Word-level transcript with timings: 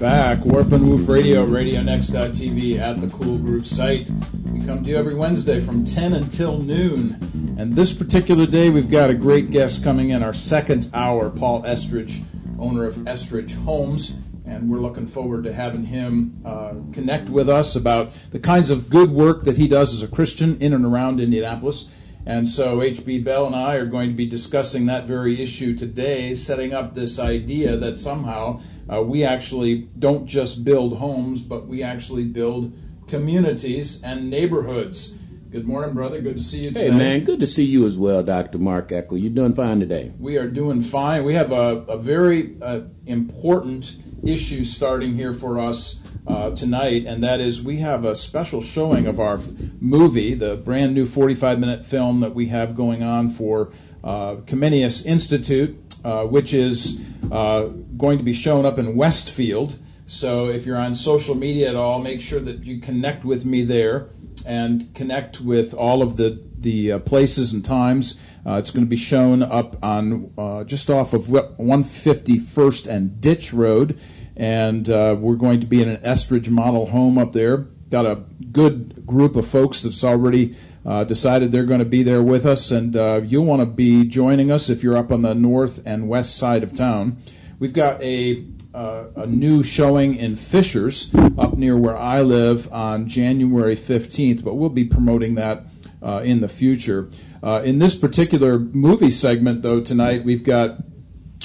back. 0.00 0.46
Warp 0.46 0.72
and 0.72 0.88
Woof 0.88 1.10
Radio, 1.10 1.44
RadioNext.tv 1.44 2.78
at 2.78 3.02
the 3.02 3.08
Cool 3.08 3.36
Groove 3.36 3.66
site. 3.66 4.10
We 4.50 4.64
come 4.64 4.82
to 4.82 4.88
you 4.88 4.96
every 4.96 5.14
Wednesday 5.14 5.60
from 5.60 5.84
10 5.84 6.14
until 6.14 6.56
noon. 6.56 7.56
And 7.58 7.76
this 7.76 7.92
particular 7.92 8.46
day, 8.46 8.70
we've 8.70 8.90
got 8.90 9.10
a 9.10 9.14
great 9.14 9.50
guest 9.50 9.84
coming 9.84 10.08
in, 10.08 10.22
our 10.22 10.32
second 10.32 10.88
hour, 10.94 11.28
Paul 11.28 11.66
Estridge, 11.66 12.22
owner 12.58 12.84
of 12.84 13.06
Estridge 13.06 13.54
Homes. 13.56 14.18
And 14.46 14.70
we're 14.70 14.80
looking 14.80 15.06
forward 15.06 15.44
to 15.44 15.52
having 15.52 15.84
him 15.84 16.40
uh, 16.46 16.76
connect 16.94 17.28
with 17.28 17.50
us 17.50 17.76
about 17.76 18.12
the 18.30 18.40
kinds 18.40 18.70
of 18.70 18.88
good 18.88 19.10
work 19.10 19.42
that 19.42 19.58
he 19.58 19.68
does 19.68 19.94
as 19.94 20.02
a 20.02 20.08
Christian 20.08 20.56
in 20.62 20.72
and 20.72 20.86
around 20.86 21.20
Indianapolis. 21.20 21.90
And 22.24 22.48
so 22.48 22.80
H.B. 22.80 23.20
Bell 23.20 23.46
and 23.46 23.54
I 23.54 23.74
are 23.74 23.86
going 23.86 24.08
to 24.08 24.16
be 24.16 24.26
discussing 24.26 24.86
that 24.86 25.04
very 25.04 25.42
issue 25.42 25.76
today, 25.76 26.34
setting 26.34 26.72
up 26.72 26.94
this 26.94 27.18
idea 27.18 27.76
that 27.76 27.98
somehow 27.98 28.60
uh, 28.92 29.02
we 29.02 29.24
actually 29.24 29.88
don't 29.98 30.26
just 30.26 30.64
build 30.64 30.98
homes, 30.98 31.42
but 31.42 31.66
we 31.66 31.82
actually 31.82 32.24
build 32.24 32.72
communities 33.08 34.02
and 34.02 34.30
neighborhoods. 34.30 35.16
Good 35.50 35.66
morning, 35.66 35.94
brother. 35.94 36.20
Good 36.20 36.36
to 36.36 36.42
see 36.42 36.60
you 36.64 36.68
today. 36.68 36.90
Hey, 36.90 36.96
man. 36.96 37.24
Good 37.24 37.40
to 37.40 37.46
see 37.46 37.64
you 37.64 37.86
as 37.86 37.98
well, 37.98 38.22
Dr. 38.22 38.58
Mark 38.58 38.88
Eckel. 38.90 39.20
You're 39.20 39.32
doing 39.32 39.52
fine 39.52 39.80
today? 39.80 40.12
We 40.18 40.36
are 40.36 40.46
doing 40.46 40.82
fine. 40.82 41.24
We 41.24 41.34
have 41.34 41.50
a, 41.50 41.84
a 41.88 41.98
very 41.98 42.54
uh, 42.62 42.82
important 43.06 43.96
issue 44.24 44.64
starting 44.64 45.14
here 45.14 45.32
for 45.32 45.58
us 45.58 46.02
uh, 46.26 46.54
tonight, 46.54 47.04
and 47.06 47.22
that 47.24 47.40
is 47.40 47.64
we 47.64 47.78
have 47.78 48.04
a 48.04 48.14
special 48.14 48.62
showing 48.62 49.06
of 49.06 49.18
our 49.18 49.40
movie, 49.80 50.34
the 50.34 50.54
brand 50.56 50.94
new 50.94 51.06
45 51.06 51.58
minute 51.58 51.84
film 51.84 52.20
that 52.20 52.34
we 52.34 52.46
have 52.46 52.76
going 52.76 53.02
on 53.02 53.28
for 53.28 53.72
uh, 54.04 54.36
Comenius 54.46 55.04
Institute, 55.04 55.76
uh, 56.04 56.24
which 56.24 56.54
is 56.54 57.04
uh, 57.30 57.64
going 57.96 58.18
to 58.18 58.24
be 58.24 58.32
shown 58.32 58.64
up 58.66 58.78
in 58.78 58.96
Westfield. 58.96 59.78
So 60.06 60.48
if 60.48 60.66
you're 60.66 60.78
on 60.78 60.94
social 60.94 61.34
media 61.34 61.68
at 61.68 61.76
all, 61.76 62.00
make 62.00 62.20
sure 62.20 62.40
that 62.40 62.64
you 62.64 62.80
connect 62.80 63.24
with 63.24 63.44
me 63.44 63.64
there 63.64 64.08
and 64.46 64.92
connect 64.94 65.40
with 65.40 65.74
all 65.74 66.02
of 66.02 66.16
the 66.16 66.42
the 66.56 66.92
uh, 66.92 66.98
places 66.98 67.52
and 67.52 67.64
times. 67.64 68.20
Uh, 68.46 68.54
it's 68.54 68.70
going 68.70 68.84
to 68.84 68.90
be 68.90 68.96
shown 68.96 69.42
up 69.42 69.82
on 69.82 70.32
uh, 70.36 70.64
just 70.64 70.90
off 70.90 71.12
of 71.12 71.24
151st 71.24 72.86
and 72.86 73.20
Ditch 73.20 73.52
Road, 73.52 73.98
and 74.36 74.88
we're 74.88 75.36
going 75.36 75.60
to 75.60 75.66
be 75.66 75.82
in 75.82 75.88
an 75.88 76.02
Estridge 76.04 76.48
model 76.48 76.86
home 76.86 77.18
up 77.18 77.32
there. 77.32 77.58
Got 77.90 78.06
a 78.06 78.24
good 78.52 79.06
group 79.06 79.36
of 79.36 79.46
folks 79.46 79.82
that's 79.82 80.04
already 80.04 80.54
uh, 80.84 81.04
decided 81.04 81.52
they're 81.52 81.64
going 81.64 81.80
to 81.80 81.84
be 81.84 82.02
there 82.02 82.22
with 82.22 82.46
us, 82.46 82.70
and 82.70 82.96
uh, 82.96 83.20
you'll 83.24 83.44
want 83.44 83.60
to 83.60 83.66
be 83.66 84.04
joining 84.04 84.50
us 84.50 84.70
if 84.70 84.82
you're 84.82 84.96
up 84.96 85.12
on 85.12 85.22
the 85.22 85.34
north 85.34 85.82
and 85.86 86.08
west 86.08 86.36
side 86.36 86.62
of 86.62 86.74
town. 86.74 87.16
We've 87.58 87.72
got 87.72 88.02
a 88.02 88.44
uh, 88.72 89.06
a 89.16 89.26
new 89.26 89.62
showing 89.62 90.14
in 90.14 90.36
Fishers 90.36 91.12
up 91.36 91.54
near 91.54 91.76
where 91.76 91.96
I 91.96 92.22
live 92.22 92.72
on 92.72 93.08
January 93.08 93.74
15th, 93.74 94.44
but 94.44 94.54
we'll 94.54 94.68
be 94.70 94.84
promoting 94.84 95.34
that 95.34 95.64
uh, 96.02 96.20
in 96.24 96.40
the 96.40 96.48
future. 96.48 97.08
Uh, 97.42 97.62
in 97.64 97.78
this 97.78 97.96
particular 97.96 98.58
movie 98.58 99.10
segment, 99.10 99.62
though, 99.62 99.80
tonight 99.80 100.24
we've 100.24 100.44
got 100.44 100.78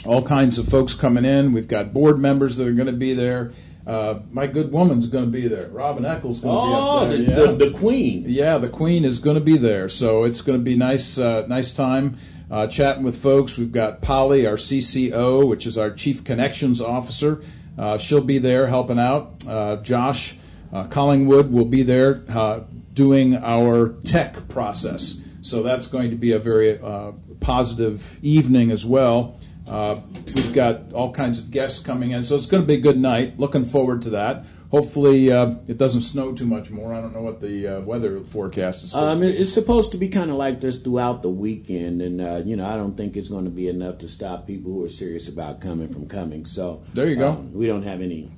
all 0.05 0.21
kinds 0.21 0.59
of 0.59 0.67
folks 0.67 0.93
coming 0.93 1.25
in. 1.25 1.51
We've 1.51 1.67
got 1.67 1.93
board 1.93 2.19
members 2.19 2.57
that 2.57 2.67
are 2.67 2.73
going 2.73 2.85
to 2.87 2.93
be 2.93 3.13
there. 3.13 3.51
Uh, 3.85 4.19
my 4.31 4.47
good 4.47 4.71
woman's 4.71 5.07
going 5.07 5.25
to 5.25 5.31
be 5.31 5.47
there. 5.47 5.67
Robin 5.67 6.03
Eckel's 6.03 6.39
going 6.39 6.55
to 6.55 6.61
oh, 6.61 7.07
be 7.07 7.15
up 7.15 7.27
there. 7.27 7.35
The, 7.35 7.41
yeah. 7.41 7.51
the, 7.51 7.69
the, 7.69 7.77
queen. 7.77 8.23
Yeah, 8.27 8.57
the 8.57 8.69
queen 8.69 9.05
is 9.05 9.19
going 9.19 9.35
to 9.35 9.43
be 9.43 9.57
there. 9.57 9.89
So 9.89 10.23
it's 10.23 10.41
going 10.41 10.57
to 10.57 10.63
be 10.63 10.75
nice, 10.75 11.19
uh, 11.19 11.45
nice 11.47 11.73
time 11.73 12.17
uh, 12.49 12.67
chatting 12.67 13.03
with 13.03 13.21
folks. 13.21 13.57
We've 13.57 13.71
got 13.71 14.01
Polly, 14.01 14.47
our 14.47 14.55
CCO, 14.55 15.47
which 15.47 15.65
is 15.67 15.77
our 15.77 15.91
Chief 15.91 16.23
Connections 16.23 16.81
Officer. 16.81 17.43
Uh, 17.77 17.97
she'll 17.97 18.23
be 18.23 18.37
there 18.37 18.67
helping 18.67 18.99
out. 18.99 19.45
Uh, 19.47 19.77
Josh 19.77 20.37
uh, 20.71 20.85
Collingwood 20.87 21.51
will 21.51 21.65
be 21.65 21.83
there 21.83 22.23
uh, 22.29 22.61
doing 22.93 23.35
our 23.35 23.89
tech 24.03 24.47
process. 24.47 25.21
So 25.41 25.61
that's 25.61 25.87
going 25.87 26.09
to 26.09 26.15
be 26.15 26.31
a 26.31 26.39
very 26.39 26.79
uh, 26.79 27.11
positive 27.39 28.19
evening 28.23 28.71
as 28.71 28.85
well. 28.85 29.39
We've 29.67 30.53
got 30.53 30.93
all 30.93 31.11
kinds 31.11 31.39
of 31.39 31.51
guests 31.51 31.83
coming 31.83 32.11
in, 32.11 32.23
so 32.23 32.35
it's 32.35 32.47
going 32.47 32.63
to 32.63 32.67
be 32.67 32.75
a 32.75 32.81
good 32.81 32.97
night. 32.97 33.39
Looking 33.39 33.65
forward 33.65 34.01
to 34.03 34.11
that 34.11 34.45
hopefully 34.75 35.31
uh, 35.31 35.55
it 35.67 35.77
doesn't 35.77 36.01
snow 36.01 36.33
too 36.33 36.45
much 36.45 36.69
more. 36.69 36.93
I 36.93 36.99
don't 36.99 37.13
know 37.13 37.21
what 37.21 37.39
the 37.39 37.67
uh, 37.67 37.81
weather 37.81 38.19
forecast 38.19 38.83
is. 38.83 38.93
Um, 38.93 39.23
it's 39.23 39.53
supposed 39.53 39.91
to 39.93 39.97
be 39.97 40.09
kind 40.09 40.29
of 40.29 40.35
like 40.35 40.59
this 40.59 40.81
throughout 40.81 41.21
the 41.21 41.29
weekend, 41.29 42.01
and 42.01 42.19
uh, 42.21 42.41
you 42.43 42.55
know 42.55 42.67
I 42.67 42.75
don't 42.75 42.95
think 42.95 43.15
it's 43.15 43.29
going 43.29 43.45
to 43.45 43.51
be 43.51 43.69
enough 43.69 43.99
to 43.99 44.09
stop 44.09 44.45
people 44.45 44.73
who 44.73 44.85
are 44.85 44.89
serious 44.89 45.29
about 45.29 45.61
coming 45.61 45.87
from 45.87 46.07
coming. 46.07 46.45
So 46.45 46.83
there 46.93 47.07
you 47.07 47.15
go. 47.15 47.29
Um, 47.29 47.53
we 47.53 47.67
don't 47.67 47.83
have 47.83 48.01
any 48.01 48.31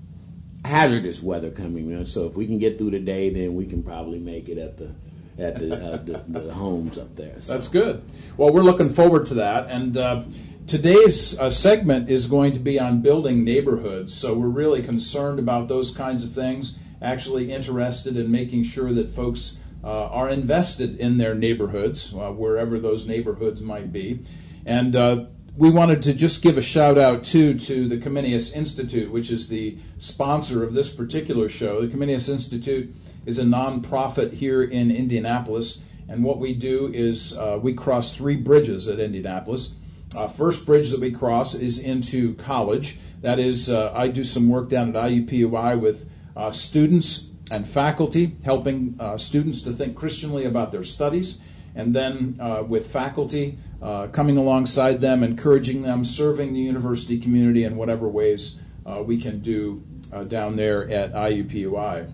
hazardous 0.64 1.24
weather 1.24 1.50
coming, 1.50 1.90
know, 1.90 2.04
so 2.04 2.26
if 2.26 2.36
we 2.36 2.46
can 2.46 2.60
get 2.60 2.78
through 2.78 2.92
the 2.92 3.00
day, 3.00 3.30
then 3.30 3.56
we 3.56 3.66
can 3.66 3.82
probably 3.84 4.20
make 4.20 4.50
it 4.50 4.58
at 4.58 4.78
the 4.78 4.94
at 5.40 5.60
the, 5.60 5.74
uh, 5.76 5.98
the, 5.98 6.40
the, 6.40 6.54
homes 6.62 6.98
up 6.98 7.16
there. 7.16 7.40
So. 7.42 7.54
That's 7.54 7.68
good. 7.68 8.04
Well, 8.38 8.52
we're 8.52 8.64
looking 8.64 8.90
forward 8.90 9.28
to 9.28 9.36
that, 9.36 9.70
and 9.70 9.96
uh, 9.96 10.24
Today's 10.68 11.40
uh, 11.40 11.50
segment 11.50 12.10
is 12.10 12.26
going 12.26 12.52
to 12.52 12.60
be 12.60 12.78
on 12.78 13.02
building 13.02 13.46
neighborhoods. 13.46 14.14
So 14.14 14.34
we're 14.38 14.50
really 14.50 14.84
concerned 14.84 15.40
about 15.40 15.70
those 15.70 15.96
kinds 15.96 16.26
of 16.26 16.34
things, 16.34 16.78
actually 17.02 17.54
interested 17.54 18.18
in 18.18 18.30
making 18.30 18.64
sure 18.64 18.92
that 18.92 19.10
folks 19.10 19.60
uh, 19.82 20.08
are 20.08 20.30
invested 20.30 21.00
in 21.00 21.20
their 21.20 21.34
neighborhoods, 21.34 22.14
uh, 22.14 22.34
wherever 22.34 22.80
those 22.80 23.08
neighborhoods 23.08 23.62
might 23.62 23.94
be. 23.94 24.20
And 24.66 24.94
uh, 24.98 25.28
we 25.56 25.72
wanted 25.72 26.02
to 26.02 26.14
just 26.14 26.44
give 26.44 26.58
a 26.58 26.62
shout 26.62 26.98
out 26.98 27.24
too 27.24 27.58
to 27.60 27.88
the 27.88 27.98
Comenius 27.98 28.54
Institute, 28.54 29.10
which 29.10 29.32
is 29.32 29.48
the 29.48 29.78
sponsor 30.00 30.66
of 30.66 30.74
this 30.74 30.94
particular 30.94 31.48
show. 31.48 31.80
The 31.80 31.88
Comenius 31.88 32.28
Institute 32.28 32.94
is 33.26 33.40
a 33.40 33.46
nonprofit 33.46 34.34
here 34.34 34.64
in 34.64 34.92
Indianapolis, 34.92 35.82
and 36.10 36.26
what 36.26 36.40
we 36.40 36.54
do 36.54 36.92
is 36.94 37.38
uh, 37.38 37.58
we 37.62 37.74
cross 37.74 38.18
three 38.18 38.36
bridges 38.36 38.90
at 38.90 39.00
Indianapolis. 39.00 39.74
Uh, 40.16 40.28
first 40.28 40.66
bridge 40.66 40.91
that 40.91 41.00
we 41.00 41.12
cross 41.12 41.53
is 41.53 41.79
into 41.79 42.34
college. 42.35 42.97
That 43.22 43.40
is, 43.40 43.69
uh, 43.69 43.91
I 43.94 44.07
do 44.07 44.23
some 44.23 44.50
work 44.50 44.69
down 44.69 44.95
at 44.95 44.95
IUPUI 44.95 45.79
with 45.79 46.09
uh, 46.35 46.51
students 46.51 47.29
and 47.51 47.68
faculty, 47.68 48.35
helping 48.44 48.95
uh, 49.00 49.18
students 49.18 49.62
to 49.63 49.72
think 49.72 49.95
Christianly 49.95 50.45
about 50.45 50.72
their 50.72 50.84
studies, 50.84 51.40
and 51.75 51.94
then 51.94 52.38
uh, 52.40 52.63
with 52.68 52.88
faculty 52.88 53.57
uh, 53.81 54.07
coming 54.07 54.38
alongside 54.38 55.01
them, 55.01 55.23
encouraging 55.23 55.81
them, 55.81 56.03
serving 56.03 56.53
the 56.53 56.59
university 56.59 57.19
community 57.19 57.63
in 57.63 57.75
whatever 57.75 58.07
ways 58.07 58.62
we 59.03 59.18
can 59.18 59.39
do 59.41 59.84
down 60.28 60.56
there 60.56 60.89
at 60.89 61.12
IUPUI. 61.12 62.09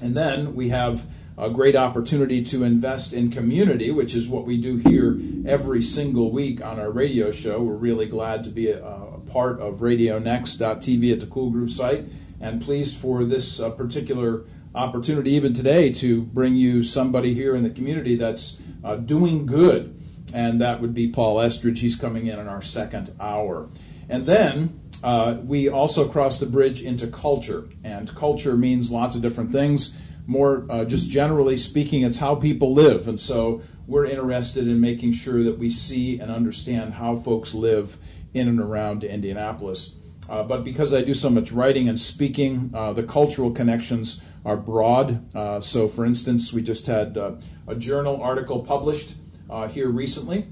And 0.00 0.14
then 0.14 0.54
we 0.54 0.68
have 0.68 1.04
a 1.38 1.50
great 1.50 1.76
opportunity 1.76 2.42
to 2.42 2.64
invest 2.64 3.12
in 3.12 3.30
community, 3.30 3.90
which 3.90 4.14
is 4.14 4.28
what 4.28 4.46
we 4.46 4.58
do 4.58 4.76
here 4.76 5.18
every 5.46 5.82
single 5.82 6.30
week 6.30 6.64
on 6.64 6.80
our 6.80 6.90
radio 6.90 7.30
show. 7.30 7.62
We're 7.62 7.74
really 7.74 8.06
glad 8.06 8.42
to 8.44 8.50
be 8.50 8.70
a, 8.70 8.82
a 8.82 9.20
part 9.30 9.60
of 9.60 9.76
RadioNext.tv 9.80 11.12
at 11.12 11.20
the 11.20 11.26
Cool 11.26 11.50
Groove 11.50 11.72
site, 11.72 12.04
and 12.40 12.62
pleased 12.62 12.96
for 12.96 13.24
this 13.24 13.60
uh, 13.60 13.70
particular 13.70 14.44
opportunity, 14.74 15.32
even 15.32 15.52
today, 15.52 15.92
to 15.92 16.22
bring 16.22 16.54
you 16.54 16.82
somebody 16.82 17.34
here 17.34 17.54
in 17.54 17.62
the 17.62 17.70
community 17.70 18.16
that's 18.16 18.60
uh, 18.82 18.96
doing 18.96 19.44
good, 19.44 19.94
and 20.34 20.60
that 20.60 20.80
would 20.80 20.94
be 20.94 21.10
Paul 21.10 21.40
Estridge. 21.40 21.80
He's 21.80 21.96
coming 21.96 22.26
in 22.26 22.38
in 22.38 22.48
our 22.48 22.62
second 22.62 23.14
hour. 23.20 23.68
And 24.08 24.24
then 24.24 24.80
uh, 25.02 25.36
we 25.42 25.68
also 25.68 26.08
cross 26.08 26.40
the 26.40 26.46
bridge 26.46 26.82
into 26.82 27.06
culture, 27.08 27.64
and 27.84 28.14
culture 28.14 28.56
means 28.56 28.90
lots 28.90 29.14
of 29.14 29.20
different 29.20 29.50
things 29.50 30.00
more 30.26 30.66
uh, 30.68 30.84
just 30.84 31.10
generally 31.10 31.56
speaking, 31.56 32.02
it's 32.02 32.18
how 32.18 32.34
people 32.34 32.72
live. 32.74 33.08
And 33.08 33.18
so 33.18 33.62
we're 33.86 34.06
interested 34.06 34.66
in 34.66 34.80
making 34.80 35.12
sure 35.12 35.42
that 35.44 35.58
we 35.58 35.70
see 35.70 36.18
and 36.18 36.30
understand 36.30 36.94
how 36.94 37.14
folks 37.14 37.54
live 37.54 37.98
in 38.34 38.48
and 38.48 38.60
around 38.60 39.04
Indianapolis. 39.04 39.96
Uh, 40.28 40.42
but 40.42 40.64
because 40.64 40.92
I 40.92 41.02
do 41.02 41.14
so 41.14 41.30
much 41.30 41.52
writing 41.52 41.88
and 41.88 41.98
speaking, 41.98 42.70
uh, 42.74 42.92
the 42.92 43.04
cultural 43.04 43.52
connections 43.52 44.22
are 44.44 44.56
broad. 44.56 45.34
Uh, 45.34 45.60
so, 45.60 45.86
for 45.86 46.04
instance, 46.04 46.52
we 46.52 46.62
just 46.62 46.86
had 46.86 47.16
uh, 47.16 47.32
a 47.68 47.76
journal 47.76 48.20
article 48.20 48.60
published 48.60 49.14
uh, 49.48 49.68
here 49.68 49.88
recently, 49.88 50.46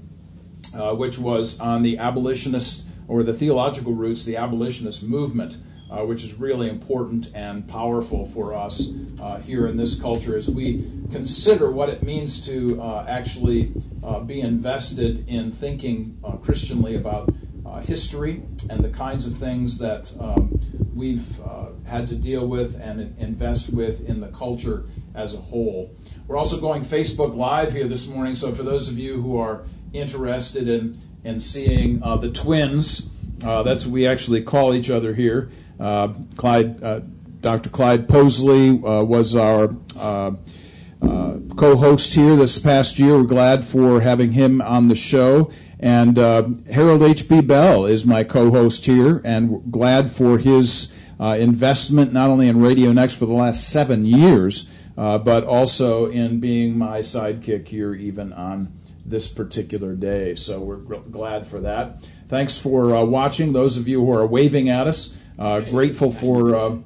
which 0.93 1.17
was 1.17 1.59
on 1.59 1.83
the 1.83 1.97
abolitionist 1.97 2.87
or 3.07 3.23
the 3.23 3.33
theological 3.33 3.93
roots, 3.93 4.25
the 4.25 4.37
abolitionist 4.37 5.03
movement 5.03 5.57
uh, 5.95 6.05
which 6.05 6.23
is 6.23 6.39
really 6.39 6.69
important 6.69 7.29
and 7.33 7.67
powerful 7.69 8.25
for 8.25 8.53
us 8.53 8.91
uh, 9.21 9.37
here 9.39 9.67
in 9.67 9.77
this 9.77 9.99
culture 10.01 10.35
as 10.35 10.49
we 10.49 10.85
consider 11.11 11.71
what 11.71 11.87
it 11.87 12.03
means 12.03 12.45
to 12.45 12.81
uh, 12.81 13.05
actually 13.07 13.71
uh, 14.03 14.19
be 14.19 14.41
invested 14.41 15.27
in 15.29 15.51
thinking 15.51 16.17
uh, 16.23 16.31
Christianly 16.33 16.95
about 16.95 17.33
uh, 17.65 17.79
history 17.79 18.41
and 18.69 18.83
the 18.83 18.89
kinds 18.89 19.25
of 19.25 19.37
things 19.37 19.79
that 19.79 20.13
um, 20.19 20.59
we've 20.93 21.39
had 21.87 22.07
to 22.07 22.15
deal 22.15 22.47
with 22.47 22.79
and 22.81 23.17
invest 23.19 23.71
with 23.71 24.09
in 24.09 24.19
the 24.19 24.27
culture 24.29 24.85
as 25.13 25.33
a 25.33 25.37
whole. 25.37 25.93
We're 26.27 26.37
also 26.37 26.59
going 26.59 26.81
Facebook 26.81 27.35
Live 27.35 27.71
here 27.73 27.87
this 27.87 28.07
morning, 28.07 28.35
so 28.35 28.51
for 28.51 28.63
those 28.63 28.89
of 28.89 28.97
you 28.97 29.21
who 29.21 29.37
are 29.37 29.63
interested 29.93 30.67
in, 30.67 30.97
in 31.23 31.39
seeing 31.39 31.99
the 31.99 32.31
twins, 32.33 33.11
that's 33.39 33.85
what 33.85 33.93
we 33.93 34.07
actually 34.07 34.41
call 34.41 34.73
each 34.73 34.89
other 34.89 35.13
here. 35.13 35.49
Uh, 35.79 36.13
Clyde, 36.37 36.81
uh, 36.83 37.01
Dr. 37.41 37.69
Clyde 37.69 38.07
Posley 38.07 38.75
uh, 38.83 39.03
was 39.03 39.35
our 39.35 39.69
co-host 41.55 42.15
here 42.15 42.35
this 42.35 42.57
past 42.57 42.99
year. 42.99 43.17
We're 43.17 43.23
glad 43.23 43.63
for 43.63 44.01
having 44.01 44.31
him 44.31 44.61
on 44.61 44.87
the 44.87 44.95
show. 44.95 45.51
And 45.79 46.17
Harold 46.17 47.01
H.B. 47.01 47.41
Bell 47.41 47.85
is 47.85 48.05
my 48.05 48.23
co-host 48.23 48.85
here, 48.85 49.21
and 49.23 49.71
glad 49.71 50.09
for 50.09 50.37
his 50.37 50.97
investment 51.19 52.13
not 52.13 52.29
only 52.29 52.47
in 52.47 52.61
Radio 52.61 52.91
Next 52.91 53.19
for 53.19 53.25
the 53.25 53.33
last 53.33 53.69
seven 53.69 54.05
years, 54.05 54.71
but 54.95 55.43
also 55.43 56.07
in 56.07 56.39
being 56.39 56.77
my 56.77 56.99
sidekick 56.99 57.67
here, 57.67 57.93
even 57.93 58.33
on 58.33 58.71
this 59.05 59.27
particular 59.31 59.95
day. 59.95 60.35
So 60.35 60.61
we're 60.61 60.77
glad 60.77 61.45
for 61.45 61.59
that. 61.61 62.01
Thanks 62.27 62.57
for 62.57 62.95
uh, 62.95 63.03
watching. 63.05 63.53
Those 63.53 63.77
of 63.77 63.87
you 63.87 64.03
who 64.03 64.11
are 64.11 64.25
waving 64.25 64.67
at 64.67 64.87
us, 64.87 65.15
uh, 65.37 65.61
grateful 65.61 66.11
for 66.11 66.55
uh, 66.55 66.77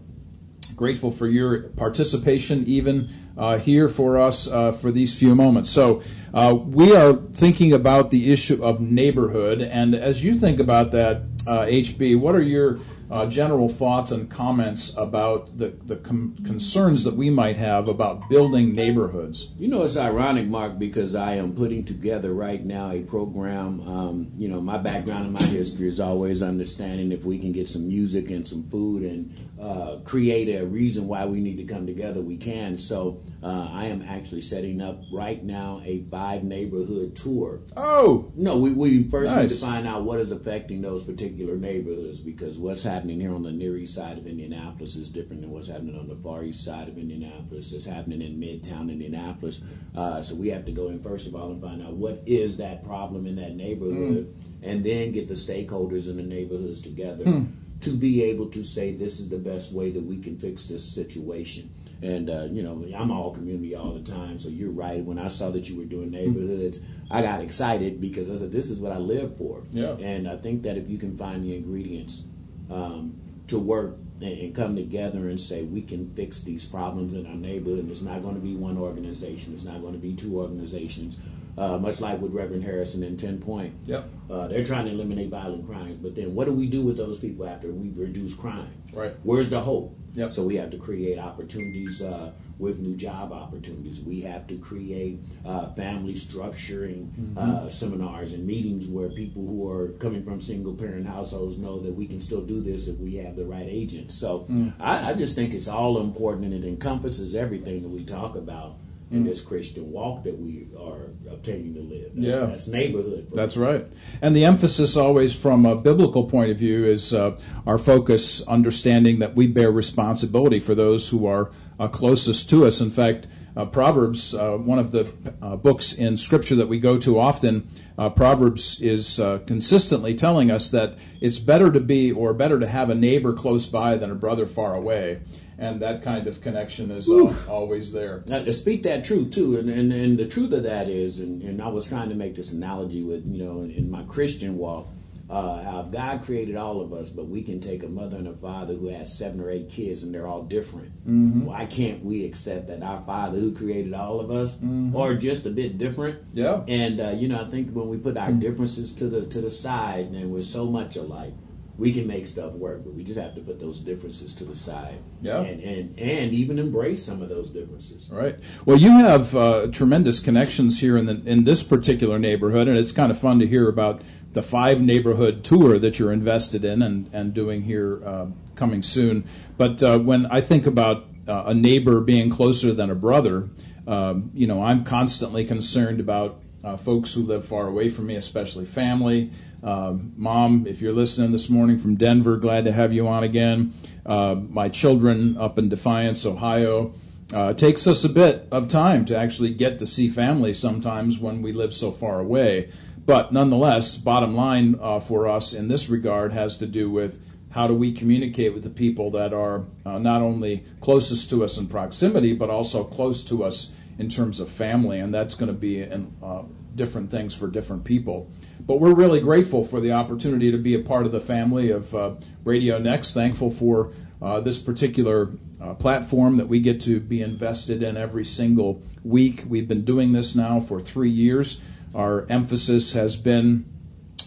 grateful 0.76 1.12
for 1.12 1.28
your 1.28 1.70
participation, 1.70 2.64
even 2.66 3.10
uh, 3.38 3.58
here 3.58 3.90
for 3.90 4.18
us 4.18 4.50
uh, 4.50 4.72
for 4.72 4.92
these 4.92 5.18
few 5.18 5.36
moments. 5.36 5.70
So 5.70 6.02
uh, 6.34 6.58
we 6.58 6.96
are 6.96 7.14
thinking 7.14 7.74
about 7.74 8.12
the 8.12 8.32
issue 8.32 8.64
of 8.64 8.80
neighborhood, 8.80 9.62
and 9.62 9.94
as 9.94 10.24
you 10.24 10.36
think 10.36 10.60
about 10.60 10.92
that, 10.92 11.24
HB, 11.46 12.20
what 12.20 12.36
are 12.36 12.42
your 12.42 12.80
uh, 13.12 13.26
general 13.26 13.70
thoughts 13.70 14.12
and 14.12 14.30
comments 14.30 14.96
about 14.96 15.58
the, 15.58 15.70
the 15.86 15.96
com- 15.96 16.36
concerns 16.46 17.04
that 17.04 17.16
we 17.16 17.30
might 17.30 17.56
have 17.56 17.88
about 17.88 18.30
building 18.30 18.76
neighborhoods. 18.76 19.52
You 19.58 19.68
know, 19.68 19.84
it's 19.84 19.98
ironic, 19.98 20.48
Mark, 20.48 20.78
because 20.78 21.16
I 21.16 21.36
am 21.36 21.56
putting 21.56 21.84
together 21.84 22.34
right 22.34 22.64
now 22.64 22.92
a 22.92 23.02
program. 23.02 23.82
Um, 23.88 24.32
you 24.36 24.48
know, 24.48 24.62
my 24.62 24.78
background 24.78 25.26
and 25.26 25.34
my 25.34 25.44
history 25.44 25.88
is 25.88 26.00
always 26.00 26.44
understanding 26.44 27.12
if 27.12 27.26
we 27.26 27.40
can 27.40 27.52
get 27.52 27.68
some 27.68 27.88
music 27.88 28.30
and 28.30 28.48
some 28.48 28.64
food 28.64 29.04
and 29.04 29.36
uh, 29.60 29.98
create 30.04 30.48
a 30.56 30.66
reason 30.66 31.08
why 31.08 31.26
we 31.26 31.42
need 31.42 31.58
to 31.58 31.66
come 31.66 31.86
together, 31.86 32.22
we 32.22 32.38
can. 32.38 32.78
So 32.78 33.22
uh, 33.42 33.70
I 33.72 33.86
am 33.86 34.02
actually 34.02 34.42
setting 34.42 34.82
up 34.82 35.00
right 35.12 35.42
now 35.42 35.82
a 35.86 36.02
five 36.04 36.44
neighborhood 36.44 37.16
tour. 37.16 37.62
Oh, 37.78 38.32
no, 38.36 38.58
we, 38.58 38.74
we 38.74 39.04
first 39.04 39.34
nice. 39.34 39.50
need 39.50 39.56
to 39.56 39.66
find 39.66 39.88
out 39.88 40.04
what 40.04 40.20
is 40.20 40.32
affecting 40.32 40.82
those 40.82 41.06
particular 41.06 41.56
neighborhoods 41.56 42.20
because 42.20 42.60
what's 42.60 42.84
happening 42.84 43.20
here 43.20 43.34
on 43.34 43.44
the 43.44 43.52
near 43.52 43.78
east 43.78 43.96
side 43.96 44.18
of 44.18 44.28
Indianapolis 44.28 44.98
is 44.98 45.10
different 45.10 45.42
than 45.42 45.52
what's 45.52 45.70
happening 45.70 45.98
on 45.98 46.10
the 46.10 46.16
far 46.16 46.44
east 46.44 46.66
side 46.66 46.90
of 46.90 46.98
Indianapolis. 46.98 47.72
It's 47.72 47.86
happening 47.86 48.22
in 48.22 48.38
Midtown 48.38 48.92
Indianapolis. 48.92 49.64
Uh, 49.96 50.22
so 50.22 50.36
we 50.36 50.50
have 50.50 50.66
to 50.66 50.72
go 50.74 50.88
in 50.88 51.02
first 51.02 51.26
of 51.26 51.34
all 51.34 51.52
and 51.52 51.62
find 51.62 51.82
out 51.82 51.94
what 51.94 52.22
is 52.26 52.58
that 52.58 52.84
problem 52.84 53.26
in 53.26 53.38
that 53.38 53.56
neighborhood, 53.56 54.28
mm. 54.28 54.34
and 54.64 54.84
then 54.84 55.14
get 55.14 55.30
the 55.30 55.34
stakeholders 55.34 56.10
in 56.10 56.18
the 56.18 56.24
neighborhoods 56.24 56.82
together. 56.82 57.24
Mm 57.24 57.48
to 57.82 57.96
be 57.96 58.24
able 58.24 58.48
to 58.48 58.64
say 58.64 58.92
this 58.92 59.20
is 59.20 59.30
the 59.30 59.38
best 59.38 59.74
way 59.74 59.90
that 59.90 60.04
we 60.04 60.20
can 60.20 60.38
fix 60.38 60.68
this 60.68 60.84
situation. 60.84 61.70
And 62.02 62.30
uh, 62.30 62.48
you 62.50 62.64
know, 62.64 62.86
I'm 62.96 63.12
all 63.12 63.32
community 63.34 63.76
all 63.76 63.94
the 63.94 64.10
time, 64.10 64.40
so 64.40 64.50
you're 64.50 64.72
right. 64.72 65.04
When 65.04 65.20
I 65.20 65.28
saw 65.28 65.50
that 65.50 65.68
you 65.70 65.78
were 65.78 65.86
doing 65.86 66.12
neighborhoods, 66.12 66.80
I 67.12 67.22
got 67.22 67.42
excited 67.42 68.00
because 68.00 68.30
I 68.30 68.38
said, 68.38 68.52
"This 68.52 68.70
is 68.70 68.80
what 68.80 68.92
I 68.92 68.98
live 68.98 69.36
for." 69.36 69.64
Yeah. 69.72 69.98
And 69.98 70.28
I 70.28 70.38
think 70.38 70.64
that 70.64 70.78
if 70.78 70.90
you 70.90 70.98
can 70.98 71.18
find 71.18 71.44
the 71.44 71.56
ingredients 71.56 72.24
um, 72.72 73.20
to 73.48 73.60
work 73.60 73.98
and, 74.22 74.56
come 74.56 74.76
together 74.76 75.30
and 75.30 75.40
say 75.40 75.64
we 75.64 75.82
can 75.82 76.14
fix 76.14 76.42
these 76.42 76.66
problems 76.66 77.14
in 77.14 77.26
our 77.26 77.36
neighborhood, 77.36 77.80
and 77.80 77.92
it's 77.92 78.02
not 78.02 78.22
going 78.22 78.36
to 78.36 78.42
be 78.42 78.56
one 78.56 78.78
organization, 78.78 79.54
it's 79.54 79.66
not 79.66 79.82
going 79.82 79.94
to 79.94 80.00
be 80.00 80.16
two 80.16 80.40
organizations, 80.40 81.20
uh, 81.60 81.78
much 81.78 82.00
like 82.00 82.20
with 82.22 82.34
Reverend 82.34 82.64
Harrison 82.64 83.04
in 83.04 83.18
Ten 83.18 83.40
Point. 83.40 83.74
Yep. 83.86 84.10
Uh, 84.32 84.48
they're 84.48 84.66
trying 84.66 84.86
to 84.86 84.92
eliminate 84.92 85.30
violent 85.30 85.68
crimes, 85.68 85.98
but 86.02 86.16
then 86.16 86.34
what 86.34 86.48
do 86.48 86.54
we 86.54 86.68
do 86.68 86.84
with 86.84 86.98
those 86.98 87.20
people 87.20 87.46
after 87.46 87.68
we've 87.70 87.98
reduced 87.98 88.40
crime? 88.40 88.74
Right. 88.94 89.12
Where's 89.24 89.50
the 89.50 89.60
hope? 89.60 89.96
Yep. 90.14 90.34
So 90.34 90.44
we 90.44 90.56
have 90.56 90.72
to 90.72 90.78
create 90.78 91.20
opportunities 91.20 92.02
uh, 92.02 92.32
with 92.58 92.80
new 92.80 92.96
job 92.96 93.32
opportunities. 93.32 94.02
We 94.02 94.22
have 94.22 94.48
to 94.48 94.58
create 94.58 95.20
uh, 95.46 95.68
family 95.74 96.14
structuring 96.14 97.08
mm-hmm. 97.08 97.38
Uh, 97.38 97.70
seminars 97.70 98.34
and 98.34 98.46
meetings 98.46 98.88
where 98.88 99.10
people 99.10 99.46
who 99.46 99.70
are 99.70 99.90
coming 99.94 100.24
from 100.24 100.42
single 100.42 100.74
parent 100.74 101.08
households 101.08 101.58
know 101.58 101.80
that 101.80 101.94
we 101.94 102.08
can 102.08 102.20
still 102.20 102.42
do 102.42 102.62
this 102.62 102.88
if 102.88 102.98
we 103.00 103.16
have 103.16 103.36
the 103.36 103.46
right 103.46 103.68
agents. 103.68 104.16
So 104.16 104.46
mm. 104.50 104.74
I, 104.80 105.12
I 105.12 105.14
just 105.14 105.36
think 105.36 105.54
it's 105.54 105.68
all 105.68 106.02
important 106.02 106.46
and 106.46 106.54
it 106.54 106.68
encompasses 106.68 107.36
everything 107.36 107.84
that 107.84 107.90
we 107.90 108.04
talk 108.04 108.36
about 108.36 108.76
in 109.12 109.24
this 109.24 109.42
Christian 109.42 109.92
walk 109.92 110.24
that 110.24 110.38
we 110.38 110.68
are 110.80 111.08
obtaining 111.32 111.74
to 111.74 111.82
live. 111.82 112.12
That's, 112.14 112.28
yeah, 112.28 112.46
that's 112.46 112.68
neighborhood. 112.68 113.28
That's 113.34 113.58
right. 113.58 113.86
And 114.22 114.36
the 114.36 114.46
emphasis 114.46 114.96
always 114.96 115.36
from 115.36 115.66
a 115.66 115.76
biblical 115.76 116.26
point 116.26 116.52
of 116.52 116.58
view 116.58 116.86
is 116.86 117.14
uh, 117.14 117.40
our 117.66 117.78
focus, 117.78 118.48
understanding 118.48 119.20
that 119.20 119.36
we 119.36 119.48
bear 119.48 119.72
responsibility 119.72 120.60
for 120.60 120.76
those 120.76 121.10
who 121.10 121.26
are 121.26 121.52
uh, 121.80 121.88
closest 121.88 122.50
to 122.52 122.66
us. 122.66 122.82
In 122.82 122.92
fact, 122.92 123.26
uh, 123.58 123.66
Proverbs, 123.66 124.36
uh, 124.36 124.58
one 124.58 124.80
of 124.80 124.92
the 124.92 125.12
uh, 125.42 125.56
books 125.56 125.94
in 125.94 126.16
Scripture 126.16 126.56
that 126.56 126.68
we 126.68 126.80
go 126.80 126.98
to 127.00 127.20
often, 127.20 127.68
uh, 128.00 128.10
Proverbs 128.10 128.82
is 128.82 129.20
consistently 129.46 130.16
telling 130.16 130.50
us 130.50 130.72
that 130.72 130.96
it's 131.22 131.38
better 131.38 131.72
to 131.72 131.80
be 131.80 132.12
or 132.12 132.34
better 132.34 132.60
to 132.60 132.68
have 132.68 132.90
a 132.90 132.96
neighbor 132.96 133.34
close 133.34 133.70
by 133.70 133.98
than 133.98 134.10
a 134.10 134.16
brother 134.16 134.48
far 134.48 134.74
away 134.74 135.20
and 135.60 135.82
that 135.82 136.02
kind 136.02 136.26
of 136.26 136.42
connection 136.42 136.90
is 136.90 137.10
uh, 137.10 137.34
always 137.50 137.92
there. 137.92 138.24
Now, 138.28 138.44
to 138.44 138.54
speak 138.54 138.84
that 138.84 139.04
truth 139.04 139.32
too, 139.32 139.58
and, 139.58 139.70
and, 139.70 139.92
and 139.92 140.18
the 140.18 140.28
truth 140.28 140.54
of 140.54 140.64
that 140.64 140.88
is, 140.88 141.20
and, 141.20 141.42
and 141.42 141.62
I 141.62 141.68
was 141.68 141.88
trying 141.88 142.10
to 142.10 142.16
make 142.16 142.36
this 142.36 142.54
analogy 142.54 143.04
with 143.04 143.26
you 143.28 143.44
know 143.44 143.62
in, 143.62 143.72
in 143.72 143.92
my 143.92 144.04
Christian 144.04 144.58
walk, 144.58 144.88
uh, 145.30 145.64
how 145.64 145.84
God 145.84 146.24
created 146.24 146.56
all 146.56 146.82
of 146.82 146.92
us, 146.92 147.12
but 147.12 147.28
we 147.28 147.44
can 147.44 147.60
take 147.60 147.84
a 147.84 147.88
mother 147.88 148.18
and 148.18 148.28
a 148.28 148.34
father 148.34 148.74
who 148.74 148.88
has 148.88 149.16
seven 149.16 149.40
or 149.40 149.50
eight 149.52 149.70
kids 149.70 150.02
and 150.02 150.14
they're 150.14 150.26
all 150.26 150.42
different. 150.42 150.92
Mm-hmm. 151.02 151.46
Why 151.46 151.68
can't 151.68 152.04
we 152.04 152.26
accept 152.26 152.68
that 152.68 152.82
our 152.82 153.02
Father 153.02 153.40
who 153.40 153.54
created 153.54 153.94
all 153.94 154.20
of 154.20 154.32
us 154.32 154.56
mm-hmm. 154.56 154.96
are 154.96 155.16
just 155.16 155.46
a 155.46 155.52
bit 155.52 155.78
different? 155.78 156.20
Yeah. 156.34 156.64
And 156.68 157.00
uh, 157.00 157.10
you 157.12 157.28
know, 157.28 157.42
I 157.42 157.46
think 157.46 157.72
when 157.74 157.90
we 157.90 157.98
put 157.98 158.18
our 158.18 158.30
mm-hmm. 158.30 158.40
differences 158.40 158.94
to 158.96 159.08
the 159.08 159.28
to 159.28 159.42
the 159.42 159.52
side 159.52 160.08
and 160.08 160.32
we're 160.32 160.42
so 160.42 160.66
much 160.66 160.96
alike, 160.96 161.34
we 161.78 161.94
can 161.94 162.08
make 162.08 162.26
stuff 162.26 162.54
work, 162.54 162.84
but 162.84 162.94
we 162.94 163.04
just 163.04 163.20
have 163.20 163.36
to 163.36 163.42
put 163.42 163.60
those 163.60 163.80
differences 163.80 164.34
to 164.36 164.44
the 164.44 164.56
side. 164.56 164.98
Yeah. 165.22 165.42
And 165.42 165.62
and, 165.62 166.00
and 166.00 166.34
even 166.34 166.58
embrace 166.58 167.04
some 167.04 167.22
of 167.22 167.30
those 167.30 167.52
differences. 167.52 168.10
Right. 168.12 168.36
Well, 168.66 168.78
you 168.78 168.98
have 168.98 169.36
uh, 169.36 169.68
tremendous 169.68 170.20
connections 170.20 170.82
here 170.82 170.98
in 170.98 171.06
the, 171.06 171.22
in 171.26 171.44
this 171.44 171.62
particular 171.62 172.18
neighborhood, 172.18 172.68
and 172.68 172.80
it's 172.80 172.92
kind 172.92 173.12
of 173.12 173.20
fun 173.20 173.38
to 173.40 173.48
hear 173.48 173.70
about 173.70 174.02
the 174.34 174.42
five 174.42 174.80
neighborhood 174.80 175.44
tour 175.44 175.80
that 175.80 176.00
you're 176.00 176.14
invested 176.14 176.64
in 176.64 176.82
and, 176.82 177.10
and 177.14 177.34
doing 177.34 177.64
here 177.64 178.02
uh, 178.06 178.28
coming 178.56 178.84
soon. 178.84 179.24
But 179.58 179.82
uh, 179.82 179.98
when 180.00 180.26
I 180.28 180.42
think 180.42 180.68
about 180.68 181.06
uh, 181.28 181.44
a 181.48 181.54
neighbor 181.54 182.02
being 182.02 182.30
closer 182.30 182.74
than 182.74 182.90
a 182.90 182.96
brother, 182.96 183.50
um, 183.88 184.32
you 184.34 184.46
know, 184.46 184.64
I'm 184.64 184.84
constantly 184.84 185.46
concerned 185.46 186.00
about 186.00 186.40
uh, 186.64 186.78
folks 186.78 187.14
who 187.14 187.24
live 187.24 187.46
far 187.46 187.68
away 187.68 187.90
from 187.90 188.08
me, 188.08 188.16
especially 188.16 188.66
family. 188.66 189.32
Uh, 189.64 189.98
Mom, 190.16 190.66
if 190.68 190.82
you're 190.82 190.94
listening 190.94 191.32
this 191.32 191.50
morning 191.50 191.78
from 191.78 191.96
Denver, 191.96 192.38
glad 192.38 192.66
to 192.66 192.72
have 192.72 192.94
you 192.94 193.08
on 193.08 193.24
again. 193.24 193.74
Uh, 194.06 194.36
my 194.36 194.70
children 194.70 195.38
up 195.38 195.58
in 195.58 195.70
Defiance, 195.70 196.26
Ohio. 196.26 196.94
Uh, 197.34 197.50
it 197.50 197.58
takes 197.58 197.86
us 197.86 198.04
a 198.04 198.10
bit 198.10 198.48
of 198.52 198.68
time 198.68 199.06
to 199.06 199.16
actually 199.16 199.54
get 199.54 199.78
to 199.80 199.86
see 199.86 200.10
family 200.10 200.54
sometimes 200.54 201.20
when 201.20 201.42
we 201.42 201.52
live 201.52 201.74
so 201.74 201.92
far 201.92 202.20
away. 202.20 202.70
But 203.10 203.32
nonetheless, 203.32 203.98
bottom 203.98 204.36
line 204.36 204.78
uh, 204.80 205.00
for 205.00 205.28
us 205.28 205.52
in 205.52 205.68
this 205.68 205.90
regard 205.90 206.32
has 206.32 206.60
to 206.60 206.68
do 206.68 206.92
with 206.92 207.20
how 207.50 207.66
do 207.66 207.74
we 207.74 207.92
communicate 207.92 208.54
with 208.54 208.62
the 208.62 208.70
people 208.70 209.10
that 209.10 209.34
are 209.34 209.66
uh, 209.84 209.98
not 209.98 210.22
only 210.22 210.64
closest 210.80 211.32
to 211.32 211.44
us 211.44 211.58
in 211.58 211.66
proximity, 211.66 212.36
but 212.36 212.52
also 212.52 212.84
close 212.84 213.24
to 213.24 213.44
us 213.44 213.76
in 213.98 214.10
terms 214.10 214.40
of 214.40 214.48
family. 214.48 215.00
And 215.00 215.12
that's 215.12 215.34
going 215.34 215.52
to 215.52 215.58
be 215.58 215.82
in, 215.82 216.14
uh, 216.22 216.44
different 216.76 217.10
things 217.10 217.34
for 217.34 217.48
different 217.48 217.84
people. 217.84 218.30
But 218.68 218.80
we're 218.80 218.94
really 218.94 219.22
grateful 219.22 219.64
for 219.64 219.82
the 219.82 219.92
opportunity 219.92 220.52
to 220.52 220.60
be 220.60 220.76
a 220.76 220.80
part 220.80 221.08
of 221.08 221.12
the 221.12 221.20
family 221.20 221.72
of 221.72 221.96
uh, 221.96 222.12
Radio 222.44 222.78
Next. 222.78 223.16
Thankful 223.16 223.50
for 223.50 223.92
uh, 224.22 224.40
this 224.40 224.62
particular 224.62 225.32
uh, 225.60 225.74
platform 225.74 226.38
that 226.38 226.48
we 226.48 226.60
get 226.60 226.80
to 226.82 227.00
be 227.00 227.24
invested 227.24 227.82
in 227.82 227.98
every 227.98 228.24
single 228.24 228.84
week. 229.04 229.46
We've 229.48 229.68
been 229.68 229.84
doing 229.84 230.12
this 230.12 230.36
now 230.36 230.60
for 230.60 230.80
three 230.80 231.10
years. 231.10 231.64
Our 231.94 232.26
emphasis 232.30 232.94
has 232.94 233.18
been 233.18 233.66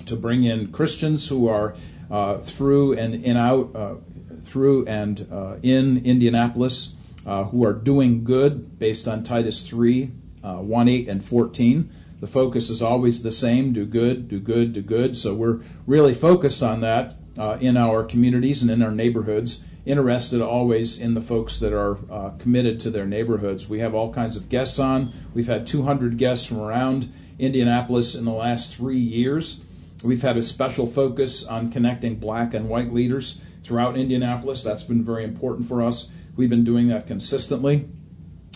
to 0.06 0.16
bring 0.16 0.44
in 0.44 0.72
Christians 0.72 1.28
who 1.28 1.48
are 1.48 1.74
uh, 2.10 2.38
through 2.38 2.94
and 2.94 3.14
in 3.24 3.36
out, 3.36 3.74
uh, 3.74 3.94
through 4.42 4.86
and 4.86 5.26
uh, 5.30 5.56
in 5.62 6.04
Indianapolis, 6.04 6.94
who 7.24 7.64
are 7.64 7.72
doing 7.72 8.24
good 8.24 8.78
based 8.78 9.06
on 9.06 9.22
Titus 9.22 9.66
3, 9.68 10.06
1, 10.42 10.88
8, 10.88 11.08
and 11.08 11.24
14 11.24 11.88
the 12.22 12.28
focus 12.28 12.70
is 12.70 12.80
always 12.80 13.24
the 13.24 13.32
same 13.32 13.72
do 13.72 13.84
good, 13.84 14.28
do 14.28 14.38
good, 14.38 14.72
do 14.72 14.80
good. 14.80 15.16
So 15.16 15.34
we're 15.34 15.58
really 15.88 16.14
focused 16.14 16.62
on 16.62 16.80
that 16.80 17.14
uh, 17.36 17.58
in 17.60 17.76
our 17.76 18.04
communities 18.04 18.62
and 18.62 18.70
in 18.70 18.80
our 18.80 18.92
neighborhoods. 18.92 19.64
Interested 19.84 20.40
always 20.40 21.00
in 21.00 21.14
the 21.14 21.20
folks 21.20 21.58
that 21.58 21.72
are 21.72 21.98
uh, 22.08 22.30
committed 22.38 22.78
to 22.78 22.90
their 22.90 23.06
neighborhoods. 23.06 23.68
We 23.68 23.80
have 23.80 23.92
all 23.92 24.14
kinds 24.14 24.36
of 24.36 24.48
guests 24.48 24.78
on. 24.78 25.12
We've 25.34 25.48
had 25.48 25.66
200 25.66 26.16
guests 26.16 26.46
from 26.46 26.60
around 26.60 27.12
Indianapolis 27.42 28.14
in 28.14 28.24
the 28.24 28.32
last 28.32 28.76
three 28.76 28.98
years. 28.98 29.64
we've 30.04 30.22
had 30.22 30.36
a 30.36 30.42
special 30.42 30.86
focus 30.86 31.46
on 31.46 31.70
connecting 31.70 32.16
black 32.16 32.54
and 32.54 32.68
white 32.68 32.92
leaders 32.92 33.40
throughout 33.64 33.96
Indianapolis. 33.96 34.62
That's 34.62 34.84
been 34.84 35.04
very 35.04 35.24
important 35.24 35.66
for 35.66 35.82
us. 35.82 36.10
We've 36.36 36.50
been 36.50 36.64
doing 36.64 36.88
that 36.88 37.06
consistently. 37.06 37.88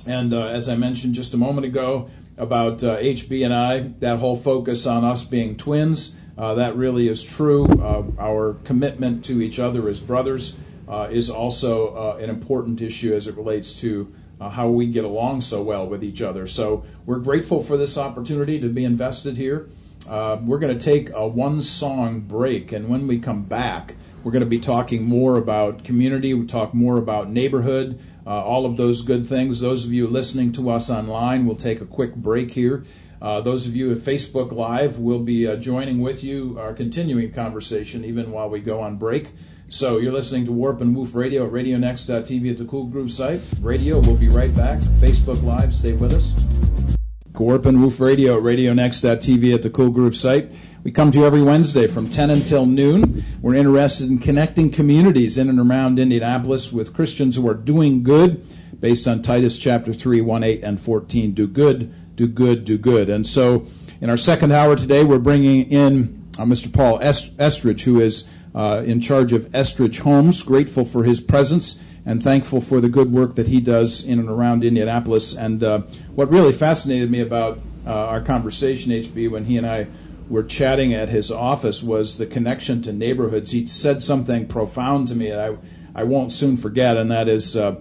And 0.07 0.33
uh, 0.33 0.47
as 0.47 0.69
I 0.69 0.76
mentioned 0.76 1.14
just 1.14 1.35
a 1.35 1.37
moment 1.37 1.66
ago 1.66 2.11
about 2.38 2.85
uh, 2.85 2.97
HB 2.99 3.45
and 3.45 3.52
I, 3.52 3.81
that 4.00 4.19
whole 4.19 4.37
focus 4.37 4.87
on 4.87 5.05
us 5.05 5.25
being 5.25 5.57
twins, 5.57 6.16
uh, 6.38 6.55
that 6.55 6.76
really 6.76 7.09
is 7.09 7.25
true. 7.25 7.64
Uh, 7.64 8.05
our 8.21 8.55
commitment 8.64 9.25
to 9.25 9.43
each 9.43 9.59
other 9.59 9.88
as 9.88 10.00
brothers 10.00 10.57
uh, 10.88 11.09
is 11.11 11.28
also 11.28 11.95
uh, 11.95 12.16
an 12.19 12.31
important 12.31 12.81
issue 12.81 13.14
as 13.14 13.26
it 13.26 13.37
relates 13.37 13.81
to 13.81 14.12
how 14.40 14.69
we 14.69 14.87
get 14.87 15.05
along 15.05 15.40
so 15.40 15.62
well 15.62 15.87
with 15.87 16.05
each 16.05 16.21
other. 16.23 16.47
So 16.47 16.85
we're 17.05 17.19
grateful 17.19 17.62
for 17.62 17.76
this 17.76 17.97
opportunity 17.97 18.61
to 18.61 18.69
be 18.69 18.85
invested 18.85 19.37
here. 19.37 19.69
we're 20.09 20.59
going 20.59 20.76
to 20.76 20.85
take 20.85 21.11
a 21.11 21.26
one 21.26 21.62
song 21.62 22.21
break, 22.21 22.73
and 22.73 22.88
when 22.88 23.07
we 23.07 23.19
come 23.19 23.45
back, 23.45 23.95
we're 24.26 24.33
going 24.33 24.45
to 24.45 24.50
be 24.50 24.59
talking 24.59 25.05
more 25.05 25.37
about 25.37 25.85
community, 25.85 26.35
we 26.35 26.47
talk 26.47 26.75
more 26.75 26.99
about 26.99 27.31
neighborhood, 27.31 27.97
uh, 28.26 28.43
all 28.43 28.66
of 28.66 28.76
those 28.76 29.02
good 29.02 29.25
things. 29.25 29.61
Those 29.61 29.85
of 29.87 29.93
you 29.93 30.09
listening 30.09 30.50
to 30.55 30.69
us 30.71 30.90
online, 30.90 31.47
we'll 31.47 31.55
take 31.55 31.81
a 31.81 31.87
quick 31.87 32.16
break 32.16 32.50
here. 32.50 32.85
Uh, 33.23 33.40
those 33.40 33.69
of 33.69 33.76
you 33.76 33.93
at 33.93 33.99
Facebook 33.99 34.50
Live 34.50 34.99
will 34.99 35.21
be 35.21 35.47
uh, 35.47 35.55
joining 35.55 36.00
with 36.00 36.25
you, 36.25 36.59
our 36.59 36.75
continuing 36.75 37.31
conversation, 37.31 38.05
even 38.05 38.33
while 38.33 38.50
we 38.50 38.59
go 38.61 38.81
on 38.81 38.97
break. 38.97 39.28
So 39.68 39.99
you're 39.99 40.12
listening 40.12 40.44
to 40.44 40.52
Warp 40.52 40.80
and 40.80 40.94
Woof 40.94 41.16
Radio 41.16 41.44
at 41.44 41.52
RadioNext.tv 41.52 42.52
at 42.52 42.58
the 42.58 42.66
Cool 42.66 42.87
Groove 42.87 43.11
site. 43.11 43.40
Radio, 43.61 43.99
we'll 43.99 44.16
be 44.16 44.28
right 44.28 44.54
back. 44.54 44.78
Facebook 44.78 45.42
Live, 45.42 45.75
stay 45.75 45.96
with 45.96 46.14
us. 46.14 46.96
Warp 47.35 47.66
and 47.66 47.82
Woof 47.82 48.00
Radio 48.00 48.37
at 48.37 48.44
RadioNext.tv 48.44 49.52
at 49.52 49.62
the 49.62 49.70
Cool 49.70 49.90
Groove 49.90 50.14
site. 50.14 50.52
We 50.85 50.92
come 50.92 51.11
to 51.11 51.18
you 51.18 51.26
every 51.26 51.42
Wednesday 51.42 51.88
from 51.88 52.08
10 52.08 52.30
until 52.30 52.64
noon. 52.64 53.25
We're 53.42 53.56
interested 53.56 54.08
in 54.08 54.18
connecting 54.18 54.70
communities 54.70 55.37
in 55.37 55.49
and 55.49 55.58
around 55.58 55.99
Indianapolis 55.99 56.73
with 56.73 56.94
Christians 56.94 57.35
who 57.35 57.49
are 57.49 57.54
doing 57.54 58.04
good 58.04 58.46
based 58.80 59.08
on 59.08 59.20
Titus 59.20 59.58
chapter 59.58 59.92
3, 59.92 60.20
1, 60.20 60.44
8, 60.44 60.62
and 60.62 60.80
14. 60.80 61.32
Do 61.32 61.49
good, 61.49 61.92
do 62.14 62.28
good, 62.28 62.64
do 62.64 62.78
good. 62.78 63.11
And 63.11 63.26
so 63.26 63.66
in 64.00 64.11
our 64.11 64.16
second 64.16 64.52
hour 64.52 64.76
today, 64.76 65.02
we're 65.02 65.18
bringing 65.18 65.68
in 65.73 66.25
uh, 66.38 66.44
Mr. 66.44 66.73
Paul 66.73 67.00
Estridge, 67.00 67.82
who 67.82 68.00
is 68.00 68.28
uh, 68.57 68.83
in 68.87 69.01
charge 69.03 69.35
of 69.35 69.55
Estridge 69.55 69.99
Homes, 70.01 70.43
grateful 70.43 70.85
for 70.85 71.05
his 71.05 71.21
presence 71.21 71.83
and 72.07 72.23
thankful 72.23 72.61
for 72.61 72.81
the 72.81 72.89
good 72.89 73.13
work 73.13 73.35
that 73.35 73.49
he 73.49 73.61
does 73.61 74.05
in 74.05 74.19
and 74.19 74.31
around 74.31 74.65
Indianapolis. 74.65 75.37
And 75.37 75.63
uh, 75.63 75.81
what 76.15 76.31
really 76.31 76.53
fascinated 76.53 77.11
me 77.11 77.21
about 77.21 77.59
uh, 77.87 77.93
our 77.93 78.21
conversation, 78.23 78.93
HB, 78.93 79.31
when 79.31 79.45
he 79.45 79.59
and 79.59 79.67
I 79.67 79.89
were 80.29 80.43
chatting 80.43 80.95
at 80.95 81.11
his 81.11 81.31
office 81.31 81.83
was 81.83 82.17
the 82.17 82.27
connection 82.27 82.81
to 82.83 82.93
neighborhoods. 82.93 83.51
He 83.51 83.67
said 83.67 84.03
something 84.03 84.49
profound 84.49 85.09
to 85.09 85.15
me 85.15 85.29
that 85.29 85.39
I, 85.39 85.57
I 85.95 86.05
won't 86.05 86.33
soon 86.33 86.57
forget, 86.57 86.97
and 86.97 87.11
that 87.11 87.29
is 87.29 87.57
uh, 87.57 87.77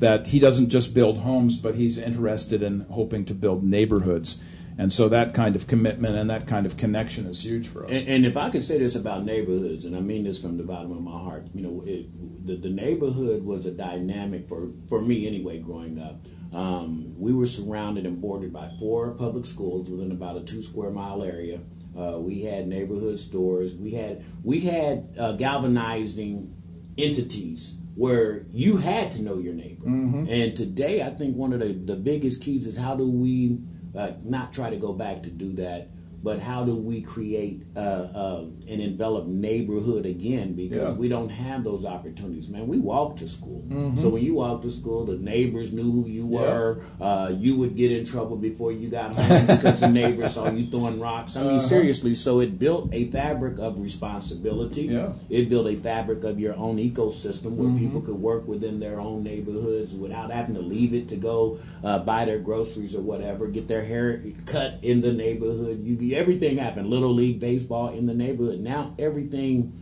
that 0.00 0.28
he 0.28 0.38
doesn't 0.38 0.70
just 0.70 0.94
build 0.94 1.18
homes, 1.18 1.58
but 1.60 1.76
he's 1.76 1.96
interested 1.96 2.62
in 2.62 2.80
hoping 2.90 3.24
to 3.26 3.34
build 3.34 3.62
neighborhoods. 3.62 4.42
And 4.78 4.92
so 4.92 5.08
that 5.08 5.34
kind 5.34 5.56
of 5.56 5.66
commitment 5.66 6.16
and 6.16 6.30
that 6.30 6.46
kind 6.46 6.64
of 6.64 6.76
connection 6.76 7.26
is 7.26 7.44
huge 7.44 7.66
for 7.66 7.84
us. 7.84 7.90
And, 7.90 8.08
and 8.08 8.26
if 8.26 8.36
I 8.36 8.48
could 8.48 8.62
say 8.62 8.78
this 8.78 8.94
about 8.94 9.24
neighborhoods, 9.24 9.84
and 9.84 9.96
I 9.96 10.00
mean 10.00 10.22
this 10.22 10.40
from 10.40 10.56
the 10.56 10.62
bottom 10.62 10.92
of 10.92 11.02
my 11.02 11.18
heart, 11.18 11.46
you 11.52 11.62
know, 11.62 11.82
it, 11.84 12.46
the, 12.46 12.54
the 12.54 12.70
neighborhood 12.70 13.44
was 13.44 13.66
a 13.66 13.72
dynamic 13.72 14.48
for, 14.48 14.68
for 14.88 15.02
me 15.02 15.26
anyway 15.26 15.58
growing 15.58 16.00
up. 16.00 16.14
Um, 16.54 17.18
we 17.18 17.32
were 17.32 17.46
surrounded 17.46 18.06
and 18.06 18.22
bordered 18.22 18.52
by 18.52 18.70
four 18.78 19.10
public 19.10 19.46
schools 19.46 19.90
within 19.90 20.12
about 20.12 20.36
a 20.36 20.40
two 20.42 20.62
square 20.62 20.90
mile 20.90 21.24
area. 21.24 21.58
Uh, 21.98 22.20
we 22.20 22.42
had 22.42 22.68
neighborhood 22.68 23.18
stores. 23.18 23.76
We 23.76 23.90
had 23.90 24.24
we 24.44 24.60
had 24.60 25.08
uh, 25.18 25.32
galvanizing 25.32 26.54
entities 26.96 27.76
where 27.96 28.44
you 28.52 28.76
had 28.76 29.10
to 29.12 29.22
know 29.22 29.38
your 29.38 29.54
neighbor. 29.54 29.84
Mm-hmm. 29.86 30.26
And 30.28 30.56
today, 30.56 31.02
I 31.02 31.10
think 31.10 31.36
one 31.36 31.52
of 31.52 31.58
the, 31.58 31.72
the 31.72 31.96
biggest 31.96 32.44
keys 32.44 32.66
is 32.66 32.76
how 32.76 32.94
do 32.94 33.10
we 33.10 33.58
uh, 33.98 34.12
not 34.22 34.52
try 34.52 34.70
to 34.70 34.76
go 34.76 34.92
back 34.92 35.22
to 35.22 35.30
do 35.30 35.52
that 35.54 35.86
but 36.22 36.38
how 36.38 36.64
do 36.64 36.74
we 36.74 37.00
create 37.02 37.62
uh, 37.76 38.44
uh, 38.68 38.72
an 38.72 38.80
enveloped 38.80 39.28
neighborhood 39.28 40.06
again? 40.06 40.54
Because 40.54 40.92
yeah. 40.92 40.92
we 40.92 41.08
don't 41.08 41.28
have 41.28 41.64
those 41.64 41.84
opportunities, 41.84 42.48
man. 42.48 42.66
We 42.66 42.78
walk 42.78 43.16
to 43.18 43.28
school, 43.28 43.64
mm-hmm. 43.68 43.98
so 43.98 44.10
when 44.10 44.24
you 44.24 44.34
walk 44.34 44.62
to 44.62 44.70
school, 44.70 45.04
the 45.04 45.16
neighbors 45.16 45.72
knew 45.72 45.90
who 45.90 46.06
you 46.06 46.26
were. 46.26 46.80
Yeah. 47.00 47.06
Uh, 47.06 47.28
you 47.30 47.56
would 47.58 47.76
get 47.76 47.92
in 47.92 48.04
trouble 48.04 48.36
before 48.36 48.72
you 48.72 48.88
got 48.88 49.14
home 49.14 49.46
because 49.46 49.80
the 49.80 49.88
neighbors 49.88 50.34
saw 50.34 50.50
you 50.50 50.66
throwing 50.66 51.00
rocks. 51.00 51.36
I 51.36 51.42
mean, 51.42 51.50
uh-huh. 51.52 51.60
seriously. 51.60 52.14
So 52.14 52.40
it 52.40 52.58
built 52.58 52.90
a 52.92 53.10
fabric 53.10 53.58
of 53.58 53.80
responsibility. 53.80 54.82
Yeah. 54.82 55.12
It 55.30 55.48
built 55.48 55.66
a 55.66 55.76
fabric 55.76 56.24
of 56.24 56.38
your 56.38 56.56
own 56.56 56.76
ecosystem 56.76 57.56
where 57.56 57.68
mm-hmm. 57.68 57.78
people 57.78 58.00
could 58.00 58.16
work 58.16 58.46
within 58.46 58.80
their 58.80 59.00
own 59.00 59.22
neighborhoods 59.22 59.94
without 59.94 60.30
having 60.30 60.54
to 60.54 60.62
leave 60.62 60.94
it 60.94 61.08
to 61.08 61.16
go 61.16 61.58
uh, 61.84 61.98
buy 62.00 62.24
their 62.24 62.38
groceries 62.38 62.94
or 62.94 63.02
whatever, 63.02 63.46
get 63.46 63.68
their 63.68 63.84
hair 63.84 64.22
cut 64.46 64.78
in 64.82 65.00
the 65.00 65.12
neighborhood. 65.12 65.80
You 65.82 66.16
everything 66.16 66.56
happened. 66.56 66.88
Little 66.88 67.12
league 67.12 67.40
baseball 67.40 67.90
in 67.90 68.06
the 68.06 68.14
neighborhood. 68.14 68.57
Now 68.58 68.94
everything 68.98 69.72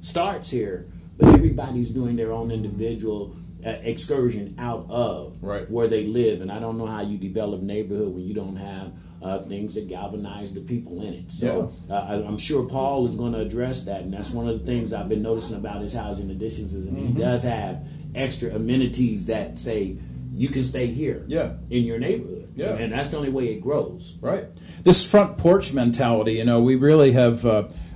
starts 0.00 0.50
here, 0.50 0.86
but 1.18 1.34
everybody's 1.34 1.90
doing 1.90 2.16
their 2.16 2.32
own 2.32 2.50
individual 2.50 3.36
uh, 3.64 3.70
excursion 3.82 4.54
out 4.58 4.86
of 4.88 5.42
right. 5.42 5.70
where 5.70 5.88
they 5.88 6.06
live. 6.06 6.40
And 6.40 6.50
I 6.50 6.60
don't 6.60 6.78
know 6.78 6.86
how 6.86 7.02
you 7.02 7.18
develop 7.18 7.60
neighborhood 7.60 8.14
when 8.14 8.24
you 8.24 8.34
don't 8.34 8.56
have 8.56 8.92
uh, 9.22 9.38
things 9.40 9.74
that 9.74 9.88
galvanize 9.88 10.54
the 10.54 10.60
people 10.60 11.02
in 11.02 11.12
it. 11.12 11.32
So 11.32 11.72
yeah. 11.88 11.94
uh, 11.94 12.22
I, 12.24 12.26
am 12.26 12.38
sure 12.38 12.66
Paul 12.66 13.06
is 13.06 13.16
going 13.16 13.32
to 13.32 13.40
address 13.40 13.84
that, 13.84 14.00
and 14.00 14.12
that's 14.12 14.30
one 14.30 14.48
of 14.48 14.58
the 14.58 14.64
things 14.64 14.92
I've 14.92 15.08
been 15.08 15.22
noticing 15.22 15.56
about 15.56 15.82
his 15.82 15.94
housing 15.94 16.30
additions 16.30 16.72
is 16.72 16.86
that 16.86 16.94
mm-hmm. 16.94 17.08
he 17.08 17.12
does 17.12 17.42
have 17.42 17.84
extra 18.14 18.50
amenities 18.50 19.26
that 19.26 19.58
say 19.58 19.98
you 20.32 20.48
can 20.48 20.64
stay 20.64 20.86
here 20.86 21.24
yeah. 21.28 21.52
in 21.68 21.82
your 21.82 21.98
neighborhood. 21.98 22.48
Yeah. 22.54 22.76
And 22.76 22.92
that's 22.92 23.08
the 23.08 23.18
only 23.18 23.28
way 23.28 23.48
it 23.48 23.60
grows. 23.60 24.16
Right. 24.20 24.46
This 24.82 25.08
front 25.08 25.36
porch 25.36 25.74
mentality, 25.74 26.34
you 26.34 26.44
know, 26.44 26.62
we 26.62 26.76
really 26.76 27.12
have. 27.12 27.44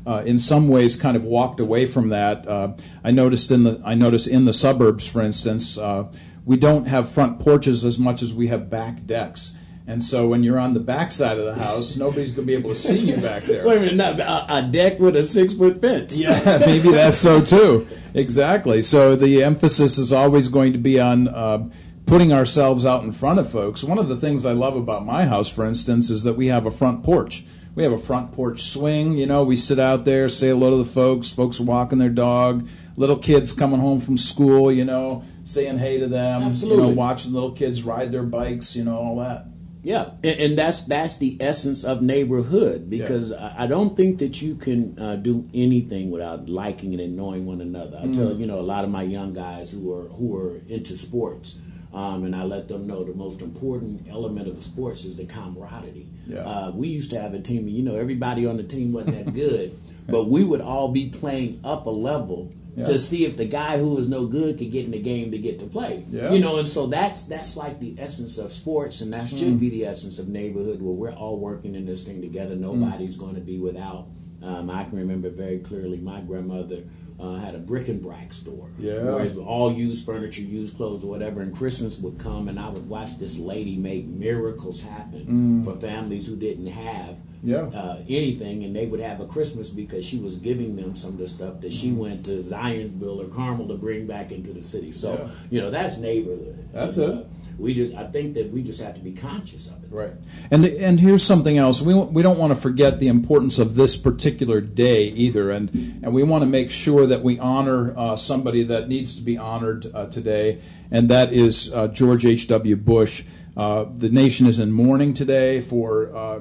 Uh, 0.06 0.22
in 0.26 0.38
some 0.38 0.68
ways, 0.68 0.96
kind 0.96 1.16
of 1.16 1.24
walked 1.24 1.60
away 1.60 1.86
from 1.86 2.10
that. 2.10 2.46
Uh, 2.46 2.76
I 3.02 3.10
noticed 3.10 3.50
in 3.50 3.64
the 3.64 3.80
I 3.84 3.94
noticed 3.94 4.28
in 4.28 4.44
the 4.44 4.52
suburbs, 4.52 5.08
for 5.08 5.22
instance, 5.22 5.78
uh, 5.78 6.12
we 6.44 6.56
don't 6.56 6.86
have 6.86 7.08
front 7.08 7.40
porches 7.40 7.84
as 7.84 7.98
much 7.98 8.22
as 8.22 8.34
we 8.34 8.48
have 8.48 8.68
back 8.68 9.06
decks. 9.06 9.56
And 9.86 10.02
so 10.02 10.28
when 10.28 10.42
you're 10.42 10.58
on 10.58 10.72
the 10.72 10.80
back 10.80 11.12
side 11.12 11.36
of 11.36 11.44
the 11.44 11.62
house, 11.62 11.98
nobody's 11.98 12.32
going 12.32 12.46
to 12.46 12.52
be 12.52 12.58
able 12.58 12.70
to 12.70 12.76
see 12.76 13.00
you 13.00 13.18
back 13.18 13.42
there. 13.42 13.66
Wait 13.66 13.76
a 13.76 13.80
minute, 13.80 13.96
not, 13.96 14.18
a, 14.18 14.58
a 14.58 14.62
deck 14.70 14.98
with 14.98 15.14
a 15.14 15.22
six 15.22 15.52
foot 15.52 15.80
fence. 15.80 16.14
Yeah, 16.14 16.58
maybe 16.66 16.90
that's 16.90 17.18
so 17.18 17.42
too. 17.42 17.86
Exactly. 18.14 18.80
So 18.80 19.14
the 19.14 19.42
emphasis 19.42 19.98
is 19.98 20.12
always 20.12 20.48
going 20.48 20.72
to 20.72 20.78
be 20.78 20.98
on 20.98 21.28
uh, 21.28 21.68
putting 22.06 22.32
ourselves 22.32 22.86
out 22.86 23.02
in 23.02 23.12
front 23.12 23.40
of 23.40 23.50
folks. 23.50 23.84
One 23.84 23.98
of 23.98 24.08
the 24.08 24.16
things 24.16 24.46
I 24.46 24.52
love 24.52 24.76
about 24.76 25.04
my 25.04 25.26
house, 25.26 25.54
for 25.54 25.66
instance, 25.66 26.08
is 26.08 26.24
that 26.24 26.34
we 26.34 26.46
have 26.46 26.64
a 26.64 26.70
front 26.70 27.04
porch. 27.04 27.44
We 27.74 27.82
have 27.82 27.92
a 27.92 27.98
front 27.98 28.32
porch 28.32 28.62
swing. 28.62 29.14
You 29.14 29.26
know, 29.26 29.44
we 29.44 29.56
sit 29.56 29.78
out 29.78 30.04
there, 30.04 30.28
say 30.28 30.48
hello 30.48 30.70
to 30.70 30.76
the 30.76 30.84
folks. 30.84 31.30
Folks 31.30 31.58
walking 31.58 31.98
their 31.98 32.08
dog. 32.08 32.68
Little 32.96 33.18
kids 33.18 33.52
coming 33.52 33.80
home 33.80 33.98
from 33.98 34.16
school. 34.16 34.70
You 34.70 34.84
know, 34.84 35.24
saying 35.44 35.78
hey 35.78 35.98
to 35.98 36.06
them. 36.06 36.42
Absolutely. 36.42 36.84
You 36.84 36.90
know, 36.90 36.96
watching 36.96 37.32
little 37.32 37.52
kids 37.52 37.82
ride 37.82 38.12
their 38.12 38.22
bikes. 38.22 38.76
You 38.76 38.84
know, 38.84 38.96
all 38.96 39.16
that. 39.18 39.46
Yeah, 39.84 40.12
and, 40.22 40.40
and 40.40 40.58
that's 40.58 40.84
that's 40.84 41.18
the 41.18 41.36
essence 41.40 41.84
of 41.84 42.00
neighborhood 42.00 42.88
because 42.88 43.30
yeah. 43.30 43.54
I, 43.58 43.64
I, 43.64 43.66
don't 43.66 43.94
think 43.94 44.18
that 44.20 44.40
you 44.40 44.54
can 44.54 44.98
uh, 44.98 45.16
do 45.16 45.46
anything 45.52 46.10
without 46.10 46.48
liking 46.48 46.98
and 46.98 47.14
knowing 47.14 47.44
one 47.44 47.60
another. 47.60 47.98
I 47.98 48.06
mm. 48.06 48.16
tell 48.16 48.34
you 48.34 48.46
know 48.46 48.58
a 48.58 48.62
lot 48.62 48.84
of 48.84 48.90
my 48.90 49.02
young 49.02 49.34
guys 49.34 49.72
who 49.72 49.92
are 49.92 50.08
who 50.08 50.34
are 50.38 50.62
into 50.70 50.96
sports 50.96 51.58
um, 51.94 52.24
and 52.24 52.34
I 52.34 52.42
let 52.42 52.66
them 52.66 52.88
know 52.88 53.04
the 53.04 53.14
most 53.14 53.40
important 53.40 54.08
element 54.10 54.48
of 54.48 54.56
the 54.56 54.62
sports 54.62 55.04
is 55.04 55.16
the 55.16 55.26
camaraderie. 55.26 56.08
Yeah. 56.26 56.40
Uh, 56.40 56.72
we 56.74 56.88
used 56.88 57.10
to 57.12 57.20
have 57.20 57.34
a 57.34 57.40
team, 57.40 57.68
you 57.68 57.84
know, 57.84 57.94
everybody 57.94 58.46
on 58.46 58.56
the 58.56 58.64
team 58.64 58.92
wasn't 58.92 59.24
that 59.24 59.32
good, 59.32 59.72
but 60.08 60.28
we 60.28 60.42
would 60.42 60.60
all 60.60 60.88
be 60.88 61.10
playing 61.10 61.60
up 61.62 61.86
a 61.86 61.90
level 61.90 62.52
yeah. 62.74 62.84
to 62.84 62.98
see 62.98 63.24
if 63.24 63.36
the 63.36 63.44
guy 63.44 63.78
who 63.78 63.94
was 63.94 64.08
no 64.08 64.26
good 64.26 64.58
could 64.58 64.72
get 64.72 64.84
in 64.84 64.90
the 64.90 65.00
game 65.00 65.30
to 65.30 65.38
get 65.38 65.60
to 65.60 65.66
play. 65.66 66.04
Yeah. 66.08 66.32
You 66.32 66.40
know, 66.40 66.58
and 66.58 66.68
so 66.68 66.88
that's 66.88 67.22
that's 67.22 67.56
like 67.56 67.78
the 67.78 67.94
essence 67.98 68.38
of 68.38 68.50
sports, 68.50 69.00
and 69.00 69.12
that 69.12 69.28
should 69.28 69.38
mm. 69.38 69.60
be 69.60 69.70
the 69.70 69.86
essence 69.86 70.18
of 70.18 70.26
neighborhood, 70.26 70.82
where 70.82 70.94
we're 70.94 71.16
all 71.16 71.38
working 71.38 71.76
in 71.76 71.86
this 71.86 72.02
thing 72.02 72.20
together. 72.20 72.56
Nobody's 72.56 73.16
mm. 73.16 73.20
going 73.20 73.34
to 73.36 73.40
be 73.40 73.60
without. 73.60 74.08
Um, 74.42 74.68
I 74.68 74.84
can 74.84 74.98
remember 74.98 75.30
very 75.30 75.60
clearly 75.60 75.98
my 75.98 76.20
grandmother 76.20 76.82
uh, 77.20 77.36
had 77.36 77.54
a 77.54 77.58
brick 77.58 77.88
and 77.88 78.02
brack 78.02 78.32
store. 78.32 78.68
Yeah. 78.78 79.02
Where 79.04 79.20
it 79.20 79.24
was 79.24 79.38
all 79.38 79.72
used 79.72 80.04
furniture, 80.04 80.42
used 80.42 80.76
clothes, 80.76 81.04
or 81.04 81.08
whatever. 81.08 81.42
And 81.42 81.54
Christmas 81.54 82.00
would 82.00 82.18
come, 82.18 82.48
and 82.48 82.58
I 82.58 82.68
would 82.68 82.88
watch 82.88 83.18
this 83.18 83.38
lady 83.38 83.76
make 83.76 84.06
miracles 84.06 84.82
happen 84.82 85.26
mm. 85.26 85.64
for 85.64 85.78
families 85.80 86.26
who 86.26 86.36
didn't 86.36 86.66
have 86.66 87.16
yeah. 87.42 87.62
uh, 87.62 88.02
anything, 88.08 88.64
and 88.64 88.74
they 88.74 88.86
would 88.86 89.00
have 89.00 89.20
a 89.20 89.26
Christmas 89.26 89.70
because 89.70 90.04
she 90.04 90.18
was 90.18 90.36
giving 90.36 90.76
them 90.76 90.96
some 90.96 91.10
of 91.10 91.18
the 91.18 91.28
stuff 91.28 91.60
that 91.60 91.72
she 91.72 91.90
mm. 91.90 91.98
went 91.98 92.26
to 92.26 92.32
Zionsville 92.32 93.24
or 93.24 93.34
Carmel 93.34 93.68
to 93.68 93.74
bring 93.74 94.06
back 94.06 94.32
into 94.32 94.52
the 94.52 94.62
city. 94.62 94.90
So, 94.90 95.14
yeah. 95.14 95.28
you 95.50 95.60
know, 95.60 95.70
that's 95.70 95.98
neighborhood. 95.98 96.68
That's 96.72 96.98
it. 96.98 97.10
Uh, 97.10 97.24
we 97.58 97.74
just 97.74 97.94
I 97.94 98.04
think 98.04 98.34
that 98.34 98.50
we 98.50 98.62
just 98.62 98.80
have 98.80 98.94
to 98.94 99.00
be 99.00 99.12
conscious 99.12 99.68
of 99.68 99.82
it. 99.84 99.90
Right. 99.90 100.12
And 100.50 100.64
and 100.64 101.00
here's 101.00 101.22
something 101.22 101.56
else. 101.56 101.80
We 101.80 101.94
we 101.94 102.22
don't 102.22 102.38
want 102.38 102.54
to 102.54 102.60
forget 102.60 102.98
the 102.98 103.08
importance 103.08 103.58
of 103.58 103.74
this 103.74 103.96
particular 103.96 104.60
day 104.60 105.04
either, 105.04 105.50
and 105.50 105.70
and 106.02 106.12
we 106.12 106.22
want 106.22 106.42
to 106.42 106.48
make 106.48 106.70
sure 106.70 107.06
that 107.06 107.22
we 107.22 107.38
honor 107.38 107.94
uh, 107.96 108.16
somebody 108.16 108.64
that 108.64 108.88
needs 108.88 109.16
to 109.16 109.22
be 109.22 109.38
honored 109.38 109.86
uh, 109.94 110.06
today, 110.06 110.60
and 110.90 111.08
that 111.10 111.32
is 111.32 111.72
uh, 111.72 111.88
George 111.88 112.26
H. 112.26 112.48
W. 112.48 112.76
Bush. 112.76 113.24
Uh, 113.56 113.84
the 113.84 114.08
nation 114.08 114.46
is 114.46 114.58
in 114.58 114.72
mourning 114.72 115.14
today 115.14 115.60
for 115.60 116.14
uh, 116.14 116.40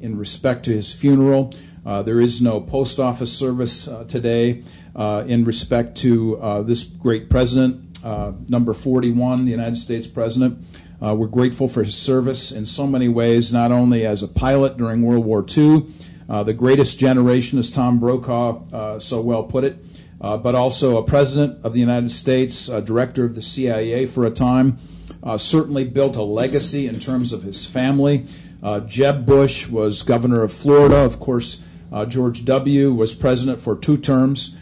in 0.00 0.16
respect 0.16 0.64
to 0.64 0.72
his 0.72 0.92
funeral. 0.92 1.52
Uh, 1.84 2.02
there 2.02 2.20
is 2.20 2.40
no 2.40 2.60
post 2.60 2.98
office 2.98 3.36
service 3.36 3.88
today 4.08 4.62
in 4.96 5.44
respect 5.44 5.96
to 5.98 6.64
this 6.66 6.82
great 6.82 7.28
president 7.28 7.85
uh, 8.06 8.32
number 8.48 8.72
41, 8.72 9.46
the 9.46 9.50
United 9.50 9.76
States 9.76 10.06
President. 10.06 10.64
Uh, 11.02 11.12
we're 11.12 11.26
grateful 11.26 11.66
for 11.66 11.82
his 11.82 11.96
service 11.96 12.52
in 12.52 12.64
so 12.64 12.86
many 12.86 13.08
ways, 13.08 13.52
not 13.52 13.72
only 13.72 14.06
as 14.06 14.22
a 14.22 14.28
pilot 14.28 14.76
during 14.76 15.02
World 15.02 15.24
War 15.24 15.44
II, 15.56 15.86
uh, 16.28 16.44
the 16.44 16.54
greatest 16.54 17.00
generation, 17.00 17.58
as 17.58 17.68
Tom 17.68 17.98
Brokaw 17.98 18.62
uh, 18.72 18.98
so 19.00 19.20
well 19.20 19.42
put 19.42 19.64
it, 19.64 19.76
uh, 20.20 20.36
but 20.36 20.54
also 20.54 20.98
a 20.98 21.02
president 21.02 21.64
of 21.64 21.72
the 21.72 21.80
United 21.80 22.12
States, 22.12 22.68
a 22.68 22.80
director 22.80 23.24
of 23.24 23.34
the 23.34 23.42
CIA 23.42 24.06
for 24.06 24.24
a 24.24 24.30
time, 24.30 24.78
certainly 25.36 25.84
built 25.84 26.14
a 26.14 26.22
legacy 26.22 26.86
in 26.86 27.00
terms 27.00 27.32
of 27.32 27.42
his 27.42 27.66
family. 27.66 28.24
Jeb 28.86 29.26
Bush 29.26 29.68
was 29.68 30.02
governor 30.02 30.44
of 30.44 30.52
Florida. 30.52 30.98
Of 30.98 31.18
course, 31.18 31.66
George 32.06 32.44
W. 32.44 32.92
was 32.92 33.14
president 33.14 33.60
for 33.60 33.76
two 33.76 33.96
terms 33.96 34.56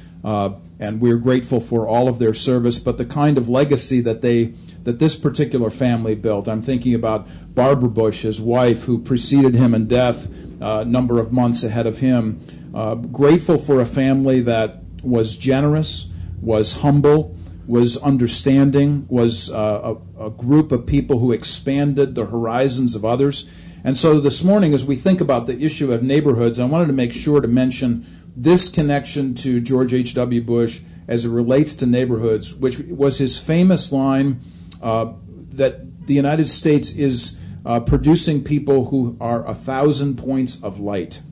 and 0.78 1.00
we're 1.00 1.19
grateful 1.19 1.61
for 1.61 1.87
all 1.87 2.09
of 2.09 2.19
their 2.19 2.35
service. 2.35 2.78
But 2.78 2.99
the 2.99 3.04
kind 3.04 3.38
of 3.38 3.49
legacy 3.49 4.00
that 4.02 4.23
they 4.23 4.54
that 4.85 4.99
this 4.99 5.16
particular 5.19 5.71
family 5.71 6.14
built, 6.14 6.47
I'm 6.47 6.61
thinking 6.61 6.95
about 6.95 7.26
Barbara 7.54 7.88
Bush, 7.88 8.23
his 8.23 8.40
wife, 8.40 8.85
who 8.85 8.99
preceded 8.99 9.54
him 9.54 9.75
in 9.75 9.88
death 9.88 10.28
uh, 10.61 10.81
a 10.81 10.85
number 10.85 11.19
of 11.19 11.33
months 11.33 11.64
ahead 11.64 11.87
of 11.87 11.99
him. 11.99 12.40
Uh, 12.75 12.95
grateful 12.95 13.57
for 13.57 13.81
a 13.81 13.87
family 13.87 14.40
that 14.43 14.83
was 15.02 15.37
generous, 15.37 16.11
was 16.43 16.81
humble, 16.81 17.35
was 17.66 17.97
understanding, 18.02 19.07
was 19.09 19.50
uh, 19.50 19.97
a, 20.19 20.26
a 20.26 20.31
group 20.31 20.73
of 20.73 20.87
people 20.87 21.19
who 21.19 21.33
expanded 21.33 22.14
the 22.14 22.26
horizons 22.26 22.95
of 22.95 23.04
others. 23.04 23.50
And 23.85 23.97
so 23.97 24.19
this 24.21 24.43
morning, 24.43 24.73
as 24.75 24.85
we 24.85 24.97
think 24.97 25.21
about 25.21 25.47
the 25.47 25.59
issue 25.59 25.93
of 25.93 26.02
neighborhoods, 26.02 26.59
I 26.59 26.64
wanted 26.64 26.87
to 26.87 26.93
make 26.95 27.12
sure 27.12 27.40
to 27.40 27.49
mention 27.49 28.07
this 28.37 28.69
connection 28.69 29.35
to 29.35 29.61
George 29.61 29.93
H.W. 29.93 30.43
Bush 30.43 30.81
as 31.07 31.25
it 31.25 31.31
relates 31.31 31.75
to 31.76 31.87
neighborhoods, 31.87 32.55
which 32.55 32.79
was 32.79 33.19
his 33.19 33.38
famous 33.38 33.93
line 33.93 34.41
uh, 34.83 35.12
that 35.53 36.07
the 36.07 36.14
United 36.14 36.49
States 36.49 36.95
is 36.95 37.41
uh, 37.64 37.81
producing 37.81 38.43
people 38.43 38.87
who 38.87 39.17
are 39.21 39.47
a 39.47 39.55
thousand 39.55 40.19
points 40.19 40.62
of 40.62 40.81
light. 40.81 41.23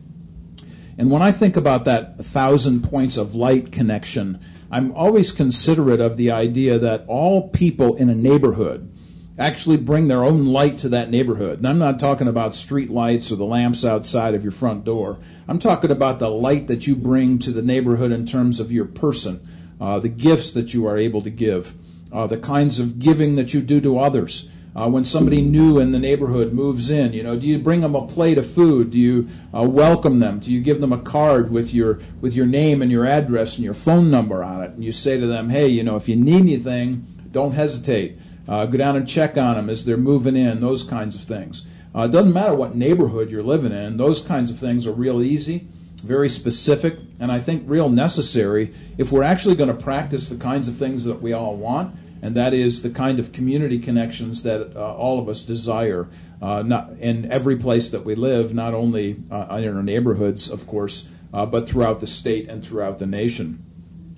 And 0.98 1.10
when 1.10 1.22
I 1.22 1.32
think 1.32 1.56
about 1.56 1.84
that 1.86 2.18
thousand 2.18 2.84
points 2.84 3.16
of 3.16 3.34
light 3.34 3.72
connection, 3.72 4.40
I'm 4.70 4.92
always 4.92 5.32
considerate 5.32 6.00
of 6.00 6.16
the 6.16 6.30
idea 6.30 6.78
that 6.78 7.04
all 7.06 7.48
people 7.48 7.96
in 7.96 8.08
a 8.08 8.14
neighborhood 8.14 8.91
actually 9.38 9.78
bring 9.78 10.08
their 10.08 10.24
own 10.24 10.46
light 10.46 10.78
to 10.78 10.88
that 10.90 11.10
neighborhood. 11.10 11.58
And 11.58 11.66
I'm 11.66 11.78
not 11.78 11.98
talking 11.98 12.28
about 12.28 12.54
street 12.54 12.90
lights 12.90 13.32
or 13.32 13.36
the 13.36 13.44
lamps 13.44 13.84
outside 13.84 14.34
of 14.34 14.42
your 14.42 14.52
front 14.52 14.84
door. 14.84 15.18
I'm 15.48 15.58
talking 15.58 15.90
about 15.90 16.18
the 16.18 16.30
light 16.30 16.66
that 16.68 16.86
you 16.86 16.94
bring 16.94 17.38
to 17.40 17.50
the 17.50 17.62
neighborhood 17.62 18.12
in 18.12 18.26
terms 18.26 18.60
of 18.60 18.70
your 18.70 18.84
person, 18.84 19.46
uh, 19.80 19.98
the 19.98 20.08
gifts 20.08 20.52
that 20.52 20.74
you 20.74 20.86
are 20.86 20.98
able 20.98 21.22
to 21.22 21.30
give, 21.30 21.74
uh, 22.12 22.26
the 22.26 22.36
kinds 22.36 22.78
of 22.78 22.98
giving 22.98 23.36
that 23.36 23.54
you 23.54 23.62
do 23.62 23.80
to 23.80 23.98
others. 23.98 24.50
Uh, 24.74 24.88
when 24.88 25.04
somebody 25.04 25.42
new 25.42 25.78
in 25.78 25.92
the 25.92 25.98
neighborhood 25.98 26.54
moves 26.54 26.90
in, 26.90 27.12
you 27.12 27.22
know, 27.22 27.38
do 27.38 27.46
you 27.46 27.58
bring 27.58 27.82
them 27.82 27.94
a 27.94 28.06
plate 28.06 28.38
of 28.38 28.50
food? 28.50 28.90
Do 28.90 28.98
you 28.98 29.28
uh, 29.52 29.62
welcome 29.62 30.18
them? 30.18 30.38
Do 30.38 30.50
you 30.50 30.62
give 30.62 30.80
them 30.80 30.94
a 30.94 30.98
card 30.98 31.50
with 31.50 31.74
your 31.74 32.00
with 32.22 32.34
your 32.34 32.46
name 32.46 32.80
and 32.80 32.90
your 32.90 33.04
address 33.04 33.58
and 33.58 33.66
your 33.66 33.74
phone 33.74 34.10
number 34.10 34.42
on 34.42 34.62
it? 34.62 34.70
And 34.70 34.82
you 34.82 34.90
say 34.90 35.20
to 35.20 35.26
them, 35.26 35.50
hey, 35.50 35.68
you 35.68 35.82
know, 35.82 35.96
if 35.96 36.08
you 36.08 36.16
need 36.16 36.40
anything, 36.40 37.04
don't 37.32 37.52
hesitate. 37.52 38.16
Uh, 38.48 38.66
go 38.66 38.76
down 38.76 38.96
and 38.96 39.08
check 39.08 39.36
on 39.36 39.54
them 39.54 39.70
as 39.70 39.84
they're 39.84 39.96
moving 39.96 40.36
in, 40.36 40.60
those 40.60 40.84
kinds 40.84 41.14
of 41.14 41.22
things. 41.22 41.66
Uh, 41.94 42.02
it 42.02 42.12
doesn't 42.12 42.32
matter 42.32 42.54
what 42.54 42.74
neighborhood 42.74 43.30
you're 43.30 43.42
living 43.42 43.72
in, 43.72 43.96
those 43.96 44.24
kinds 44.24 44.50
of 44.50 44.58
things 44.58 44.86
are 44.86 44.92
real 44.92 45.22
easy, 45.22 45.66
very 46.04 46.28
specific, 46.28 46.98
and 47.20 47.30
I 47.30 47.38
think 47.38 47.64
real 47.66 47.88
necessary 47.88 48.72
if 48.98 49.12
we're 49.12 49.22
actually 49.22 49.54
going 49.54 49.74
to 49.74 49.82
practice 49.82 50.28
the 50.28 50.42
kinds 50.42 50.68
of 50.68 50.76
things 50.76 51.04
that 51.04 51.20
we 51.20 51.32
all 51.32 51.56
want, 51.56 51.94
and 52.22 52.34
that 52.34 52.54
is 52.54 52.82
the 52.82 52.90
kind 52.90 53.18
of 53.18 53.32
community 53.32 53.78
connections 53.78 54.42
that 54.44 54.74
uh, 54.76 54.94
all 54.94 55.18
of 55.18 55.28
us 55.28 55.44
desire 55.44 56.08
uh, 56.40 56.62
not 56.62 56.90
in 56.98 57.30
every 57.30 57.56
place 57.56 57.90
that 57.90 58.04
we 58.04 58.14
live, 58.16 58.52
not 58.52 58.74
only 58.74 59.16
uh, 59.30 59.60
in 59.62 59.76
our 59.76 59.82
neighborhoods, 59.82 60.50
of 60.50 60.66
course, 60.66 61.10
uh, 61.32 61.46
but 61.46 61.68
throughout 61.68 62.00
the 62.00 62.06
state 62.06 62.48
and 62.48 62.64
throughout 62.64 62.98
the 62.98 63.06
nation. 63.06 63.64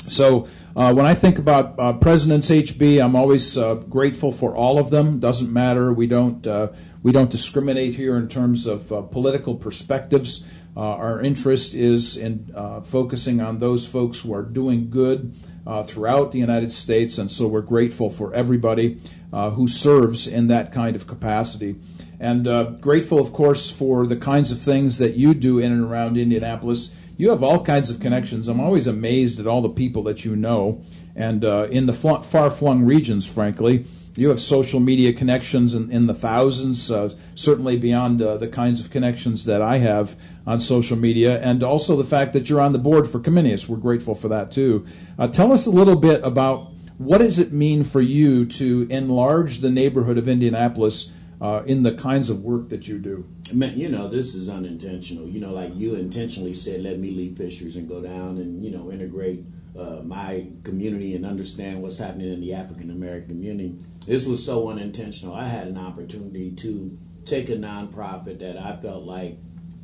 So 0.08 0.46
uh, 0.76 0.92
when 0.92 1.06
I 1.06 1.14
think 1.14 1.38
about 1.38 1.78
uh, 1.78 1.94
Presidents 1.94 2.50
HB, 2.50 3.02
I'm 3.02 3.16
always 3.16 3.56
uh, 3.56 3.74
grateful 3.74 4.32
for 4.32 4.54
all 4.54 4.78
of 4.78 4.90
them. 4.90 5.18
Doesn't 5.18 5.52
matter. 5.52 5.92
We 5.92 6.06
don't 6.06 6.46
uh, 6.46 6.68
we 7.02 7.12
don't 7.12 7.30
discriminate 7.30 7.94
here 7.94 8.16
in 8.16 8.28
terms 8.28 8.66
of 8.66 8.92
uh, 8.92 9.02
political 9.02 9.54
perspectives. 9.54 10.46
Uh, 10.76 10.80
our 10.80 11.22
interest 11.22 11.74
is 11.74 12.16
in 12.16 12.52
focusing 12.84 13.40
on 13.40 13.60
those 13.60 13.86
folks 13.86 14.20
who 14.20 14.34
are 14.34 14.42
doing 14.42 14.90
good 14.90 15.32
throughout 15.86 16.32
the 16.32 16.38
United 16.38 16.72
States, 16.72 17.16
and 17.16 17.30
so 17.30 17.46
we're 17.46 17.62
grateful 17.62 18.10
for 18.10 18.34
everybody 18.34 18.98
who 19.30 19.68
serves 19.68 20.26
in 20.26 20.48
that 20.48 20.72
kind 20.72 20.96
of 20.96 21.06
capacity. 21.06 21.76
And 22.18 22.80
grateful, 22.80 23.20
of 23.20 23.32
course, 23.32 23.70
for 23.70 24.04
the 24.04 24.16
kinds 24.16 24.50
of 24.50 24.58
things 24.58 24.98
that 24.98 25.14
you 25.14 25.32
do 25.32 25.60
in 25.60 25.70
and 25.70 25.88
around 25.88 26.16
Indianapolis 26.16 26.96
you 27.16 27.30
have 27.30 27.42
all 27.42 27.64
kinds 27.64 27.90
of 27.90 28.00
connections. 28.00 28.48
I'm 28.48 28.60
always 28.60 28.86
amazed 28.86 29.40
at 29.40 29.46
all 29.46 29.62
the 29.62 29.68
people 29.68 30.02
that 30.04 30.24
you 30.24 30.36
know. 30.36 30.82
And 31.16 31.44
uh, 31.44 31.68
in 31.70 31.86
the 31.86 31.92
far 31.92 32.50
flung 32.50 32.84
regions, 32.84 33.32
frankly, 33.32 33.84
you 34.16 34.28
have 34.28 34.40
social 34.40 34.80
media 34.80 35.12
connections 35.12 35.74
in, 35.74 35.90
in 35.90 36.06
the 36.06 36.14
thousands, 36.14 36.90
uh, 36.90 37.12
certainly 37.34 37.76
beyond 37.76 38.22
uh, 38.22 38.36
the 38.36 38.48
kinds 38.48 38.80
of 38.80 38.90
connections 38.90 39.44
that 39.44 39.62
I 39.62 39.78
have 39.78 40.16
on 40.46 40.60
social 40.60 40.96
media, 40.96 41.40
and 41.40 41.62
also 41.62 41.96
the 41.96 42.04
fact 42.04 42.32
that 42.32 42.48
you're 42.48 42.60
on 42.60 42.72
the 42.72 42.78
board 42.78 43.08
for 43.08 43.18
Comenius. 43.18 43.68
We're 43.68 43.76
grateful 43.76 44.14
for 44.14 44.28
that 44.28 44.52
too. 44.52 44.86
Uh, 45.18 45.28
tell 45.28 45.52
us 45.52 45.66
a 45.66 45.70
little 45.70 45.96
bit 45.96 46.22
about 46.22 46.72
what 46.98 47.18
does 47.18 47.38
it 47.38 47.52
mean 47.52 47.82
for 47.82 48.00
you 48.00 48.46
to 48.46 48.86
enlarge 48.90 49.58
the 49.58 49.70
neighborhood 49.70 50.18
of 50.18 50.28
Indianapolis 50.28 51.10
uh, 51.44 51.62
in 51.66 51.82
the 51.82 51.92
kinds 51.92 52.30
of 52.30 52.42
work 52.42 52.70
that 52.70 52.88
you 52.88 52.98
do? 52.98 53.26
Man, 53.52 53.78
you 53.78 53.90
know, 53.90 54.08
this 54.08 54.34
is 54.34 54.48
unintentional. 54.48 55.28
You 55.28 55.40
know, 55.40 55.52
like 55.52 55.76
you 55.76 55.94
intentionally 55.94 56.54
said, 56.54 56.80
let 56.80 56.98
me 56.98 57.10
leave 57.10 57.36
Fishers 57.36 57.76
and 57.76 57.86
go 57.86 58.00
down 58.00 58.38
and, 58.38 58.64
you 58.64 58.70
know, 58.70 58.90
integrate 58.90 59.44
uh, 59.78 60.00
my 60.02 60.46
community 60.62 61.14
and 61.14 61.26
understand 61.26 61.82
what's 61.82 61.98
happening 61.98 62.32
in 62.32 62.40
the 62.40 62.54
African 62.54 62.90
American 62.90 63.28
community. 63.28 63.76
This 64.06 64.24
was 64.24 64.44
so 64.44 64.70
unintentional. 64.70 65.34
I 65.34 65.46
had 65.46 65.66
an 65.66 65.76
opportunity 65.76 66.52
to 66.52 66.96
take 67.26 67.50
a 67.50 67.56
nonprofit 67.56 68.38
that 68.38 68.56
I 68.56 68.76
felt 68.76 69.04
like 69.04 69.36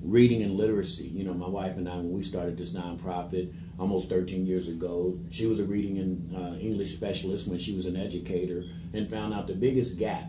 reading 0.03 0.41
and 0.41 0.53
literacy. 0.53 1.09
You 1.09 1.25
know, 1.25 1.35
my 1.35 1.49
wife 1.49 1.77
and 1.77 1.87
I, 1.87 1.97
when 1.97 2.13
we 2.13 2.23
started 2.23 2.57
this 2.57 2.73
nonprofit 2.73 3.53
almost 3.79 4.09
13 4.09 4.47
years 4.47 4.69
ago, 4.69 5.19
she 5.31 5.45
was 5.45 5.61
a 5.61 5.65
reading 5.65 5.99
and 5.99 6.35
uh, 6.35 6.59
English 6.59 6.95
specialist 6.95 7.49
when 7.49 7.59
she 7.59 7.77
was 7.77 7.85
an 7.85 7.97
educator 7.97 8.65
and 8.95 9.11
found 9.11 9.35
out 9.35 9.47
the 9.47 9.55
biggest 9.55 9.99
gap 9.99 10.25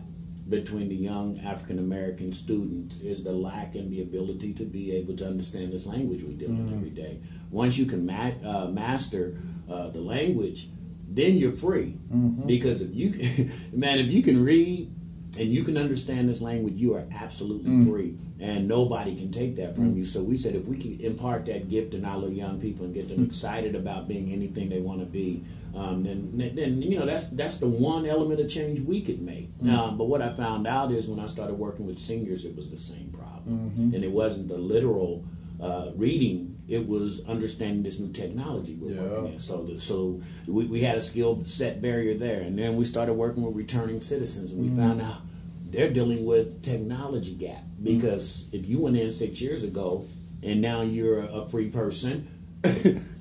between 0.48 0.88
the 0.88 0.94
young 0.94 1.40
African 1.40 1.78
American 1.78 2.32
students 2.32 3.00
is 3.00 3.24
the 3.24 3.32
lack 3.32 3.74
and 3.74 3.92
the 3.92 4.02
ability 4.02 4.52
to 4.54 4.64
be 4.64 4.92
able 4.92 5.16
to 5.16 5.26
understand 5.26 5.72
this 5.72 5.86
language 5.86 6.22
we 6.22 6.34
deal 6.34 6.50
with 6.50 6.70
mm. 6.70 6.76
every 6.76 6.90
day. 6.90 7.18
Once 7.50 7.78
you 7.78 7.86
can 7.86 8.04
ma- 8.06 8.32
uh, 8.44 8.66
master 8.66 9.36
uh, 9.70 9.88
the 9.88 10.00
language, 10.00 10.68
then 11.08 11.36
you're 11.36 11.52
free. 11.52 11.98
Mm-hmm. 12.12 12.46
Because 12.46 12.80
if 12.80 12.94
you, 12.94 13.10
can, 13.10 13.52
man, 13.78 13.98
if 13.98 14.10
you 14.10 14.22
can 14.22 14.44
read 14.44 14.90
and 15.38 15.48
you 15.48 15.62
can 15.64 15.76
understand 15.76 16.28
this 16.28 16.42
language, 16.42 16.74
you 16.74 16.94
are 16.94 17.06
absolutely 17.14 17.70
mm. 17.70 17.88
free, 17.88 18.16
and 18.38 18.68
nobody 18.68 19.14
can 19.16 19.32
take 19.32 19.56
that 19.56 19.74
from 19.74 19.92
mm. 19.92 19.98
you. 19.98 20.06
So 20.06 20.22
we 20.22 20.36
said 20.36 20.54
if 20.54 20.66
we 20.66 20.76
can 20.76 21.00
impart 21.00 21.46
that 21.46 21.68
gift 21.70 21.94
in 21.94 22.04
our 22.04 22.16
little 22.16 22.34
young 22.34 22.60
people 22.60 22.84
and 22.84 22.92
get 22.92 23.08
them 23.08 23.18
mm. 23.18 23.26
excited 23.26 23.74
about 23.74 24.08
being 24.08 24.32
anything 24.32 24.68
they 24.68 24.80
want 24.80 25.00
to 25.00 25.06
be, 25.06 25.42
um, 25.74 26.02
then, 26.02 26.54
then 26.54 26.82
you 26.82 26.98
know 26.98 27.06
that's 27.06 27.28
that's 27.28 27.58
the 27.58 27.66
one 27.66 28.04
element 28.04 28.40
of 28.40 28.48
change 28.48 28.80
we 28.80 29.00
could 29.00 29.22
make. 29.22 29.48
Mm-hmm. 29.58 29.70
Um, 29.70 29.98
but 29.98 30.04
what 30.04 30.20
I 30.20 30.32
found 30.34 30.66
out 30.66 30.92
is 30.92 31.08
when 31.08 31.18
I 31.18 31.26
started 31.26 31.54
working 31.54 31.86
with 31.86 31.98
seniors, 31.98 32.44
it 32.44 32.54
was 32.54 32.70
the 32.70 32.78
same 32.78 33.10
problem, 33.10 33.70
mm-hmm. 33.70 33.94
and 33.94 34.04
it 34.04 34.10
wasn't 34.10 34.48
the 34.48 34.58
literal 34.58 35.24
uh, 35.62 35.90
reading; 35.96 36.56
it 36.68 36.86
was 36.86 37.26
understanding 37.26 37.82
this 37.82 37.98
new 37.98 38.12
technology 38.12 38.74
we're 38.74 38.92
yeah. 38.92 39.00
working 39.00 39.32
in. 39.32 39.38
So, 39.38 39.62
the, 39.62 39.80
so 39.80 40.20
we, 40.46 40.66
we 40.66 40.80
had 40.80 40.96
a 40.96 41.00
skill 41.00 41.44
set 41.46 41.80
barrier 41.80 42.14
there, 42.14 42.42
and 42.42 42.58
then 42.58 42.76
we 42.76 42.84
started 42.84 43.14
working 43.14 43.42
with 43.42 43.56
returning 43.56 44.00
citizens, 44.02 44.52
and 44.52 44.60
we 44.60 44.68
mm-hmm. 44.68 44.78
found 44.78 45.00
out 45.00 45.22
they're 45.72 45.90
dealing 45.90 46.26
with 46.26 46.62
technology 46.62 47.34
gap 47.34 47.62
because 47.82 48.50
if 48.52 48.66
you 48.66 48.78
went 48.80 48.96
in 48.96 49.10
six 49.10 49.40
years 49.40 49.64
ago 49.64 50.04
and 50.42 50.60
now 50.60 50.82
you're 50.82 51.20
a 51.20 51.46
free 51.46 51.70
person 51.70 52.28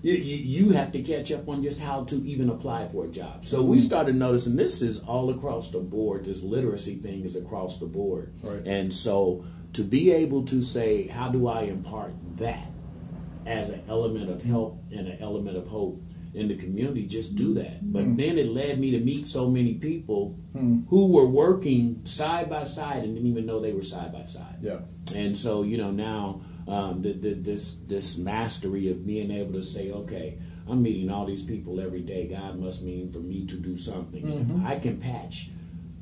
you, 0.04 0.14
you, 0.14 0.70
have 0.72 0.92
to 0.92 1.02
catch 1.02 1.32
up 1.32 1.48
on 1.48 1.64
just 1.64 1.82
how 1.82 2.04
to 2.06 2.16
even 2.18 2.50
apply 2.50 2.88
for 2.88 3.06
a 3.06 3.08
job. 3.08 3.44
So 3.46 3.64
we 3.64 3.80
started 3.80 4.16
noticing 4.16 4.56
this 4.56 4.82
is 4.82 5.04
all 5.04 5.30
across 5.32 5.72
the 5.72 5.80
board. 5.80 6.26
This 6.26 6.44
literacy 6.44 6.96
thing 6.96 7.24
is 7.24 7.36
across 7.36 7.80
the 7.80 7.88
board. 7.88 8.34
Right. 8.44 8.62
And 8.66 8.94
so 8.94 9.44
to 9.74 9.84
be 9.84 10.12
able 10.12 10.46
to 10.46 10.62
say, 10.62 11.08
how 11.08 11.30
do 11.30 11.48
I 11.48 11.62
impart 11.64 12.14
that 12.38 12.68
as 13.46 13.70
an 13.70 13.84
element 13.88 14.30
of 14.30 14.44
help 14.44 14.78
and 14.92 15.08
an 15.08 15.18
element 15.20 15.58
of 15.58 15.68
hope 15.68 16.00
in 16.34 16.48
the 16.48 16.56
community, 16.56 17.08
just 17.08 17.36
do 17.36 17.54
that. 17.56 17.80
But 17.82 18.04
mm. 18.04 18.18
then 18.18 18.38
it 18.38 18.48
led 18.48 18.80
me 18.80 18.92
to 18.92 19.00
meet 19.00 19.26
so 19.26 19.50
many 19.50 19.74
people 19.74 20.38
mm. 20.56 20.88
who 20.88 21.12
were 21.12 21.28
working 21.28 22.06
side 22.06 22.50
by 22.50 22.64
side 22.64 23.04
and 23.04 23.16
didn't 23.16 23.30
even 23.30 23.46
know 23.46 23.60
they 23.60 23.74
were 23.74 23.84
side 23.84 24.14
by 24.14 24.24
side. 24.24 24.56
Yeah. 24.62 24.80
And 25.14 25.38
so, 25.38 25.64
you 25.64 25.78
know, 25.78 25.92
now 25.92 26.42
um, 26.68 27.02
the, 27.02 27.14
the, 27.14 27.34
this 27.34 27.76
this 27.88 28.18
mastery 28.18 28.90
of 28.90 29.06
being 29.06 29.32
able 29.32 29.54
to 29.54 29.64
say, 29.64 29.92
okay, 29.92 30.38
I'm 30.70 30.84
meeting 30.84 31.10
all 31.10 31.26
these 31.26 31.44
people 31.44 31.80
every 31.80 32.02
day. 32.02 32.28
God 32.28 32.60
must 32.60 32.84
mean 32.84 33.12
for 33.12 33.20
me 33.20 33.46
to 33.48 33.56
do 33.56 33.78
something. 33.78 34.24
Mm-hmm. 34.24 34.66
I 34.66 34.78
can 34.78 35.00
patch 35.00 35.50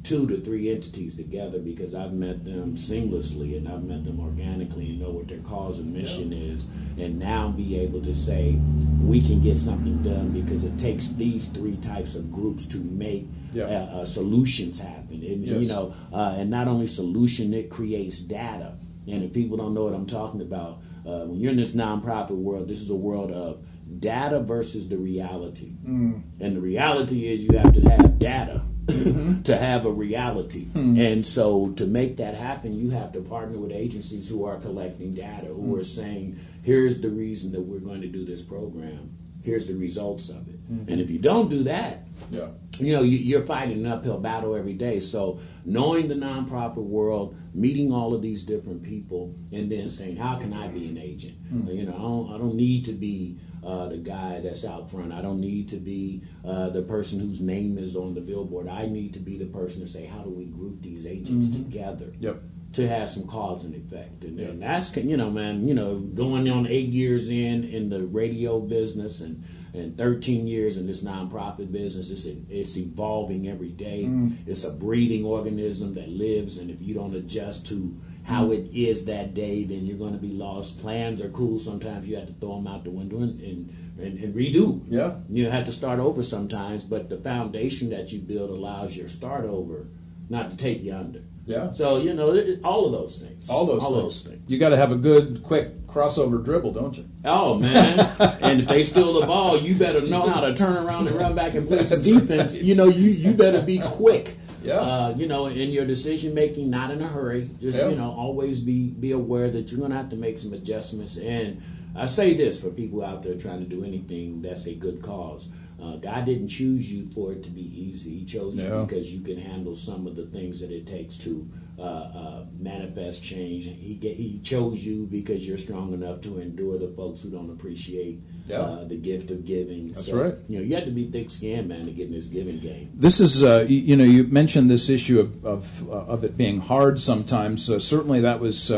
two 0.03 0.27
to 0.27 0.39
three 0.39 0.71
entities 0.71 1.15
together 1.15 1.59
because 1.59 1.93
I've 1.93 2.13
met 2.13 2.43
them 2.43 2.75
seamlessly 2.75 3.57
and 3.57 3.67
I've 3.67 3.83
met 3.83 4.05
them 4.05 4.19
organically 4.19 4.91
and 4.91 5.01
know 5.01 5.11
what 5.11 5.27
their 5.27 5.39
cause 5.39 5.79
and 5.79 5.93
mission 5.93 6.31
yeah. 6.31 6.53
is, 6.53 6.67
and 6.97 7.19
now 7.19 7.49
be 7.49 7.79
able 7.79 8.01
to 8.01 8.13
say 8.13 8.59
we 9.01 9.21
can 9.21 9.41
get 9.41 9.57
something 9.57 10.01
done 10.03 10.31
because 10.31 10.63
it 10.63 10.77
takes 10.79 11.09
these 11.09 11.47
three 11.47 11.77
types 11.77 12.15
of 12.15 12.31
groups 12.31 12.65
to 12.67 12.77
make 12.77 13.25
yeah. 13.51 13.65
uh, 13.65 13.99
uh, 13.99 14.05
solutions 14.05 14.79
happen. 14.79 15.15
And, 15.15 15.43
yes. 15.45 15.61
You 15.61 15.67
know, 15.67 15.93
uh, 16.13 16.35
and 16.37 16.49
not 16.49 16.67
only 16.67 16.87
solution, 16.87 17.53
it 17.53 17.69
creates 17.69 18.19
data. 18.19 18.73
And 19.07 19.23
if 19.23 19.33
people 19.33 19.57
don't 19.57 19.73
know 19.73 19.85
what 19.85 19.93
I'm 19.93 20.07
talking 20.07 20.41
about, 20.41 20.79
uh, 21.05 21.25
when 21.25 21.39
you're 21.39 21.51
in 21.51 21.57
this 21.57 21.75
nonprofit 21.75 22.37
world, 22.37 22.67
this 22.67 22.81
is 22.81 22.89
a 22.89 22.95
world 22.95 23.31
of 23.31 23.61
data 23.99 24.39
versus 24.41 24.89
the 24.89 24.97
reality. 24.97 25.73
Mm. 25.83 26.21
And 26.39 26.55
the 26.55 26.61
reality 26.61 27.27
is 27.27 27.43
you 27.43 27.57
have 27.57 27.73
to 27.73 27.81
have 27.89 28.19
data 28.19 28.61
mm-hmm. 28.85 29.41
to 29.43 29.57
have 29.57 29.85
a 29.85 29.91
reality. 29.91 30.65
Mm. 30.65 31.13
And 31.13 31.25
so 31.25 31.71
to 31.73 31.85
make 31.85 32.17
that 32.17 32.35
happen, 32.35 32.77
you 32.77 32.91
have 32.91 33.13
to 33.13 33.21
partner 33.21 33.57
with 33.57 33.71
agencies 33.71 34.29
who 34.29 34.45
are 34.45 34.57
collecting 34.57 35.15
data, 35.15 35.47
who 35.47 35.75
mm. 35.75 35.81
are 35.81 35.83
saying, 35.83 36.39
here's 36.63 37.01
the 37.01 37.09
reason 37.09 37.51
that 37.53 37.61
we're 37.61 37.79
going 37.79 38.01
to 38.01 38.07
do 38.07 38.25
this 38.25 38.41
program. 38.41 39.17
Here's 39.43 39.67
the 39.67 39.75
results 39.75 40.29
of 40.29 40.47
it. 40.47 40.58
Mm-hmm. 40.71 40.91
And 40.91 41.01
if 41.01 41.09
you 41.09 41.19
don't 41.19 41.49
do 41.49 41.63
that, 41.63 41.99
yeah. 42.31 42.49
you 42.77 42.93
know, 42.93 43.01
you, 43.01 43.37
are 43.37 43.45
fighting 43.45 43.85
an 43.85 43.91
uphill 43.91 44.19
battle 44.19 44.55
every 44.55 44.73
day. 44.73 44.99
So 44.99 45.39
knowing 45.65 46.07
the 46.07 46.15
nonprofit 46.15 46.83
world, 46.83 47.35
meeting 47.53 47.91
all 47.91 48.13
of 48.13 48.21
these 48.21 48.43
different 48.43 48.83
people, 48.83 49.35
and 49.51 49.71
then 49.71 49.89
saying, 49.89 50.17
how 50.17 50.35
can 50.35 50.53
I 50.53 50.67
be 50.67 50.87
an 50.87 50.97
agent? 50.97 51.35
Mm-hmm. 51.51 51.71
You 51.71 51.85
know, 51.85 51.95
I 51.95 52.01
don't, 52.01 52.35
I 52.35 52.37
don't 52.37 52.55
need 52.55 52.85
to 52.85 52.93
be 52.93 53.37
uh, 53.65 53.87
the 53.87 53.97
guy 53.97 54.39
that's 54.41 54.65
out 54.65 54.89
front. 54.89 55.11
I 55.11 55.21
don't 55.21 55.41
need 55.41 55.69
to 55.69 55.77
be 55.77 56.21
uh, 56.45 56.69
the 56.69 56.81
person 56.83 57.19
whose 57.19 57.41
name 57.41 57.77
is 57.77 57.95
on 57.95 58.13
the 58.13 58.21
billboard. 58.21 58.67
I 58.67 58.85
need 58.85 59.13
to 59.13 59.19
be 59.19 59.37
the 59.37 59.45
person 59.45 59.81
to 59.81 59.87
say, 59.87 60.05
how 60.05 60.21
do 60.21 60.29
we 60.29 60.45
group 60.45 60.81
these 60.81 61.05
agents 61.05 61.47
mm-hmm. 61.47 61.63
together? 61.63 62.13
Yep. 62.19 62.41
To 62.73 62.87
have 62.87 63.09
some 63.09 63.27
cause 63.27 63.65
and 63.65 63.73
effect, 63.73 64.23
and, 64.23 64.37
yep. 64.37 64.51
and 64.51 64.61
that's 64.61 64.95
you 64.95 65.17
know, 65.17 65.31
man, 65.31 65.67
you 65.67 65.73
know, 65.73 65.97
going 65.97 66.47
on 66.47 66.67
eight 66.67 66.89
years 66.89 67.27
in 67.27 67.63
in 67.63 67.89
the 67.89 68.05
radio 68.05 68.59
business 68.59 69.21
and 69.21 69.43
and 69.73 69.97
13 69.97 70.47
years 70.47 70.77
in 70.77 70.87
this 70.87 71.03
nonprofit 71.03 71.71
business. 71.71 72.09
It's, 72.09 72.25
it's 72.25 72.77
evolving 72.77 73.47
every 73.47 73.69
day. 73.69 74.05
Mm. 74.05 74.35
It's 74.47 74.63
a 74.63 74.71
breeding 74.71 75.25
organism 75.25 75.93
that 75.95 76.09
lives, 76.09 76.57
and 76.57 76.69
if 76.69 76.81
you 76.81 76.93
don't 76.93 77.15
adjust 77.15 77.67
to 77.67 77.95
how 78.25 78.51
it 78.51 78.69
is 78.73 79.05
that 79.05 79.33
day, 79.33 79.63
then 79.63 79.85
you're 79.85 79.97
going 79.97 80.13
to 80.13 80.19
be 80.19 80.33
lost. 80.33 80.81
Plans 80.81 81.21
are 81.21 81.29
cool. 81.29 81.59
Sometimes 81.59 82.07
you 82.07 82.15
have 82.15 82.27
to 82.27 82.33
throw 82.33 82.55
them 82.55 82.67
out 82.67 82.83
the 82.83 82.91
window 82.91 83.17
and, 83.17 83.41
and, 83.41 83.97
and, 83.99 84.23
and 84.23 84.35
redo. 84.35 84.81
Yeah. 84.87 85.15
You 85.29 85.49
have 85.49 85.65
to 85.65 85.71
start 85.71 85.99
over 85.99 86.21
sometimes, 86.21 86.83
but 86.83 87.09
the 87.09 87.17
foundation 87.17 87.89
that 87.89 88.11
you 88.11 88.19
build 88.19 88.51
allows 88.51 88.95
your 88.95 89.09
start 89.09 89.45
over, 89.45 89.87
not 90.29 90.51
to 90.51 90.57
take 90.57 90.83
you 90.83 90.93
under. 90.93 91.23
Yeah. 91.49 91.73
So 91.73 91.97
you 91.97 92.13
know 92.13 92.29
all 92.63 92.85
of 92.85 92.91
those 92.91 93.19
things. 93.19 93.49
All 93.49 93.65
those. 93.65 93.81
All 93.81 93.93
things. 93.93 94.03
those 94.03 94.23
things. 94.23 94.51
You 94.51 94.59
got 94.59 94.69
to 94.69 94.77
have 94.77 94.91
a 94.91 94.95
good, 94.95 95.41
quick 95.41 95.87
crossover 95.87 96.45
dribble, 96.45 96.73
don't 96.73 96.95
you? 96.95 97.05
Oh 97.25 97.57
man! 97.57 97.99
and 98.41 98.61
if 98.61 98.67
they 98.67 98.83
steal 98.83 99.19
the 99.19 99.25
ball, 99.25 99.57
you 99.59 99.73
better 99.73 100.01
know 100.01 100.27
how 100.27 100.41
to 100.41 100.53
turn 100.53 100.77
around 100.77 101.07
and 101.07 101.15
run 101.15 101.33
back 101.33 101.55
and 101.55 101.67
play 101.67 101.81
some 101.83 102.01
defense. 102.03 102.53
Right. 102.53 102.63
You 102.63 102.75
know, 102.75 102.85
you 102.85 103.09
you 103.09 103.33
better 103.33 103.63
be 103.63 103.79
quick. 103.83 104.35
Yeah. 104.61 104.75
Uh, 104.75 105.13
you 105.17 105.27
know, 105.27 105.47
in 105.47 105.71
your 105.71 105.87
decision 105.87 106.35
making, 106.35 106.69
not 106.69 106.91
in 106.91 107.01
a 107.01 107.07
hurry. 107.07 107.49
Just 107.59 107.77
yeah. 107.77 107.89
you 107.89 107.95
know, 107.95 108.11
always 108.11 108.59
be 108.59 108.89
be 108.89 109.11
aware 109.11 109.49
that 109.49 109.71
you're 109.71 109.79
going 109.79 109.91
to 109.91 109.97
have 109.97 110.09
to 110.11 110.17
make 110.17 110.37
some 110.37 110.53
adjustments. 110.53 111.17
And 111.17 111.63
I 111.95 112.05
say 112.05 112.35
this 112.35 112.61
for 112.61 112.69
people 112.69 113.03
out 113.03 113.23
there 113.23 113.35
trying 113.35 113.59
to 113.59 113.65
do 113.65 113.83
anything 113.83 114.43
that's 114.43 114.67
a 114.67 114.75
good 114.75 115.01
cause. 115.01 115.49
Uh, 115.81 115.95
God 115.97 116.25
didn't 116.25 116.49
choose 116.49 116.91
you 116.91 117.09
for 117.11 117.31
it 117.31 117.43
to 117.43 117.49
be 117.49 117.61
easy. 117.61 118.19
He 118.19 118.25
chose 118.25 118.55
you 118.55 118.85
because 118.85 119.11
you 119.11 119.21
can 119.21 119.37
handle 119.37 119.75
some 119.75 120.07
of 120.07 120.15
the 120.15 120.25
things 120.25 120.59
that 120.59 120.71
it 120.71 120.85
takes 120.85 121.17
to 121.19 121.49
uh, 121.79 121.83
uh, 121.83 122.45
manifest 122.59 123.23
change. 123.23 123.63
He 123.65 123.95
get, 123.95 124.17
he 124.17 124.41
chose 124.43 124.85
you 124.85 125.05
because 125.05 125.47
you're 125.47 125.57
strong 125.57 125.93
enough 125.93 126.19
to 126.21 126.39
endure 126.39 126.77
the 126.77 126.89
folks 126.89 127.21
who 127.21 127.29
don't 127.29 127.49
appreciate 127.49 128.19
yeah. 128.47 128.57
Uh, 128.61 128.83
the 128.83 128.97
gift 128.97 129.29
of 129.29 129.45
giving. 129.45 129.89
That's 129.89 130.07
so, 130.07 130.23
right. 130.23 130.33
You 130.47 130.57
know, 130.57 130.65
you 130.65 130.73
have 130.73 130.85
to 130.85 130.91
be 130.91 131.05
thick-skinned, 131.05 131.67
man, 131.67 131.85
to 131.85 131.91
get 131.91 132.07
in 132.07 132.13
this 132.13 132.25
giving 132.25 132.57
game. 132.57 132.89
This 132.95 133.19
is, 133.19 133.43
uh, 133.43 133.67
you, 133.69 133.77
you, 133.77 133.95
know, 133.95 134.03
you 134.03 134.23
mentioned 134.23 134.71
this 134.71 134.89
issue 134.89 135.19
of 135.19 135.45
of, 135.45 135.87
uh, 135.87 135.93
of 135.93 136.23
it 136.23 136.35
being 136.35 136.59
hard 136.59 136.99
sometimes. 136.99 137.63
certainly, 137.85 138.21
that 138.21 138.39
was 138.39 138.71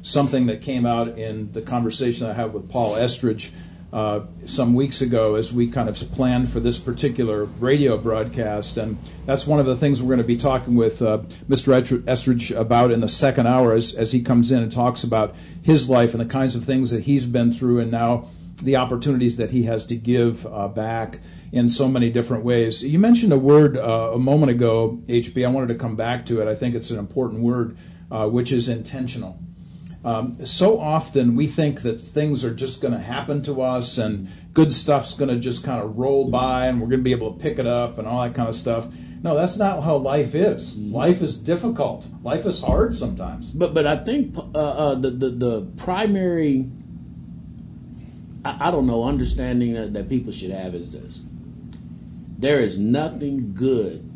something 0.00 0.46
that 0.46 0.62
came 0.62 0.86
out 0.86 1.18
in 1.18 1.52
the 1.52 1.60
conversation 1.60 2.26
I 2.26 2.32
had 2.32 2.54
with 2.54 2.70
Paul 2.70 2.96
Estridge 2.96 3.52
uh, 3.92 4.20
some 4.44 4.74
weeks 4.74 5.00
ago 5.00 5.34
as 5.34 5.52
we 5.52 5.70
kind 5.70 5.88
of 5.88 5.96
planned 6.12 6.50
for 6.50 6.60
this 6.60 6.78
particular 6.78 7.44
radio 7.44 7.96
broadcast. 7.96 8.76
And 8.76 8.98
that's 9.24 9.46
one 9.46 9.60
of 9.60 9.66
the 9.66 9.76
things 9.76 10.02
we're 10.02 10.08
going 10.08 10.18
to 10.18 10.24
be 10.24 10.36
talking 10.36 10.74
with 10.74 11.00
uh, 11.00 11.18
Mr. 11.48 12.06
Estridge 12.06 12.50
about 12.50 12.90
in 12.90 13.00
the 13.00 13.08
second 13.08 13.46
hour 13.46 13.72
as, 13.72 13.94
as 13.94 14.12
he 14.12 14.22
comes 14.22 14.52
in 14.52 14.62
and 14.62 14.70
talks 14.70 15.04
about 15.04 15.34
his 15.62 15.88
life 15.88 16.12
and 16.12 16.20
the 16.20 16.26
kinds 16.26 16.54
of 16.54 16.64
things 16.64 16.90
that 16.90 17.04
he's 17.04 17.26
been 17.26 17.50
through 17.50 17.78
and 17.78 17.90
now 17.90 18.26
the 18.62 18.76
opportunities 18.76 19.36
that 19.36 19.52
he 19.52 19.62
has 19.62 19.86
to 19.86 19.96
give 19.96 20.44
uh, 20.46 20.68
back 20.68 21.20
in 21.52 21.68
so 21.68 21.88
many 21.88 22.10
different 22.10 22.44
ways. 22.44 22.84
You 22.84 22.98
mentioned 22.98 23.32
a 23.32 23.38
word 23.38 23.76
uh, 23.76 24.10
a 24.12 24.18
moment 24.18 24.50
ago, 24.50 25.00
HB. 25.06 25.46
I 25.46 25.48
wanted 25.48 25.68
to 25.68 25.76
come 25.76 25.96
back 25.96 26.26
to 26.26 26.42
it. 26.42 26.48
I 26.48 26.54
think 26.54 26.74
it's 26.74 26.90
an 26.90 26.98
important 26.98 27.42
word, 27.42 27.76
uh, 28.10 28.28
which 28.28 28.52
is 28.52 28.68
intentional. 28.68 29.40
Um, 30.08 30.46
so 30.46 30.80
often 30.80 31.36
we 31.36 31.46
think 31.46 31.82
that 31.82 32.00
things 32.00 32.42
are 32.42 32.54
just 32.54 32.80
going 32.80 32.94
to 32.94 33.00
happen 33.00 33.42
to 33.42 33.60
us 33.60 33.98
and 33.98 34.28
good 34.54 34.72
stuff's 34.72 35.12
going 35.12 35.28
to 35.28 35.38
just 35.38 35.66
kind 35.66 35.82
of 35.82 35.98
roll 35.98 36.30
by 36.30 36.68
and 36.68 36.80
we're 36.80 36.88
going 36.88 37.00
to 37.00 37.04
be 37.04 37.12
able 37.12 37.34
to 37.34 37.38
pick 37.38 37.58
it 37.58 37.66
up 37.66 37.98
and 37.98 38.08
all 38.08 38.22
that 38.22 38.34
kind 38.34 38.48
of 38.48 38.56
stuff. 38.56 38.88
No, 39.22 39.34
that's 39.34 39.58
not 39.58 39.82
how 39.82 39.96
life 39.96 40.34
is. 40.34 40.78
Mm-hmm. 40.78 40.94
Life 40.94 41.20
is 41.20 41.38
difficult. 41.38 42.06
Life 42.22 42.46
is 42.46 42.62
hard 42.62 42.94
sometimes. 42.94 43.50
But 43.50 43.74
but 43.74 43.86
I 43.86 43.96
think 43.96 44.34
uh, 44.38 44.58
uh, 44.58 44.94
the, 44.94 45.10
the, 45.10 45.28
the 45.28 45.72
primary 45.76 46.70
I, 48.46 48.68
I 48.68 48.70
don't 48.70 48.86
know 48.86 49.04
understanding 49.04 49.74
that, 49.74 49.92
that 49.92 50.08
people 50.08 50.32
should 50.32 50.52
have 50.52 50.74
is 50.74 50.90
this: 50.90 51.20
there 52.38 52.60
is 52.60 52.78
nothing 52.78 53.52
good 53.52 54.08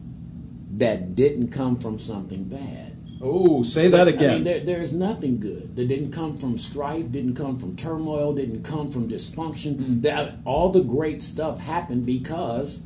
that 0.78 1.14
didn't 1.14 1.48
come 1.48 1.78
from 1.78 1.98
something 1.98 2.44
bad. 2.44 2.91
Oh, 3.24 3.62
say 3.62 3.88
that 3.88 4.08
again. 4.08 4.30
I 4.30 4.34
mean, 4.34 4.44
there, 4.44 4.60
there's 4.60 4.92
nothing 4.92 5.38
good 5.38 5.76
that 5.76 5.86
didn't 5.86 6.10
come 6.10 6.38
from 6.38 6.58
strife, 6.58 7.12
didn't 7.12 7.36
come 7.36 7.56
from 7.58 7.76
turmoil, 7.76 8.34
didn't 8.34 8.64
come 8.64 8.90
from 8.90 9.08
dysfunction. 9.08 9.76
Mm-hmm. 9.76 10.00
That 10.00 10.38
all 10.44 10.70
the 10.70 10.82
great 10.82 11.22
stuff 11.22 11.60
happened 11.60 12.04
because 12.04 12.82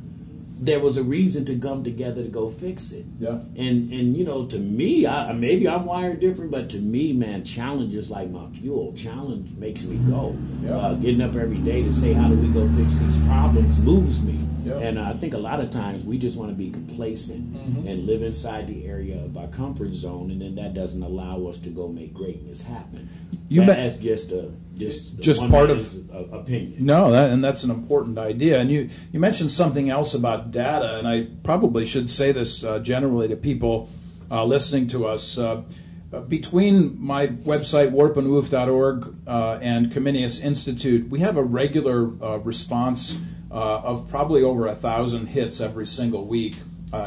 there 0.59 0.79
was 0.79 0.97
a 0.97 1.03
reason 1.03 1.45
to 1.45 1.57
come 1.57 1.83
together 1.83 2.23
to 2.23 2.29
go 2.29 2.49
fix 2.49 2.91
it. 2.91 3.05
Yeah. 3.19 3.39
And 3.55 3.91
and 3.91 4.17
you 4.17 4.25
know, 4.25 4.45
to 4.45 4.59
me, 4.59 5.05
I, 5.05 5.33
maybe 5.33 5.67
I'm 5.67 5.85
wired 5.85 6.19
different, 6.19 6.51
but 6.51 6.69
to 6.71 6.77
me, 6.77 7.13
man, 7.13 7.43
challenge 7.43 7.93
is 7.93 8.09
like 8.09 8.29
my 8.29 8.47
fuel. 8.49 8.93
Challenge 8.93 9.51
makes 9.57 9.85
me 9.85 9.97
go. 10.09 10.37
Yeah. 10.61 10.77
Uh, 10.77 10.93
getting 10.95 11.21
up 11.21 11.35
every 11.35 11.57
day 11.57 11.83
to 11.83 11.91
say 11.91 12.13
how 12.13 12.27
do 12.27 12.35
we 12.35 12.47
go 12.49 12.67
fix 12.75 12.95
these 12.95 13.21
problems 13.23 13.79
moves 13.79 14.23
me. 14.23 14.39
Yeah. 14.65 14.79
And 14.79 14.99
I 14.99 15.13
think 15.13 15.33
a 15.33 15.37
lot 15.37 15.59
of 15.59 15.69
times 15.69 16.03
we 16.03 16.17
just 16.17 16.37
want 16.37 16.51
to 16.51 16.55
be 16.55 16.71
complacent 16.71 17.53
mm-hmm. 17.53 17.87
and 17.87 18.05
live 18.05 18.21
inside 18.21 18.67
the 18.67 18.86
of 19.17 19.37
our 19.37 19.47
comfort 19.47 19.93
zone, 19.93 20.31
and 20.31 20.41
then 20.41 20.55
that 20.55 20.73
doesn't 20.73 21.03
allow 21.03 21.45
us 21.47 21.59
to 21.61 21.69
go 21.69 21.87
make 21.87 22.13
greatness 22.13 22.63
happen. 22.63 23.09
You 23.49 23.65
that's 23.65 23.97
just 23.97 24.31
a 24.31 24.51
just 24.77 25.19
just 25.19 25.49
part 25.49 25.69
of 25.69 25.95
opinion. 26.31 26.85
No, 26.85 27.11
that, 27.11 27.31
and 27.31 27.43
that's 27.43 27.63
an 27.63 27.71
important 27.71 28.17
idea. 28.17 28.59
And 28.59 28.69
you 28.69 28.89
you 29.11 29.19
mentioned 29.19 29.51
something 29.51 29.89
else 29.89 30.13
about 30.13 30.51
data, 30.51 30.97
and 30.97 31.07
I 31.07 31.27
probably 31.43 31.85
should 31.85 32.09
say 32.09 32.31
this 32.31 32.63
uh, 32.63 32.79
generally 32.79 33.27
to 33.29 33.35
people 33.35 33.89
uh, 34.29 34.43
listening 34.45 34.87
to 34.89 35.07
us. 35.07 35.37
Uh, 35.37 35.63
between 36.29 36.99
my 37.01 37.27
website 37.27 37.91
warpandwoof.org 37.91 39.13
uh, 39.27 39.59
and 39.61 39.91
Comenius 39.91 40.43
Institute, 40.43 41.09
we 41.09 41.19
have 41.19 41.35
a 41.35 41.43
regular 41.43 42.09
uh, 42.23 42.37
response 42.39 43.21
uh, 43.51 43.81
of 43.81 44.09
probably 44.09 44.41
over 44.41 44.67
a 44.67 44.75
thousand 44.75 45.27
hits 45.27 45.59
every 45.59 45.85
single 45.85 46.25
week 46.25 46.55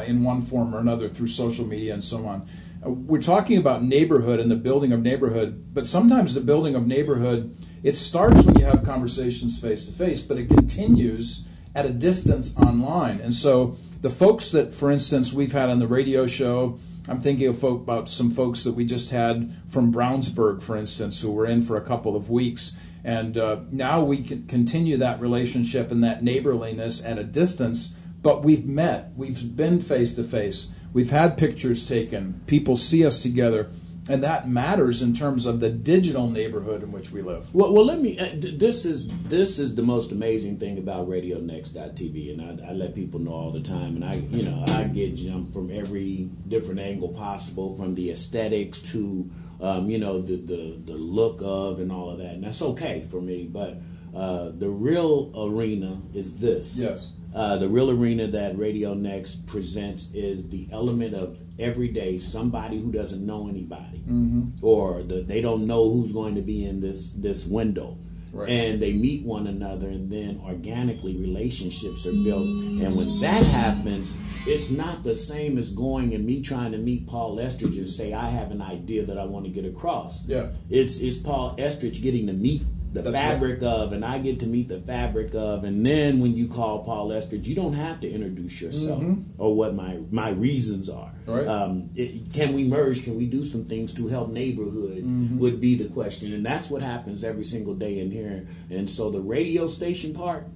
in 0.07 0.23
one 0.23 0.41
form 0.41 0.73
or 0.75 0.79
another 0.79 1.09
through 1.09 1.27
social 1.27 1.65
media 1.65 1.93
and 1.93 2.03
so 2.03 2.25
on. 2.27 2.47
we're 2.83 3.21
talking 3.21 3.57
about 3.57 3.83
neighborhood 3.83 4.39
and 4.39 4.49
the 4.49 4.55
building 4.55 4.91
of 4.91 5.01
neighborhood, 5.01 5.73
but 5.73 5.85
sometimes 5.85 6.33
the 6.33 6.41
building 6.41 6.75
of 6.75 6.87
neighborhood 6.87 7.55
it 7.83 7.95
starts 7.95 8.45
when 8.45 8.59
you 8.59 8.65
have 8.65 8.83
conversations 8.83 9.59
face 9.59 9.85
to 9.85 9.91
face, 9.91 10.21
but 10.21 10.37
it 10.37 10.47
continues 10.47 11.47
at 11.73 11.85
a 11.85 11.89
distance 11.89 12.57
online. 12.57 13.19
And 13.21 13.33
so 13.33 13.75
the 14.01 14.09
folks 14.09 14.51
that, 14.51 14.73
for 14.73 14.91
instance, 14.91 15.33
we've 15.33 15.51
had 15.51 15.69
on 15.69 15.79
the 15.79 15.87
radio 15.87 16.27
show, 16.27 16.77
I'm 17.09 17.21
thinking 17.21 17.47
of 17.47 17.57
folk, 17.57 17.81
about 17.81 18.07
some 18.07 18.29
folks 18.29 18.63
that 18.65 18.73
we 18.73 18.85
just 18.85 19.09
had 19.09 19.51
from 19.67 19.91
Brownsburg, 19.91 20.61
for 20.61 20.77
instance, 20.77 21.21
who 21.21 21.31
were 21.31 21.47
in 21.47 21.63
for 21.63 21.75
a 21.75 21.81
couple 21.81 22.15
of 22.15 22.29
weeks. 22.29 22.77
And 23.03 23.35
uh, 23.37 23.61
now 23.71 24.03
we 24.03 24.21
can 24.21 24.45
continue 24.45 24.97
that 24.97 25.19
relationship 25.19 25.89
and 25.89 26.03
that 26.03 26.23
neighborliness 26.23 27.03
at 27.03 27.17
a 27.17 27.23
distance, 27.23 27.95
but 28.21 28.43
we've 28.43 28.65
met, 28.65 29.11
we've 29.15 29.55
been 29.55 29.81
face 29.81 30.13
to 30.15 30.23
face, 30.23 30.71
we've 30.93 31.11
had 31.11 31.37
pictures 31.37 31.87
taken, 31.87 32.41
people 32.47 32.75
see 32.75 33.05
us 33.05 33.21
together 33.21 33.69
and 34.09 34.23
that 34.23 34.47
matters 34.47 35.01
in 35.01 35.13
terms 35.13 35.45
of 35.45 35.59
the 35.59 35.69
digital 35.69 36.29
neighborhood 36.29 36.81
in 36.81 36.91
which 36.91 37.11
we 37.11 37.21
live. 37.21 37.53
Well, 37.53 37.71
well, 37.71 37.85
let 37.85 37.99
me. 37.99 38.19
Uh, 38.19 38.29
this 38.33 38.83
is 38.85 39.07
this 39.23 39.59
is 39.59 39.75
the 39.75 39.83
most 39.83 40.11
amazing 40.11 40.57
thing 40.57 40.79
about 40.79 41.07
RadioNext.tv, 41.07 42.31
and 42.31 42.61
I, 42.61 42.69
I, 42.69 42.73
let 42.73 42.95
people 42.95 43.19
know 43.19 43.33
all 43.33 43.51
the 43.51 43.61
time. 43.61 43.95
And 43.95 44.03
I, 44.03 44.15
you 44.15 44.43
know, 44.43 44.63
I 44.67 44.85
get 44.85 45.15
jumped 45.15 45.53
from 45.53 45.69
every 45.71 46.29
different 46.47 46.79
angle 46.79 47.09
possible, 47.09 47.77
from 47.77 47.93
the 47.93 48.09
aesthetics 48.09 48.81
to, 48.91 49.29
um, 49.61 49.89
you 49.89 49.99
know, 49.99 50.19
the, 50.21 50.37
the 50.37 50.81
the 50.83 50.97
look 50.97 51.41
of 51.43 51.79
and 51.79 51.91
all 51.91 52.09
of 52.09 52.17
that, 52.17 52.33
and 52.33 52.43
that's 52.43 52.61
okay 52.61 53.05
for 53.09 53.21
me. 53.21 53.47
But 53.51 53.77
uh, 54.15 54.49
the 54.49 54.69
real 54.69 55.31
arena 55.37 55.97
is 56.15 56.37
this. 56.37 56.79
Yes. 56.79 57.13
Uh, 57.33 57.57
the 57.57 57.69
real 57.69 57.89
arena 57.89 58.27
that 58.27 58.57
Radio 58.57 58.93
Next 58.93 59.47
presents 59.47 60.11
is 60.13 60.49
the 60.49 60.67
element 60.71 61.13
of 61.13 61.37
every 61.59 61.87
day 61.87 62.17
somebody 62.17 62.79
who 62.79 62.91
doesn't 62.91 63.25
know 63.25 63.47
anybody, 63.47 63.99
mm-hmm. 63.99 64.49
or 64.61 65.03
the, 65.03 65.21
they 65.21 65.39
don't 65.39 65.65
know 65.65 65.89
who's 65.89 66.11
going 66.11 66.35
to 66.35 66.41
be 66.41 66.65
in 66.65 66.81
this 66.81 67.13
this 67.13 67.47
window. 67.47 67.97
Right. 68.33 68.49
And 68.49 68.81
they 68.81 68.93
meet 68.93 69.25
one 69.25 69.47
another, 69.47 69.87
and 69.87 70.09
then 70.09 70.41
organically 70.45 71.17
relationships 71.17 72.05
are 72.07 72.13
built. 72.23 72.47
And 72.47 72.95
when 72.95 73.19
that 73.19 73.43
happens, 73.43 74.17
it's 74.47 74.71
not 74.71 75.03
the 75.03 75.15
same 75.15 75.57
as 75.57 75.73
going 75.73 76.13
and 76.13 76.25
me 76.25 76.41
trying 76.41 76.71
to 76.71 76.77
meet 76.77 77.07
Paul 77.07 77.39
Estridge 77.39 77.77
and 77.77 77.89
say 77.89 78.13
I 78.13 78.29
have 78.29 78.51
an 78.51 78.61
idea 78.61 79.05
that 79.05 79.17
I 79.17 79.25
want 79.25 79.45
to 79.45 79.51
get 79.51 79.65
across. 79.65 80.25
Yeah, 80.27 80.49
it's 80.69 81.01
it's 81.01 81.17
Paul 81.17 81.55
Estridge 81.57 82.01
getting 82.01 82.27
to 82.27 82.33
meet 82.33 82.61
the 82.93 83.01
That's 83.01 83.15
fabric 83.15 83.61
right. 83.61 83.67
of, 83.67 83.93
and 83.93 84.03
I 84.03 84.19
get 84.19 84.41
to 84.41 84.47
meet 84.47 84.67
the 84.67 84.79
fabric 84.79 85.33
of, 85.33 85.63
and 85.63 85.85
then 85.85 86.19
when 86.19 86.35
you 86.35 86.47
call 86.47 86.83
Paul 86.83 87.11
Estridge, 87.11 87.47
you 87.47 87.55
don't 87.55 87.73
have 87.73 88.01
to 88.01 88.09
introduce 88.09 88.59
yourself 88.59 89.01
mm-hmm. 89.01 89.41
or 89.41 89.55
what 89.55 89.73
my 89.73 89.99
my 90.11 90.31
reasons 90.31 90.89
are. 90.89 91.11
Right. 91.25 91.47
Um, 91.47 91.89
it, 91.95 92.33
can 92.33 92.53
we 92.53 92.65
merge? 92.65 93.03
Can 93.03 93.17
we 93.17 93.27
do 93.27 93.45
some 93.45 93.65
things 93.65 93.93
to 93.93 94.07
help 94.09 94.29
neighborhood? 94.29 95.03
Mm-hmm. 95.03 95.39
Would 95.39 95.61
be 95.61 95.75
the 95.75 95.87
question, 95.89 96.33
and 96.33 96.45
that's 96.45 96.69
what 96.69 96.81
happens 96.81 97.23
every 97.23 97.45
single 97.45 97.75
day 97.75 97.99
in 97.99 98.11
here. 98.11 98.45
And 98.69 98.89
so 98.89 99.09
the 99.09 99.21
radio 99.21 99.67
station 99.67 100.13
part 100.13 100.47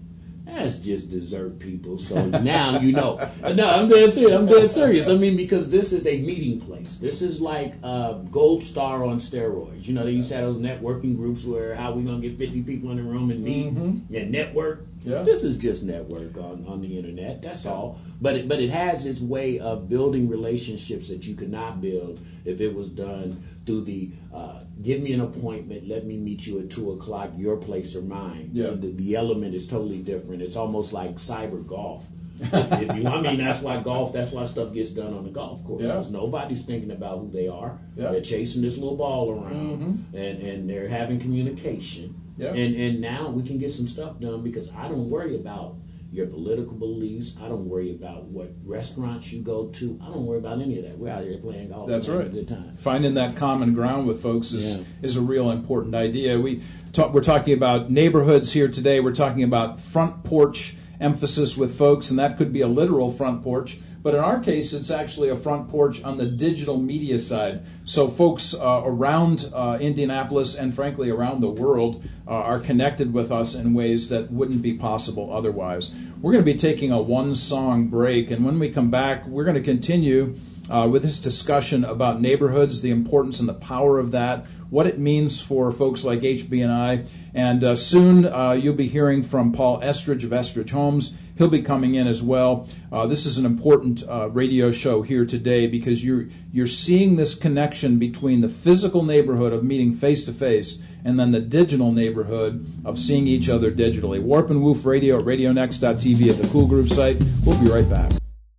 that's 0.46 0.80
just 0.80 1.10
dessert 1.10 1.60
people. 1.60 1.98
So 1.98 2.26
now 2.30 2.80
you 2.80 2.94
know. 2.94 3.18
No, 3.42 3.70
I'm 3.70 3.90
dead 3.90 4.12
serious. 4.12 4.32
I'm 4.32 4.46
dead 4.46 4.70
serious. 4.70 5.10
I 5.10 5.16
mean, 5.16 5.36
because 5.38 5.70
this 5.70 5.94
is 5.94 6.08
a 6.08 6.22
meeting 6.22 6.62
place. 6.62 6.98
This 6.98 7.22
is 7.22 7.42
like 7.42 7.74
uh, 7.84 8.14
Gold 8.32 8.64
Star 8.64 9.04
on 9.04 9.20
steroids. 9.20 9.88
You 9.88 9.94
know, 9.94 10.04
they 10.04 10.12
used 10.12 10.30
to 10.30 10.36
have 10.36 10.46
those 10.46 10.62
networking 10.62 11.16
groups 11.16 11.46
where 11.46 11.76
how 11.76 11.94
we 11.94 12.04
gonna 12.04 12.20
get 12.20 12.38
50 12.38 12.64
people 12.64 12.92
in 12.92 12.98
the 12.98 13.04
room 13.04 13.32
and 13.32 13.44
meet 13.44 13.74
mm-hmm. 13.74 14.16
and 14.16 14.32
network. 14.32 14.86
Yeah. 15.02 15.22
This 15.22 15.44
is 15.44 15.58
just 15.58 15.84
network 15.84 16.36
on, 16.38 16.66
on 16.68 16.82
the 16.82 16.98
internet. 16.98 17.42
That's 17.42 17.66
all. 17.66 18.00
But 18.20 18.36
it, 18.36 18.48
but 18.48 18.60
it 18.60 18.72
has 18.72 19.06
its 19.06 19.22
way 19.22 19.60
of 19.60 19.88
building 19.88 20.30
relationships 20.30 21.10
that 21.10 21.26
you 21.26 21.36
could 21.36 21.52
not 21.52 21.80
build 21.80 22.20
if 22.44 22.60
it 22.60 22.74
was 22.74 22.90
done 22.90 23.44
through 23.66 23.82
the 23.82 24.10
uh, 24.34 24.62
give 24.82 25.02
me 25.02 25.14
an 25.14 25.22
appointment, 25.22 25.88
let 25.88 26.06
me 26.06 26.18
meet 26.18 26.46
you 26.46 26.60
at 26.60 26.70
two 26.70 26.92
o'clock, 26.92 27.32
your 27.36 27.58
place 27.58 27.96
or 27.96 28.02
mine. 28.02 28.50
Yeah. 28.54 28.72
The, 28.72 28.92
the 28.92 29.16
element 29.16 29.56
is 29.56 29.68
totally 29.68 30.00
different. 30.00 30.42
It's 30.42 30.56
almost 30.56 30.94
like 30.94 31.16
cyber 31.16 31.66
golf. 31.66 32.08
if 32.40 32.98
you, 32.98 33.08
I 33.08 33.22
mean, 33.22 33.38
that's 33.38 33.62
why 33.62 33.82
golf. 33.82 34.12
That's 34.12 34.32
why 34.32 34.44
stuff 34.44 34.74
gets 34.74 34.92
done 34.92 35.14
on 35.14 35.24
the 35.24 35.30
golf 35.30 35.64
course. 35.64 35.84
Yeah. 35.84 36.04
Nobody's 36.10 36.66
thinking 36.66 36.92
about 36.92 37.20
who 37.20 37.30
they 37.30 37.48
are. 37.48 37.80
Yeah. 37.96 38.12
They're 38.12 38.20
chasing 38.20 38.62
this 38.62 38.78
little 38.78 38.98
ball 38.98 39.32
around, 39.32 39.54
mm-hmm. 39.54 40.18
and 40.18 40.42
and 40.42 40.70
they're 40.70 40.90
having 40.90 41.18
communication. 41.18 42.14
Yeah. 42.36 42.50
And 42.50 42.76
and 42.76 43.00
now 43.00 43.30
we 43.30 43.44
can 43.44 43.58
get 43.58 43.72
some 43.72 43.88
stuff 43.88 44.20
done 44.20 44.44
because 44.44 44.70
I 44.76 44.90
don't 44.90 45.10
worry 45.10 45.38
about 45.38 45.76
your 46.12 46.28
political 46.28 46.76
beliefs. 46.78 47.38
I 47.42 47.48
don't 47.50 47.68
worry 47.68 47.92
about 47.92 48.24
what 48.26 48.52
restaurants 48.64 49.32
you 49.34 49.42
go 49.42 49.68
to. 49.68 50.00
I 50.02 50.06
don't 50.08 50.26
worry 50.26 50.40
about 50.40 50.62
any 50.62 50.78
of 50.80 50.86
that. 50.86 50.98
We're 50.98 51.12
out 51.12 51.24
here 51.24 51.38
playing 51.38 51.70
golf. 51.70 51.90
That's 51.90 52.08
right. 52.08 52.32
good 52.32 52.48
time. 52.48 52.78
Finding 52.78 53.16
that 53.16 53.36
common 53.36 53.74
ground 53.74 54.08
with 54.08 54.22
folks 54.22 54.54
is 54.54 54.78
Yeah. 54.78 54.84
is 55.02 55.18
a 55.18 55.22
real 55.22 55.52
important 55.52 55.94
idea. 55.96 56.40
We 56.40 56.62
talk, 56.94 57.14
we're 57.14 57.22
talking 57.22 57.54
about 57.54 57.92
neighborhoods 57.92 58.54
here 58.54 58.68
today. 58.70 59.00
We're 59.00 59.14
talking 59.14 59.44
about 59.44 59.80
front 59.82 60.24
porch 60.24 60.78
emphasis 61.02 61.58
with 61.58 61.78
folks, 61.78 62.10
and 62.10 62.20
that 62.20 62.38
could 62.38 62.54
be 62.54 62.62
a 62.62 62.68
literal 62.68 63.12
front 63.12 63.44
porch. 63.44 63.80
But 64.02 64.14
in 64.14 64.20
our 64.22 64.40
case, 64.40 64.72
it's 64.72 64.92
actually 64.92 65.30
a 65.30 65.36
front 65.36 65.68
porch 65.68 66.04
on 66.04 66.18
the 66.20 66.28
digital 66.28 66.78
media 66.78 67.20
side. 67.20 67.62
So 67.86 68.08
folks 68.08 68.54
uh, 68.54 68.84
around 68.86 69.50
uh, 69.52 69.80
Indianapolis 69.82 70.56
and 70.56 70.74
frankly 70.76 71.10
around 71.10 71.42
the 71.42 71.50
world 71.50 72.04
uh, 72.28 72.32
are 72.32 72.60
connected 72.60 73.14
with 73.14 73.32
us 73.32 73.56
in 73.56 73.74
ways 73.74 74.10
that 74.10 74.32
wouldn't 74.32 74.62
be 74.62 74.74
possible 74.74 75.32
otherwise. 75.34 75.94
We're 76.22 76.32
going 76.32 76.44
to 76.44 76.52
be 76.52 76.58
taking 76.58 76.92
a 76.92 77.02
one 77.02 77.36
song 77.36 77.88
break, 77.88 78.32
and 78.32 78.44
when 78.44 78.60
we 78.60 78.72
come 78.72 78.90
back, 78.90 79.26
we're 79.28 79.44
going 79.44 79.56
to 79.56 79.62
continue 79.62 80.36
uh, 80.70 80.88
with 80.92 81.04
this 81.04 81.20
discussion 81.20 81.84
about 81.84 82.22
neighborhoods, 82.22 82.82
the 82.82 82.92
importance 82.92 83.40
and 83.40 83.48
the 83.48 83.54
power 83.54 84.00
of 84.00 84.12
that, 84.12 84.46
what 84.70 84.88
it 84.88 84.98
means 84.98 85.42
for 85.42 85.72
folks 85.72 86.04
like 86.04 86.22
HB&I, 86.22 87.06
and 87.34 87.64
uh, 87.64 87.76
soon 87.76 88.26
uh, 88.26 88.52
you'll 88.54 88.74
be 88.74 88.88
hearing 88.88 89.22
from 89.22 89.52
Paul 89.52 89.82
Estridge 89.82 90.24
of 90.24 90.34
Estridge 90.34 90.72
Homes. 90.72 91.16
He'll 91.38 91.50
be 91.50 91.62
coming 91.62 91.96
in 91.96 92.08
as 92.08 92.24
well. 92.24 92.68
Uh, 92.92 93.06
this 93.06 93.26
is 93.26 93.38
an 93.38 93.46
important 93.46 94.04
uh, 94.08 94.30
radio 94.30 94.72
show 94.72 95.02
here 95.02 95.26
today 95.26 95.68
because 95.68 96.04
you're 96.04 96.28
you're 96.52 96.66
seeing 96.66 97.18
this 97.18 97.36
connection 97.36 98.00
between 98.00 98.40
the 98.40 98.48
physical 98.48 99.04
neighborhood 99.04 99.52
of 99.52 99.64
meeting 99.64 99.94
face 99.94 100.26
to 100.26 100.32
face 100.32 100.82
and 101.06 101.20
then 101.20 101.32
the 101.32 101.40
digital 101.40 101.92
neighborhood 101.92 102.66
of 102.84 102.98
seeing 102.98 103.28
each 103.28 103.48
other 103.48 103.72
digitally. 103.72 104.20
Warp 104.20 104.50
and 104.50 104.64
Woof 104.64 104.86
Radio 104.86 105.20
at 105.20 105.26
RadioNext.tv 105.26 106.30
at 106.32 106.38
the 106.38 106.50
Cool 106.52 106.68
Groove 106.68 106.90
site. 106.90 107.24
We'll 107.46 107.62
be 107.64 107.70
right 107.70 107.88
back. 107.88 108.12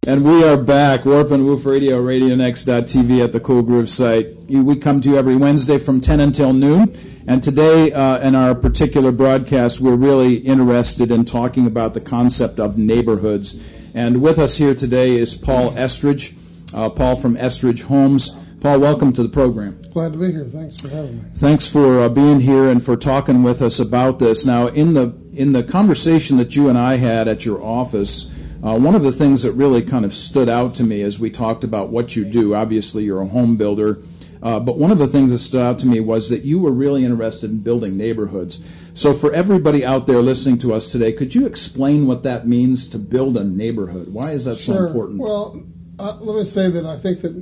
And 0.07 0.25
we 0.25 0.45
are 0.45 0.57
back, 0.57 1.05
Warp 1.05 1.33
and 1.33 1.45
Woof 1.45 1.67
Radio, 1.67 2.01
RadioNext.tv 2.01 3.25
at 3.25 3.33
the 3.33 3.41
Cool 3.41 3.63
Groove 3.63 3.91
site. 3.91 4.29
We 4.49 4.77
come 4.77 5.01
to 5.01 5.11
you 5.11 5.19
every 5.19 5.37
Wednesday 5.37 5.79
from 5.79 6.01
10 6.01 6.21
until 6.21 6.53
noon. 6.53 6.97
And 7.27 7.43
today, 7.43 7.93
uh, 7.93 8.21
in 8.21 8.37
our 8.37 8.55
particular 8.55 9.11
broadcast, 9.11 9.81
we're 9.81 9.97
really 9.97 10.37
interested 10.37 11.11
in 11.11 11.25
talking 11.25 11.67
about 11.67 11.95
the 11.95 12.01
concept 12.01 12.61
of 12.61 12.79
neighborhoods. 12.79 13.61
And 13.93 14.23
with 14.23 14.39
us 14.39 14.59
here 14.59 14.77
today 14.77 15.17
is 15.17 15.35
Paul 15.35 15.77
Estridge, 15.77 16.37
uh, 16.73 16.91
Paul 16.91 17.17
from 17.17 17.37
Estridge 17.37 17.83
Homes. 17.83 18.41
Paul, 18.61 18.81
welcome 18.81 19.13
to 19.13 19.23
the 19.23 19.29
program. 19.29 19.81
Glad 19.93 20.13
to 20.13 20.19
be 20.19 20.33
here. 20.33 20.45
Thanks 20.45 20.77
for 20.77 20.89
having 20.89 21.23
me. 21.23 21.29
Thanks 21.35 21.69
for 21.69 22.01
uh, 22.01 22.09
being 22.09 22.41
here 22.41 22.69
and 22.69 22.83
for 22.83 22.97
talking 22.97 23.43
with 23.43 23.63
us 23.63 23.79
about 23.79 24.19
this. 24.19 24.45
Now, 24.45 24.69
in 24.69 24.95
the 24.95 25.15
in 25.35 25.53
the 25.53 25.63
conversation 25.63 26.37
that 26.39 26.57
you 26.57 26.69
and 26.69 26.79
I 26.79 26.97
had 26.97 27.29
at 27.29 27.45
your 27.45 27.63
office, 27.63 28.31
uh, 28.65 28.79
one 28.79 28.95
of 28.95 29.03
the 29.03 29.13
things 29.13 29.43
that 29.43 29.53
really 29.53 29.83
kind 29.83 30.05
of 30.05 30.15
stood 30.15 30.49
out 30.49 30.75
to 30.77 30.85
me 30.85 31.03
as 31.03 31.19
we 31.19 31.31
talked 31.31 31.65
about 31.65 31.91
what 31.91 32.17
you 32.17 32.25
do. 32.25 32.55
Obviously, 32.55 33.05
you're 33.05 33.23
a 33.23 33.27
home 33.27 33.57
builder 33.57 34.01
uh, 34.43 34.61
but 34.61 34.79
one 34.79 34.91
of 34.91 34.99
the 34.99 35.07
things 35.07 35.31
that 35.31 35.39
stood 35.39 35.61
out 35.61 35.79
to 35.81 35.87
me 35.87 36.01
was 36.01 36.29
that 36.29 36.45
you 36.45 36.59
were 36.59 36.71
really 36.71 37.05
interested 37.05 37.51
in 37.51 37.61
building 37.61 37.97
neighborhoods. 37.97 38.61
So, 38.95 39.13
for 39.13 39.33
everybody 39.33 39.85
out 39.85 40.07
there 40.07 40.21
listening 40.23 40.59
to 40.59 40.73
us 40.73 40.93
today, 40.93 41.13
could 41.13 41.35
you 41.35 41.47
explain 41.47 42.07
what 42.07 42.23
that 42.23 42.47
means 42.47 42.89
to 42.91 42.99
build 42.99 43.37
a 43.37 43.45
neighborhood? 43.45 44.13
Why 44.13 44.31
is 44.31 44.45
that 44.45 44.57
sure. 44.57 44.77
so 44.77 44.87
important? 44.87 45.21
Well, 45.21 45.65
uh, 45.99 46.17
let 46.21 46.37
me 46.37 46.45
say 46.45 46.71
that 46.71 46.85
I 46.85 46.97
think 46.97 47.23
that 47.23 47.33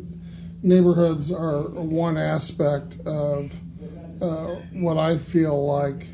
neighborhoods 0.64 1.30
are 1.30 1.62
one 1.68 2.16
aspect 2.16 2.98
of 3.06 3.52
uh, 4.20 4.56
what 4.72 4.96
I 4.96 5.18
feel 5.18 5.66
like 5.66 6.06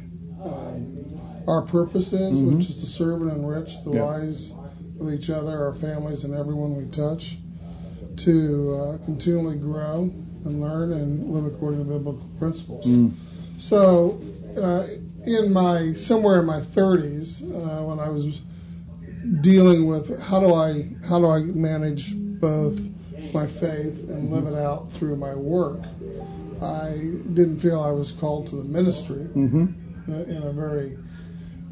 um, 0.43 1.21
our 1.47 1.63
purpose 1.63 2.13
is, 2.13 2.41
mm-hmm. 2.41 2.57
which 2.57 2.69
is 2.69 2.81
to 2.81 2.87
serve 2.87 3.23
and 3.23 3.31
enrich 3.31 3.83
the 3.85 3.93
yeah. 3.93 4.03
lives 4.03 4.55
of 5.01 5.13
each 5.13 5.31
other, 5.31 5.65
our 5.67 5.73
families, 5.73 6.25
and 6.25 6.35
everyone 6.35 6.77
we 6.77 6.91
touch, 6.91 7.37
to 8.17 8.75
uh, 8.75 9.05
continually 9.05 9.57
grow 9.57 10.13
and 10.45 10.61
learn 10.61 10.93
and 10.93 11.31
live 11.31 11.47
according 11.47 11.79
to 11.79 11.85
biblical 11.85 12.29
principles. 12.39 12.87
Mm. 12.87 13.13
So, 13.59 14.21
uh, 14.61 14.87
in 15.27 15.53
my 15.53 15.93
somewhere 15.93 16.41
in 16.41 16.47
my 16.47 16.61
30s, 16.61 17.43
uh, 17.43 17.85
when 17.85 18.01
I 18.01 18.09
was 18.09 18.41
dealing 19.43 19.87
with 19.87 20.21
how 20.23 20.41
do 20.41 20.55
I 20.55 20.89
how 21.09 21.19
do 21.19 21.31
I 21.31 21.41
manage 21.41 22.15
both 22.17 22.89
my 23.35 23.47
faith 23.47 24.09
and 24.09 24.31
live 24.31 24.47
it 24.47 24.55
out 24.55 24.90
through 24.93 25.16
my 25.16 25.35
work, 25.35 25.81
I 26.62 26.90
didn't 27.35 27.59
feel 27.59 27.81
I 27.83 27.90
was 27.90 28.12
called 28.12 28.47
to 28.49 28.57
the 28.57 28.64
ministry 28.64 29.25
mm-hmm. 29.25 30.12
in 30.12 30.43
a 30.43 30.53
very 30.53 30.99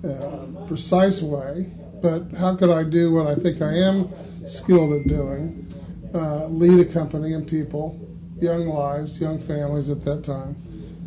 uh, 0.04 0.66
precise 0.66 1.22
way. 1.22 1.72
But 2.00 2.30
how 2.38 2.56
could 2.56 2.70
I 2.70 2.84
do 2.84 3.12
what 3.12 3.26
I 3.26 3.34
think 3.34 3.60
I 3.60 3.74
am 3.74 4.08
skilled 4.46 4.92
at 5.00 5.08
doing? 5.08 5.66
Uh, 6.14 6.46
lead 6.46 6.80
a 6.80 6.90
company 6.90 7.34
and 7.34 7.46
people 7.46 8.00
young 8.40 8.66
lives, 8.68 9.20
young 9.20 9.38
families 9.38 9.90
at 9.90 10.00
that 10.02 10.24
time, 10.24 10.56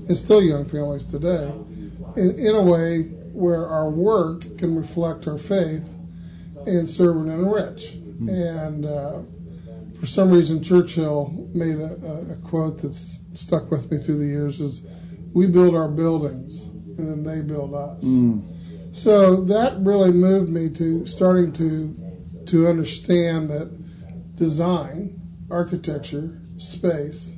and 0.08 0.18
still 0.18 0.42
young 0.42 0.66
families 0.66 1.06
today, 1.06 1.50
in, 2.18 2.38
in 2.38 2.56
a 2.56 2.62
way 2.62 3.04
where 3.34 3.66
our 3.66 3.90
work 3.90 4.42
can 4.58 4.76
reflect 4.76 5.28
our 5.28 5.38
faith 5.38 5.96
and 6.68 6.88
serve 6.88 7.18
and 7.18 7.32
enrich. 7.32 7.94
Mm-hmm. 7.96 8.30
And 8.30 8.86
uh, 8.86 9.22
for 10.02 10.08
some 10.08 10.32
reason, 10.32 10.64
Churchill 10.64 11.48
made 11.54 11.78
a, 11.78 12.34
a, 12.34 12.36
quote 12.44 12.82
that's 12.82 13.20
stuck 13.36 13.70
with 13.70 13.92
me 13.92 14.00
through 14.00 14.18
the 14.18 14.26
years: 14.26 14.60
"Is 14.60 14.84
we 15.32 15.46
build 15.46 15.76
our 15.76 15.88
buildings, 15.88 16.66
and 16.98 17.08
then 17.08 17.24
they 17.24 17.48
build 17.48 17.76
us." 17.76 18.04
Mm. 18.04 18.42
So 18.96 19.36
that 19.36 19.80
really 19.80 20.12
moved 20.12 20.52
me 20.52 20.72
to 20.72 21.06
starting 21.06 21.54
to 21.54 21.96
to 22.48 22.68
understand 22.68 23.52
that 23.52 23.70
design, 24.36 25.22
architecture, 25.52 26.36
space, 26.58 27.38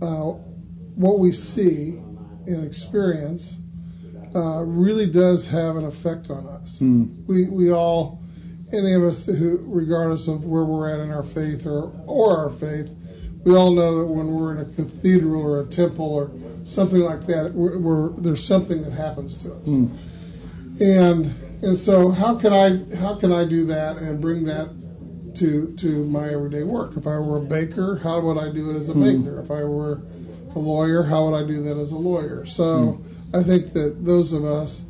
uh, 0.00 0.34
what 0.94 1.18
we 1.18 1.32
see 1.32 1.98
and 2.46 2.64
experience 2.64 3.58
uh, 4.36 4.62
really 4.62 5.10
does 5.10 5.48
have 5.48 5.74
an 5.74 5.84
effect 5.84 6.30
on 6.30 6.46
us. 6.46 6.78
Mm. 6.78 7.26
We 7.26 7.48
we 7.48 7.72
all, 7.72 8.22
any 8.72 8.92
of 8.94 9.02
us 9.02 9.26
who, 9.26 9.62
regardless 9.66 10.28
of 10.28 10.44
where 10.44 10.64
we're 10.64 10.88
at 10.88 11.00
in 11.00 11.10
our 11.10 11.22
faith 11.22 11.66
or 11.66 11.92
or 12.06 12.36
our 12.36 12.50
faith, 12.50 12.94
we 13.44 13.54
all 13.54 13.72
know 13.72 14.00
that 14.00 14.06
when 14.06 14.26
we're 14.26 14.56
in 14.56 14.58
a 14.58 14.64
cathedral 14.64 15.40
or 15.42 15.60
a 15.60 15.66
temple 15.66 16.12
or 16.12 16.30
something 16.64 17.00
like 17.00 17.26
that, 17.26 17.52
we're, 17.54 17.78
we're, 17.78 18.10
there's 18.20 18.44
something 18.44 18.82
that 18.82 18.92
happens 18.92 19.40
to 19.42 19.54
us. 19.54 19.68
Mm. 19.68 20.80
And 20.80 21.34
and 21.62 21.78
so 21.78 22.10
how 22.10 22.36
can 22.36 22.52
I 22.52 22.96
how 22.96 23.14
can 23.14 23.32
I 23.32 23.44
do 23.44 23.64
that 23.66 23.96
and 23.98 24.20
bring 24.20 24.44
that 24.44 24.68
to 25.36 25.74
to 25.76 26.04
my 26.06 26.28
everyday 26.28 26.64
work? 26.64 26.96
If 26.96 27.06
I 27.06 27.18
were 27.18 27.38
a 27.38 27.44
baker, 27.44 28.00
how 28.02 28.20
would 28.20 28.36
I 28.36 28.52
do 28.52 28.70
it 28.70 28.76
as 28.76 28.88
a 28.88 28.94
mm. 28.94 29.22
baker? 29.22 29.40
If 29.40 29.50
I 29.50 29.62
were 29.64 30.02
a 30.54 30.58
lawyer, 30.58 31.04
how 31.04 31.28
would 31.28 31.36
I 31.36 31.46
do 31.46 31.62
that 31.62 31.76
as 31.78 31.92
a 31.92 31.96
lawyer? 31.96 32.44
So 32.46 32.64
mm. 32.64 33.38
I 33.38 33.42
think 33.42 33.72
that 33.74 34.04
those 34.04 34.32
of 34.32 34.44
us 34.44 34.84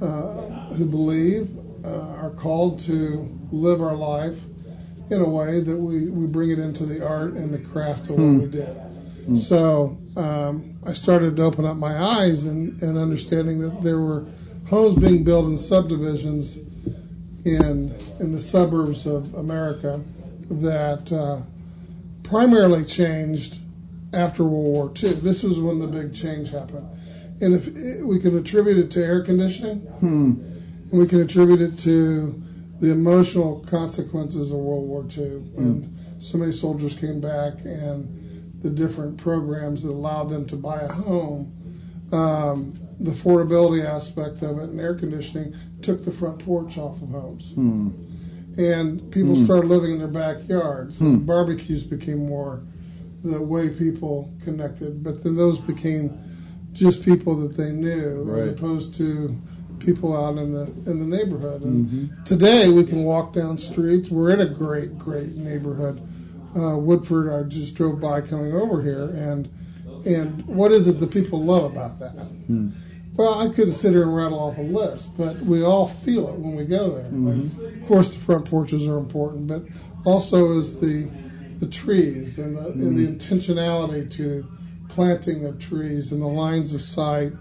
uh, 0.00 0.68
who 0.74 0.86
believe 0.86 1.48
uh, 1.86 2.22
are 2.22 2.30
called 2.30 2.80
to 2.80 3.28
live 3.50 3.80
our 3.80 3.94
life 3.94 4.44
in 5.10 5.20
a 5.20 5.28
way 5.28 5.60
that 5.60 5.76
we, 5.76 6.08
we 6.08 6.26
bring 6.26 6.50
it 6.50 6.58
into 6.58 6.84
the 6.84 7.06
art 7.06 7.34
and 7.34 7.54
the 7.54 7.58
craft 7.58 8.10
of 8.10 8.16
what 8.16 8.18
mm. 8.18 8.40
we 8.40 8.46
do. 8.48 8.62
Hmm. 8.62 9.36
So 9.36 9.98
um, 10.16 10.76
I 10.84 10.92
started 10.92 11.36
to 11.36 11.42
open 11.42 11.64
up 11.64 11.76
my 11.76 11.96
eyes 11.96 12.46
and, 12.46 12.80
and 12.82 12.98
understanding 12.98 13.60
that 13.60 13.82
there 13.82 14.00
were 14.00 14.26
homes 14.68 14.94
being 14.94 15.22
built 15.22 15.46
in 15.46 15.56
subdivisions 15.56 16.58
in 17.46 17.94
in 18.18 18.32
the 18.32 18.40
suburbs 18.40 19.06
of 19.06 19.34
America 19.34 20.02
that 20.50 21.12
uh, 21.12 21.40
primarily 22.22 22.84
changed 22.84 23.60
after 24.12 24.42
World 24.42 24.64
War 24.64 24.92
II. 25.02 25.12
This 25.14 25.42
was 25.42 25.60
when 25.60 25.78
the 25.78 25.86
big 25.86 26.14
change 26.14 26.50
happened, 26.50 26.88
and 27.40 27.54
if 27.54 27.68
it, 27.68 28.04
we 28.04 28.18
can 28.18 28.36
attribute 28.36 28.78
it 28.78 28.90
to 28.92 29.04
air 29.04 29.22
conditioning, 29.22 29.78
hmm. 29.78 30.55
We 30.96 31.06
can 31.06 31.20
attribute 31.20 31.60
it 31.60 31.78
to 31.80 32.42
the 32.80 32.90
emotional 32.90 33.64
consequences 33.68 34.50
of 34.50 34.58
World 34.58 34.88
War 34.88 35.06
II 35.16 35.38
when 35.54 35.82
hmm. 35.82 36.20
so 36.20 36.38
many 36.38 36.52
soldiers 36.52 36.98
came 36.98 37.20
back 37.20 37.64
and 37.64 38.62
the 38.62 38.70
different 38.70 39.18
programs 39.18 39.82
that 39.82 39.90
allowed 39.90 40.28
them 40.28 40.46
to 40.46 40.56
buy 40.56 40.80
a 40.80 40.92
home. 40.92 41.52
Um, 42.12 42.78
the 42.98 43.10
affordability 43.10 43.84
aspect 43.84 44.42
of 44.42 44.58
it 44.58 44.70
and 44.70 44.80
air 44.80 44.94
conditioning 44.94 45.54
took 45.82 46.04
the 46.04 46.10
front 46.10 46.42
porch 46.44 46.78
off 46.78 47.02
of 47.02 47.10
homes. 47.10 47.50
Hmm. 47.52 47.90
And 48.58 49.12
people 49.12 49.34
hmm. 49.34 49.44
started 49.44 49.68
living 49.68 49.92
in 49.92 49.98
their 49.98 50.08
backyards. 50.08 50.98
Hmm. 50.98 51.18
Barbecues 51.26 51.84
became 51.84 52.26
more 52.26 52.62
the 53.22 53.40
way 53.40 53.68
people 53.70 54.32
connected, 54.44 55.02
but 55.02 55.22
then 55.22 55.36
those 55.36 55.58
became 55.58 56.18
just 56.72 57.04
people 57.04 57.34
that 57.36 57.56
they 57.56 57.70
knew 57.70 58.22
right. 58.22 58.40
as 58.40 58.48
opposed 58.48 58.94
to 58.94 59.36
people 59.86 60.14
out 60.14 60.36
in 60.36 60.52
the 60.52 60.64
in 60.90 60.98
the 60.98 61.16
neighborhood. 61.16 61.62
And 61.62 61.86
mm-hmm. 61.86 62.24
today 62.24 62.68
we 62.68 62.84
can 62.84 63.04
walk 63.04 63.32
down 63.32 63.56
streets. 63.56 64.10
We're 64.10 64.30
in 64.30 64.40
a 64.40 64.46
great, 64.46 64.98
great 64.98 65.34
neighborhood. 65.36 66.02
Uh, 66.54 66.76
Woodford, 66.76 67.32
I 67.32 67.48
just 67.48 67.74
drove 67.76 68.00
by 68.00 68.20
coming 68.20 68.52
over 68.52 68.82
here, 68.82 69.04
and 69.04 69.48
and 70.04 70.44
what 70.46 70.72
is 70.72 70.88
it 70.88 71.00
that 71.00 71.10
people 71.10 71.42
love 71.42 71.72
about 71.72 71.98
that? 72.00 72.10
Hmm. 72.10 72.70
Well, 73.14 73.38
I 73.38 73.48
could 73.48 73.72
sit 73.72 73.92
here 73.92 74.02
and 74.02 74.14
rattle 74.14 74.38
off 74.38 74.58
a 74.58 74.62
list, 74.62 75.16
but 75.16 75.38
we 75.38 75.62
all 75.62 75.86
feel 75.86 76.28
it 76.28 76.38
when 76.38 76.54
we 76.54 76.66
go 76.66 76.90
there. 76.90 77.06
Mm-hmm. 77.06 77.82
Of 77.82 77.88
course, 77.88 78.12
the 78.12 78.20
front 78.20 78.44
porches 78.44 78.86
are 78.86 78.98
important, 78.98 79.46
but 79.46 79.62
also 80.04 80.58
is 80.58 80.80
the 80.80 81.10
the 81.58 81.66
trees 81.66 82.38
and 82.38 82.56
the, 82.56 82.62
mm-hmm. 82.62 82.80
and 82.80 82.96
the 82.96 83.06
mm-hmm. 83.06 83.34
intentionality 83.34 84.10
to 84.12 84.46
planting 84.88 85.44
of 85.44 85.58
trees 85.58 86.12
and 86.12 86.20
the 86.20 86.26
lines 86.26 86.74
of 86.74 86.80
sight, 86.80 87.32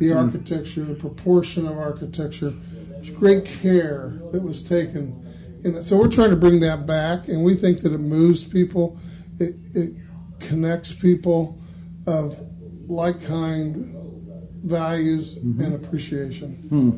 the 0.00 0.06
mm-hmm. 0.06 0.18
architecture, 0.18 0.80
the 0.80 0.94
proportion 0.94 1.68
of 1.68 1.78
architecture. 1.78 2.50
There's 2.50 3.10
great 3.10 3.44
care 3.44 4.18
that 4.32 4.42
was 4.42 4.68
taken 4.68 5.24
in 5.62 5.74
that. 5.74 5.84
So 5.84 5.96
we're 5.96 6.08
trying 6.08 6.30
to 6.30 6.36
bring 6.36 6.60
that 6.60 6.86
back, 6.86 7.28
and 7.28 7.44
we 7.44 7.54
think 7.54 7.82
that 7.82 7.92
it 7.92 7.98
moves 7.98 8.42
people, 8.42 8.98
it, 9.38 9.54
it 9.74 9.92
connects 10.40 10.92
people 10.92 11.58
of 12.06 12.38
like 12.88 13.22
kind 13.24 13.94
values 14.64 15.36
mm-hmm. 15.36 15.62
and 15.62 15.74
appreciation. 15.74 16.54
Hmm. 16.68 16.90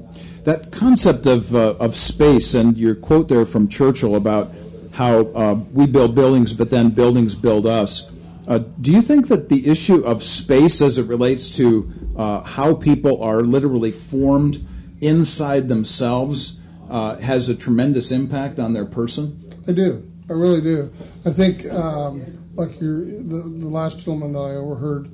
That 0.44 0.72
concept 0.72 1.26
of, 1.26 1.54
uh, 1.54 1.74
of 1.78 1.96
space 1.96 2.54
and 2.54 2.76
your 2.76 2.94
quote 2.94 3.28
there 3.28 3.44
from 3.44 3.68
Churchill 3.68 4.16
about 4.16 4.50
how 4.92 5.26
uh, 5.32 5.54
we 5.72 5.86
build 5.86 6.14
buildings, 6.14 6.52
but 6.52 6.70
then 6.70 6.90
buildings 6.90 7.34
build 7.34 7.66
us. 7.66 8.11
Uh, 8.48 8.58
do 8.80 8.92
you 8.92 9.00
think 9.00 9.28
that 9.28 9.48
the 9.48 9.68
issue 9.68 10.04
of 10.04 10.22
space, 10.22 10.80
as 10.80 10.98
it 10.98 11.06
relates 11.06 11.56
to 11.56 11.90
uh, 12.16 12.40
how 12.42 12.74
people 12.74 13.22
are 13.22 13.42
literally 13.42 13.92
formed 13.92 14.64
inside 15.00 15.68
themselves, 15.68 16.60
uh, 16.90 17.16
has 17.16 17.48
a 17.48 17.54
tremendous 17.54 18.10
impact 18.10 18.58
on 18.58 18.72
their 18.72 18.84
person? 18.84 19.38
I 19.68 19.72
do. 19.72 20.08
I 20.28 20.32
really 20.32 20.60
do. 20.60 20.90
I 21.24 21.30
think, 21.30 21.66
um, 21.72 22.38
like 22.54 22.80
your 22.80 23.04
the, 23.04 23.56
the 23.58 23.68
last 23.68 24.00
gentleman 24.00 24.32
that 24.32 24.40
I 24.40 24.56
overheard 24.56 25.08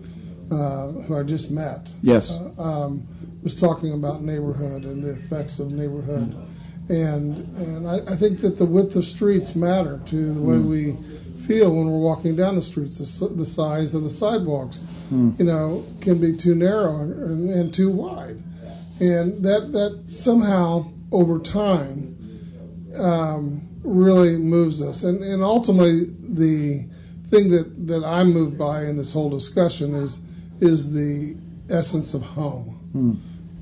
uh, 0.51 0.88
who 1.03 1.17
I 1.17 1.23
just 1.23 1.51
met. 1.51 1.91
Yes. 2.03 2.33
Uh, 2.33 2.62
um, 2.62 3.07
was 3.43 3.55
talking 3.55 3.95
about 3.95 4.23
neighborhood 4.23 4.85
and 4.85 5.03
the 5.03 5.11
effects 5.11 5.61
of 5.61 5.71
neighborhood, 5.71 6.35
and 6.88 7.38
and 7.57 7.88
I, 7.88 7.97
I, 7.97 8.17
think 8.17 8.41
that 8.41 8.59
the 8.59 8.64
width 8.64 8.97
of 8.97 9.05
streets 9.05 9.55
matter 9.55 10.01
to 10.07 10.35
the 10.35 10.41
way 10.41 10.57
mm. 10.57 10.64
we 10.64 10.97
feel 11.49 11.75
when 11.75 11.91
we're 11.91 11.99
walking 11.99 12.37
down 12.37 12.55
the 12.55 12.63
streets. 12.63 12.99
The, 12.99 13.29
the 13.29 13.45
size 13.45 13.95
of 13.95 14.03
the 14.03 14.11
sidewalks, 14.11 14.79
mm. 15.11 15.37
you 15.39 15.47
know, 15.47 15.85
can 16.03 16.21
be 16.21 16.37
too 16.37 16.55
narrow 16.55 17.01
and, 17.01 17.49
and 17.49 17.73
too 17.73 17.91
wide, 17.91 18.37
and 19.01 19.43
that 19.43 19.73
that 19.73 20.03
somehow 20.07 20.93
over 21.11 21.39
time 21.39 22.15
um, 23.01 23.67
really 23.83 24.37
moves 24.37 24.83
us, 24.83 25.05
and 25.05 25.25
and 25.25 25.43
ultimately 25.43 26.05
the 26.21 26.87
thing 27.29 27.49
that, 27.51 27.87
that 27.87 28.05
I'm 28.05 28.33
moved 28.33 28.59
by 28.59 28.85
in 28.85 28.97
this 28.97 29.13
whole 29.13 29.31
discussion 29.31 29.95
is 29.95 30.21
is 30.61 30.93
the 30.93 31.37
essence 31.71 32.15
of 32.15 32.23
home 32.23 32.65
hmm. 32.93 33.15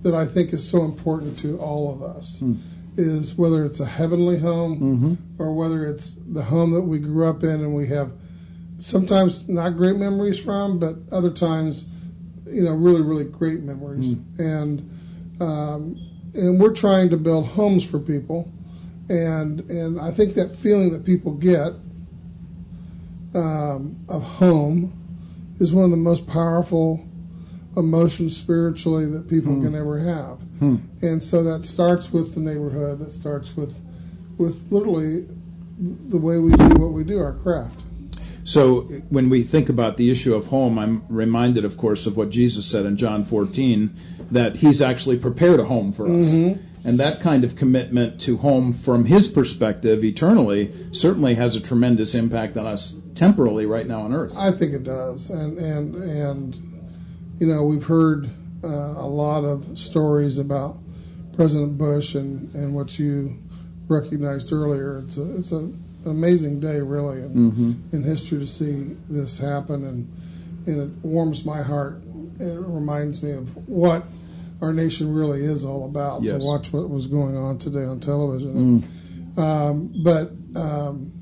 that 0.02 0.14
I 0.14 0.24
think 0.24 0.52
is 0.52 0.68
so 0.68 0.84
important 0.84 1.38
to 1.40 1.58
all 1.58 1.92
of 1.92 2.02
us. 2.02 2.40
Hmm. 2.40 2.54
Is 2.98 3.36
whether 3.36 3.64
it's 3.64 3.80
a 3.80 3.86
heavenly 3.86 4.38
home 4.38 4.80
mm-hmm. 4.80 5.42
or 5.42 5.52
whether 5.52 5.86
it's 5.86 6.12
the 6.12 6.42
home 6.42 6.72
that 6.72 6.82
we 6.82 6.98
grew 6.98 7.28
up 7.28 7.42
in 7.42 7.50
and 7.50 7.74
we 7.74 7.86
have 7.88 8.12
sometimes 8.78 9.48
not 9.48 9.76
great 9.76 9.96
memories 9.96 10.42
from, 10.42 10.78
but 10.78 10.96
other 11.12 11.30
times, 11.30 11.86
you 12.46 12.62
know, 12.62 12.72
really, 12.72 13.02
really 13.02 13.24
great 13.24 13.60
memories. 13.60 14.14
Hmm. 14.14 14.40
And 14.40 14.90
um, 15.40 16.00
and 16.34 16.60
we're 16.60 16.74
trying 16.74 17.10
to 17.10 17.16
build 17.16 17.46
homes 17.46 17.88
for 17.88 17.98
people, 17.98 18.50
and 19.08 19.60
and 19.68 20.00
I 20.00 20.10
think 20.10 20.34
that 20.34 20.54
feeling 20.54 20.90
that 20.90 21.04
people 21.04 21.32
get 21.32 21.72
um, 23.34 23.96
of 24.08 24.22
home 24.22 24.92
is 25.60 25.74
one 25.74 25.84
of 25.84 25.90
the 25.90 25.96
most 25.96 26.26
powerful 26.26 27.06
emotions 27.76 28.36
spiritually 28.36 29.04
that 29.06 29.28
people 29.28 29.52
hmm. 29.54 29.64
can 29.64 29.74
ever 29.74 29.98
have. 29.98 30.40
Hmm. 30.58 30.76
And 31.02 31.22
so 31.22 31.42
that 31.44 31.64
starts 31.64 32.12
with 32.12 32.34
the 32.34 32.40
neighborhood, 32.40 32.98
that 33.00 33.10
starts 33.10 33.56
with 33.56 33.80
with 34.38 34.70
literally 34.70 35.26
the 35.78 36.18
way 36.18 36.38
we 36.38 36.52
do 36.52 36.68
what 36.78 36.92
we 36.92 37.04
do, 37.04 37.20
our 37.20 37.32
craft. 37.32 37.82
So 38.44 38.82
when 39.08 39.28
we 39.28 39.42
think 39.42 39.68
about 39.68 39.96
the 39.96 40.10
issue 40.10 40.34
of 40.34 40.46
home, 40.46 40.78
I'm 40.78 41.04
reminded, 41.08 41.64
of 41.64 41.76
course, 41.76 42.06
of 42.06 42.16
what 42.16 42.30
Jesus 42.30 42.66
said 42.66 42.86
in 42.86 42.96
John 42.96 43.24
14, 43.24 43.90
that 44.30 44.56
he's 44.56 44.80
actually 44.80 45.18
prepared 45.18 45.58
a 45.58 45.64
home 45.64 45.92
for 45.92 46.06
us. 46.06 46.32
Mm-hmm. 46.32 46.62
And 46.86 47.00
that 47.00 47.20
kind 47.20 47.42
of 47.42 47.56
commitment 47.56 48.20
to 48.22 48.36
home 48.36 48.72
from 48.72 49.06
his 49.06 49.26
perspective 49.26 50.04
eternally 50.04 50.72
certainly 50.92 51.34
has 51.34 51.56
a 51.56 51.60
tremendous 51.60 52.14
impact 52.14 52.56
on 52.56 52.66
us 52.66 52.94
temporally 53.16 53.66
right 53.66 53.86
now 53.86 54.02
on 54.02 54.12
earth. 54.12 54.36
I 54.36 54.52
think 54.52 54.72
it 54.72 54.84
does. 54.84 55.28
And, 55.30 55.58
and, 55.58 55.96
and 55.96 56.75
you 57.38 57.46
know, 57.46 57.64
we've 57.64 57.84
heard 57.84 58.28
uh, 58.64 58.68
a 58.68 59.06
lot 59.06 59.44
of 59.44 59.78
stories 59.78 60.38
about 60.38 60.78
President 61.34 61.76
Bush 61.76 62.14
and, 62.14 62.52
and 62.54 62.74
what 62.74 62.98
you 62.98 63.36
recognized 63.88 64.52
earlier. 64.52 65.00
It's 65.00 65.18
a, 65.18 65.36
it's 65.36 65.52
a, 65.52 65.58
an 65.58 65.74
amazing 66.06 66.60
day, 66.60 66.80
really, 66.80 67.20
in, 67.22 67.28
mm-hmm. 67.28 67.72
in 67.96 68.02
history 68.02 68.38
to 68.38 68.46
see 68.46 68.96
this 69.08 69.38
happen, 69.38 69.84
and 69.84 70.12
and 70.66 70.82
it 70.82 71.04
warms 71.04 71.44
my 71.44 71.62
heart. 71.62 72.00
It 72.40 72.58
reminds 72.58 73.22
me 73.22 73.32
of 73.32 73.68
what 73.68 74.04
our 74.60 74.72
nation 74.72 75.14
really 75.14 75.44
is 75.44 75.64
all 75.64 75.84
about. 75.84 76.22
Yes. 76.22 76.40
To 76.40 76.44
watch 76.44 76.72
what 76.72 76.88
was 76.88 77.06
going 77.06 77.36
on 77.36 77.58
today 77.58 77.84
on 77.84 78.00
television, 78.00 78.82
mm. 78.82 79.38
um, 79.38 79.92
but 80.02 80.30
um, 80.58 81.12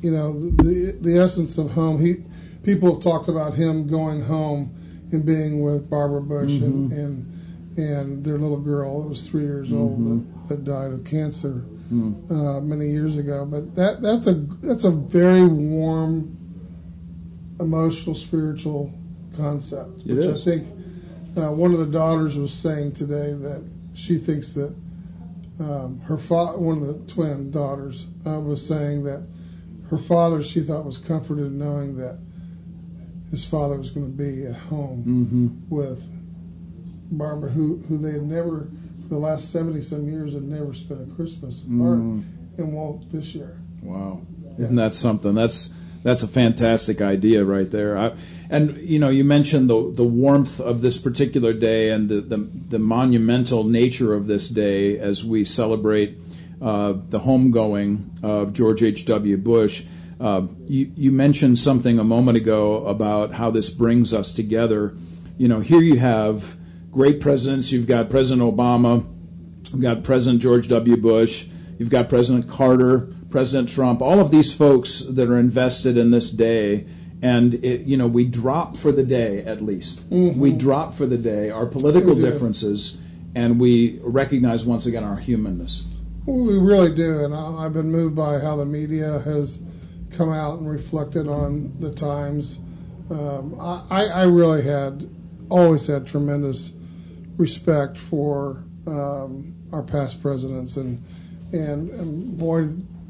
you 0.00 0.10
know 0.10 0.38
the 0.38 0.98
the 1.00 1.18
essence 1.18 1.56
of 1.56 1.70
home. 1.70 1.98
He 1.98 2.16
people 2.62 2.92
have 2.92 3.02
talked 3.02 3.28
about 3.28 3.54
him 3.54 3.88
going 3.88 4.22
home 4.22 4.76
and 5.12 5.24
being 5.24 5.62
with 5.62 5.90
Barbara 5.90 6.22
Bush 6.22 6.52
mm-hmm. 6.52 6.92
and, 6.92 6.92
and 6.92 7.40
and 7.76 8.24
their 8.24 8.38
little 8.38 8.60
girl 8.60 9.02
that 9.02 9.08
was 9.08 9.28
three 9.28 9.42
years 9.42 9.72
old 9.72 9.98
mm-hmm. 9.98 10.48
that, 10.48 10.48
that, 10.48 10.64
died 10.64 10.92
of 10.92 11.04
cancer 11.04 11.64
mm. 11.92 12.30
uh, 12.30 12.60
many 12.60 12.86
years 12.86 13.16
ago. 13.16 13.46
But 13.46 13.74
that 13.76 14.02
that's 14.02 14.26
a 14.26 14.34
that's 14.34 14.84
a 14.84 14.90
very 14.90 15.46
warm, 15.46 16.36
emotional, 17.58 18.14
spiritual 18.14 18.92
concept, 19.36 20.00
it 20.00 20.08
which 20.08 20.18
is. 20.18 20.46
I 20.46 20.50
think 20.50 20.68
uh, 21.36 21.52
one 21.52 21.72
of 21.72 21.78
the 21.78 21.86
daughters 21.86 22.36
was 22.36 22.52
saying 22.52 22.92
today 22.92 23.32
that 23.32 23.66
she 23.94 24.16
thinks 24.16 24.52
that 24.54 24.74
um, 25.60 26.00
her 26.00 26.16
fa- 26.16 26.58
one 26.58 26.78
of 26.78 26.86
the 26.86 27.12
twin 27.12 27.50
daughters 27.50 28.06
uh, 28.26 28.40
was 28.40 28.66
saying 28.66 29.04
that 29.04 29.26
her 29.90 29.98
father 29.98 30.42
she 30.42 30.60
thought 30.60 30.84
was 30.84 30.98
comforted 30.98 31.52
knowing 31.52 31.96
that 31.96 32.18
his 33.30 33.44
father 33.44 33.76
was 33.76 33.90
going 33.90 34.10
to 34.10 34.16
be 34.16 34.46
at 34.46 34.56
home 34.56 35.04
mm-hmm. 35.06 35.74
with 35.74 36.08
Barbara, 37.10 37.50
who 37.50 37.78
who 37.88 37.98
they 37.98 38.12
had 38.12 38.22
never, 38.22 38.68
for 39.02 39.08
the 39.08 39.18
last 39.18 39.52
seventy 39.52 39.80
some 39.80 40.08
years, 40.08 40.34
had 40.34 40.42
never 40.42 40.74
spent 40.74 41.00
a 41.00 41.14
Christmas 41.14 41.64
apart, 41.64 41.98
mm. 41.98 42.22
and 42.58 42.72
won't 42.72 43.10
this 43.10 43.34
year. 43.34 43.56
Wow, 43.82 44.22
yeah. 44.42 44.64
isn't 44.64 44.76
that 44.76 44.94
something? 44.94 45.34
That's 45.34 45.74
that's 46.02 46.22
a 46.22 46.28
fantastic 46.28 47.00
idea 47.00 47.44
right 47.44 47.70
there. 47.70 47.98
I, 47.98 48.16
and 48.48 48.76
you 48.78 48.98
know, 48.98 49.08
you 49.08 49.24
mentioned 49.24 49.68
the 49.68 49.92
the 49.92 50.04
warmth 50.04 50.60
of 50.60 50.82
this 50.82 50.98
particular 50.98 51.52
day 51.52 51.90
and 51.90 52.08
the 52.08 52.20
the, 52.20 52.36
the 52.36 52.78
monumental 52.78 53.64
nature 53.64 54.14
of 54.14 54.26
this 54.26 54.48
day 54.48 54.98
as 54.98 55.24
we 55.24 55.44
celebrate 55.44 56.16
uh, 56.60 56.92
the 56.92 57.20
homegoing 57.20 58.22
of 58.22 58.52
George 58.52 58.82
H. 58.82 59.04
W. 59.06 59.36
Bush. 59.36 59.84
Uh, 60.20 60.46
you, 60.68 60.92
you 60.96 61.10
mentioned 61.10 61.58
something 61.58 61.98
a 61.98 62.04
moment 62.04 62.36
ago 62.36 62.86
about 62.86 63.32
how 63.32 63.50
this 63.50 63.70
brings 63.70 64.12
us 64.12 64.32
together. 64.32 64.94
You 65.38 65.48
know, 65.48 65.60
here 65.60 65.80
you 65.80 65.98
have 65.98 66.56
great 66.90 67.20
presidents. 67.20 67.72
You've 67.72 67.86
got 67.86 68.10
President 68.10 68.42
Obama, 68.42 69.08
you've 69.72 69.80
got 69.80 70.04
President 70.04 70.42
George 70.42 70.68
W. 70.68 70.98
Bush, 70.98 71.48
you've 71.78 71.88
got 71.88 72.10
President 72.10 72.48
Carter, 72.50 73.08
President 73.30 73.70
Trump, 73.70 74.02
all 74.02 74.20
of 74.20 74.30
these 74.30 74.54
folks 74.54 75.00
that 75.00 75.30
are 75.30 75.38
invested 75.38 75.96
in 75.96 76.10
this 76.10 76.30
day. 76.30 76.86
And 77.22 77.54
it, 77.54 77.82
you 77.82 77.96
know, 77.96 78.06
we 78.06 78.24
drop 78.24 78.76
for 78.76 78.92
the 78.92 79.04
day 79.04 79.42
at 79.44 79.60
least. 79.60 80.10
Mm-hmm. 80.10 80.40
We 80.40 80.52
drop 80.52 80.92
for 80.94 81.06
the 81.06 81.18
day 81.18 81.50
our 81.50 81.66
political 81.66 82.14
differences, 82.14 83.00
and 83.34 83.60
we 83.60 83.98
recognize 84.02 84.64
once 84.64 84.86
again 84.86 85.04
our 85.04 85.16
humanness. 85.16 85.86
Well, 86.26 86.46
we 86.46 86.58
really 86.58 86.94
do, 86.94 87.24
and 87.24 87.34
I've 87.34 87.72
been 87.72 87.90
moved 87.90 88.16
by 88.16 88.38
how 88.38 88.56
the 88.56 88.64
media 88.64 89.20
has 89.20 89.62
come 90.12 90.30
out 90.30 90.58
and 90.58 90.70
reflected 90.70 91.28
on 91.28 91.78
the 91.80 91.92
times. 91.92 92.58
Um, 93.10 93.56
I, 93.60 94.04
I 94.06 94.22
really 94.24 94.62
had 94.62 95.08
always 95.48 95.86
had 95.86 96.06
tremendous 96.06 96.72
respect 97.36 97.96
for 97.96 98.64
um, 98.86 99.54
our 99.72 99.82
past 99.82 100.22
presidents, 100.22 100.76
and, 100.76 101.02
and, 101.52 101.90
and 101.90 102.38
boy, 102.38 102.68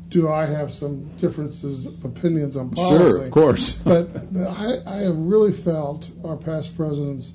do 0.09 0.29
I 0.29 0.47
have 0.47 0.71
some 0.71 1.05
differences 1.17 1.87
of 1.87 2.05
opinions 2.05 2.57
on 2.57 2.71
policy. 2.71 3.05
Sure, 3.05 3.25
of 3.25 3.31
course. 3.31 3.79
but 3.79 4.09
I, 4.37 4.79
I 4.87 4.97
have 4.97 5.17
really 5.17 5.53
felt 5.53 6.11
our 6.25 6.37
past 6.37 6.77
presidents, 6.77 7.35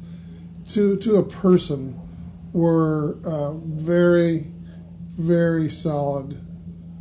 to 0.69 0.97
to 0.97 1.17
a 1.17 1.23
person, 1.23 1.99
were 2.53 3.17
uh, 3.23 3.53
very, 3.53 4.47
very 5.17 5.69
solid 5.69 6.39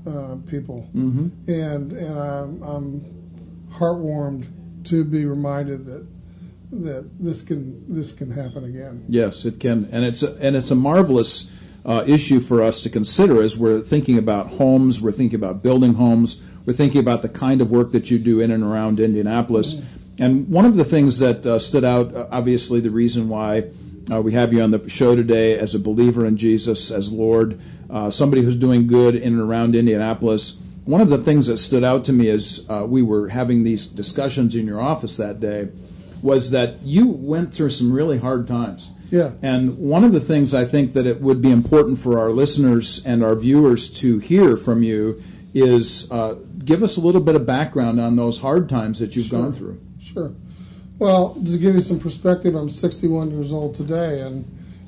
uh, 0.07 0.37
people, 0.49 0.89
mm-hmm. 0.95 1.29
and 1.51 1.93
and 1.93 2.19
I'm, 2.19 2.63
I'm 2.63 3.01
heartwarmed 3.73 4.47
to 4.85 5.05
be 5.05 5.25
reminded 5.25 5.87
that 5.87 6.07
that 6.71 7.11
this 7.19 7.43
can 7.43 7.95
this 7.95 8.13
can 8.13 8.31
happen 8.31 8.65
again. 8.65 9.05
Yes, 9.09 9.45
it 9.45 9.61
can, 9.61 9.89
and 9.93 10.05
it's 10.05 10.23
a, 10.23 10.35
and 10.37 10.57
it's 10.57 10.71
a 10.71 10.77
marvelous 10.77 11.51
uh, 11.85 12.05
issue 12.07 12.41
for 12.41 12.63
us 12.63 12.83
to 12.83 12.91
consider 12.91 13.43
as 13.43 13.59
we're 13.59 13.81
thinking 13.81 14.19
about 14.19 14.49
homes, 14.53 15.01
we're 15.03 15.13
thinking 15.13 15.39
about 15.39 15.63
building 15.63 15.95
homes, 15.95 16.41
we're 16.67 16.73
thinking 16.73 17.01
about 17.01 17.23
the 17.23 17.29
kind 17.29 17.61
of 17.61 17.71
work 17.71 17.93
that 17.93 18.11
you 18.11 18.19
do 18.19 18.41
in 18.41 18.51
and 18.51 18.65
around 18.65 18.99
Indianapolis. 18.99 19.75
Mm-hmm. 19.75 20.23
And 20.23 20.49
one 20.49 20.65
of 20.65 20.77
the 20.77 20.85
things 20.85 21.19
that 21.19 21.45
uh, 21.45 21.59
stood 21.59 21.85
out, 21.85 22.15
uh, 22.15 22.29
obviously, 22.31 22.81
the 22.81 22.91
reason 22.91 23.29
why 23.29 23.65
uh, 24.11 24.23
we 24.23 24.33
have 24.33 24.53
you 24.53 24.63
on 24.63 24.71
the 24.71 24.89
show 24.89 25.17
today 25.17 25.59
as 25.59 25.75
a 25.75 25.79
believer 25.79 26.25
in 26.25 26.37
Jesus 26.37 26.91
as 26.91 27.11
Lord, 27.13 27.61
uh, 27.95 28.11
somebody 28.11 28.42
who's 28.42 28.57
doing 28.57 28.86
good 28.86 29.14
in 29.14 29.32
and 29.34 29.40
around 29.40 29.76
Indianapolis. 29.76 30.61
One 30.84 31.01
of 31.01 31.09
the 31.09 31.16
things 31.16 31.47
that 31.47 31.59
stood 31.59 31.84
out 31.84 32.05
to 32.07 32.12
me 32.12 32.28
as 32.28 32.66
uh, 32.68 32.84
we 32.86 33.01
were 33.01 33.28
having 33.28 33.62
these 33.62 33.86
discussions 33.86 34.55
in 34.57 34.66
your 34.66 34.80
office 34.80 35.16
that 35.16 35.40
day 35.40 35.68
was 36.20 36.51
that 36.51 36.82
you 36.82 37.07
went 37.07 37.55
through 37.55 37.70
some 37.70 37.92
really 37.92 38.18
hard 38.18 38.49
times. 38.49 38.90
Yeah. 39.11 39.30
And 39.42 39.78
one 39.78 40.03
of 40.03 40.12
the 40.12 40.20
things 40.20 40.55
I 40.55 40.64
think 40.64 40.92
that 40.95 41.07
it 41.07 41.20
would 41.20 41.40
be 41.40 41.53
important 41.53 41.99
for 41.99 42.18
our 42.18 42.30
listeners 42.30 43.05
and 43.07 43.22
our 43.22 43.36
viewers 43.36 43.88
to 44.01 44.18
hear 44.18 44.57
from 44.57 44.82
you 44.82 45.22
is 45.55 46.11
uh, 46.11 46.34
give 46.64 46.82
us 46.82 46.97
a 46.97 47.01
little 47.01 47.20
bit 47.20 47.36
of 47.36 47.47
background 47.47 48.01
on 48.01 48.16
those 48.16 48.40
hard 48.40 48.68
times 48.68 48.99
that 48.99 49.14
you've 49.14 49.26
sure. 49.26 49.40
gone 49.40 49.53
through. 49.53 49.80
Sure. 50.01 50.34
Well, 50.99 51.34
to 51.34 51.59
give 51.59 51.76
you 51.76 51.80
some 51.80 52.01
perspective, 52.01 52.57
I'm 52.57 52.68
61 52.68 53.30
years 53.30 53.53
old 53.53 53.74
today, 53.74 54.20
and 54.22 54.45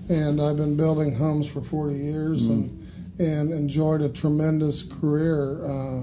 and 0.08 0.40
I've 0.40 0.56
been 0.56 0.76
building 0.76 1.16
homes 1.16 1.48
for 1.48 1.60
40 1.60 1.96
years, 1.96 2.46
mm. 2.46 2.50
and 2.50 2.85
and 3.18 3.52
enjoyed 3.52 4.02
a 4.02 4.08
tremendous 4.08 4.82
career 4.82 5.64
uh, 5.64 6.02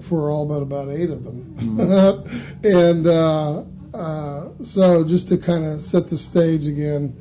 for 0.00 0.30
all 0.30 0.46
but 0.46 0.62
about 0.62 0.88
eight 0.88 1.10
of 1.10 1.24
them, 1.24 1.54
mm. 1.56 2.64
and. 2.90 3.06
Uh, 3.06 3.62
uh, 3.94 4.50
so 4.62 5.04
just 5.06 5.26
to 5.28 5.38
kind 5.38 5.64
of 5.64 5.80
set 5.80 6.06
the 6.08 6.18
stage 6.18 6.66
again, 6.66 7.16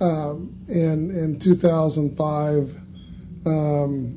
um, 0.00 0.52
in 0.68 1.10
in 1.10 1.38
2005, 1.38 2.76
um, 3.46 4.16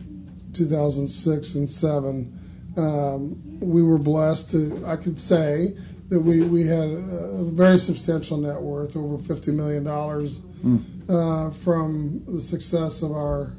2006, 0.54 1.56
and 1.56 1.70
seven, 1.70 2.40
um, 2.78 3.60
we 3.60 3.84
were 3.84 4.00
blessed 4.00 4.50
to 4.52 4.84
I 4.88 4.96
could 4.96 5.20
say 5.20 5.76
that 6.10 6.20
we, 6.20 6.42
we 6.42 6.66
had 6.66 6.90
a 6.90 7.44
very 7.44 7.78
substantial 7.78 8.36
net 8.36 8.60
worth, 8.60 8.98
over 8.98 9.18
$50 9.18 9.54
million, 9.54 9.86
mm. 9.86 10.82
uh, 11.10 11.50
from 11.52 12.22
the 12.28 12.42
success 12.42 13.02
of 13.02 13.14
our 13.14 13.54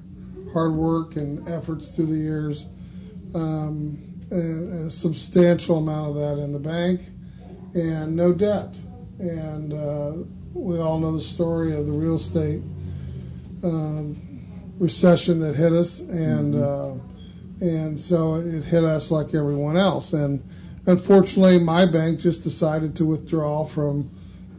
hard 0.52 0.72
work 0.72 1.16
and 1.16 1.46
efforts 1.48 1.94
through 1.94 2.06
the 2.06 2.16
years. 2.16 2.66
Um, 3.34 3.98
and 4.32 4.86
a 4.86 4.90
substantial 4.90 5.78
amount 5.78 6.10
of 6.10 6.14
that 6.16 6.42
in 6.42 6.52
the 6.52 6.58
bank 6.58 7.02
and 7.74 8.16
no 8.16 8.32
debt. 8.32 8.78
And 9.18 9.72
uh, 9.72 10.12
we 10.54 10.78
all 10.78 10.98
know 10.98 11.12
the 11.12 11.22
story 11.22 11.76
of 11.76 11.86
the 11.86 11.92
real 11.92 12.16
estate 12.16 12.62
uh, 13.62 14.02
recession 14.78 15.38
that 15.40 15.54
hit 15.54 15.72
us, 15.72 16.00
and 16.00 16.54
mm-hmm. 16.54 17.64
uh, 17.64 17.66
and 17.66 18.00
so 18.00 18.34
it 18.36 18.64
hit 18.64 18.84
us 18.84 19.10
like 19.10 19.34
everyone 19.34 19.76
else. 19.76 20.12
And 20.12 20.42
unfortunately, 20.86 21.60
my 21.60 21.86
bank 21.86 22.18
just 22.18 22.42
decided 22.42 22.96
to 22.96 23.04
withdraw 23.04 23.64
from 23.64 24.08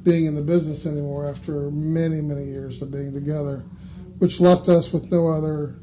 being 0.03 0.25
in 0.25 0.35
the 0.35 0.41
business 0.41 0.85
anymore 0.85 1.27
after 1.27 1.69
many 1.71 2.21
many 2.21 2.45
years 2.45 2.81
of 2.81 2.91
being 2.91 3.13
together, 3.13 3.63
which 4.19 4.39
left 4.39 4.69
us 4.69 4.93
with 4.93 5.11
no 5.11 5.27
other 5.27 5.75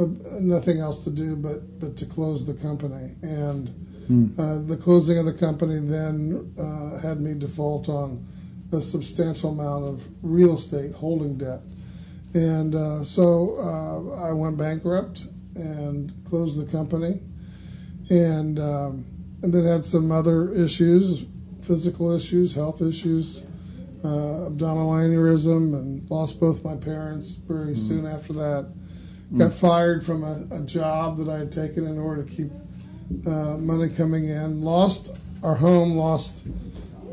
uh, 0.00 0.06
nothing 0.40 0.80
else 0.80 1.04
to 1.04 1.10
do 1.10 1.36
but 1.36 1.78
but 1.80 1.96
to 1.96 2.06
close 2.06 2.46
the 2.46 2.54
company 2.54 3.14
and 3.22 3.74
Mm. 4.10 4.36
Uh, 4.36 4.66
the 4.66 4.76
closing 4.76 5.18
of 5.18 5.24
the 5.24 5.32
company 5.32 5.78
then 5.78 6.52
uh, 6.58 6.98
had 6.98 7.20
me 7.20 7.32
default 7.34 7.88
on 7.88 8.26
a 8.72 8.82
substantial 8.82 9.50
amount 9.50 9.84
of 9.84 10.04
real 10.22 10.54
estate 10.54 10.92
holding 10.94 11.38
debt. 11.38 11.60
And 12.34 12.74
uh, 12.74 13.04
so 13.04 13.56
uh, 13.58 14.28
I 14.28 14.32
went 14.32 14.56
bankrupt 14.56 15.22
and 15.54 16.12
closed 16.28 16.58
the 16.58 16.70
company. 16.70 17.20
And, 18.10 18.58
um, 18.58 19.04
and 19.42 19.54
then 19.54 19.64
had 19.64 19.84
some 19.84 20.10
other 20.10 20.52
issues, 20.52 21.24
physical 21.62 22.10
issues, 22.10 22.52
health 22.52 22.82
issues, 22.82 23.44
uh, 24.04 24.46
abdominal 24.46 24.90
aneurysm, 24.90 25.74
and 25.74 26.10
lost 26.10 26.40
both 26.40 26.64
my 26.64 26.74
parents 26.74 27.30
very 27.30 27.74
mm. 27.74 27.78
soon 27.78 28.06
after 28.06 28.32
that. 28.32 28.72
Got 29.36 29.50
mm. 29.50 29.60
fired 29.60 30.04
from 30.04 30.24
a, 30.24 30.44
a 30.50 30.60
job 30.60 31.16
that 31.18 31.28
I 31.28 31.38
had 31.38 31.52
taken 31.52 31.86
in 31.86 31.98
order 31.98 32.24
to 32.24 32.30
keep 32.30 32.50
uh, 33.26 33.56
money 33.58 33.88
coming 33.88 34.24
in, 34.24 34.62
lost 34.62 35.16
our 35.42 35.54
home, 35.54 35.96
lost 35.96 36.46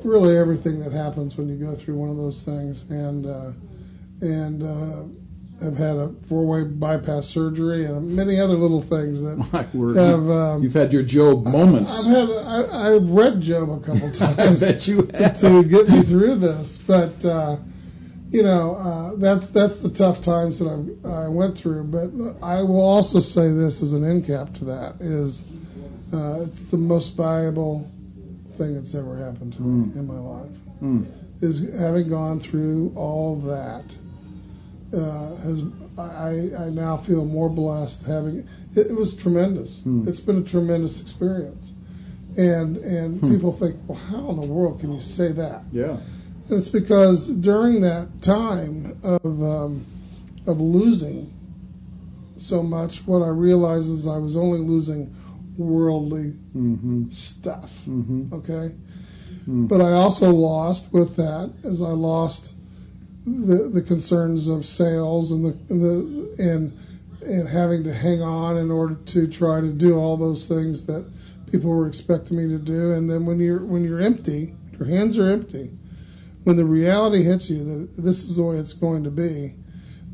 really 0.03 0.37
everything 0.37 0.79
that 0.79 0.91
happens 0.91 1.37
when 1.37 1.47
you 1.47 1.63
go 1.63 1.75
through 1.75 1.95
one 1.95 2.09
of 2.09 2.17
those 2.17 2.43
things, 2.43 2.89
and 2.89 3.25
uh, 3.25 3.51
and 4.21 4.63
uh, 4.63 5.03
have 5.63 5.77
had 5.77 5.97
a 5.97 6.09
four-way 6.09 6.63
bypass 6.63 7.27
surgery 7.27 7.85
and 7.85 8.15
many 8.15 8.39
other 8.39 8.53
little 8.53 8.81
things 8.81 9.23
that 9.23 9.39
have. 9.51 10.29
Um, 10.29 10.63
You've 10.63 10.73
had 10.73 10.93
your 10.93 11.03
Job 11.03 11.45
moments. 11.45 12.05
I've 12.05 12.13
had 12.13 12.29
I, 12.29 12.95
I've 12.95 13.09
read 13.09 13.41
Job 13.41 13.69
a 13.69 13.79
couple 13.79 14.11
times. 14.11 14.63
I 14.63 14.71
bet 14.71 14.87
you 14.87 15.09
have. 15.13 15.37
to 15.39 15.63
get 15.63 15.89
me 15.89 16.01
through 16.01 16.35
this, 16.35 16.77
but 16.77 17.23
uh, 17.25 17.57
you 18.29 18.43
know 18.43 18.75
uh, 18.75 19.15
that's 19.17 19.49
that's 19.49 19.79
the 19.79 19.89
tough 19.89 20.21
times 20.21 20.59
that 20.59 20.67
I've, 20.67 21.11
I 21.11 21.27
went 21.27 21.57
through. 21.57 21.85
But 21.85 22.09
I 22.43 22.61
will 22.61 22.81
also 22.81 23.19
say 23.19 23.51
this 23.51 23.81
as 23.81 23.93
an 23.93 24.03
end 24.03 24.25
cap 24.25 24.53
to 24.55 24.65
that 24.65 24.95
is 24.99 25.43
uh, 26.13 26.41
it's 26.41 26.69
the 26.71 26.77
most 26.77 27.15
valuable 27.17 27.89
thing 28.49 28.75
that's 28.75 28.95
ever 28.95 29.17
happened 29.17 29.53
to 29.53 29.61
me 29.61 29.97
in 29.99 30.07
my 30.07 30.15
life 30.17 30.51
Mm. 30.81 31.07
is 31.41 31.73
having 31.79 32.07
gone 32.09 32.39
through 32.39 32.93
all 32.95 33.35
that. 33.37 33.95
Uh, 34.93 35.35
has 35.37 35.63
I, 35.97 36.49
I 36.65 36.69
now 36.69 36.95
feel 36.97 37.25
more 37.25 37.49
blessed 37.49 38.05
having 38.05 38.47
it, 38.75 38.87
it 38.87 38.95
was 38.95 39.17
tremendous. 39.17 39.81
It's 40.07 40.19
been 40.21 40.37
a 40.37 40.43
tremendous 40.43 41.01
experience, 41.01 41.73
and 42.37 42.77
and 42.77 43.19
people 43.21 43.51
think, 43.51 43.75
well, 43.87 43.97
how 43.97 44.29
in 44.29 44.39
the 44.39 44.47
world 44.47 44.79
can 44.79 44.93
you 44.93 45.01
say 45.01 45.31
that? 45.33 45.63
Yeah. 45.71 45.97
And 46.49 46.57
it's 46.57 46.69
because 46.69 47.29
during 47.29 47.81
that 47.81 48.21
time 48.21 48.97
of 49.03 49.25
um, 49.43 49.85
of 50.45 50.61
losing 50.61 51.29
so 52.37 52.63
much, 52.63 53.05
what 53.05 53.21
I 53.21 53.29
realized 53.29 53.89
is 53.89 54.07
I 54.07 54.17
was 54.17 54.37
only 54.37 54.59
losing 54.59 55.13
worldly 55.57 56.33
Mm-hmm. 56.55 57.09
stuff. 57.09 57.81
Mm-hmm. 57.85 58.33
Okay, 58.33 58.71
but 59.47 59.79
I 59.81 59.91
also 59.93 60.31
lost 60.31 60.91
with 60.93 61.15
that 61.17 61.53
as 61.63 61.81
I 61.81 61.89
lost 61.89 62.55
the 63.25 63.69
the 63.71 63.81
concerns 63.81 64.47
of 64.47 64.65
sales 64.65 65.31
and 65.31 65.45
the 65.45 65.57
and 65.69 65.81
the 65.81 66.35
and 66.39 66.79
and 67.21 67.47
having 67.47 67.83
to 67.83 67.93
hang 67.93 68.21
on 68.21 68.57
in 68.57 68.71
order 68.71 68.95
to 68.95 69.27
try 69.27 69.59
to 69.59 69.71
do 69.73 69.97
all 69.97 70.15
those 70.17 70.47
things 70.47 70.85
that 70.85 71.05
people 71.51 71.69
were 71.71 71.87
expecting 71.87 72.37
me 72.37 72.47
to 72.47 72.57
do. 72.57 72.91
And 72.93 73.09
then 73.09 73.25
when 73.25 73.39
you're 73.39 73.65
when 73.65 73.83
you're 73.83 74.01
empty, 74.01 74.53
your 74.79 74.87
hands 74.87 75.19
are 75.19 75.29
empty. 75.29 75.71
When 76.47 76.55
the 76.55 76.63
reality 76.63 77.23
hits 77.23 77.49
you 77.49 77.61
that 77.65 78.01
this 78.01 78.23
is 78.23 78.37
the 78.37 78.43
way 78.43 78.55
it's 78.55 78.71
going 78.71 79.03
to 79.03 79.11
be, 79.11 79.53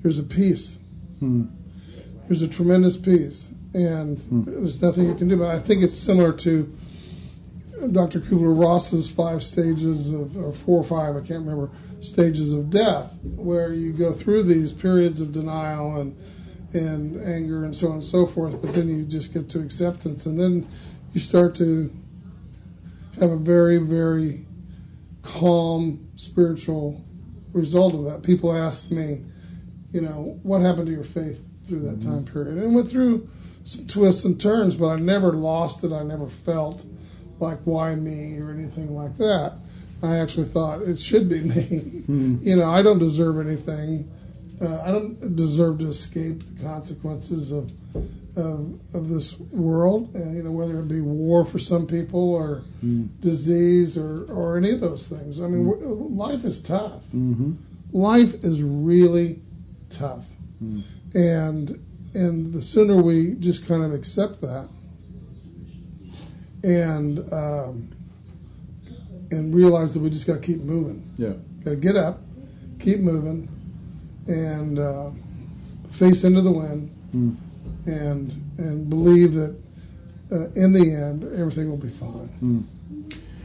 there's 0.02 0.18
a 0.18 0.24
peace. 0.24 0.80
Hmm. 1.20 1.46
There's 2.26 2.42
a 2.42 2.48
tremendous 2.48 2.98
peace, 2.98 3.54
and 3.76 4.18
there's 4.48 4.82
nothing 4.82 5.06
you 5.06 5.14
can 5.14 5.28
do. 5.28 5.38
But 5.38 5.50
I 5.50 5.60
think 5.60 5.84
it's 5.84 5.94
similar 5.94 6.34
to 6.34 6.76
Dr. 7.92 8.20
Kubler 8.20 8.60
Ross's 8.60 9.12
five 9.12 9.44
stages 9.44 10.12
of, 10.12 10.36
or 10.36 10.52
four 10.52 10.80
or 10.80 10.84
five, 10.84 11.16
I 11.16 11.20
can't 11.20 11.46
remember, 11.46 11.70
stages 12.02 12.52
of 12.52 12.72
death, 12.72 13.16
where 13.24 13.72
you 13.72 13.94
go 13.94 14.12
through 14.12 14.42
these 14.42 14.72
periods 14.72 15.22
of 15.22 15.32
denial 15.34 15.98
and 15.98 16.18
and 16.74 17.22
anger 17.28 17.64
and 17.64 17.76
so 17.76 17.90
on 17.90 17.94
and 17.94 18.04
so 18.04 18.26
forth, 18.26 18.60
but 18.60 18.74
then 18.74 18.90
you 18.90 19.06
just 19.06 19.36
get 19.36 19.50
to 19.52 19.60
acceptance, 19.60 20.26
and 20.26 20.40
then 20.40 20.68
you 21.14 21.20
start 21.20 21.54
to 21.58 21.92
have 23.20 23.30
a 23.30 23.38
very, 23.38 23.78
very 23.78 24.48
calm 25.24 26.08
spiritual 26.16 27.04
result 27.54 27.94
of 27.94 28.04
that. 28.06 28.24
People 28.24 28.56
ask 28.56 28.92
me, 28.92 29.22
you 29.92 30.02
know, 30.02 30.40
what 30.44 30.62
happened 30.62 30.88
to 30.88 30.94
your 30.94 31.04
faith 31.04 31.46
through 31.68 31.82
that 31.82 32.02
time 32.04 32.26
period? 32.26 32.58
And 32.58 32.76
went 32.76 32.90
through 32.90 33.28
some 33.64 33.88
twists 33.88 34.26
and 34.26 34.40
turns, 34.40 34.76
but 34.76 34.88
I 34.88 34.96
never 34.98 35.32
lost 35.32 35.84
it. 35.84 35.92
I 35.92 36.04
never 36.04 36.28
felt 36.28 36.86
like 37.40 37.60
why 37.64 37.96
me 37.96 38.40
or 38.40 38.52
anything 38.52 38.96
like 38.96 39.18
that. 39.18 39.54
I 40.02 40.18
actually 40.18 40.48
thought 40.48 40.82
it 40.82 41.00
should 41.00 41.30
be 41.30 41.40
me. 41.54 42.04
You 42.08 42.58
know, 42.58 42.70
I 42.70 42.82
don't 42.82 43.00
deserve 43.00 43.46
anything. 43.46 44.12
Uh, 44.62 44.82
I 44.82 44.92
don't 44.92 45.36
deserve 45.36 45.80
to 45.80 45.88
escape 45.88 46.44
the 46.58 46.64
consequences 46.64 47.52
of 47.52 47.72
of, 48.36 48.80
of 48.94 49.10
this 49.10 49.40
world. 49.40 50.16
Uh, 50.16 50.30
you 50.30 50.44
know, 50.44 50.52
whether 50.52 50.80
it 50.80 50.88
be 50.88 51.02
war 51.02 51.46
for 51.46 51.60
some 51.60 51.86
people 51.88 52.34
or 52.34 52.64
disease 53.20 53.98
or 53.98 54.26
or 54.32 54.58
any 54.58 54.72
of 54.72 54.82
those 54.82 55.08
things. 55.08 55.42
I 55.42 55.48
mean, 55.48 55.66
w 55.66 56.08
life 56.10 56.44
is 56.44 56.62
tough. 56.62 57.04
Mm-hmm. 57.16 57.54
Life 57.92 58.44
is 58.44 58.64
really 58.64 59.40
tough, 59.90 60.28
and 61.14 61.80
and 62.16 62.54
the 62.54 62.62
sooner 62.62 63.02
we 63.02 63.36
just 63.36 63.68
kind 63.68 63.84
of 63.84 63.94
accept 63.94 64.42
that 64.42 64.68
and 66.64 67.20
um, 67.32 67.90
and 69.32 69.54
realize 69.54 69.94
that 69.94 70.00
we 70.02 70.10
just 70.10 70.26
got 70.28 70.34
to 70.34 70.40
keep 70.40 70.62
moving. 70.62 71.04
Yeah. 71.18 71.34
Got 71.64 71.72
to 71.72 71.76
get 71.76 71.96
up, 71.96 72.20
keep 72.80 73.00
moving, 73.00 73.48
and 74.28 74.80
uh, 74.80 75.12
face 75.90 76.24
into 76.24 76.42
the 76.42 76.52
wind, 76.52 76.90
Mm. 77.14 77.36
And 77.86 78.32
and 78.58 78.90
believe 78.90 79.34
that 79.34 79.56
uh, 80.32 80.50
in 80.56 80.74
the 80.74 80.94
end 80.94 81.24
everything 81.38 81.70
will 81.70 81.78
be 81.78 81.90
fine. 81.90 82.68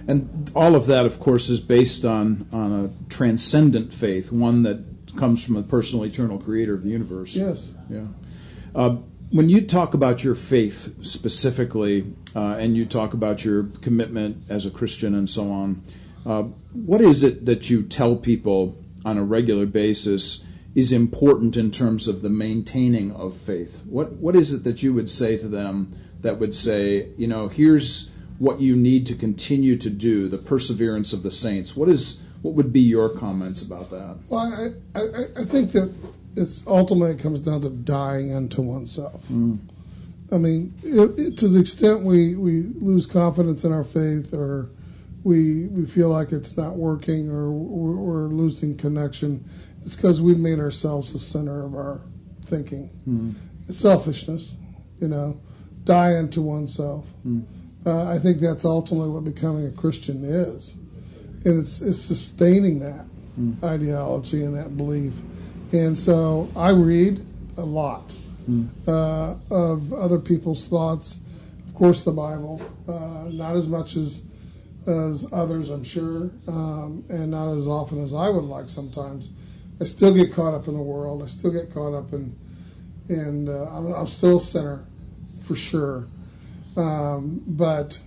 And 0.09 0.51
all 0.55 0.75
of 0.75 0.87
that, 0.87 1.05
of 1.05 1.21
course, 1.21 1.51
is 1.51 1.61
based 1.61 2.07
on, 2.07 2.47
on 2.51 2.73
a 2.73 3.11
transcendent 3.11 3.93
faith, 3.93 4.33
one 4.33 4.63
that 4.63 4.83
comes 5.19 5.45
from 5.45 5.57
a 5.57 5.63
personal, 5.63 6.07
eternal 6.07 6.39
creator 6.39 6.73
of 6.73 6.83
the 6.83 6.89
universe. 6.89 7.37
Yes. 7.37 7.75
Yeah. 7.91 8.07
Uh, 8.75 8.97
when 9.31 9.51
you 9.51 9.61
talk 9.61 9.93
about 9.93 10.25
your 10.25 10.35
faith 10.35 11.05
specifically, 11.05 12.07
uh, 12.35 12.57
and 12.59 12.75
you 12.75 12.87
talk 12.87 13.13
about 13.13 13.45
your 13.45 13.65
commitment 13.83 14.39
as 14.49 14.65
a 14.65 14.71
Christian 14.71 15.15
and 15.15 15.29
so 15.29 15.53
on, 15.53 15.83
uh, 16.25 16.45
what 16.73 17.03
is 17.03 17.23
it 17.23 17.45
that 17.45 17.69
you 17.69 17.83
tell 17.83 18.17
people 18.17 18.83
on 19.05 19.19
a 19.19 19.23
regular 19.23 19.67
basis 19.67 20.43
is 20.79 20.93
important 20.93 21.57
in 21.57 21.71
terms 21.73 22.07
of 22.07 22.23
the 22.23 22.31
maintaining 22.31 23.11
of 23.13 23.37
faith? 23.37 23.83
What 23.87 24.13
What 24.25 24.37
is 24.37 24.53
it 24.53 24.63
that 24.65 24.83
you 24.83 24.93
would 24.95 25.11
say 25.11 25.37
to 25.39 25.49
them 25.49 25.93
that 26.23 26.39
would 26.39 26.55
say, 26.55 27.09
you 27.17 27.27
know, 27.27 27.49
here's 27.49 28.11
what 28.39 28.61
you 28.61 28.77
need 28.77 29.05
to 29.07 29.15
continue 29.17 29.77
to 29.77 29.91
do, 29.91 30.29
the 30.29 30.39
perseverance 30.39 31.13
of 31.13 31.23
the 31.25 31.31
saints? 31.33 31.77
What 31.77 31.89
is 31.89 32.23
what 32.43 32.55
would 32.55 32.73
be 32.73 32.81
your 32.81 33.09
comments 33.09 33.61
about 33.63 33.91
that? 33.91 34.17
Well, 34.29 34.47
I, 34.95 34.99
I, 35.01 35.03
I- 35.41 35.45
think 35.45 35.73
that 35.73 35.93
it's 36.37 36.65
ultimately 36.69 37.15
it 37.17 37.21
comes 37.21 37.41
down 37.41 37.61
to 37.63 37.71
dying 37.71 38.33
unto 38.33 38.63
oneself. 38.63 39.25
Hmm. 39.27 39.57
I 40.31 40.37
mean, 40.37 40.73
it, 40.85 41.19
it- 41.19 41.39
to 41.39 41.49
the 41.49 41.59
extent 41.61 42.03
we, 42.05 42.37
we 42.37 42.63
lose 42.81 43.07
confidence 43.07 43.65
in 43.65 43.73
our 43.73 43.83
faith 43.83 44.33
or 44.33 44.69
we 45.25 45.67
we 45.77 45.85
feel 45.85 46.11
like 46.11 46.31
it's 46.31 46.57
not 46.57 46.77
working 46.77 47.29
or 47.29 47.51
we're, 47.51 47.97
we're 47.97 48.29
losing 48.43 48.77
connection, 48.77 49.43
it's 49.85 49.97
because 49.97 50.21
we've 50.21 50.39
made 50.39 50.59
ourselves 50.59 51.13
the 51.13 51.19
center 51.19 51.65
of 51.65 51.75
our 51.75 52.01
thinking. 52.43 52.91
Selfishness, 53.71 54.55
you 55.01 55.09
know, 55.09 55.39
die 55.85 56.17
unto 56.17 56.41
oneself. 56.43 57.11
Uh, 57.87 58.11
I 58.11 58.19
think 58.19 58.39
that's 58.39 58.65
ultimately 58.65 59.11
what 59.11 59.25
becoming 59.25 59.67
a 59.67 59.71
Christian 59.71 60.25
is, 60.25 60.77
and 61.45 61.59
it's 61.59 61.81
it's 61.81 62.01
sustaining 62.01 62.81
that 62.81 63.05
ideology 63.63 64.45
and 64.45 64.55
that 64.57 64.77
belief. 64.77 65.15
And 65.73 65.97
so 65.97 66.51
I 66.57 66.71
read 66.71 67.25
a 67.57 67.65
lot 67.65 68.11
uh, 68.89 69.35
of 69.51 69.93
other 69.93 70.19
people's 70.19 70.69
thoughts. 70.69 71.21
Of 71.69 71.75
course, 71.75 72.05
the 72.05 72.11
Bible, 72.13 72.61
uh, 72.89 73.29
not 73.31 73.55
as 73.55 73.69
much 73.69 73.97
as 73.97 74.25
as 74.87 75.27
others, 75.33 75.69
I'm 75.69 75.85
sure, 75.85 76.31
um, 76.49 77.05
and 77.11 77.31
not 77.31 77.53
as 77.53 77.69
often 77.69 78.03
as 78.03 78.15
I 78.15 78.31
would 78.31 78.45
like. 78.45 78.71
Sometimes, 78.71 79.29
I 79.81 79.85
still 79.85 80.13
get 80.13 80.33
caught 80.33 80.55
up 80.55 80.67
in 80.67 80.75
the 80.75 80.83
world. 80.83 81.23
I 81.23 81.27
still 81.27 81.51
get 81.51 81.73
caught 81.73 81.95
up 81.95 82.13
in, 82.13 82.35
and 83.09 83.49
uh, 83.49 83.65
I'm, 83.71 83.93
I'm 83.95 84.07
still 84.07 84.37
a 84.37 84.41
sinner, 84.41 84.85
for 85.43 85.55
sure. 85.55 86.07
Um, 86.77 87.43
but 87.47 88.01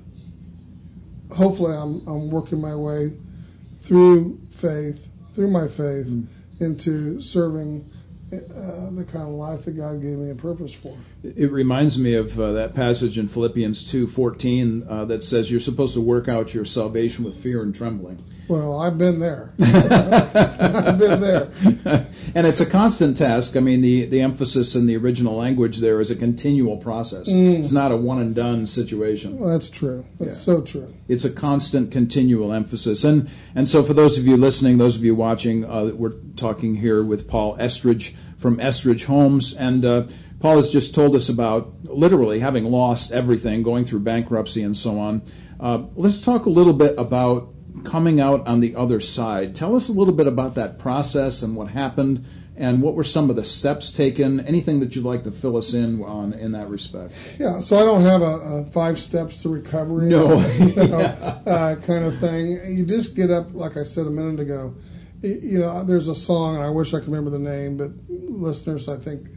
hopefully, 1.33 1.75
I'm 1.75 2.05
I'm 2.07 2.29
working 2.29 2.59
my 2.59 2.75
way 2.75 3.11
through 3.79 4.39
faith, 4.51 5.09
through 5.33 5.49
my 5.49 5.67
faith, 5.67 6.13
into 6.59 7.21
serving 7.21 7.89
uh, 8.33 8.89
the 8.91 9.05
kind 9.05 9.23
of 9.23 9.33
life 9.33 9.65
that 9.65 9.77
God 9.77 10.01
gave 10.01 10.17
me 10.17 10.29
a 10.29 10.35
purpose 10.35 10.73
for. 10.73 10.95
It 11.23 11.51
reminds 11.51 11.99
me 11.99 12.15
of 12.15 12.39
uh, 12.39 12.51
that 12.53 12.73
passage 12.73 13.19
in 13.19 13.27
Philippians 13.27 13.83
two 13.89 14.07
fourteen 14.07 14.83
uh, 14.89 15.05
that 15.05 15.23
says 15.23 15.51
you're 15.51 15.59
supposed 15.59 15.93
to 15.93 16.01
work 16.01 16.27
out 16.27 16.53
your 16.55 16.65
salvation 16.65 17.23
with 17.23 17.35
fear 17.35 17.61
and 17.61 17.75
trembling, 17.75 18.23
Well, 18.47 18.79
I've 18.79 18.97
been 18.97 19.19
there. 19.19 19.53
I've 19.61 20.97
been 20.97 21.21
there. 21.21 21.47
and 22.33 22.47
it's 22.47 22.59
a 22.59 22.65
constant 22.67 23.17
task. 23.17 23.55
I 23.55 23.59
mean, 23.59 23.81
the 23.81 24.05
the 24.05 24.21
emphasis 24.21 24.75
in 24.75 24.87
the 24.87 24.97
original 24.97 25.35
language 25.35 25.77
there 25.77 25.99
is 26.01 26.09
a 26.09 26.15
continual 26.15 26.77
process. 26.77 27.27
It's 27.27 27.71
not 27.71 27.91
a 27.91 27.97
one 27.97 28.19
and 28.19 28.33
done 28.33 28.65
situation. 28.65 29.37
Well, 29.37 29.49
that's 29.49 29.69
true. 29.69 30.05
That's 30.19 30.31
Yeah. 30.47 30.55
so 30.55 30.61
true. 30.61 30.91
It's 31.07 31.23
a 31.23 31.29
constant, 31.31 31.91
continual 31.91 32.51
emphasis. 32.51 33.03
And 33.03 33.29
and 33.53 33.69
so, 33.69 33.83
for 33.83 33.93
those 33.93 34.17
of 34.17 34.25
you 34.25 34.37
listening, 34.37 34.79
those 34.79 34.97
of 34.97 35.03
you 35.05 35.13
watching, 35.13 35.65
uh, 35.65 35.91
we're 35.93 36.13
talking 36.35 36.75
here 36.77 37.03
with 37.03 37.27
Paul 37.27 37.57
Estridge 37.59 38.15
from 38.37 38.59
Estridge 38.59 39.05
Homes, 39.05 39.53
and 39.53 39.85
uh, 39.85 40.03
Paul 40.41 40.55
has 40.55 40.69
just 40.69 40.95
told 40.95 41.15
us 41.15 41.29
about 41.29 41.71
literally 41.83 42.39
having 42.39 42.65
lost 42.65 43.11
everything, 43.11 43.61
going 43.61 43.85
through 43.85 43.99
bankruptcy, 43.99 44.63
and 44.63 44.75
so 44.75 44.99
on. 44.99 45.21
Uh, 45.59 45.83
let's 45.95 46.21
talk 46.21 46.45
a 46.45 46.49
little 46.49 46.73
bit 46.73 46.95
about 46.97 47.53
coming 47.85 48.19
out 48.19 48.47
on 48.47 48.59
the 48.59 48.75
other 48.75 48.99
side. 48.99 49.55
Tell 49.55 49.75
us 49.75 49.87
a 49.87 49.93
little 49.93 50.13
bit 50.13 50.27
about 50.27 50.55
that 50.55 50.79
process 50.79 51.43
and 51.43 51.55
what 51.55 51.69
happened, 51.69 52.25
and 52.57 52.81
what 52.81 52.95
were 52.95 53.03
some 53.03 53.29
of 53.29 53.35
the 53.35 53.43
steps 53.43 53.91
taken? 53.91 54.39
Anything 54.39 54.79
that 54.79 54.95
you'd 54.95 55.05
like 55.05 55.23
to 55.23 55.31
fill 55.31 55.57
us 55.57 55.73
in 55.75 56.03
on 56.03 56.33
in 56.33 56.53
that 56.53 56.69
respect? 56.69 57.13
Yeah, 57.39 57.59
so 57.59 57.77
I 57.77 57.83
don't 57.85 58.01
have 58.01 58.21
a, 58.23 58.25
a 58.25 58.65
five 58.65 58.97
steps 58.97 59.43
to 59.43 59.49
recovery, 59.49 60.09
no, 60.09 60.39
you 60.59 60.75
know, 60.75 60.99
uh, 60.99 61.75
kind 61.75 62.03
of 62.03 62.17
thing. 62.17 62.59
You 62.65 62.85
just 62.85 63.15
get 63.15 63.29
up, 63.29 63.53
like 63.53 63.77
I 63.77 63.83
said 63.83 64.07
a 64.07 64.11
minute 64.11 64.39
ago. 64.39 64.73
You 65.21 65.59
know, 65.59 65.83
there's 65.83 66.07
a 66.07 66.15
song, 66.15 66.55
and 66.55 66.63
I 66.63 66.69
wish 66.69 66.95
I 66.95 66.99
could 66.99 67.09
remember 67.09 67.29
the 67.29 67.37
name, 67.37 67.77
but 67.77 67.91
listeners, 68.09 68.89
I 68.89 68.97
think, 68.97 69.27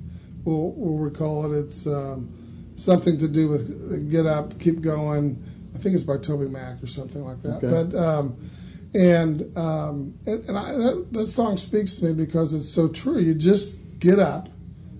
will 0.45 0.73
will 0.73 0.99
recall 0.99 1.53
it. 1.53 1.59
It's 1.59 1.87
um, 1.87 2.29
something 2.77 3.19
to 3.19 3.29
do 3.29 3.49
with 3.49 4.11
get 4.11 4.27
up, 4.27 4.59
keep 4.61 4.81
going. 4.81 5.43
I 5.75 5.79
think 5.79 5.95
it's 5.95 6.05
by 6.05 6.19
Toby 6.19 6.49
Mac 6.49 6.83
or 6.83 6.87
something 6.87 7.23
like 7.23 7.43
that. 7.43 7.65
Okay. 7.65 7.69
But 7.69 7.99
um, 7.99 8.37
and 8.95 9.57
um, 9.57 10.15
and, 10.27 10.49
and 10.49 10.59
I, 10.59 10.73
that, 10.73 11.09
that 11.13 11.27
song 11.27 11.57
speaks 11.57 11.95
to 11.97 12.05
me 12.05 12.13
because 12.13 12.55
it's 12.55 12.69
so 12.69 12.89
true. 12.89 13.19
You 13.19 13.35
just 13.35 13.99
get 13.99 14.19
up 14.19 14.49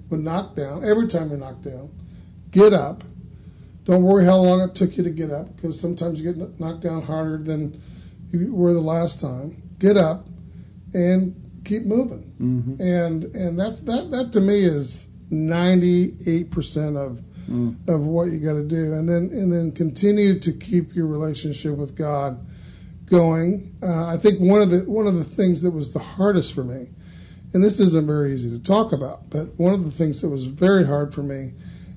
when 0.09 0.25
knocked 0.25 0.57
down. 0.57 0.85
Every 0.85 1.09
time 1.09 1.31
you're 1.31 1.39
knocked 1.39 1.63
down, 1.63 1.91
get 2.51 2.73
up. 2.73 3.05
Don't 3.85 4.03
worry 4.03 4.25
how 4.25 4.39
long 4.39 4.63
it 4.63 4.75
took 4.75 4.97
you 4.97 5.05
to 5.05 5.11
get 5.11 5.31
up 5.31 5.55
because 5.55 5.79
sometimes 5.79 6.21
you 6.21 6.33
get 6.33 6.59
knocked 6.59 6.81
down 6.81 7.03
harder 7.03 7.37
than 7.37 7.81
you 8.33 8.55
were 8.55 8.73
the 8.73 8.81
last 8.81 9.21
time. 9.21 9.63
Get 9.79 9.97
up 9.99 10.27
and 10.95 11.35
keep 11.65 11.85
moving. 11.85 12.33
Mm-hmm. 12.41 12.81
And 12.81 13.25
and 13.35 13.61
that's 13.61 13.81
that 13.81 14.11
that 14.11 14.33
to 14.33 14.41
me 14.41 14.65
is 14.65 15.07
ninety 15.35 16.15
eight 16.27 16.51
percent 16.51 16.97
of 16.97 17.21
mm. 17.51 17.77
of 17.89 18.07
what 18.07 18.31
you 18.31 18.39
got 18.39 18.55
to 18.55 18.67
do, 18.67 18.95
and 18.95 19.09
then 19.09 19.31
and 19.33 19.53
then 19.53 19.73
continue 19.73 20.39
to 20.39 20.53
keep 20.53 20.95
your 20.95 21.07
relationship 21.07 21.77
with 21.77 21.97
God 21.97 22.39
going. 23.07 23.77
Uh, 23.83 24.07
I 24.07 24.17
think 24.17 24.41
one 24.41 24.63
of 24.63 24.71
the 24.71 24.81
one 24.81 25.07
of 25.07 25.17
the 25.17 25.25
things 25.25 25.63
that 25.63 25.71
was 25.71 25.93
the 25.93 25.99
hardest 25.99 26.55
for 26.55 26.65
me, 26.65 26.89
and 27.53 27.63
this 27.63 27.81
isn't 27.81 28.07
very 28.07 28.33
easy 28.33 28.51
to 28.51 28.63
talk 28.63 28.93
about, 28.93 29.31
but 29.31 29.49
one 29.59 29.75
of 29.75 29.85
the 29.85 29.91
things 29.91 30.21
that 30.23 30.29
was 30.29 30.47
very 30.47 30.85
hard 30.85 31.15
for 31.15 31.23
me 31.23 31.53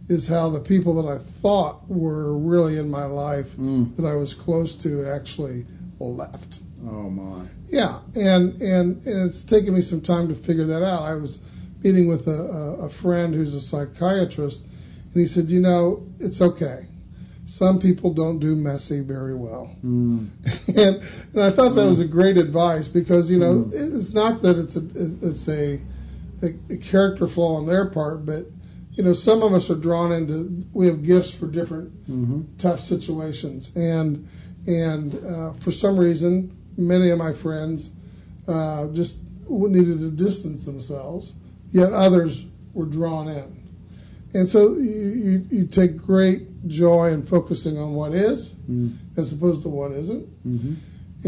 is 0.09 0.27
how 0.27 0.49
the 0.49 0.59
people 0.59 1.01
that 1.01 1.09
I 1.09 1.17
thought 1.17 1.89
were 1.89 2.37
really 2.37 2.77
in 2.77 2.89
my 2.89 3.05
life 3.05 3.51
mm. 3.57 3.93
that 3.97 4.05
I 4.05 4.15
was 4.15 4.33
close 4.33 4.73
to 4.83 5.05
actually 5.05 5.65
left. 5.99 6.59
Oh 6.85 7.09
my. 7.09 7.45
Yeah, 7.67 7.99
and 8.15 8.53
and 8.61 9.05
and 9.05 9.25
it's 9.25 9.43
taken 9.43 9.73
me 9.73 9.81
some 9.81 10.01
time 10.01 10.27
to 10.29 10.35
figure 10.35 10.65
that 10.65 10.83
out. 10.83 11.03
I 11.03 11.15
was 11.15 11.39
meeting 11.83 12.07
with 12.07 12.27
a, 12.27 12.77
a, 12.81 12.89
friend 12.89 13.33
who's 13.33 13.53
a 13.53 13.61
psychiatrist, 13.61 14.65
and 14.65 15.13
he 15.13 15.25
said, 15.25 15.49
you 15.49 15.59
know, 15.59 16.05
it's 16.19 16.41
okay 16.41 16.87
some 17.47 17.79
people 17.79 18.13
don't 18.13 18.39
do 18.39 18.55
messy 18.55 18.99
very 18.99 19.33
well. 19.33 19.73
Mm. 19.83 20.27
and, 20.67 21.01
and 21.33 21.43
I 21.43 21.49
thought 21.49 21.75
that 21.75 21.87
was 21.87 22.01
a 22.01 22.05
mm. 22.05 22.11
great 22.11 22.37
advice 22.37 22.89
because, 22.89 23.31
you 23.31 23.39
know, 23.39 23.53
mm. 23.53 23.71
it's 23.73 24.13
not 24.13 24.41
that 24.41 24.59
it's 24.59 24.75
a, 24.75 24.81
it's 24.81 25.47
a, 25.47 25.79
a, 26.43 26.73
a, 26.73 26.77
character 26.77 27.25
flaw 27.25 27.55
on 27.55 27.65
their 27.65 27.85
part, 27.85 28.25
but, 28.25 28.45
you 28.91 29.03
know, 29.03 29.13
some 29.13 29.43
of 29.43 29.53
us 29.53 29.71
are 29.71 29.75
drawn 29.75 30.11
into, 30.11 30.61
we 30.73 30.87
have 30.87 31.05
gifts 31.05 31.33
for 31.33 31.47
different 31.47 31.89
mm-hmm. 32.11 32.41
tough 32.57 32.81
situations. 32.81 33.73
And, 33.77 34.27
and 34.67 35.15
uh, 35.25 35.53
for 35.53 35.71
some 35.71 35.97
reason, 35.97 36.51
many 36.77 37.11
of 37.11 37.17
my 37.17 37.31
friends 37.31 37.93
uh, 38.49 38.87
just 38.87 39.21
needed 39.47 39.99
to 39.99 40.11
distance 40.11 40.65
themselves, 40.65 41.33
yet 41.71 41.93
others 41.93 42.45
were 42.73 42.85
drawn 42.85 43.27
in. 43.27 43.57
And 44.33 44.47
so 44.47 44.73
you, 44.73 45.09
you, 45.15 45.45
you 45.49 45.67
take 45.67 45.97
great 45.97 46.67
joy 46.67 47.07
in 47.07 47.23
focusing 47.23 47.77
on 47.77 47.93
what 47.93 48.13
is 48.13 48.53
mm. 48.69 48.95
as 49.15 49.33
opposed 49.33 49.63
to 49.63 49.69
what 49.69 49.91
isn't. 49.91 50.27
Mm-hmm. 50.47 50.73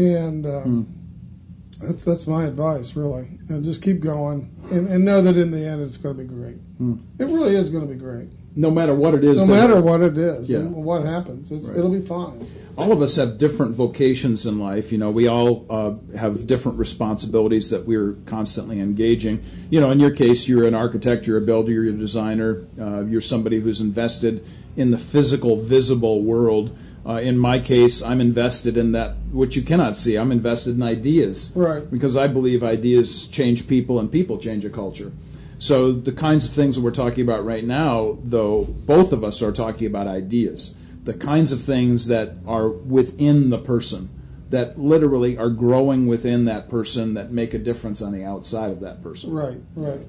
And 0.00 0.46
um, 0.46 0.86
mm. 0.86 1.86
that's 1.88 2.04
that's 2.04 2.26
my 2.26 2.44
advice, 2.44 2.94
really. 2.94 3.28
And 3.48 3.64
just 3.64 3.82
keep 3.82 4.00
going 4.00 4.54
and, 4.70 4.86
and 4.88 5.04
know 5.04 5.22
that 5.22 5.36
in 5.36 5.50
the 5.50 5.66
end 5.66 5.82
it's 5.82 5.96
going 5.96 6.16
to 6.16 6.22
be 6.22 6.28
great. 6.28 6.58
Mm. 6.80 7.00
It 7.18 7.24
really 7.24 7.56
is 7.56 7.70
going 7.70 7.86
to 7.86 7.92
be 7.92 7.98
great. 7.98 8.28
No 8.54 8.70
matter 8.70 8.94
what 8.94 9.14
it 9.14 9.24
is. 9.24 9.38
No 9.38 9.46
matter 9.46 9.80
what 9.80 10.00
it 10.00 10.18
is 10.18 10.50
yeah. 10.50 10.58
and 10.58 10.74
what 10.74 11.04
happens, 11.04 11.50
right. 11.52 11.76
it'll 11.76 11.90
be 11.90 12.00
fine 12.00 12.46
all 12.80 12.92
of 12.92 13.02
us 13.02 13.16
have 13.16 13.36
different 13.36 13.74
vocations 13.74 14.46
in 14.46 14.58
life. 14.58 14.90
You 14.90 14.96
know, 14.96 15.10
we 15.10 15.28
all 15.28 15.66
uh, 15.68 15.94
have 16.16 16.46
different 16.46 16.78
responsibilities 16.78 17.68
that 17.70 17.86
we're 17.86 18.14
constantly 18.24 18.80
engaging. 18.80 19.44
You 19.68 19.80
know, 19.80 19.90
in 19.90 20.00
your 20.00 20.10
case, 20.10 20.48
you're 20.48 20.66
an 20.66 20.74
architect, 20.74 21.26
you're 21.26 21.36
a 21.36 21.42
builder, 21.42 21.72
you're 21.72 21.92
a 21.92 21.92
designer, 21.92 22.64
uh, 22.80 23.04
you're 23.04 23.20
somebody 23.20 23.60
who's 23.60 23.82
invested 23.82 24.42
in 24.76 24.92
the 24.92 24.98
physical, 24.98 25.58
visible 25.58 26.22
world. 26.22 26.74
Uh, 27.04 27.16
in 27.16 27.36
my 27.36 27.58
case, 27.58 28.02
I'm 28.02 28.20
invested 28.20 28.78
in 28.78 28.92
that 28.92 29.16
which 29.30 29.56
you 29.56 29.62
cannot 29.62 29.96
see. 29.96 30.16
I'm 30.16 30.32
invested 30.32 30.76
in 30.76 30.82
ideas, 30.82 31.52
right? 31.54 31.82
Because 31.90 32.16
I 32.16 32.28
believe 32.28 32.62
ideas 32.62 33.26
change 33.26 33.68
people, 33.68 33.98
and 33.98 34.10
people 34.10 34.38
change 34.38 34.64
a 34.64 34.70
culture. 34.70 35.12
So 35.58 35.92
the 35.92 36.12
kinds 36.12 36.46
of 36.46 36.52
things 36.52 36.76
that 36.76 36.82
we're 36.82 36.90
talking 36.92 37.24
about 37.24 37.44
right 37.44 37.64
now, 37.64 38.16
though, 38.24 38.64
both 38.64 39.12
of 39.12 39.22
us 39.22 39.42
are 39.42 39.52
talking 39.52 39.86
about 39.86 40.06
ideas 40.06 40.76
the 41.04 41.14
kinds 41.14 41.52
of 41.52 41.62
things 41.62 42.08
that 42.08 42.34
are 42.46 42.68
within 42.68 43.50
the 43.50 43.58
person 43.58 44.08
that 44.50 44.78
literally 44.78 45.38
are 45.38 45.50
growing 45.50 46.06
within 46.08 46.44
that 46.44 46.68
person 46.68 47.14
that 47.14 47.30
make 47.30 47.54
a 47.54 47.58
difference 47.58 48.02
on 48.02 48.12
the 48.12 48.24
outside 48.24 48.70
of 48.70 48.80
that 48.80 49.00
person. 49.00 49.32
Right, 49.32 49.58
right. 49.76 50.00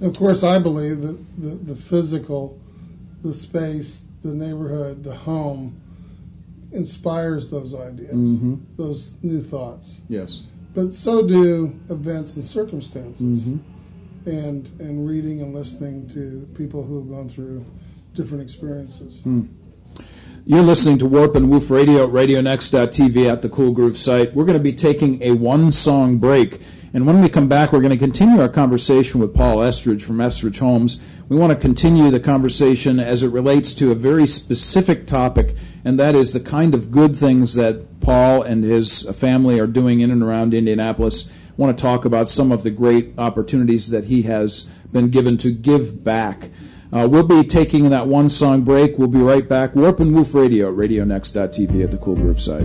And 0.00 0.10
of 0.10 0.16
course, 0.18 0.42
I 0.42 0.58
believe 0.58 1.00
that 1.02 1.16
the, 1.38 1.72
the 1.72 1.76
physical, 1.76 2.58
the 3.22 3.32
space, 3.32 4.08
the 4.22 4.34
neighborhood, 4.34 5.04
the 5.04 5.14
home 5.14 5.80
inspires 6.72 7.50
those 7.50 7.74
ideas, 7.74 8.14
mm-hmm. 8.14 8.56
those 8.76 9.16
new 9.22 9.40
thoughts. 9.40 10.02
Yes. 10.08 10.42
But 10.74 10.92
so 10.92 11.26
do 11.26 11.78
events 11.88 12.34
and 12.34 12.44
circumstances, 12.44 13.48
mm-hmm. 13.48 14.28
and 14.28 14.68
and 14.80 15.08
reading 15.08 15.40
and 15.40 15.54
listening 15.54 16.08
to 16.08 16.48
people 16.56 16.82
who 16.82 16.98
have 16.98 17.08
gone 17.08 17.28
through 17.28 17.64
different 18.14 18.42
experiences. 18.42 19.20
Mm. 19.20 19.48
You're 20.46 20.60
listening 20.60 20.98
to 20.98 21.06
Warp 21.06 21.36
and 21.36 21.48
Woof 21.48 21.70
Radio 21.70 22.04
at 22.04 22.10
RadioNext.tv 22.10 23.32
at 23.32 23.40
the 23.40 23.48
Cool 23.48 23.72
Groove 23.72 23.96
site. 23.96 24.34
We're 24.34 24.44
going 24.44 24.58
to 24.58 24.62
be 24.62 24.74
taking 24.74 25.22
a 25.22 25.30
one 25.30 25.70
song 25.70 26.18
break. 26.18 26.60
And 26.92 27.06
when 27.06 27.22
we 27.22 27.30
come 27.30 27.48
back, 27.48 27.72
we're 27.72 27.80
going 27.80 27.92
to 27.92 27.96
continue 27.96 28.42
our 28.42 28.50
conversation 28.50 29.22
with 29.22 29.34
Paul 29.34 29.62
Estridge 29.62 30.04
from 30.04 30.20
Estridge 30.20 30.58
Homes. 30.58 31.02
We 31.30 31.36
want 31.38 31.54
to 31.54 31.58
continue 31.58 32.10
the 32.10 32.20
conversation 32.20 33.00
as 33.00 33.22
it 33.22 33.28
relates 33.28 33.72
to 33.74 33.90
a 33.90 33.94
very 33.94 34.26
specific 34.26 35.06
topic, 35.06 35.56
and 35.82 35.98
that 35.98 36.14
is 36.14 36.34
the 36.34 36.40
kind 36.40 36.74
of 36.74 36.90
good 36.90 37.16
things 37.16 37.54
that 37.54 38.02
Paul 38.02 38.42
and 38.42 38.64
his 38.64 39.08
family 39.18 39.58
are 39.58 39.66
doing 39.66 40.00
in 40.00 40.10
and 40.10 40.22
around 40.22 40.52
Indianapolis. 40.52 41.32
I 41.32 41.52
want 41.56 41.74
to 41.74 41.82
talk 41.82 42.04
about 42.04 42.28
some 42.28 42.52
of 42.52 42.64
the 42.64 42.70
great 42.70 43.14
opportunities 43.16 43.88
that 43.88 44.04
he 44.04 44.22
has 44.24 44.64
been 44.92 45.08
given 45.08 45.38
to 45.38 45.52
give 45.52 46.04
back. 46.04 46.50
Uh, 46.94 47.08
we'll 47.08 47.26
be 47.26 47.42
taking 47.42 47.90
that 47.90 48.06
one 48.06 48.28
song 48.28 48.62
break. 48.62 48.96
We'll 48.96 49.08
be 49.08 49.18
right 49.18 49.48
back. 49.48 49.74
Warp 49.74 49.98
and 49.98 50.14
Woof 50.14 50.32
Radio, 50.32 50.72
RadioNext.tv 50.72 51.82
at 51.82 51.90
the 51.90 51.98
Cool 51.98 52.14
Groove 52.14 52.40
site. 52.40 52.64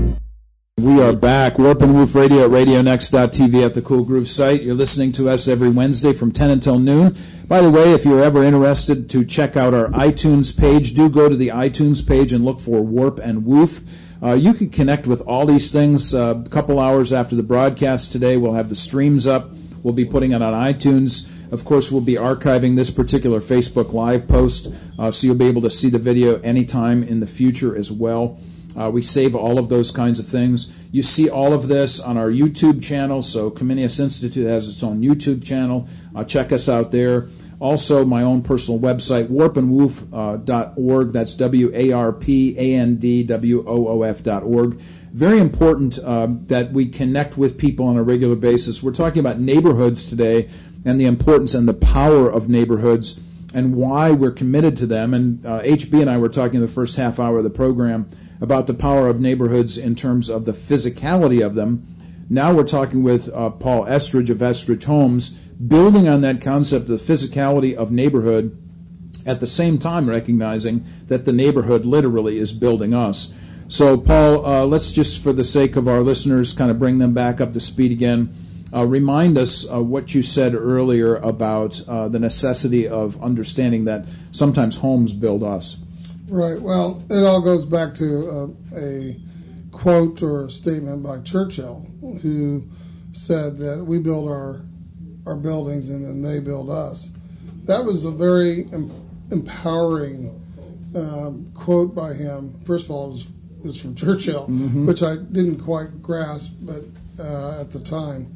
We 0.77 1.01
are 1.01 1.15
back. 1.15 1.57
Warp 1.57 1.81
and 1.81 1.95
Woof 1.95 2.13
Radio 2.13 2.45
at 2.45 2.51
RadioNext.tv 2.51 3.65
at 3.65 3.73
the 3.73 3.81
Cool 3.81 4.03
Groove 4.03 4.29
site. 4.29 4.61
You're 4.61 4.75
listening 4.75 5.11
to 5.13 5.29
us 5.29 5.47
every 5.47 5.69
Wednesday 5.71 6.13
from 6.13 6.31
10 6.31 6.51
until 6.51 6.77
noon. 6.77 7.17
By 7.47 7.61
the 7.61 7.71
way, 7.71 7.91
if 7.93 8.05
you're 8.05 8.21
ever 8.21 8.43
interested 8.43 9.09
to 9.09 9.25
check 9.25 9.57
out 9.57 9.73
our 9.73 9.87
iTunes 9.87 10.55
page, 10.55 10.93
do 10.93 11.09
go 11.09 11.27
to 11.27 11.35
the 11.35 11.47
iTunes 11.47 12.07
page 12.07 12.31
and 12.31 12.45
look 12.45 12.59
for 12.59 12.85
Warp 12.85 13.17
and 13.17 13.47
Woof. 13.47 13.81
Uh, 14.21 14.33
you 14.33 14.53
can 14.53 14.69
connect 14.69 15.07
with 15.07 15.21
all 15.21 15.47
these 15.47 15.73
things 15.73 16.13
uh, 16.13 16.43
a 16.45 16.49
couple 16.49 16.79
hours 16.79 17.11
after 17.11 17.35
the 17.35 17.41
broadcast 17.41 18.11
today. 18.11 18.37
We'll 18.37 18.53
have 18.53 18.69
the 18.69 18.75
streams 18.75 19.25
up. 19.25 19.49
We'll 19.81 19.95
be 19.95 20.05
putting 20.05 20.33
it 20.33 20.41
on 20.43 20.53
iTunes. 20.53 21.27
Of 21.51 21.65
course, 21.65 21.91
we'll 21.91 22.01
be 22.01 22.15
archiving 22.15 22.75
this 22.75 22.91
particular 22.91 23.39
Facebook 23.39 23.93
Live 23.93 24.27
post, 24.27 24.71
uh, 24.99 25.09
so 25.09 25.27
you'll 25.27 25.35
be 25.35 25.47
able 25.47 25.63
to 25.63 25.69
see 25.69 25.89
the 25.89 25.99
video 25.99 26.39
anytime 26.41 27.03
in 27.03 27.19
the 27.19 27.27
future 27.27 27.75
as 27.75 27.91
well. 27.91 28.37
Uh, 28.77 28.89
we 28.89 29.01
save 29.01 29.35
all 29.35 29.57
of 29.57 29.69
those 29.69 29.91
kinds 29.91 30.19
of 30.19 30.27
things. 30.27 30.75
You 30.91 31.01
see 31.01 31.29
all 31.29 31.53
of 31.53 31.67
this 31.67 31.99
on 31.99 32.17
our 32.17 32.29
YouTube 32.29 32.83
channel. 32.83 33.21
So 33.21 33.49
Comenius 33.49 33.99
Institute 33.99 34.47
has 34.47 34.67
its 34.69 34.83
own 34.83 35.01
YouTube 35.01 35.43
channel. 35.43 35.87
Uh, 36.15 36.23
check 36.23 36.51
us 36.51 36.69
out 36.69 36.91
there. 36.91 37.27
Also, 37.59 38.05
my 38.05 38.23
own 38.23 38.41
personal 38.41 38.79
website, 38.79 39.27
warpandwoof.org. 39.27 41.07
Uh, 41.07 41.11
That's 41.11 41.33
W 41.33 41.71
A 41.73 41.91
R 41.91 42.13
P 42.13 42.55
A 42.57 42.75
N 42.75 42.95
D 42.95 43.23
W 43.23 43.65
O 43.67 43.87
O 43.87 44.01
F.org. 44.03 44.79
Very 45.11 45.39
important 45.39 45.99
uh, 45.99 46.27
that 46.47 46.71
we 46.71 46.87
connect 46.87 47.37
with 47.37 47.57
people 47.57 47.87
on 47.87 47.97
a 47.97 48.03
regular 48.03 48.35
basis. 48.35 48.81
We're 48.81 48.93
talking 48.93 49.19
about 49.19 49.39
neighborhoods 49.39 50.09
today 50.09 50.49
and 50.85 50.99
the 50.99 51.05
importance 51.05 51.53
and 51.53 51.67
the 51.67 51.73
power 51.73 52.29
of 52.29 52.49
neighborhoods 52.49 53.19
and 53.53 53.75
why 53.75 54.11
we're 54.11 54.31
committed 54.31 54.75
to 54.77 54.85
them. 54.85 55.13
And 55.13 55.45
uh, 55.45 55.61
HB 55.61 56.01
and 56.01 56.09
I 56.09 56.17
were 56.17 56.29
talking 56.29 56.61
the 56.61 56.67
first 56.67 56.95
half 56.95 57.19
hour 57.19 57.39
of 57.39 57.43
the 57.43 57.49
program 57.49 58.09
about 58.41 58.67
the 58.67 58.73
power 58.73 59.07
of 59.07 59.19
neighborhoods 59.19 59.77
in 59.77 59.95
terms 59.95 60.29
of 60.29 60.45
the 60.45 60.51
physicality 60.51 61.45
of 61.45 61.55
them. 61.55 61.85
Now 62.29 62.53
we're 62.53 62.63
talking 62.67 63.03
with 63.03 63.29
uh, 63.33 63.49
Paul 63.49 63.85
Estridge 63.87 64.29
of 64.29 64.41
Estridge 64.41 64.85
Homes, 64.85 65.31
building 65.31 66.07
on 66.07 66.21
that 66.21 66.41
concept 66.41 66.87
of 66.87 66.99
the 66.99 67.13
physicality 67.13 67.75
of 67.75 67.91
neighborhood, 67.91 68.55
at 69.25 69.39
the 69.39 69.47
same 69.47 69.77
time 69.77 70.09
recognizing 70.09 70.83
that 71.07 71.25
the 71.25 71.33
neighborhood 71.33 71.85
literally 71.85 72.37
is 72.37 72.53
building 72.53 72.93
us. 72.93 73.33
So, 73.67 73.97
Paul, 73.97 74.45
uh, 74.45 74.65
let's 74.65 74.91
just, 74.91 75.21
for 75.21 75.33
the 75.33 75.43
sake 75.43 75.75
of 75.75 75.87
our 75.87 75.99
listeners, 75.99 76.53
kind 76.53 76.71
of 76.71 76.79
bring 76.79 76.99
them 76.99 77.13
back 77.13 77.41
up 77.41 77.53
to 77.53 77.59
speed 77.59 77.91
again 77.91 78.33
uh, 78.73 78.85
remind 78.85 79.37
us 79.37 79.69
uh, 79.71 79.81
what 79.81 80.13
you 80.13 80.23
said 80.23 80.53
earlier 80.53 81.15
about 81.15 81.81
uh, 81.87 82.07
the 82.07 82.19
necessity 82.19 82.87
of 82.87 83.21
understanding 83.21 83.85
that 83.85 84.05
sometimes 84.31 84.77
homes 84.77 85.13
build 85.13 85.43
us. 85.43 85.77
Right. 86.27 86.61
Well, 86.61 87.03
it 87.09 87.23
all 87.23 87.41
goes 87.41 87.65
back 87.65 87.93
to 87.95 88.29
uh, 88.29 88.77
a 88.77 89.15
quote 89.71 90.21
or 90.21 90.45
a 90.45 90.51
statement 90.51 91.03
by 91.03 91.19
Churchill, 91.19 91.85
who 92.21 92.63
said 93.13 93.57
that 93.57 93.83
we 93.83 93.99
build 93.99 94.29
our 94.29 94.61
our 95.25 95.35
buildings 95.35 95.89
and 95.89 96.05
then 96.05 96.21
they 96.21 96.39
build 96.39 96.69
us. 96.69 97.09
That 97.65 97.83
was 97.83 98.05
a 98.05 98.11
very 98.11 98.65
em- 98.73 98.91
empowering 99.31 100.35
um, 100.95 101.51
quote 101.53 101.93
by 101.93 102.13
him. 102.13 102.59
First 102.65 102.85
of 102.85 102.91
all, 102.91 103.07
it 103.07 103.11
was, 103.11 103.25
it 103.59 103.65
was 103.65 103.81
from 103.81 103.95
Churchill, 103.95 104.47
mm-hmm. 104.47 104.87
which 104.87 105.03
I 105.03 105.17
didn't 105.17 105.59
quite 105.59 106.01
grasp, 106.01 106.53
but 106.61 106.83
uh, 107.19 107.61
at 107.61 107.69
the 107.71 107.79
time, 107.79 108.33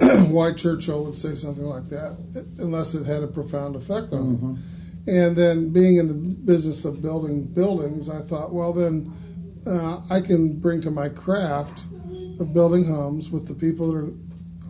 why 0.28 0.52
Churchill 0.52 1.04
would 1.04 1.16
say 1.16 1.34
something 1.34 1.64
like 1.64 1.88
that, 1.88 2.16
unless 2.58 2.94
it 2.94 3.04
had 3.04 3.22
a 3.22 3.26
profound 3.26 3.74
effect 3.74 4.12
on 4.12 4.36
mm-hmm. 4.36 4.54
me. 4.54 4.60
And 5.08 5.34
then 5.34 5.72
being 5.72 5.96
in 5.96 6.06
the 6.06 6.14
business 6.14 6.84
of 6.84 7.02
building 7.02 7.44
buildings, 7.44 8.08
I 8.08 8.20
thought, 8.20 8.52
well, 8.52 8.72
then 8.72 9.12
uh, 9.66 10.00
I 10.10 10.20
can 10.20 10.60
bring 10.60 10.80
to 10.82 10.90
my 10.90 11.08
craft 11.08 11.80
of 12.38 12.52
building 12.52 12.84
homes 12.84 13.30
with 13.30 13.48
the 13.48 13.54
people 13.54 13.90
that 13.90 13.98
are, 13.98 14.12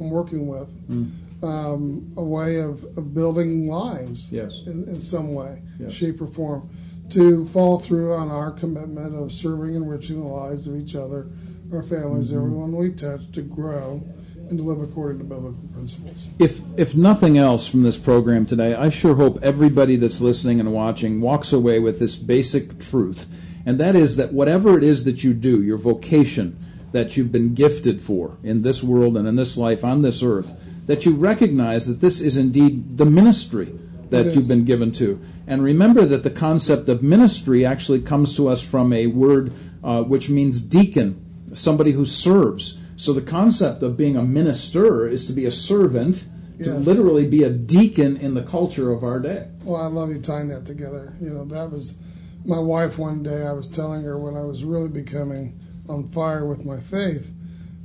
I'm 0.01 0.11
working 0.11 0.47
with 0.47 0.71
mm. 0.89 1.11
um, 1.43 2.13
a 2.17 2.23
way 2.23 2.61
of, 2.61 2.85
of, 2.97 3.13
building 3.13 3.69
lives 3.69 4.33
yes. 4.33 4.63
in, 4.67 4.85
in 4.85 5.01
some 5.01 5.35
way, 5.35 5.61
yes. 5.79 5.93
shape, 5.93 6.23
or 6.23 6.27
form 6.27 6.71
to 7.11 7.45
fall 7.47 7.79
through 7.79 8.15
on 8.15 8.31
our 8.31 8.51
commitment 8.51 9.15
of 9.15 9.33
serving 9.33 9.75
and 9.75 9.85
enriching 9.85 10.21
the 10.21 10.27
lives 10.27 10.67
of 10.67 10.77
each 10.77 10.95
other, 10.95 11.27
our 11.73 11.83
families, 11.83 12.29
mm-hmm. 12.29 12.39
everyone 12.39 12.73
we 12.73 12.93
touch 12.93 13.31
to 13.33 13.43
grow 13.43 14.03
and 14.49 14.59
to 14.59 14.65
live 14.65 14.81
according 14.81 15.19
to 15.19 15.25
biblical 15.25 15.69
principles. 15.75 16.29
If 16.39 16.61
if 16.79 16.97
nothing 16.97 17.39
else 17.39 17.69
from 17.69 17.83
this 17.83 17.99
program 17.99 18.47
today, 18.47 18.75
I 18.75 18.89
sure 18.89 19.15
hope 19.15 19.39
everybody 19.43 19.97
that's 19.97 20.21
listening 20.21 20.61
and 20.61 20.73
watching 20.73 21.21
walks 21.21 21.53
away 21.53 21.79
with 21.79 21.99
this 21.99 22.17
basic 22.17 22.79
truth, 22.79 23.27
and 23.67 23.79
that 23.79 23.95
is 23.95 24.17
that 24.17 24.33
whatever 24.33 24.79
it 24.79 24.85
is 24.85 25.05
that 25.05 25.23
you 25.25 25.35
do, 25.35 25.63
your 25.63 25.79
vocation 25.79 26.59
that 26.93 27.17
you've 27.17 27.33
been 27.33 27.55
gifted 27.55 28.01
for 28.01 28.39
in 28.43 28.63
this 28.63 28.83
world 28.83 29.17
and 29.17 29.29
in 29.29 29.37
this 29.37 29.59
life 29.59 29.85
on 29.85 30.03
this 30.03 30.23
earth, 30.23 30.59
that 30.87 31.05
you 31.05 31.15
recognize 31.15 31.87
that 31.87 32.01
this 32.01 32.21
is 32.21 32.37
indeed 32.37 32.97
the 32.97 33.05
ministry 33.05 33.73
that 34.11 34.35
you've 34.35 34.49
been 34.49 34.65
given 34.65 34.91
to. 34.91 35.21
And 35.47 35.63
remember 35.63 36.07
that 36.07 36.23
the 36.23 36.31
concept 36.31 36.89
of 36.89 37.03
ministry 37.03 37.65
actually 37.65 38.01
comes 38.01 38.37
to 38.37 38.49
us 38.49 38.67
from 38.67 38.93
a 38.93 39.07
word 39.07 39.53
uh, 39.85 40.03
which 40.03 40.31
means 40.31 40.63
deacon, 40.63 41.23
somebody 41.55 41.93
who 41.93 42.07
serves. 42.07 42.81
So 42.99 43.13
the 43.13 43.23
concept 43.23 43.85
of 43.85 43.97
being 43.97 44.17
a 44.17 44.25
minister 44.25 45.07
is 45.07 45.29
to 45.29 45.33
be 45.33 45.47
a 45.47 45.53
servant, 45.53 46.27
yes. 46.57 46.67
to 46.67 46.75
literally 46.75 47.29
be 47.29 47.45
a 47.45 47.49
deacon 47.49 48.17
in 48.17 48.35
the 48.35 48.43
culture 48.43 48.91
of 48.91 49.05
our 49.05 49.21
day. 49.21 49.47
Well, 49.63 49.81
I 49.81 49.87
love 49.87 50.11
you 50.11 50.21
tying 50.21 50.49
that 50.49 50.67
together. 50.67 51.15
You 51.21 51.31
know, 51.31 51.45
that 51.45 51.71
was 51.71 52.03
my 52.45 52.59
wife 52.59 52.99
one 52.99 53.23
day. 53.23 53.47
I 53.47 53.53
was 53.53 53.69
telling 53.69 54.03
her 54.03 54.19
when 54.19 54.35
I 54.37 54.43
was 54.43 54.65
really 54.65 54.89
becoming 54.89 55.61
on 55.89 56.09
fire 56.09 56.45
with 56.45 56.65
my 56.65 56.81
faith 56.81 57.33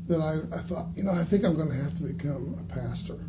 that 0.07 0.19
I, 0.19 0.39
I 0.53 0.59
thought, 0.59 0.87
you 0.95 1.03
know, 1.03 1.11
I 1.11 1.23
think 1.23 1.43
I'm 1.43 1.55
going 1.55 1.69
to 1.69 1.75
have 1.75 1.93
to 1.97 2.03
become 2.05 2.55
a 2.59 2.73
pastor 2.73 3.19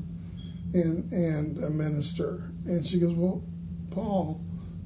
and 0.72 1.12
and 1.12 1.62
a 1.62 1.68
minister. 1.68 2.50
And 2.64 2.84
she 2.84 2.98
goes, 2.98 3.14
well, 3.14 3.44
Paul, 3.90 4.40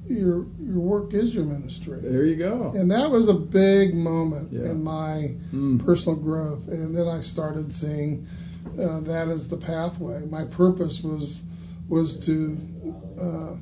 your 0.09 0.45
your 0.59 0.79
work 0.79 1.13
is 1.13 1.35
your 1.35 1.45
ministry. 1.45 1.99
There 2.01 2.25
you 2.25 2.35
go. 2.35 2.73
And 2.75 2.91
that 2.91 3.09
was 3.11 3.27
a 3.27 3.33
big 3.33 3.93
moment 3.93 4.51
yeah. 4.51 4.71
in 4.71 4.83
my 4.83 5.35
mm. 5.53 5.83
personal 5.85 6.17
growth. 6.17 6.67
And 6.67 6.95
then 6.95 7.07
I 7.07 7.21
started 7.21 7.71
seeing 7.71 8.27
uh, 8.79 8.99
that 9.01 9.27
as 9.27 9.47
the 9.47 9.57
pathway. 9.57 10.25
My 10.25 10.45
purpose 10.45 11.03
was 11.03 11.41
was 11.87 12.23
to 12.25 12.57
uh, 13.19 13.55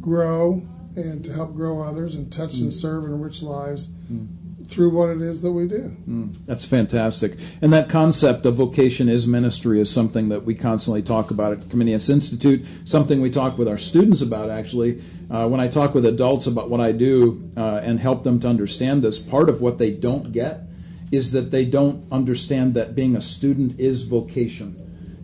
grow 0.00 0.62
and 0.96 1.24
to 1.24 1.32
help 1.32 1.54
grow 1.54 1.82
others 1.82 2.16
and 2.16 2.32
touch 2.32 2.54
mm. 2.54 2.62
and 2.62 2.72
serve 2.72 3.04
and 3.04 3.14
enrich 3.14 3.42
lives. 3.42 3.90
Mm 4.12 4.40
through 4.70 4.90
what 4.90 5.10
it 5.10 5.20
is 5.20 5.42
that 5.42 5.50
we 5.50 5.66
do. 5.66 5.96
Mm, 6.08 6.34
that's 6.46 6.64
fantastic. 6.64 7.32
And 7.60 7.72
that 7.72 7.88
concept 7.88 8.46
of 8.46 8.54
vocation 8.54 9.08
is 9.08 9.26
ministry 9.26 9.80
is 9.80 9.92
something 9.92 10.28
that 10.28 10.44
we 10.44 10.54
constantly 10.54 11.02
talk 11.02 11.30
about 11.30 11.52
at 11.52 11.62
the 11.62 11.66
Comenius 11.66 12.08
Institute, 12.08 12.64
something 12.84 13.20
we 13.20 13.30
talk 13.30 13.58
with 13.58 13.68
our 13.68 13.78
students 13.78 14.22
about 14.22 14.48
actually. 14.48 15.02
Uh, 15.30 15.48
when 15.48 15.60
I 15.60 15.68
talk 15.68 15.94
with 15.94 16.04
adults 16.04 16.46
about 16.46 16.68
what 16.68 16.80
I 16.80 16.90
do 16.90 17.48
uh, 17.56 17.80
and 17.84 18.00
help 18.00 18.24
them 18.24 18.40
to 18.40 18.48
understand 18.48 19.02
this, 19.02 19.20
part 19.20 19.48
of 19.48 19.60
what 19.60 19.78
they 19.78 19.92
don't 19.92 20.32
get 20.32 20.62
is 21.12 21.32
that 21.32 21.50
they 21.50 21.64
don't 21.64 22.04
understand 22.10 22.74
that 22.74 22.94
being 22.94 23.14
a 23.14 23.20
student 23.20 23.78
is 23.78 24.02
vocation. 24.04 24.76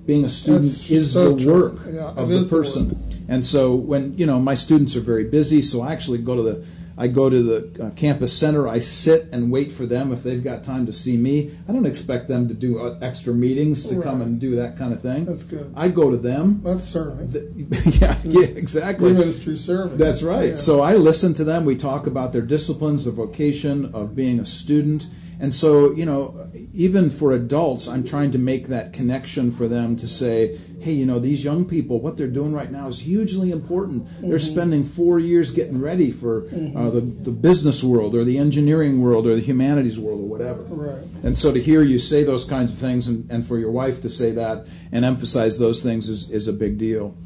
Being 0.06 0.24
a 0.24 0.28
student 0.28 0.64
That's 0.64 0.90
is 0.90 1.12
so 1.12 1.34
the 1.34 1.50
work 1.50 1.80
yeah, 1.88 2.10
of 2.10 2.28
the 2.28 2.46
person. 2.48 2.90
The 2.90 3.32
and 3.32 3.44
so 3.44 3.74
when, 3.74 4.16
you 4.16 4.26
know, 4.26 4.38
my 4.38 4.54
students 4.54 4.94
are 4.96 5.00
very 5.00 5.24
busy, 5.24 5.62
so 5.62 5.82
I 5.82 5.92
actually 5.92 6.18
go 6.18 6.36
to 6.36 6.42
the 6.42 6.66
I 6.98 7.08
go 7.08 7.28
to 7.28 7.42
the 7.42 7.86
uh, 7.86 7.90
campus 7.90 8.36
center. 8.36 8.66
I 8.66 8.78
sit 8.78 9.28
and 9.32 9.52
wait 9.52 9.70
for 9.70 9.84
them 9.84 10.12
if 10.12 10.22
they've 10.22 10.42
got 10.42 10.64
time 10.64 10.86
to 10.86 10.92
see 10.92 11.16
me. 11.16 11.54
I 11.68 11.72
don't 11.72 11.84
expect 11.84 12.26
them 12.28 12.48
to 12.48 12.54
do 12.54 12.78
uh, 12.78 12.98
extra 13.02 13.34
meetings 13.34 13.86
to 13.88 13.96
right. 13.96 14.04
come 14.04 14.22
and 14.22 14.40
do 14.40 14.56
that 14.56 14.78
kind 14.78 14.92
of 14.92 15.02
thing. 15.02 15.26
That's 15.26 15.44
good. 15.44 15.72
I 15.76 15.88
go 15.88 16.10
to 16.10 16.16
them. 16.16 16.62
That's 16.62 16.84
serving. 16.84 17.28
The, 17.28 17.98
yeah, 18.00 18.18
yeah, 18.24 18.46
exactly. 18.46 19.12
ministry 19.12 19.56
serving. 19.58 19.98
That's 19.98 20.22
right. 20.22 20.50
Yeah. 20.50 20.54
So 20.54 20.80
I 20.80 20.94
listen 20.94 21.34
to 21.34 21.44
them. 21.44 21.64
We 21.64 21.76
talk 21.76 22.06
about 22.06 22.32
their 22.32 22.42
disciplines, 22.42 23.04
their 23.04 23.14
vocation 23.14 23.94
of 23.94 24.16
being 24.16 24.40
a 24.40 24.46
student. 24.46 25.06
And 25.38 25.52
so, 25.52 25.92
you 25.92 26.06
know, 26.06 26.48
even 26.72 27.10
for 27.10 27.32
adults, 27.32 27.88
I'm 27.88 28.04
trying 28.04 28.30
to 28.30 28.38
make 28.38 28.68
that 28.68 28.94
connection 28.94 29.50
for 29.50 29.68
them 29.68 29.96
to 29.96 30.08
say, 30.08 30.58
hey, 30.86 30.92
you 30.92 31.04
know, 31.04 31.18
these 31.18 31.42
young 31.42 31.64
people, 31.64 32.00
what 32.00 32.16
they're 32.16 32.28
doing 32.28 32.52
right 32.52 32.70
now 32.70 32.86
is 32.86 33.00
hugely 33.00 33.50
important. 33.50 34.04
Mm-hmm. 34.04 34.30
They're 34.30 34.38
spending 34.38 34.84
four 34.84 35.18
years 35.18 35.50
getting 35.50 35.80
ready 35.80 36.12
for 36.12 36.42
uh, 36.42 36.50
mm-hmm. 36.50 36.76
uh, 36.76 36.90
the, 36.90 37.00
the 37.00 37.32
business 37.32 37.82
world 37.82 38.14
or 38.14 38.22
the 38.22 38.38
engineering 38.38 39.02
world 39.02 39.26
or 39.26 39.34
the 39.34 39.42
humanities 39.42 39.98
world 39.98 40.20
or 40.20 40.28
whatever. 40.28 40.62
Right. 40.62 41.02
And 41.24 41.36
so 41.36 41.52
to 41.52 41.60
hear 41.60 41.82
you 41.82 41.98
say 41.98 42.22
those 42.22 42.44
kinds 42.44 42.72
of 42.72 42.78
things 42.78 43.08
and, 43.08 43.28
and 43.32 43.44
for 43.44 43.58
your 43.58 43.72
wife 43.72 44.00
to 44.02 44.10
say 44.10 44.30
that 44.32 44.68
and 44.92 45.04
emphasize 45.04 45.58
those 45.58 45.82
things 45.82 46.08
is, 46.08 46.30
is 46.30 46.46
a 46.46 46.52
big 46.52 46.78
deal. 46.78 47.16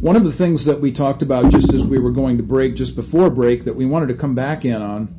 One 0.00 0.16
of 0.16 0.24
the 0.24 0.32
things 0.32 0.64
that 0.64 0.80
we 0.80 0.90
talked 0.90 1.22
about 1.22 1.52
just 1.52 1.72
as 1.72 1.86
we 1.86 2.00
were 2.00 2.10
going 2.10 2.38
to 2.38 2.42
break, 2.42 2.74
just 2.74 2.96
before 2.96 3.30
break, 3.30 3.62
that 3.62 3.76
we 3.76 3.86
wanted 3.86 4.08
to 4.08 4.14
come 4.14 4.34
back 4.34 4.64
in 4.64 4.82
on 4.82 5.14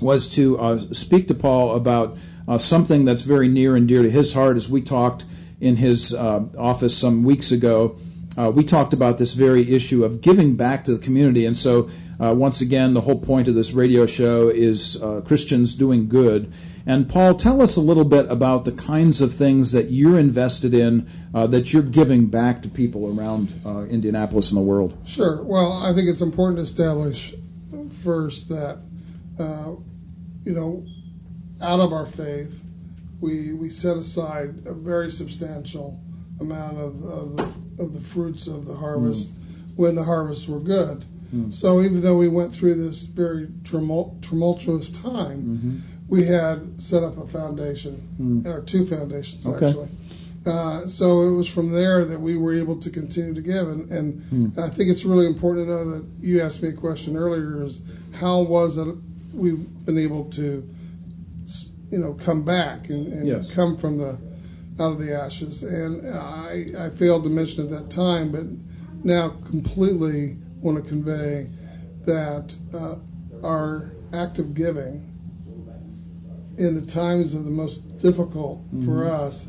was 0.00 0.26
to 0.36 0.58
uh, 0.58 0.78
speak 0.94 1.28
to 1.28 1.34
Paul 1.34 1.74
about 1.74 2.16
uh, 2.48 2.56
something 2.56 3.04
that's 3.04 3.22
very 3.22 3.48
near 3.48 3.76
and 3.76 3.86
dear 3.86 4.02
to 4.02 4.10
his 4.10 4.32
heart 4.32 4.56
as 4.56 4.70
we 4.70 4.80
talked 4.80 5.26
in 5.60 5.76
his 5.76 6.14
uh, 6.14 6.44
office 6.58 6.96
some 6.96 7.24
weeks 7.24 7.50
ago, 7.50 7.96
uh, 8.36 8.50
we 8.50 8.62
talked 8.62 8.92
about 8.92 9.18
this 9.18 9.32
very 9.32 9.74
issue 9.74 10.04
of 10.04 10.20
giving 10.20 10.56
back 10.56 10.84
to 10.84 10.92
the 10.92 11.02
community. 11.02 11.46
And 11.46 11.56
so, 11.56 11.88
uh, 12.20 12.34
once 12.34 12.60
again, 12.60 12.94
the 12.94 13.00
whole 13.00 13.18
point 13.18 13.48
of 13.48 13.54
this 13.54 13.72
radio 13.72 14.06
show 14.06 14.48
is 14.48 15.02
uh, 15.02 15.22
Christians 15.24 15.74
doing 15.74 16.08
good. 16.08 16.52
And 16.86 17.08
Paul, 17.08 17.34
tell 17.34 17.62
us 17.62 17.76
a 17.76 17.80
little 17.80 18.04
bit 18.04 18.30
about 18.30 18.64
the 18.64 18.72
kinds 18.72 19.20
of 19.20 19.34
things 19.34 19.72
that 19.72 19.90
you're 19.90 20.18
invested 20.18 20.72
in, 20.72 21.08
uh, 21.34 21.46
that 21.48 21.72
you're 21.72 21.82
giving 21.82 22.26
back 22.26 22.62
to 22.62 22.68
people 22.68 23.18
around 23.18 23.52
uh, 23.64 23.84
Indianapolis 23.86 24.52
and 24.52 24.58
the 24.58 24.62
world. 24.64 24.96
Sure. 25.06 25.42
Well, 25.42 25.72
I 25.72 25.92
think 25.94 26.08
it's 26.08 26.20
important 26.20 26.58
to 26.58 26.62
establish 26.62 27.34
first 28.04 28.50
that, 28.50 28.80
you 30.44 30.52
know, 30.52 30.86
out 31.60 31.80
of 31.80 31.92
our 31.92 32.06
faith, 32.06 32.62
we, 33.20 33.52
we 33.52 33.70
set 33.70 33.96
aside 33.96 34.66
a 34.66 34.72
very 34.72 35.10
substantial 35.10 36.00
amount 36.40 36.78
of, 36.78 37.02
of, 37.04 37.36
the, 37.36 37.82
of 37.82 37.92
the 37.94 38.00
fruits 38.00 38.46
of 38.46 38.66
the 38.66 38.74
harvest 38.74 39.34
mm. 39.34 39.76
when 39.76 39.94
the 39.94 40.04
harvests 40.04 40.46
were 40.48 40.60
good. 40.60 41.04
Mm. 41.34 41.52
So 41.52 41.80
even 41.80 42.02
though 42.02 42.16
we 42.16 42.28
went 42.28 42.52
through 42.52 42.74
this 42.74 43.04
very 43.04 43.48
tumult, 43.64 44.22
tumultuous 44.22 44.90
time, 44.90 45.42
mm-hmm. 45.42 45.78
we 46.08 46.24
had 46.24 46.80
set 46.80 47.02
up 47.02 47.16
a 47.18 47.26
foundation, 47.26 48.02
mm. 48.20 48.46
or 48.46 48.62
two 48.62 48.84
foundations 48.84 49.46
okay. 49.46 49.66
actually. 49.66 49.88
Uh, 50.46 50.86
so 50.86 51.22
it 51.22 51.34
was 51.34 51.48
from 51.48 51.72
there 51.72 52.04
that 52.04 52.20
we 52.20 52.36
were 52.36 52.54
able 52.54 52.76
to 52.76 52.88
continue 52.88 53.34
to 53.34 53.40
give. 53.40 53.66
And, 53.66 53.90
and 53.90 54.22
mm. 54.22 54.58
I 54.58 54.68
think 54.68 54.90
it's 54.90 55.04
really 55.04 55.26
important 55.26 55.66
to 55.66 55.72
know 55.72 55.90
that 55.90 56.04
you 56.20 56.40
asked 56.40 56.62
me 56.62 56.68
a 56.68 56.72
question 56.72 57.16
earlier: 57.16 57.64
is 57.64 57.82
how 58.20 58.42
was 58.42 58.78
it 58.78 58.94
we've 59.34 59.66
been 59.84 59.98
able 59.98 60.26
to 60.30 60.68
you 61.96 62.02
know, 62.02 62.12
come 62.12 62.42
back 62.42 62.90
and, 62.90 63.10
and 63.10 63.26
yes. 63.26 63.50
come 63.54 63.74
from 63.74 63.96
the 63.96 64.18
out 64.78 64.92
of 64.92 64.98
the 64.98 65.18
ashes. 65.18 65.62
And 65.62 66.06
I, 66.14 66.66
I 66.78 66.90
failed 66.90 67.24
to 67.24 67.30
mention 67.30 67.64
at 67.64 67.70
that 67.70 67.90
time, 67.90 68.30
but 68.30 68.44
now 69.02 69.30
completely 69.46 70.36
want 70.60 70.82
to 70.82 70.86
convey 70.86 71.48
that 72.04 72.54
uh, 72.74 72.96
our 73.42 73.92
act 74.12 74.38
of 74.38 74.54
giving 74.54 75.10
in 76.58 76.74
the 76.74 76.84
times 76.84 77.32
of 77.32 77.46
the 77.46 77.50
most 77.50 78.02
difficult 78.02 78.62
mm-hmm. 78.66 78.84
for 78.84 79.08
us 79.08 79.48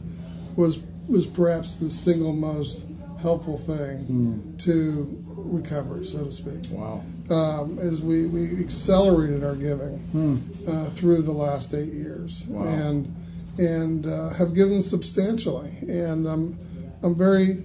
was 0.55 0.79
was 1.09 1.27
perhaps 1.27 1.75
the 1.75 1.89
single 1.89 2.31
most 2.31 2.85
helpful 3.21 3.57
thing 3.57 4.05
mm. 4.05 4.63
to 4.63 5.23
recover, 5.27 6.03
so 6.05 6.25
to 6.25 6.31
speak. 6.31 6.69
Wow. 6.69 7.03
Um, 7.29 7.79
as 7.79 8.01
we, 8.01 8.27
we 8.27 8.59
accelerated 8.63 9.43
our 9.43 9.55
giving 9.55 9.97
hmm. 9.97 10.37
uh, 10.65 10.85
through 10.91 11.23
the 11.23 11.33
last 11.33 11.73
eight 11.73 11.91
years. 11.91 12.45
Wow. 12.47 12.63
And 12.67 13.13
and 13.57 14.05
uh, 14.05 14.29
have 14.29 14.53
given 14.53 14.81
substantially. 14.81 15.69
And 15.81 16.27
I'm 16.27 16.57
I'm 17.03 17.15
very 17.15 17.63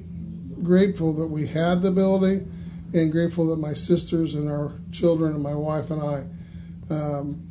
grateful 0.62 1.12
that 1.14 1.26
we 1.26 1.46
had 1.46 1.82
the 1.82 1.88
ability, 1.88 2.46
and 2.94 3.12
grateful 3.12 3.46
that 3.48 3.58
my 3.58 3.72
sisters 3.72 4.34
and 4.34 4.50
our 4.50 4.72
children 4.90 5.34
and 5.34 5.42
my 5.42 5.54
wife 5.54 5.90
and 5.90 6.02
I 6.02 6.24
um, 6.92 7.48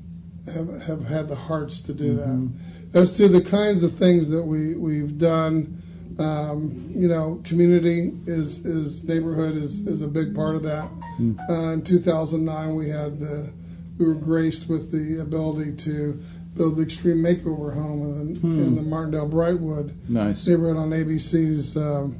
have 0.54 0.82
have 0.84 1.06
had 1.06 1.28
the 1.28 1.36
hearts 1.36 1.82
to 1.84 1.94
do 1.94 2.18
mm-hmm. 2.18 2.48
that. 2.48 3.00
As 3.00 3.16
to 3.18 3.30
the 3.30 3.42
kinds 3.42 3.84
of 3.84 3.94
things 3.94 4.30
that 4.32 4.44
we 4.44 4.76
we've 4.76 5.18
done, 5.18 5.81
um, 6.20 6.92
you 6.94 7.08
know, 7.08 7.42
community 7.44 8.12
is 8.26 8.66
is 8.66 9.04
neighborhood 9.08 9.56
is 9.56 9.88
is 9.88 10.02
a 10.02 10.08
big 10.08 10.36
part 10.36 10.56
of 10.56 10.64
that. 10.64 10.90
Mm. 11.20 11.38
Uh, 11.50 11.74
in 11.74 11.82
2009, 11.82 12.76
we 12.76 12.90
had 12.90 13.20
the 13.20 13.52
we 13.98 14.06
were 14.06 14.16
graced 14.16 14.68
with 14.68 14.92
the 14.92 15.22
ability 15.22 15.76
to 15.76 16.20
build 16.58 16.78
the 16.78 16.84
Extreme 16.84 17.18
Makeover 17.18 17.74
Home 17.74 18.22
in, 18.22 18.36
hmm. 18.36 18.60
in 18.60 18.76
the 18.76 18.82
Martindale 18.82 19.30
Brightwood 19.30 19.94
nice. 20.10 20.46
neighborhood 20.48 20.76
on 20.76 20.90
ABC's 20.90 21.78
um, 21.78 22.18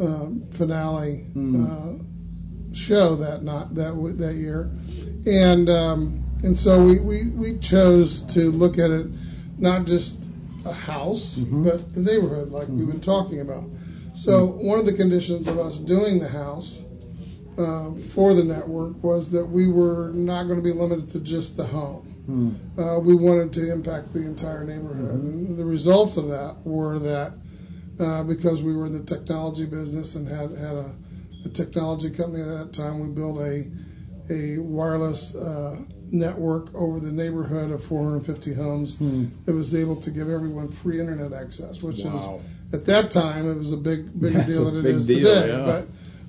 uh, 0.00 0.54
finale 0.56 1.18
hmm. 1.32 1.64
uh, 1.64 2.74
show 2.74 3.14
that 3.16 3.42
not 3.42 3.74
that 3.74 3.92
that 4.18 4.34
year, 4.34 4.70
and 5.26 5.68
um, 5.70 6.24
and 6.42 6.56
so 6.56 6.82
we, 6.82 7.00
we, 7.00 7.28
we 7.30 7.58
chose 7.58 8.22
to 8.34 8.50
look 8.50 8.78
at 8.78 8.90
it 8.90 9.06
not 9.58 9.86
just 9.86 10.25
a 10.66 10.72
house 10.72 11.38
mm-hmm. 11.38 11.64
but 11.64 11.94
the 11.94 12.00
neighborhood 12.00 12.50
like 12.50 12.66
mm-hmm. 12.66 12.78
we've 12.78 12.88
been 12.88 13.00
talking 13.00 13.40
about. 13.40 13.64
So 14.14 14.48
mm-hmm. 14.48 14.66
one 14.66 14.78
of 14.78 14.86
the 14.86 14.92
conditions 14.92 15.46
of 15.48 15.58
us 15.58 15.78
doing 15.78 16.18
the 16.18 16.28
house 16.28 16.82
uh, 17.58 17.92
for 17.92 18.34
the 18.34 18.44
network 18.44 19.02
was 19.02 19.30
that 19.30 19.44
we 19.44 19.68
were 19.68 20.10
not 20.12 20.44
going 20.44 20.56
to 20.56 20.62
be 20.62 20.72
limited 20.72 21.08
to 21.10 21.20
just 21.20 21.56
the 21.56 21.64
home. 21.64 22.02
Hmm. 22.26 22.80
Uh, 22.80 22.98
we 22.98 23.14
wanted 23.14 23.52
to 23.54 23.72
impact 23.72 24.12
the 24.12 24.20
entire 24.20 24.64
neighborhood. 24.64 25.20
Mm-hmm. 25.20 25.46
And 25.46 25.58
the 25.58 25.64
results 25.64 26.16
of 26.16 26.28
that 26.28 26.56
were 26.64 26.98
that 26.98 27.34
uh, 28.00 28.24
because 28.24 28.62
we 28.62 28.76
were 28.76 28.86
in 28.86 28.92
the 28.92 29.04
technology 29.04 29.64
business 29.64 30.16
and 30.16 30.28
had, 30.28 30.50
had 30.50 30.74
a, 30.74 30.90
a, 31.44 31.48
technology 31.48 32.10
company 32.10 32.42
at 32.42 32.48
that 32.48 32.72
time, 32.74 33.00
we 33.00 33.08
built 33.08 33.38
a, 33.38 33.64
a 34.28 34.58
wireless 34.58 35.34
uh, 35.34 35.76
network 36.12 36.74
over 36.74 37.00
the 37.00 37.12
neighborhood 37.12 37.70
of 37.70 37.82
450 37.82 38.54
homes 38.54 38.96
hmm. 38.96 39.26
that 39.44 39.54
was 39.54 39.74
able 39.74 39.96
to 39.96 40.10
give 40.10 40.28
everyone 40.28 40.68
free 40.68 41.00
internet 41.00 41.32
access, 41.32 41.82
which 41.82 42.04
wow. 42.04 42.40
is 42.70 42.74
at 42.74 42.86
that 42.86 43.10
time 43.10 43.50
it 43.50 43.56
was 43.56 43.72
a 43.72 43.76
big 43.76 44.18
bigger 44.20 44.38
That's 44.38 44.58
deal 44.58 44.70
than 44.70 44.84
it 44.84 44.86
is 44.86 45.06
deal, 45.06 45.18
today. 45.18 45.48
Yeah. 45.48 45.82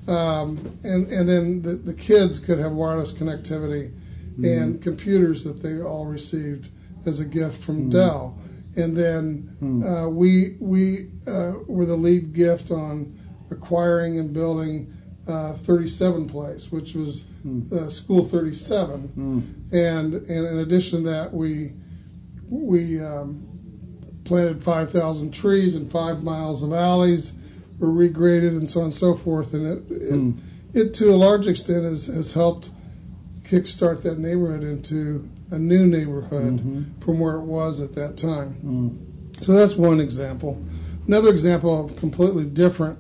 But 0.06 0.12
um, 0.14 0.58
and 0.84 1.08
and 1.08 1.28
then 1.28 1.62
the, 1.62 1.74
the 1.74 1.94
kids 1.94 2.40
could 2.40 2.60
have 2.60 2.72
wireless 2.72 3.12
connectivity 3.12 3.92
mm-hmm. 3.92 4.46
and 4.46 4.82
computers 4.82 5.44
that 5.44 5.62
they 5.62 5.82
all 5.82 6.06
received 6.06 6.70
as 7.06 7.20
a 7.20 7.26
gift 7.26 7.64
from 7.64 7.82
mm-hmm. 7.82 7.90
Dell. 7.92 8.38
And 8.76 8.96
then 8.96 9.56
mm-hmm. 9.62 9.84
uh, 9.84 10.10
we 10.10 10.58
we 10.60 11.10
uh, 11.28 11.54
were 11.68 11.86
the 11.86 11.96
lead 11.96 12.34
gift 12.34 12.72
on 12.72 13.18
acquiring 13.50 14.20
and 14.20 14.34
building 14.34 14.94
uh, 15.28 15.54
37 15.54 16.28
Place, 16.30 16.72
which 16.72 16.94
was 16.94 17.26
uh, 17.74 17.90
School 17.90 18.24
37, 18.26 19.10
mm. 19.10 19.57
And 19.72 20.14
and 20.14 20.48
in 20.48 20.60
addition 20.60 21.04
to 21.04 21.10
that, 21.10 21.34
we 21.34 21.74
we 22.50 23.02
um, 23.02 23.46
planted 24.24 24.64
5,000 24.64 25.34
trees 25.34 25.76
and 25.76 25.92
five 25.92 26.24
miles 26.24 26.64
of 26.64 26.72
alleys 26.72 27.38
were 27.80 27.90
regraded 27.90 28.50
and 28.50 28.68
so 28.68 28.80
on 28.80 28.86
and 28.86 28.94
so 28.94 29.14
forth, 29.14 29.54
and 29.54 29.68
it 29.68 29.92
it, 29.92 30.14
mm. 30.14 30.38
it 30.74 30.94
to 30.96 31.14
a 31.14 31.16
large 31.18 31.48
extent 31.48 31.84
has 31.84 32.08
has 32.08 32.34
helped 32.34 32.70
kickstart 33.44 34.04
that 34.04 34.20
neighborhood 34.20 34.64
into 34.64 35.30
a 35.52 35.58
new 35.58 35.86
neighborhood 35.86 36.58
mm-hmm. 36.58 37.00
from 37.00 37.20
where 37.20 37.36
it 37.36 37.44
was 37.44 37.80
at 37.80 37.94
that 37.94 38.18
time. 38.18 38.58
Mm. 38.64 39.44
So 39.44 39.54
that's 39.54 39.76
one 39.76 40.00
example. 40.02 40.62
Another 41.08 41.30
example 41.30 41.86
of 41.86 41.96
completely 41.96 42.44
different 42.44 43.00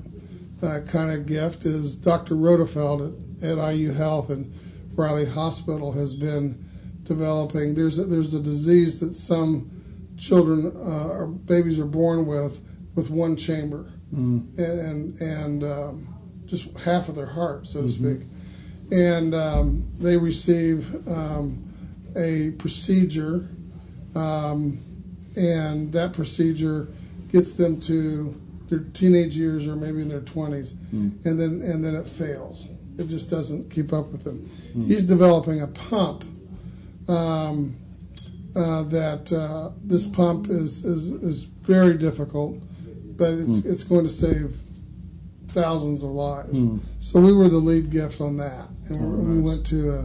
uh, 0.63 0.80
kind 0.88 1.11
of 1.11 1.26
gift 1.26 1.65
is 1.65 1.95
Dr. 1.95 2.36
Rodefeld 2.36 3.43
at, 3.43 3.57
at 3.57 3.74
IU 3.74 3.91
Health 3.91 4.30
and 4.30 4.53
Riley 4.97 5.27
Hospital 5.27 5.91
has 5.93 6.15
been 6.15 6.65
developing. 7.03 7.75
There's 7.75 7.99
a, 7.99 8.05
there's 8.05 8.33
a 8.33 8.41
disease 8.41 8.99
that 8.99 9.13
some 9.13 9.71
children 10.17 10.73
uh, 10.75 11.09
or 11.09 11.27
babies 11.27 11.79
are 11.79 11.85
born 11.85 12.25
with 12.25 12.61
with 12.95 13.11
one 13.11 13.37
chamber 13.37 13.85
mm. 14.13 14.57
and 14.57 14.79
and, 14.79 15.21
and 15.21 15.63
um, 15.63 16.15
just 16.47 16.75
half 16.79 17.09
of 17.09 17.15
their 17.15 17.27
heart, 17.27 17.67
so 17.67 17.81
to 17.81 17.87
mm-hmm. 17.87 18.17
speak, 18.17 18.27
and 18.91 19.35
um, 19.35 19.87
they 19.99 20.17
receive 20.17 21.07
um, 21.07 21.63
a 22.17 22.51
procedure, 22.57 23.47
um, 24.15 24.79
and 25.35 25.93
that 25.93 26.13
procedure 26.13 26.87
gets 27.31 27.55
them 27.55 27.79
to 27.81 28.33
their 28.69 28.79
teenage 28.79 29.37
years 29.37 29.67
or 29.67 29.75
maybe 29.75 30.01
in 30.01 30.09
their 30.09 30.21
20s, 30.21 30.73
mm. 30.73 31.25
and 31.25 31.39
then 31.39 31.61
and 31.61 31.85
then 31.85 31.93
it 31.93 32.07
fails. 32.07 32.69
It 32.97 33.07
just 33.07 33.29
doesn't 33.29 33.69
keep 33.71 33.93
up 33.93 34.11
with 34.11 34.23
them. 34.23 34.49
Mm. 34.75 34.87
He's 34.87 35.03
developing 35.03 35.61
a 35.61 35.67
pump 35.67 36.23
um, 37.07 37.75
uh, 38.55 38.83
that 38.83 39.31
uh, 39.31 39.71
this 39.83 40.07
pump 40.07 40.49
is, 40.49 40.83
is 40.83 41.11
is 41.11 41.43
very 41.43 41.97
difficult, 41.97 42.57
but 43.17 43.33
it's 43.33 43.59
mm. 43.61 43.71
it's 43.71 43.83
going 43.83 44.05
to 44.05 44.11
save 44.11 44.55
thousands 45.47 46.03
of 46.03 46.11
lives. 46.11 46.59
Hmm. 46.59 46.77
So 46.99 47.19
we 47.19 47.33
were 47.33 47.49
the 47.49 47.57
lead 47.57 47.89
gift 47.89 48.21
on 48.21 48.37
that, 48.37 48.67
and 48.89 48.97
oh, 48.97 49.33
we 49.33 49.39
went 49.39 49.65
to 49.67 49.91
a, 49.91 49.99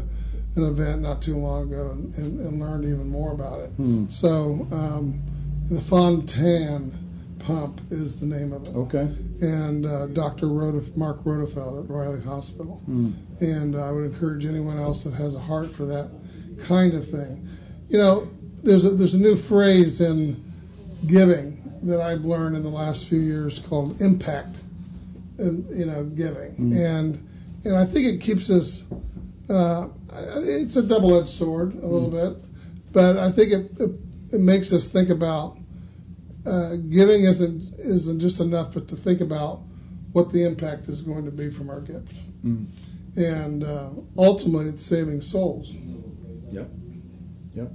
an 0.57 0.65
event 0.65 1.03
not 1.03 1.21
too 1.21 1.37
long 1.37 1.65
ago 1.65 1.91
and, 1.91 2.15
and, 2.17 2.41
and 2.41 2.61
learned 2.61 2.85
even 2.85 3.09
more 3.11 3.33
about 3.33 3.61
it. 3.61 3.71
Hmm. 3.71 4.07
So 4.09 4.67
um, 4.73 5.21
the 5.69 5.81
Fontan 5.81 7.02
pump 7.43 7.81
is 7.91 8.21
the 8.21 8.27
name 8.27 8.53
of 8.53 8.67
it. 8.67 8.75
Okay. 8.75 9.09
And 9.41 9.87
uh, 9.87 10.07
Dr. 10.09 10.47
Rodef- 10.47 10.97
Mark 10.97 11.23
Rodefeld 11.25 11.85
at 11.85 11.91
Riley 11.91 12.23
Hospital. 12.23 12.81
Mm. 12.89 13.15
And 13.41 13.77
uh, 13.77 13.89
I 13.89 13.91
would 13.91 14.05
encourage 14.05 14.47
anyone 14.47 14.79
else 14.79 15.05
that 15.05 15.15
has 15.15 15.35
a 15.35 15.41
heart 15.41 15.75
for 15.75 15.85
that 15.87 16.11
kind 16.65 16.95
of 16.95 17.09
thing. 17.09 17.49
You 17.89 17.99
know, 17.99 18.29
there's 18.63 18.85
a, 18.85 18.91
there's 18.91 19.15
a 19.15 19.21
new 19.21 19.37
phrase 19.37 20.01
in 20.01 20.43
giving 21.07 21.63
that 21.83 22.01
I've 22.01 22.25
learned 22.25 22.57
in 22.57 22.63
the 22.63 22.71
last 22.71 23.09
few 23.09 23.19
years 23.19 23.59
called 23.59 24.01
impact, 24.01 24.61
and 25.39 25.69
you 25.77 25.87
know, 25.87 26.05
giving. 26.05 26.55
Mm. 26.55 26.99
And 26.99 27.29
and 27.65 27.77
I 27.77 27.85
think 27.85 28.07
it 28.07 28.21
keeps 28.21 28.51
us. 28.51 28.85
Uh, 29.51 29.89
it's 30.37 30.77
a 30.77 30.83
double-edged 30.83 31.29
sword 31.29 31.75
a 31.75 31.87
little 31.87 32.11
mm. 32.11 32.37
bit, 32.37 32.45
but 32.93 33.17
I 33.19 33.31
think 33.31 33.53
it, 33.53 33.81
it 33.81 33.91
it 34.33 34.41
makes 34.41 34.73
us 34.73 34.91
think 34.91 35.11
about 35.11 35.59
uh, 36.47 36.77
giving 36.77 37.25
isn't 37.25 37.75
isn't 37.79 38.21
just 38.21 38.41
enough, 38.41 38.75
but 38.75 38.89
to 38.89 38.97
think 38.97 39.21
about 39.21 39.61
what 40.13 40.33
the 40.33 40.45
impact 40.45 40.89
is 40.89 41.03
going 41.03 41.25
to 41.25 41.31
be 41.31 41.51
from 41.51 41.71
our 41.71 41.81
gift, 41.81 42.15
mm. 42.45 42.67
and 43.17 43.65
uh, 43.65 43.91
ultimately, 44.19 44.69
it's 44.69 44.85
saving 44.85 45.21
souls. 45.21 45.73
Yep, 46.51 46.69
yep. 47.55 47.71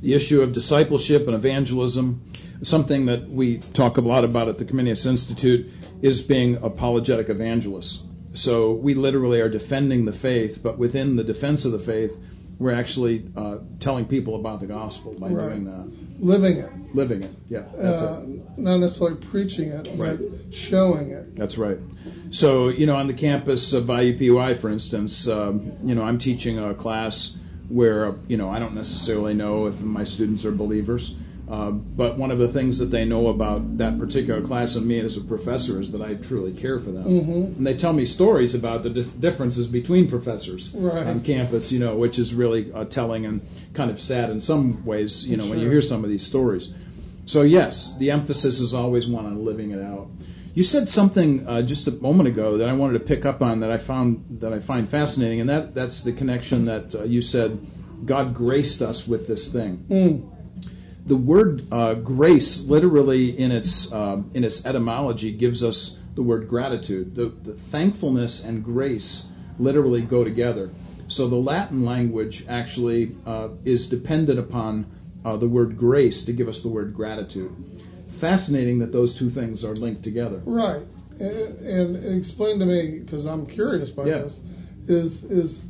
The 0.00 0.14
issue 0.14 0.42
of 0.42 0.52
discipleship 0.52 1.26
and 1.26 1.34
evangelism, 1.34 2.22
something 2.62 3.06
that 3.06 3.28
we 3.28 3.58
talk 3.58 3.96
a 3.96 4.00
lot 4.00 4.24
about 4.24 4.48
at 4.48 4.58
the 4.58 4.64
Comenius 4.64 5.06
Institute, 5.06 5.70
is 6.02 6.22
being 6.22 6.56
apologetic 6.62 7.28
evangelists. 7.28 8.02
So 8.34 8.72
we 8.72 8.94
literally 8.94 9.40
are 9.40 9.48
defending 9.48 10.04
the 10.04 10.12
faith, 10.12 10.60
but 10.62 10.78
within 10.78 11.16
the 11.16 11.24
defense 11.24 11.64
of 11.64 11.72
the 11.72 11.78
faith, 11.78 12.18
we're 12.58 12.72
actually 12.72 13.30
uh, 13.36 13.58
telling 13.80 14.06
people 14.06 14.36
about 14.36 14.60
the 14.60 14.66
gospel 14.66 15.14
by 15.18 15.28
right. 15.28 15.48
doing 15.48 15.64
that. 15.64 15.92
Living 16.22 16.58
it. 16.58 16.70
Living 16.94 17.24
it, 17.24 17.32
yeah. 17.48 17.64
That's 17.74 18.00
uh, 18.00 18.24
it. 18.24 18.58
Not 18.58 18.78
necessarily 18.78 19.16
preaching 19.16 19.70
it, 19.70 19.88
right. 19.96 20.16
but 20.16 20.54
showing 20.54 21.10
it. 21.10 21.34
That's 21.34 21.58
right. 21.58 21.78
So, 22.30 22.68
you 22.68 22.86
know, 22.86 22.94
on 22.94 23.08
the 23.08 23.14
campus 23.14 23.72
of 23.72 23.84
IUPUI, 23.84 24.56
for 24.56 24.70
instance, 24.70 25.26
um, 25.26 25.72
you 25.82 25.96
know, 25.96 26.04
I'm 26.04 26.18
teaching 26.18 26.60
a 26.60 26.74
class 26.74 27.36
where, 27.68 28.14
you 28.28 28.36
know, 28.36 28.48
I 28.48 28.60
don't 28.60 28.74
necessarily 28.74 29.34
know 29.34 29.66
if 29.66 29.80
my 29.80 30.04
students 30.04 30.44
are 30.44 30.52
believers. 30.52 31.16
Uh, 31.48 31.70
but 31.70 32.16
one 32.16 32.30
of 32.30 32.38
the 32.38 32.48
things 32.48 32.78
that 32.78 32.86
they 32.86 33.04
know 33.04 33.28
about 33.28 33.78
that 33.78 33.98
particular 33.98 34.40
class 34.40 34.76
and 34.76 34.86
me 34.86 35.00
as 35.00 35.16
a 35.16 35.20
professor 35.20 35.80
is 35.80 35.92
that 35.92 36.00
I 36.00 36.14
truly 36.14 36.52
care 36.52 36.78
for 36.78 36.90
them. 36.92 37.04
Mm-hmm. 37.04 37.58
And 37.58 37.66
they 37.66 37.74
tell 37.74 37.92
me 37.92 38.06
stories 38.06 38.54
about 38.54 38.84
the 38.84 38.90
dif- 38.90 39.20
differences 39.20 39.66
between 39.66 40.08
professors 40.08 40.74
right. 40.78 41.06
on 41.06 41.20
campus, 41.20 41.72
you 41.72 41.80
know, 41.80 41.96
which 41.96 42.18
is 42.18 42.32
really 42.34 42.72
uh, 42.72 42.84
telling 42.84 43.26
and 43.26 43.42
kind 43.74 43.90
of 43.90 44.00
sad 44.00 44.30
in 44.30 44.40
some 44.40 44.84
ways, 44.84 45.26
you 45.26 45.36
know, 45.36 45.44
sure. 45.44 45.54
when 45.54 45.60
you 45.60 45.68
hear 45.68 45.80
some 45.80 46.04
of 46.04 46.10
these 46.10 46.24
stories. 46.24 46.72
So, 47.26 47.42
yes, 47.42 47.96
the 47.98 48.10
emphasis 48.10 48.60
is 48.60 48.72
always 48.72 49.06
one 49.06 49.26
on 49.26 49.44
living 49.44 49.72
it 49.72 49.82
out. 49.82 50.08
You 50.54 50.62
said 50.62 50.88
something 50.88 51.46
uh, 51.46 51.62
just 51.62 51.88
a 51.88 51.92
moment 51.92 52.28
ago 52.28 52.58
that 52.58 52.68
I 52.68 52.72
wanted 52.72 52.94
to 52.94 53.04
pick 53.04 53.24
up 53.24 53.42
on 53.42 53.60
that 53.60 53.70
I 53.70 53.78
found 53.78 54.40
that 54.40 54.52
I 54.52 54.60
find 54.60 54.88
fascinating, 54.88 55.40
and 55.40 55.48
that, 55.48 55.74
that's 55.74 56.02
the 56.04 56.12
connection 56.12 56.66
that 56.66 56.94
uh, 56.94 57.04
you 57.04 57.22
said 57.22 57.58
God 58.04 58.34
graced 58.34 58.82
us 58.82 59.08
with 59.08 59.26
this 59.26 59.52
thing. 59.52 59.84
Mm 59.88 60.31
the 61.04 61.16
word 61.16 61.66
uh, 61.72 61.94
grace, 61.94 62.64
literally 62.66 63.30
in 63.38 63.50
its 63.50 63.92
uh, 63.92 64.22
in 64.34 64.44
its 64.44 64.64
etymology, 64.64 65.32
gives 65.32 65.62
us 65.62 65.98
the 66.14 66.22
word 66.22 66.48
gratitude. 66.48 67.14
The, 67.14 67.26
the, 67.26 67.54
thankfulness 67.54 68.44
and 68.44 68.62
grace 68.62 69.30
literally 69.58 70.02
go 70.02 70.24
together. 70.24 70.70
So 71.08 71.26
the 71.26 71.36
Latin 71.36 71.84
language 71.84 72.44
actually 72.48 73.12
uh, 73.26 73.50
is 73.64 73.88
dependent 73.88 74.38
upon 74.38 74.86
uh, 75.24 75.36
the 75.36 75.48
word 75.48 75.76
grace 75.76 76.24
to 76.26 76.32
give 76.32 76.48
us 76.48 76.62
the 76.62 76.68
word 76.68 76.94
gratitude. 76.94 77.52
Fascinating 78.08 78.78
that 78.80 78.92
those 78.92 79.14
two 79.14 79.30
things 79.30 79.64
are 79.64 79.74
linked 79.74 80.02
together. 80.02 80.42
Right. 80.44 80.82
And, 81.18 81.66
and 81.66 82.18
explain 82.18 82.58
to 82.58 82.66
me 82.66 83.00
because 83.00 83.26
I'm 83.26 83.46
curious 83.46 83.90
by 83.90 84.04
Yeah. 84.04 84.18
this. 84.18 84.40
Is 84.88 85.24
is 85.24 85.64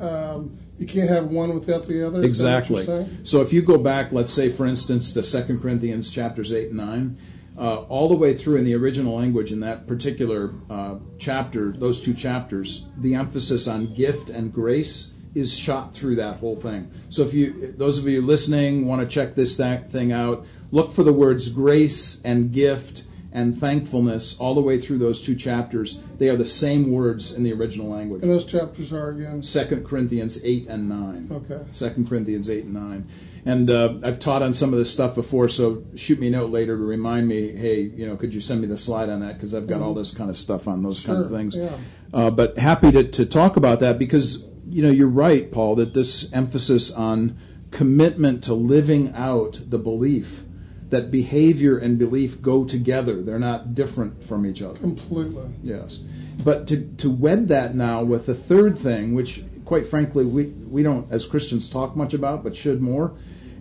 um, 0.00 0.56
you 0.78 0.86
can't 0.86 1.08
have 1.08 1.26
one 1.26 1.54
without 1.54 1.84
the 1.84 2.06
other? 2.06 2.22
Is 2.22 2.40
that 2.40 2.68
what 2.68 2.80
Exactly. 2.80 3.24
So 3.24 3.40
if 3.40 3.52
you 3.52 3.62
go 3.62 3.78
back, 3.78 4.12
let's 4.12 4.32
say, 4.32 4.50
for 4.50 4.66
instance, 4.66 5.12
to 5.12 5.22
Second 5.22 5.60
Corinthians 5.60 6.10
chapters 6.10 6.52
eight 6.52 6.68
and 6.68 6.76
nine, 6.76 7.16
uh, 7.58 7.82
all 7.82 8.08
the 8.08 8.14
way 8.14 8.34
through 8.34 8.56
in 8.56 8.64
the 8.64 8.74
original 8.74 9.16
language 9.16 9.52
in 9.52 9.60
that 9.60 9.86
particular 9.86 10.52
uh, 10.68 10.96
chapter, 11.18 11.72
those 11.72 12.00
two 12.00 12.12
chapters, 12.12 12.86
the 12.98 13.14
emphasis 13.14 13.66
on 13.66 13.94
gift 13.94 14.28
and 14.28 14.52
grace 14.52 15.14
is 15.34 15.56
shot 15.56 15.94
through 15.94 16.16
that 16.16 16.38
whole 16.38 16.56
thing. 16.56 16.90
So 17.08 17.22
if 17.22 17.32
you, 17.34 17.72
those 17.72 17.98
of 17.98 18.08
you 18.08 18.22
listening, 18.22 18.86
want 18.86 19.02
to 19.02 19.06
check 19.06 19.34
this 19.34 19.56
that 19.56 19.90
thing 19.90 20.12
out, 20.12 20.46
look 20.70 20.92
for 20.92 21.02
the 21.02 21.12
words 21.12 21.50
grace 21.50 22.20
and 22.22 22.52
gift 22.52 23.05
and 23.36 23.56
thankfulness 23.56 24.36
all 24.40 24.54
the 24.54 24.60
way 24.62 24.78
through 24.78 24.98
those 24.98 25.20
two 25.20 25.36
chapters. 25.36 26.00
They 26.18 26.28
are 26.30 26.36
the 26.36 26.46
same 26.46 26.90
words 26.90 27.34
in 27.36 27.44
the 27.44 27.52
original 27.52 27.88
language. 27.88 28.22
And 28.22 28.30
those 28.32 28.46
chapters 28.46 28.92
are 28.92 29.10
again. 29.10 29.42
Second 29.42 29.84
Corinthians 29.86 30.42
eight 30.44 30.66
and 30.68 30.88
nine. 30.88 31.28
Okay. 31.30 31.60
Second 31.70 32.08
Corinthians 32.08 32.48
eight 32.48 32.64
and 32.64 32.74
nine. 32.74 33.06
And 33.44 33.70
uh, 33.70 33.98
I've 34.02 34.18
taught 34.18 34.42
on 34.42 34.54
some 34.54 34.72
of 34.72 34.78
this 34.78 34.92
stuff 34.92 35.14
before, 35.14 35.46
so 35.48 35.84
shoot 35.94 36.18
me 36.18 36.28
a 36.28 36.30
note 36.30 36.50
later 36.50 36.76
to 36.76 36.82
remind 36.82 37.28
me. 37.28 37.52
Hey, 37.52 37.82
you 37.82 38.04
know, 38.08 38.16
could 38.16 38.34
you 38.34 38.40
send 38.40 38.60
me 38.62 38.66
the 38.66 38.76
slide 38.78 39.08
on 39.08 39.20
that 39.20 39.34
because 39.34 39.54
I've 39.54 39.68
got 39.68 39.82
all 39.82 39.94
this 39.94 40.12
kind 40.16 40.30
of 40.30 40.36
stuff 40.36 40.66
on 40.66 40.82
those 40.82 41.04
kinds 41.06 41.26
of 41.26 41.30
Sure, 41.30 41.38
things. 41.38 41.54
yeah. 41.54 41.76
Uh, 42.12 42.30
but 42.30 42.58
happy 42.58 42.90
to, 42.90 43.04
to 43.04 43.24
talk 43.26 43.56
about 43.56 43.78
that 43.80 43.98
because 43.98 44.44
you 44.66 44.82
know 44.82 44.90
you're 44.90 45.08
right, 45.08 45.52
Paul, 45.52 45.76
that 45.76 45.92
this 45.94 46.32
emphasis 46.32 46.92
on 46.92 47.36
commitment 47.70 48.42
to 48.44 48.54
living 48.54 49.12
out 49.14 49.60
the 49.68 49.78
belief 49.78 50.42
that 50.90 51.10
behavior 51.10 51.78
and 51.78 51.98
belief 51.98 52.40
go 52.42 52.64
together; 52.64 53.22
they're 53.22 53.38
not 53.38 53.74
different 53.74 54.22
from 54.22 54.46
each 54.46 54.62
other. 54.62 54.78
Completely. 54.78 55.46
Yes. 55.62 55.96
But 56.42 56.68
to, 56.68 56.86
to 56.98 57.10
wed 57.10 57.48
that 57.48 57.74
now 57.74 58.02
with 58.02 58.26
the 58.26 58.34
third 58.34 58.78
thing, 58.78 59.14
which 59.14 59.42
quite 59.64 59.86
frankly 59.86 60.24
we, 60.24 60.46
we 60.46 60.82
don't 60.82 61.10
as 61.10 61.26
Christians 61.26 61.70
talk 61.70 61.96
much 61.96 62.14
about, 62.14 62.44
but 62.44 62.56
should 62.56 62.80
more, 62.80 63.14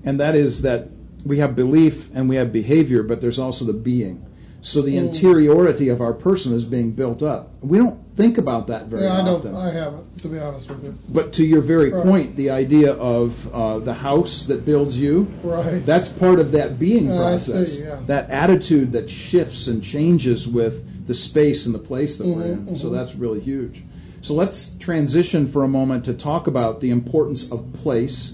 and 0.03 0.19
that 0.19 0.36
is 0.36 0.61
that 0.61 0.89
we 1.26 1.39
have 1.39 1.55
belief 1.55 2.13
and 2.13 2.30
we 2.30 2.36
have 2.36 2.53
behavior, 2.53 3.01
but 3.01 3.21
there's 3.21 3.39
also 3.39 3.65
the 3.65 3.73
being. 3.73 4.26
So 4.61 4.82
the 4.82 4.95
mm. 4.95 5.07
interiority 5.07 5.89
of 5.89 6.01
our 6.01 6.13
person 6.13 6.53
is 6.53 6.65
being 6.65 6.91
built 6.91 7.23
up. 7.23 7.51
We 7.61 7.78
don't 7.78 8.05
think 8.16 8.38
about 8.38 8.68
that 8.68 8.88
very 8.88 9.03
Yeah, 9.03 9.18
I 9.18 9.22
often. 9.30 9.51
don't. 9.53 9.61
I 9.61 9.72
haven't, 9.72 10.18
to 10.22 10.28
be 10.30 10.39
honest 10.39 10.70
with 10.70 10.84
you. 10.84 10.93
But 11.09 11.34
to 11.34 11.45
your 11.45 11.61
very 11.61 11.91
Right. 11.91 12.03
point, 12.03 12.36
the 12.38 12.49
idea 12.49 12.93
of 12.93 13.53
uh, 13.53 13.80
the 13.80 13.93
house 13.93 14.45
that 14.45 14.66
builds 14.66 14.99
you, 14.99 15.28
Right. 15.43 15.86
that's 15.86 16.07
part 16.09 16.39
of 16.39 16.51
that 16.53 16.80
being 16.80 17.07
Yeah, 17.07 17.24
I 17.26 17.38
see, 17.38 17.51
process. 17.51 17.80
yeah. 17.82 17.99
That 18.07 18.30
attitude 18.30 18.91
that 18.93 19.09
shifts 19.09 19.68
and 19.68 19.84
changes 19.84 20.47
with 20.47 21.07
the 21.07 21.13
space 21.13 21.66
and 21.66 21.76
the 21.76 21.80
place 21.80 22.18
that 22.18 22.28
we're 22.28 22.43
Mm-hmm, 22.55 22.70
in. 22.70 22.76
So 22.78 22.89
that's 22.89 23.16
really 23.16 23.39
huge. 23.41 23.84
So 24.22 24.34
let's 24.34 24.76
transition 24.78 25.45
for 25.45 25.63
a 25.63 25.68
moment 25.68 26.05
to 26.05 26.13
talk 26.13 26.47
about 26.47 26.80
the 26.82 26.89
importance 26.89 27.51
of 27.51 27.72
place. 27.74 28.34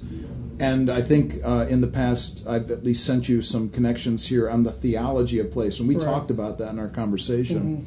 And 0.59 0.89
I 0.91 1.01
think 1.01 1.38
uh, 1.43 1.65
in 1.69 1.82
the 1.82 1.88
past, 1.88 2.45
I've 2.47 2.69
at 2.69 2.84
least 2.86 3.03
sent 3.03 3.27
you 3.27 3.41
some 3.41 3.67
connections 3.69 4.27
here 4.27 4.47
on 4.47 4.61
the 4.63 4.71
theology 4.71 5.39
of 5.39 5.49
place, 5.51 5.79
and 5.79 5.89
we 5.89 5.95
Right. 5.95 6.03
Mm-hmm. 6.03 6.11
talked 6.11 6.29
about 6.32 6.59
that 6.59 6.69
in 6.71 6.77
our 6.79 6.88
conversation. 6.88 7.84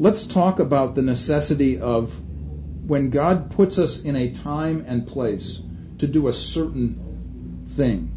Let's 0.00 0.26
talk 0.26 0.58
about 0.58 0.94
the 0.94 1.02
necessity 1.02 1.78
of 1.78 2.20
when 2.88 3.10
God 3.10 3.50
puts 3.50 3.78
us 3.78 4.02
in 4.02 4.16
a 4.16 4.30
time 4.30 4.82
and 4.88 5.06
place 5.06 5.62
to 5.98 6.08
do 6.08 6.26
a 6.26 6.32
certain 6.32 7.66
thing. 7.66 8.10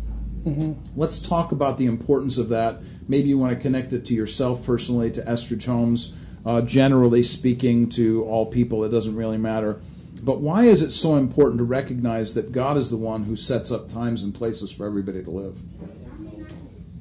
Let's 0.95 1.19
talk 1.19 1.51
about 1.51 1.77
the 1.77 1.87
importance 1.87 2.37
of 2.37 2.47
that. 2.47 2.79
Maybe 3.09 3.27
you 3.27 3.37
want 3.37 3.57
to 3.57 3.61
connect 3.61 3.91
it 3.91 4.05
to 4.05 4.13
yourself 4.13 4.65
personally, 4.65 5.11
to 5.11 5.29
Estridge 5.29 5.65
Homes, 5.65 6.15
uh, 6.45 6.61
generally 6.61 7.21
speaking, 7.21 7.89
to 7.89 8.23
all 8.23 8.45
people. 8.45 8.85
It 8.85 8.89
doesn't 8.89 9.17
really 9.17 9.37
matter. 9.37 9.81
But 10.21 10.39
why 10.39 10.63
is 10.63 10.83
it 10.83 10.91
so 10.91 11.17
important 11.17 11.57
to 11.57 11.65
recognize 11.65 12.33
that 12.35 12.53
God 12.53 12.77
is 12.77 12.91
the 12.91 12.97
one 12.97 13.23
who 13.23 13.35
sets 13.35 13.73
up 13.73 13.89
times 13.89 14.23
and 14.23 14.33
places 14.33 14.71
for 14.71 14.85
everybody 14.85 15.21
to 15.21 15.29
live? 15.29 15.57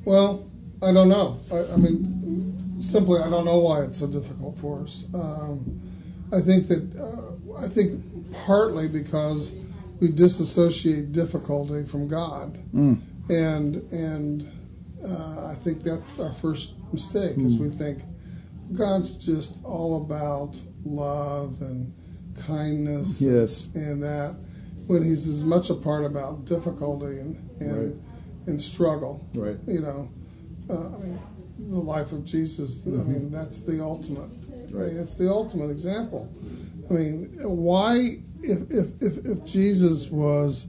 Well, 0.05 0.45
I 0.83 0.93
don't 0.93 1.09
know. 1.09 1.39
I, 1.53 1.75
I 1.75 1.77
mean, 1.77 2.22
simply, 2.83 3.21
I 3.21 3.31
don't 3.31 3.45
know 3.45 3.59
why 3.59 3.83
it's 3.83 3.99
so 3.99 4.07
difficult 4.07 4.59
for 4.59 4.83
us. 4.83 5.05
Um, 5.15 5.81
I 6.33 6.41
think 6.41 6.69
that 6.69 6.83
uh, 6.99 7.59
I 7.59 7.69
think 7.69 8.03
partly 8.47 8.89
because 8.89 9.53
we 10.01 10.09
disassociate 10.09 11.13
difficulty 11.13 11.85
from 11.85 12.09
God, 12.09 12.59
and 12.73 13.77
and 13.93 14.51
uh, 15.05 15.47
I 15.47 15.55
think 15.55 15.83
that's 15.83 16.19
our 16.19 16.33
first 16.33 16.75
mistake 16.93 17.37
is 17.39 17.59
we 17.59 17.69
think 17.69 17.99
God's 18.75 19.17
just 19.17 19.65
all 19.65 20.03
about 20.05 20.59
love 20.85 21.61
and 21.61 21.93
kindness 22.47 23.21
Yes. 23.21 23.69
and 23.75 24.03
that 24.03 24.35
when 24.87 25.03
he's 25.05 25.29
as 25.29 25.45
much 25.45 25.71
a 25.71 25.75
part 25.75 26.05
about 26.05 26.45
difficulty 26.47 27.19
and 27.19 27.37
and, 27.61 27.77
Right. 27.77 27.97
and 28.47 28.61
struggle 28.61 29.25
Right. 29.35 29.57
you 29.67 29.81
know, 29.81 30.09
uh, 30.71 30.75
I 30.97 30.99
mean, 30.99 31.19
the 31.71 31.79
life 31.79 32.13
of 32.13 32.25
Jesus. 32.25 32.87
I 32.87 32.91
mm-hmm. 32.91 33.13
mean, 33.13 33.31
that's 33.31 33.63
the 33.63 33.83
ultimate. 33.83 34.31
Right? 34.73 34.93
It's 34.93 35.15
the 35.15 35.31
ultimate 35.31 35.71
example. 35.71 36.29
I 36.91 36.95
mean, 36.95 37.39
why, 37.43 38.19
if 38.43 38.71
if 38.71 39.03
if, 39.03 39.27
if 39.27 39.45
Jesus 39.45 40.11
was 40.11 40.67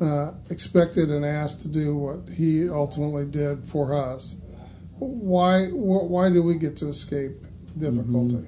uh, 0.00 0.32
expected 0.50 1.10
and 1.10 1.24
asked 1.24 1.62
to 1.62 1.68
do 1.68 1.96
what 1.96 2.34
he 2.34 2.68
ultimately 2.68 3.26
did 3.26 3.64
for 3.64 3.94
us, 3.94 4.36
why 4.98 5.66
wh- 5.66 6.10
why 6.10 6.30
do 6.30 6.42
we 6.42 6.56
get 6.56 6.76
to 6.78 6.88
escape 6.88 7.32
difficulty? 7.78 8.36
Mm-hmm. 8.36 8.46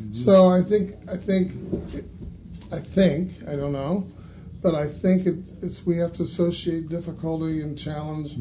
Mm-hmm. 0.00 0.12
So 0.12 0.48
I 0.48 0.60
think 0.60 0.90
I 1.10 1.16
think 1.16 1.52
I 2.72 2.78
think 2.78 3.32
I 3.48 3.56
don't 3.56 3.72
know, 3.72 4.06
but 4.62 4.74
I 4.74 4.86
think 4.86 5.26
it's, 5.26 5.52
it's 5.62 5.86
we 5.86 5.96
have 5.98 6.12
to 6.14 6.22
associate 6.22 6.88
difficulty 6.88 7.62
and 7.62 7.78
challenge 7.78 8.36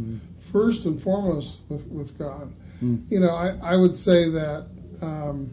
first 0.51 0.85
and 0.85 1.01
foremost 1.01 1.61
with, 1.69 1.85
with 1.87 2.17
God. 2.17 2.51
You 2.81 3.19
know, 3.19 3.29
I, 3.29 3.57
I 3.63 3.75
would 3.75 3.95
say 3.95 4.29
that 4.29 4.67
um, 5.01 5.51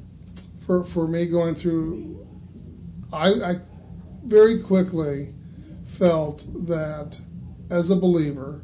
for 0.67 0.85
for 0.85 1.07
me 1.07 1.27
going 1.27 1.55
through, 1.55 2.27
I, 3.13 3.29
I 3.29 3.55
very 4.25 4.61
quickly 4.61 5.33
felt 5.85 6.45
that 6.67 7.21
as 7.71 7.91
a 7.91 7.97
believer, 7.97 8.61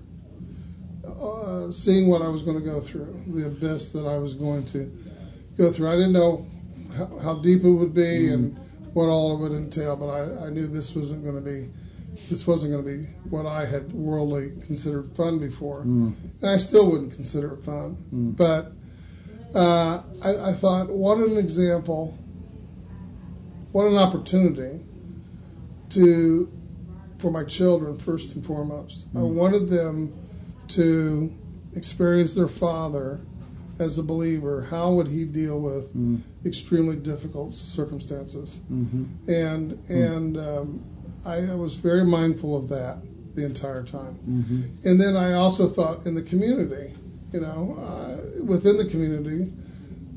uh, 1.07 1.71
seeing 1.71 2.09
what 2.09 2.23
I 2.23 2.29
was 2.29 2.43
going 2.43 2.59
to 2.59 2.65
go 2.65 2.81
through, 2.81 3.23
the 3.29 3.47
abyss 3.47 3.93
that 3.93 4.07
I 4.07 4.19
was 4.19 4.35
going 4.35 4.65
to 4.67 4.91
go 5.57 5.71
through, 5.71 5.91
I 5.91 5.97
didn't 5.97 6.13
know 6.13 6.47
how, 6.97 7.19
how 7.19 7.35
deep 7.37 7.65
it 7.65 7.71
would 7.71 7.95
be 7.95 8.33
and 8.33 8.57
what 8.93 9.07
all 9.07 9.37
it 9.37 9.41
would 9.41 9.53
entail, 9.53 9.97
but 9.97 10.09
I, 10.09 10.47
I 10.47 10.51
knew 10.51 10.67
this 10.67 10.95
wasn't 10.95 11.23
going 11.23 11.37
to 11.37 11.41
be 11.41 11.69
this 12.29 12.47
wasn't 12.47 12.73
going 12.73 12.85
to 12.85 12.91
be 12.91 13.09
what 13.31 13.47
I 13.47 13.65
had 13.65 13.93
worldly 13.93 14.51
considered 14.67 15.13
fun 15.13 15.39
before, 15.39 15.81
mm. 15.83 16.15
and 16.41 16.51
I 16.51 16.57
still 16.59 16.91
wouldn't 16.91 17.15
consider 17.15 17.55
it 17.55 17.61
fun. 17.61 17.97
Mm. 18.13 18.37
But 18.37 18.73
uh, 19.55 20.03
I, 20.23 20.51
I 20.51 20.53
thought, 20.53 20.91
what 20.91 21.19
an 21.19 21.37
example, 21.37 22.19
what 23.73 23.87
an 23.87 23.97
opportunity 23.97 24.81
to 25.91 26.53
for 27.19 27.31
my 27.31 27.45
children 27.45 27.99
first 27.99 28.35
and 28.37 28.45
foremost. 28.45 29.07
I 29.15 29.19
mm. 29.19 29.35
wanted 29.35 29.69
them 29.69 30.13
to 30.69 31.33
experience 31.75 32.35
their 32.35 32.49
father 32.49 33.21
as 33.79 33.99
a 33.99 34.03
believer. 34.03 34.63
How 34.63 34.93
would 34.93 35.09
he 35.09 35.25
deal 35.25 35.61
with 35.61 35.95
extremely 36.45 36.97
difficult 36.97 37.55
circumstances? 37.55 38.61
Mm-hmm. 38.71 39.31
And 39.31 39.79
and 39.89 40.37
um, 40.37 40.85
I, 41.29 41.53
I 41.53 41.55
was 41.55 41.75
very 41.75 42.05
mindful 42.05 42.57
of 42.57 42.69
that 42.71 42.99
the 43.35 43.45
entire 43.45 43.85
time. 43.85 44.17
And 44.85 45.01
then 45.01 45.15
I 45.15 45.35
also 45.35 45.69
thought 45.69 46.07
in 46.07 46.15
the 46.15 46.23
community, 46.23 46.95
you 47.33 47.41
know, 47.41 47.77
uh, 47.79 48.43
within 48.43 48.79
the 48.79 48.87
community, 48.87 49.53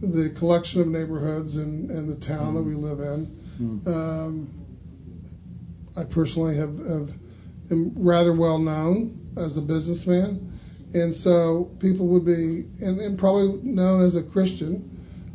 the 0.01 0.29
collection 0.29 0.81
of 0.81 0.87
neighborhoods 0.87 1.57
and, 1.57 1.91
and 1.91 2.09
the 2.09 2.15
town 2.25 2.55
that 2.55 2.63
we 2.63 2.73
live 2.73 2.99
in. 3.01 3.37
Um, 3.85 4.49
I 5.97 6.05
personally 6.05 6.55
have, 6.55 6.77
have 6.79 7.11
am 7.69 7.91
rather 7.95 8.33
well 8.33 8.57
known 8.57 9.19
as 9.37 9.57
a 9.57 9.61
businessman, 9.61 10.57
and 10.93 11.13
so 11.13 11.65
people 11.79 12.07
would 12.07 12.25
be 12.25 12.65
and, 12.81 12.99
and 13.01 13.19
probably 13.19 13.59
known 13.61 14.01
as 14.01 14.15
a 14.15 14.23
Christian, 14.23 14.89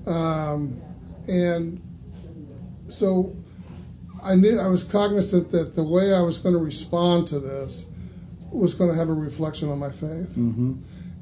um, 0.07 0.81
and 1.29 1.81
so 2.89 3.37
I 4.27 4.35
knew 4.35 4.59
I 4.59 4.67
was 4.67 4.85
cognizant 4.85 5.51
that 5.53 5.75
the 5.75 5.85
way 5.85 6.13
I 6.15 6.21
was 6.21 6.39
going 6.39 6.55
to 6.55 6.61
respond 6.61 7.29
to 7.29 7.39
this 7.39 7.87
was 8.51 8.75
going 8.75 8.91
to 8.91 8.97
have 8.97 9.09
a 9.09 9.15
reflection 9.15 9.71
on 9.71 9.79
my 9.79 9.91
faith, 9.91 10.35
Mm-hmm. 10.37 10.75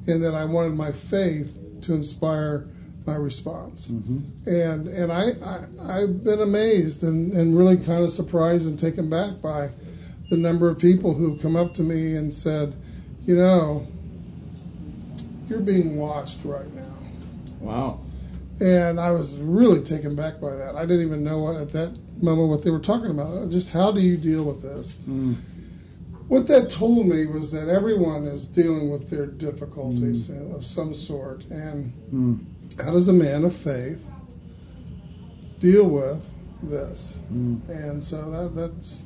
and 0.07 0.23
that 0.23 0.33
I 0.33 0.45
wanted 0.45 0.73
my 0.75 0.91
faith 0.91 1.59
to 1.81 1.93
inspire 1.93 2.65
my 3.05 3.15
response. 3.15 3.89
And 3.89 4.87
and 4.87 5.11
I, 5.11 5.25
I 5.43 6.01
I've 6.01 6.23
been 6.23 6.41
amazed 6.41 7.03
and, 7.03 7.33
and 7.33 7.57
really 7.57 7.77
kind 7.77 8.03
of 8.03 8.09
surprised 8.09 8.67
and 8.67 8.79
taken 8.79 9.09
back 9.09 9.41
by 9.41 9.69
the 10.29 10.37
number 10.37 10.69
of 10.69 10.79
people 10.79 11.13
who've 11.13 11.39
come 11.41 11.55
up 11.55 11.73
to 11.75 11.83
me 11.83 12.15
and 12.15 12.33
said, 12.33 12.73
you 13.25 13.35
know, 13.35 13.85
you're 15.47 15.59
being 15.59 15.97
watched 15.97 16.43
right 16.43 16.71
now. 16.73 16.97
Wow. 17.59 17.99
And 18.59 18.99
I 18.99 19.11
was 19.11 19.37
really 19.37 19.83
taken 19.83 20.15
back 20.15 20.39
by 20.39 20.55
that. 20.55 20.75
I 20.75 20.85
didn't 20.85 21.05
even 21.05 21.23
know 21.23 21.55
at 21.55 21.71
that 21.73 21.95
moment 22.21 22.49
what 22.49 22.63
they 22.63 22.71
were 22.71 22.79
talking 22.79 23.11
about. 23.11 23.49
Just 23.49 23.71
how 23.71 23.91
do 23.91 24.01
you 24.01 24.17
deal 24.17 24.43
with 24.43 24.61
this? 24.61 24.95
Mm. 25.09 25.35
What 26.27 26.47
that 26.47 26.69
told 26.69 27.05
me 27.05 27.25
was 27.27 27.51
that 27.51 27.69
everyone 27.69 28.23
is 28.25 28.47
dealing 28.47 28.89
with 28.89 29.09
their 29.09 29.27
difficulties 29.27 30.27
mm. 30.27 30.55
of 30.55 30.65
some 30.65 30.93
sort. 30.93 31.45
And 31.45 31.93
mm. 32.11 32.83
how 32.83 32.91
does 32.91 33.07
a 33.07 33.13
man 33.13 33.45
of 33.45 33.55
faith 33.55 34.09
deal 35.59 35.85
with 35.85 36.33
this? 36.63 37.19
Mm. 37.31 37.69
And 37.69 38.03
so 38.03 38.29
that, 38.31 38.55
that's 38.55 39.03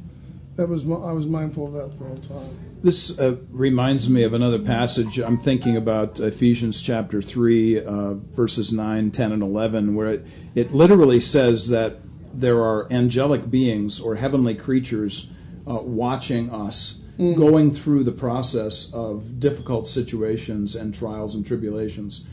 that 0.60 0.68
was 0.68 0.84
I 0.84 1.14
was 1.14 1.26
mindful 1.26 1.68
of 1.68 1.74
that 1.74 1.98
the 1.98 2.06
whole 2.06 2.18
time. 2.18 2.60
This 2.84 3.18
uh, 3.18 3.38
reminds 3.50 4.10
me 4.10 4.24
of 4.24 4.34
another 4.34 4.60
passage. 4.60 5.18
I'm 5.20 5.38
thinking 5.38 5.76
about 5.76 6.20
Ephesians 6.20 6.82
chapter 6.82 7.22
3, 7.22 7.82
uh, 7.82 8.14
verses 8.14 8.72
9, 8.72 9.12
10, 9.12 9.32
and 9.32 9.42
11, 9.42 9.96
where 9.96 10.14
it, 10.14 10.26
it 10.56 10.72
literally 10.72 11.20
says 11.20 11.70
that 11.70 11.98
there 12.34 12.62
are 12.62 12.92
angelic 12.92 13.50
beings 13.50 14.00
or 14.00 14.16
heavenly 14.16 14.56
creatures 14.56 15.32
uh, 15.68 15.76
watching 15.76 16.50
us 16.52 17.02
mm. 17.18 17.36
going 17.36 17.72
through 17.72 18.04
the 18.04 18.12
process 18.12 18.94
of 18.94 19.40
difficult 19.40 19.88
situations 19.88 20.76
and 20.76 20.94
trials 20.94 21.36
and 21.36 21.46
tribulations. 21.46 22.26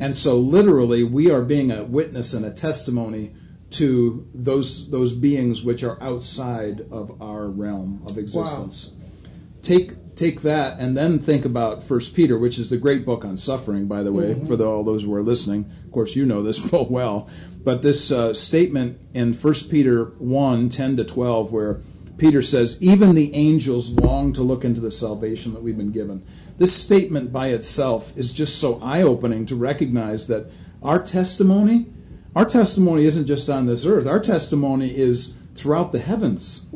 And 0.00 0.16
so, 0.16 0.38
literally, 0.38 1.04
we 1.04 1.30
are 1.30 1.42
being 1.42 1.70
a 1.70 1.84
witness 1.84 2.32
and 2.32 2.44
a 2.44 2.50
testimony 2.50 3.32
to 3.70 4.26
those 4.34 4.90
those 4.90 5.14
beings 5.14 5.62
which 5.62 5.84
are 5.84 6.02
outside 6.02 6.80
of 6.90 7.20
our 7.22 7.48
realm 7.48 8.02
of 8.06 8.18
existence. 8.18 8.90
Wow. 8.90 9.06
Take 9.62 10.16
take 10.16 10.40
that 10.42 10.78
and 10.78 10.96
then 10.96 11.18
think 11.18 11.44
about 11.44 11.82
First 11.82 12.16
Peter, 12.16 12.38
which 12.38 12.58
is 12.58 12.68
the 12.68 12.76
great 12.76 13.04
book 13.04 13.24
on 13.24 13.36
suffering, 13.36 13.86
by 13.86 14.02
the 14.02 14.12
way, 14.12 14.34
mm-hmm. 14.34 14.46
for 14.46 14.56
the, 14.56 14.64
all 14.64 14.84
those 14.84 15.04
who 15.04 15.14
are 15.14 15.22
listening. 15.22 15.70
Of 15.84 15.92
course, 15.92 16.16
you 16.16 16.26
know 16.26 16.42
this 16.42 16.58
full 16.58 16.88
well. 16.90 17.28
But 17.62 17.82
this 17.82 18.10
uh, 18.10 18.32
statement 18.34 18.98
in 19.12 19.34
First 19.34 19.70
Peter 19.70 20.06
1, 20.18 20.68
10 20.70 20.96
to 20.96 21.04
12, 21.04 21.52
where 21.52 21.80
Peter 22.16 22.42
says, 22.42 22.78
Even 22.80 23.14
the 23.14 23.34
angels 23.34 23.92
long 23.92 24.32
to 24.32 24.42
look 24.42 24.64
into 24.64 24.80
the 24.80 24.90
salvation 24.90 25.52
that 25.54 25.62
we've 25.62 25.76
been 25.76 25.92
given. 25.92 26.22
This 26.58 26.74
statement 26.74 27.32
by 27.32 27.48
itself 27.48 28.16
is 28.16 28.32
just 28.32 28.60
so 28.60 28.80
eye 28.82 29.02
opening 29.02 29.46
to 29.46 29.56
recognize 29.56 30.26
that 30.28 30.50
our 30.82 31.02
testimony 31.02 31.86
our 32.34 32.44
testimony 32.44 33.04
isn't 33.06 33.26
just 33.26 33.48
on 33.48 33.66
this 33.66 33.84
earth. 33.84 34.06
Our 34.06 34.20
testimony 34.20 34.96
is 34.96 35.36
throughout 35.56 35.92
the 35.92 35.98
heavens. 35.98 36.66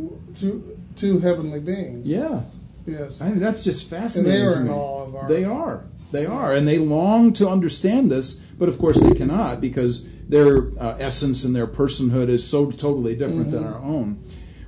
To, 0.41 0.77
to 0.97 1.19
heavenly 1.21 1.61
beings. 1.61 2.07
Yeah. 2.07 2.43
Yes. 2.87 3.21
I 3.21 3.29
mean, 3.29 3.39
that's 3.39 3.63
just 3.63 3.89
fascinating. 3.89 4.33
And 4.33 4.53
they 4.53 4.59
are 4.59 4.61
in 4.61 4.69
all 4.69 5.07
of 5.07 5.15
our. 5.15 5.29
They 5.29 5.45
are. 5.45 5.85
They 6.11 6.27
are. 6.27 6.55
And 6.55 6.67
they 6.67 6.79
long 6.79 7.33
to 7.35 7.49
understand 7.49 8.11
this, 8.11 8.35
but 8.35 8.69
of 8.69 8.79
course 8.79 9.01
they 9.01 9.15
cannot 9.15 9.61
because 9.61 10.09
their 10.29 10.69
uh, 10.81 10.97
essence 10.99 11.45
and 11.45 11.55
their 11.55 11.67
personhood 11.67 12.29
is 12.29 12.49
so 12.49 12.71
totally 12.71 13.15
different 13.15 13.49
mm-hmm. 13.49 13.63
than 13.63 13.65
our 13.65 13.81
own. 13.81 14.21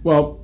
Well, 0.03 0.41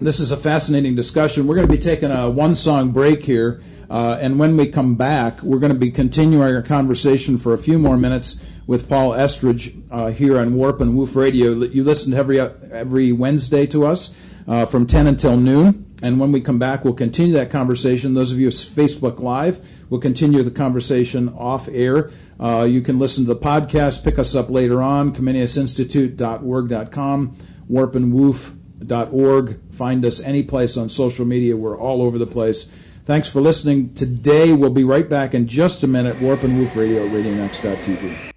this 0.00 0.18
is 0.20 0.30
a 0.30 0.36
fascinating 0.36 0.96
discussion. 0.96 1.46
We're 1.46 1.54
going 1.54 1.68
to 1.68 1.72
be 1.72 1.80
taking 1.80 2.10
a 2.10 2.28
one 2.28 2.54
song 2.54 2.90
break 2.90 3.22
here. 3.22 3.60
Uh, 3.88 4.18
and 4.20 4.38
when 4.38 4.56
we 4.56 4.66
come 4.66 4.96
back, 4.96 5.42
we're 5.42 5.58
going 5.58 5.72
to 5.72 5.78
be 5.78 5.90
continuing 5.90 6.42
our 6.42 6.62
conversation 6.62 7.38
for 7.38 7.52
a 7.52 7.58
few 7.58 7.78
more 7.78 7.96
minutes 7.96 8.44
with 8.66 8.88
Paul 8.88 9.14
Estridge 9.14 9.74
uh, 9.90 10.10
here 10.10 10.38
on 10.38 10.54
Warp 10.54 10.80
and 10.80 10.96
Woof 10.96 11.14
Radio. 11.14 11.50
You 11.50 11.84
listen 11.84 12.12
every 12.14 12.40
every 12.40 13.12
Wednesday 13.12 13.66
to 13.66 13.86
us 13.86 14.14
uh, 14.48 14.66
from 14.66 14.86
10 14.86 15.06
until 15.06 15.36
noon. 15.36 15.94
And 16.02 16.18
when 16.18 16.32
we 16.32 16.40
come 16.40 16.58
back, 16.58 16.84
we'll 16.84 16.94
continue 16.94 17.34
that 17.34 17.50
conversation. 17.50 18.14
Those 18.14 18.32
of 18.32 18.38
you 18.38 18.48
Facebook 18.48 19.20
Live, 19.20 19.58
we'll 19.90 20.00
continue 20.00 20.42
the 20.42 20.50
conversation 20.50 21.28
off 21.30 21.68
air. 21.68 22.10
Uh, 22.38 22.66
you 22.68 22.80
can 22.80 22.98
listen 22.98 23.24
to 23.24 23.34
the 23.34 23.40
podcast, 23.40 24.04
pick 24.04 24.18
us 24.18 24.34
up 24.34 24.50
later 24.50 24.82
on, 24.82 25.14
ComeniusInstitute.org.com, 25.14 27.36
warpandwoof.org. 27.70 29.60
Find 29.70 30.04
us 30.04 30.22
any 30.22 30.42
place 30.42 30.76
on 30.76 30.88
social 30.88 31.24
media. 31.24 31.56
We're 31.56 31.78
all 31.78 32.02
over 32.02 32.18
the 32.18 32.26
place. 32.26 32.64
Thanks 33.04 33.30
for 33.30 33.40
listening 33.40 33.94
today. 33.94 34.52
We'll 34.54 34.70
be 34.70 34.84
right 34.84 35.08
back 35.08 35.34
in 35.34 35.46
just 35.46 35.84
a 35.84 35.86
minute. 35.86 36.20
Warp 36.22 36.42
and 36.42 36.58
Woof 36.58 36.74
Radio, 36.74 37.06
RadioNext.tv. 37.08 38.30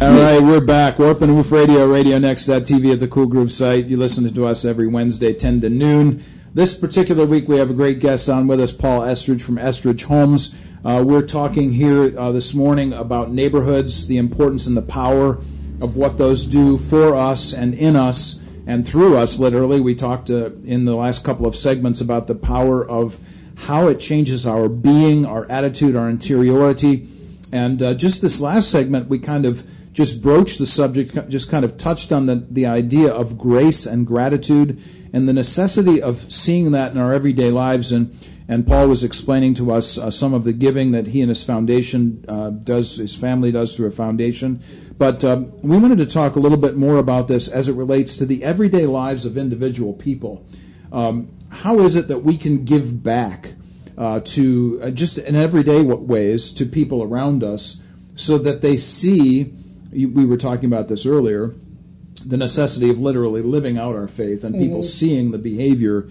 All 0.00 0.10
right, 0.10 0.40
we're 0.40 0.60
back. 0.60 0.98
Warp 0.98 1.20
and 1.22 1.34
Woof 1.34 1.50
Radio, 1.50 1.88
RadioNext.tv 1.88 2.92
at 2.92 3.00
the 3.00 3.08
Cool 3.08 3.26
Groove 3.26 3.50
site. 3.50 3.86
You 3.86 3.96
listen 3.96 4.32
to 4.32 4.46
us 4.46 4.64
every 4.64 4.86
Wednesday, 4.86 5.32
10 5.32 5.62
to 5.62 5.68
noon. 5.68 6.22
This 6.52 6.78
particular 6.78 7.26
week, 7.26 7.48
we 7.48 7.58
have 7.58 7.70
a 7.70 7.74
great 7.74 7.98
guest 7.98 8.28
on 8.28 8.46
with 8.46 8.60
us, 8.60 8.72
Paul 8.72 9.02
Estridge 9.02 9.42
from 9.42 9.58
Estridge 9.58 10.04
Homes. 10.04 10.54
Uh, 10.84 11.02
we're 11.02 11.24
talking 11.24 11.72
here 11.72 12.12
uh, 12.20 12.30
this 12.30 12.52
morning 12.52 12.92
about 12.92 13.30
neighborhoods, 13.30 14.06
the 14.06 14.18
importance 14.18 14.66
and 14.66 14.76
the 14.76 14.82
power 14.82 15.38
of 15.80 15.96
what 15.96 16.18
those 16.18 16.44
do 16.44 16.76
for 16.76 17.14
us 17.16 17.54
and 17.54 17.72
in 17.72 17.96
us 17.96 18.38
and 18.66 18.86
through 18.86 19.16
us, 19.16 19.38
literally. 19.38 19.80
We 19.80 19.94
talked 19.94 20.28
uh, 20.28 20.50
in 20.66 20.84
the 20.84 20.94
last 20.94 21.24
couple 21.24 21.46
of 21.46 21.56
segments 21.56 22.02
about 22.02 22.26
the 22.26 22.34
power 22.34 22.86
of 22.86 23.18
how 23.56 23.88
it 23.88 23.98
changes 23.98 24.46
our 24.46 24.68
being, 24.68 25.24
our 25.24 25.50
attitude, 25.50 25.96
our 25.96 26.10
interiority. 26.10 27.08
And 27.50 27.82
uh, 27.82 27.94
just 27.94 28.20
this 28.20 28.42
last 28.42 28.70
segment, 28.70 29.08
we 29.08 29.18
kind 29.18 29.46
of 29.46 29.66
just 29.94 30.22
broached 30.22 30.58
the 30.58 30.66
subject, 30.66 31.30
just 31.30 31.50
kind 31.50 31.64
of 31.64 31.78
touched 31.78 32.12
on 32.12 32.26
the, 32.26 32.34
the 32.34 32.66
idea 32.66 33.10
of 33.10 33.38
grace 33.38 33.86
and 33.86 34.06
gratitude 34.06 34.82
and 35.14 35.26
the 35.26 35.32
necessity 35.32 36.02
of 36.02 36.30
seeing 36.30 36.72
that 36.72 36.92
in 36.92 36.98
our 36.98 37.14
everyday 37.14 37.50
lives. 37.50 37.90
And, 37.90 38.14
and 38.46 38.66
Paul 38.66 38.88
was 38.88 39.02
explaining 39.02 39.54
to 39.54 39.72
us 39.72 39.96
uh, 39.96 40.10
some 40.10 40.34
of 40.34 40.44
the 40.44 40.52
giving 40.52 40.92
that 40.92 41.08
he 41.08 41.22
and 41.22 41.30
his 41.30 41.42
foundation 41.42 42.24
uh, 42.28 42.50
does, 42.50 42.96
his 42.96 43.16
family 43.16 43.50
does 43.50 43.76
through 43.76 43.86
a 43.88 43.92
foundation. 43.92 44.62
But 44.98 45.24
um, 45.24 45.52
we 45.62 45.78
wanted 45.78 45.98
to 45.98 46.06
talk 46.06 46.36
a 46.36 46.40
little 46.40 46.58
bit 46.58 46.76
more 46.76 46.98
about 46.98 47.26
this 47.26 47.48
as 47.48 47.68
it 47.68 47.74
relates 47.74 48.16
to 48.18 48.26
the 48.26 48.44
everyday 48.44 48.86
lives 48.86 49.24
of 49.24 49.38
individual 49.38 49.94
people. 49.94 50.46
Um, 50.92 51.30
how 51.50 51.80
is 51.80 51.96
it 51.96 52.08
that 52.08 52.18
we 52.18 52.36
can 52.36 52.64
give 52.64 53.02
back 53.02 53.54
uh, 53.96 54.20
to 54.20 54.80
uh, 54.82 54.90
just 54.90 55.18
in 55.18 55.34
everyday 55.34 55.82
ways 55.82 56.52
to 56.52 56.66
people 56.66 57.02
around 57.02 57.42
us 57.42 57.82
so 58.14 58.38
that 58.38 58.60
they 58.60 58.76
see 58.76 59.52
we 59.92 60.26
were 60.26 60.36
talking 60.36 60.66
about 60.66 60.88
this 60.88 61.06
earlier 61.06 61.54
the 62.26 62.36
necessity 62.36 62.90
of 62.90 62.98
literally 62.98 63.42
living 63.42 63.78
out 63.78 63.94
our 63.94 64.08
faith 64.08 64.44
and 64.44 64.54
people 64.54 64.78
mm-hmm. 64.78 64.82
seeing 64.82 65.30
the 65.30 65.38
behavior 65.38 66.08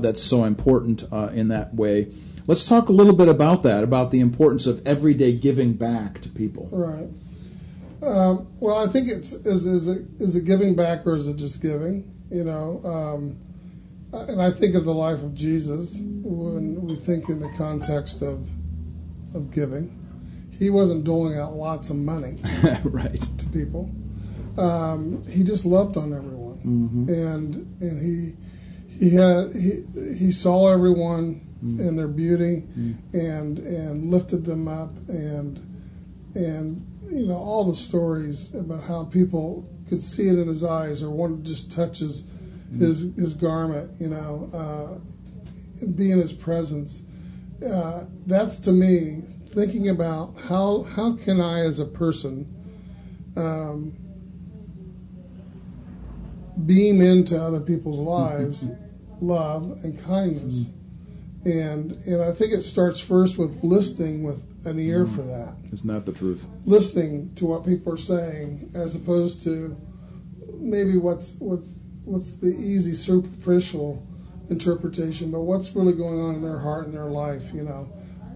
that's 0.00 0.22
so 0.22 0.44
important 0.44 1.04
uh, 1.12 1.30
in 1.32 1.48
that 1.48 1.74
way. 1.74 2.12
Let's 2.46 2.66
talk 2.66 2.88
a 2.88 2.92
little 2.92 3.14
bit 3.14 3.28
about 3.28 3.62
that, 3.62 3.84
about 3.84 4.10
the 4.10 4.20
importance 4.20 4.66
of 4.66 4.86
everyday 4.86 5.32
giving 5.36 5.74
back 5.74 6.20
to 6.22 6.28
people. 6.28 6.68
Right. 6.72 7.08
Um, 8.02 8.46
well, 8.60 8.82
I 8.82 8.90
think 8.90 9.08
it's 9.08 9.32
is 9.32 9.66
is 9.66 9.88
it, 9.88 10.06
is 10.20 10.36
it 10.36 10.44
giving 10.44 10.74
back 10.74 11.06
or 11.06 11.16
is 11.16 11.28
it 11.28 11.36
just 11.36 11.60
giving? 11.60 12.10
You 12.30 12.44
know, 12.44 12.80
um, 12.84 13.38
and 14.12 14.40
I 14.40 14.50
think 14.50 14.74
of 14.74 14.84
the 14.84 14.94
life 14.94 15.22
of 15.22 15.34
Jesus 15.34 16.00
when 16.04 16.86
we 16.86 16.94
think 16.94 17.28
in 17.28 17.40
the 17.40 17.52
context 17.56 18.22
of 18.22 18.48
of 19.34 19.52
giving 19.52 19.94
he 20.58 20.70
wasn't 20.70 21.04
doling 21.04 21.38
out 21.38 21.52
lots 21.52 21.90
of 21.90 21.96
money 21.96 22.38
right 22.84 23.20
to 23.20 23.46
people. 23.46 23.90
Um, 24.58 25.24
he 25.28 25.44
just 25.44 25.64
loved 25.64 25.96
on 25.96 26.12
everyone, 26.12 26.58
mm-hmm. 26.58 27.08
and 27.08 27.80
and 27.80 28.02
he 28.02 28.34
he 28.98 29.14
had 29.14 29.52
he 29.54 29.84
he 30.16 30.32
saw 30.32 30.72
everyone 30.72 31.40
mm-hmm. 31.64 31.80
in 31.80 31.96
their 31.96 32.08
beauty, 32.08 32.64
mm-hmm. 32.76 33.16
and 33.16 33.58
and 33.58 34.10
lifted 34.10 34.44
them 34.44 34.66
up, 34.66 34.90
and 35.08 35.58
and 36.34 36.84
you 37.10 37.26
know 37.26 37.36
all 37.36 37.64
the 37.64 37.76
stories 37.76 38.52
about 38.54 38.84
how 38.84 39.04
people 39.04 39.68
could 39.88 40.02
see 40.02 40.28
it 40.28 40.38
in 40.38 40.48
his 40.48 40.64
eyes 40.64 41.02
or 41.02 41.10
wanted 41.10 41.44
to 41.44 41.50
just 41.50 41.70
touch 41.70 42.00
his 42.00 42.22
mm-hmm. 42.22 42.80
his 42.84 43.14
his 43.16 43.34
garment, 43.34 43.90
you 44.00 44.08
know, 44.08 44.50
uh, 44.52 45.86
be 45.86 46.10
in 46.10 46.18
his 46.18 46.32
presence. 46.32 47.02
Uh, 47.64 48.04
that's 48.26 48.56
to 48.56 48.72
me 48.72 49.22
thinking 49.46 49.88
about 49.88 50.34
how 50.48 50.82
how 50.82 51.16
can 51.16 51.40
I, 51.40 51.60
as 51.60 51.78
a 51.78 51.86
person, 51.86 52.46
um, 53.36 53.92
beam 56.66 57.00
into 57.00 57.40
other 57.40 57.60
people's 57.60 58.00
lives 58.00 58.66
love 59.20 59.78
and 59.84 60.02
kindness, 60.04 60.70
and 61.44 61.92
and 62.06 62.22
I 62.22 62.32
think 62.32 62.52
it 62.52 62.62
starts 62.62 63.00
first 63.00 63.38
with 63.38 63.62
listening 63.62 64.22
with 64.22 64.44
an 64.66 64.78
ear 64.78 65.04
mm. 65.04 65.14
for 65.14 65.22
It's 65.72 65.84
not 65.84 66.06
the 66.06 66.12
truth? 66.12 66.46
Listening 66.64 67.34
to 67.36 67.46
what 67.46 67.64
people 67.64 67.92
are 67.92 67.98
saying, 67.98 68.70
as 68.74 68.94
opposed 68.94 69.44
to 69.44 69.76
maybe 70.54 70.96
what's 70.96 71.36
what's 71.38 71.82
what's 72.04 72.36
the 72.36 72.48
easy 72.48 72.94
superficial 72.94 74.06
interpretation, 74.50 75.30
but 75.30 75.40
what's 75.40 75.74
really 75.74 75.92
going 75.92 76.20
on 76.20 76.34
in 76.36 76.42
their 76.42 76.58
heart 76.58 76.86
and 76.86 76.94
their 76.94 77.04
life, 77.04 77.52
you 77.52 77.62
know 77.62 77.88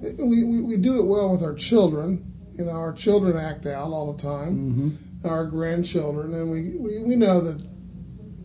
we, 0.03 0.45
we, 0.45 0.63
we, 0.63 0.77
do 0.77 0.99
it 0.99 1.05
well 1.05 1.31
with 1.31 1.43
our 1.43 1.55
children. 1.55 2.33
You 2.55 2.65
know, 2.65 2.73
our 2.73 2.93
children 2.93 3.37
act 3.37 3.67
out 3.67 3.93
all 3.93 4.13
the 4.13 4.23
time, 4.23 4.57
mm-hmm. 4.57 5.29
our 5.29 5.47
grandchildren, 5.47 6.35
and 6.35 6.51
we, 6.51 6.77
we, 6.77 6.99
we 6.99 7.17
know 7.17 7.41
that 7.41 7.65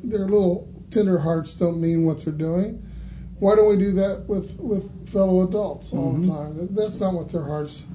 their 0.04 0.28
little 0.28 0.77
tender 0.90 1.20
hearts 1.20 1.56
don't 1.56 1.80
mean 1.80 2.06
what 2.06 2.24
they're 2.24 2.34
doing. 2.34 2.84
Why 3.40 3.56
don't 3.56 3.70
we 3.70 3.78
do 3.78 3.92
that 3.94 4.26
with, 4.28 4.58
with 4.60 5.10
fellow 5.10 5.48
adults 5.48 5.94
all 5.94 6.14
mm-hmm. 6.14 6.22
the 6.22 6.28
time? 6.28 6.76
That's 6.76 7.00
not 7.00 7.14
what 7.14 7.32
their 7.32 7.44
hearts 7.44 7.86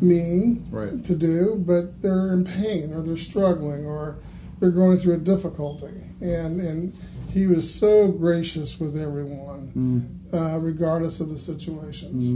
mean 0.00 0.64
Right. 0.70 1.02
to 1.04 1.16
do, 1.16 1.62
but 1.66 2.00
they're 2.02 2.32
in 2.32 2.44
pain 2.44 2.92
or 2.92 3.02
they're 3.02 3.16
struggling 3.16 3.84
or 3.84 4.16
they're 4.60 4.70
going 4.70 4.98
through 4.98 5.14
a 5.14 5.18
difficulty. 5.18 6.02
And 6.20 6.60
and 6.60 6.92
he 7.30 7.46
was 7.46 7.72
so 7.72 8.08
gracious 8.08 8.80
with 8.80 8.96
everyone, 8.96 10.20
uh, 10.32 10.58
regardless 10.58 11.20
of 11.20 11.28
the 11.28 11.38
situations. 11.38 12.28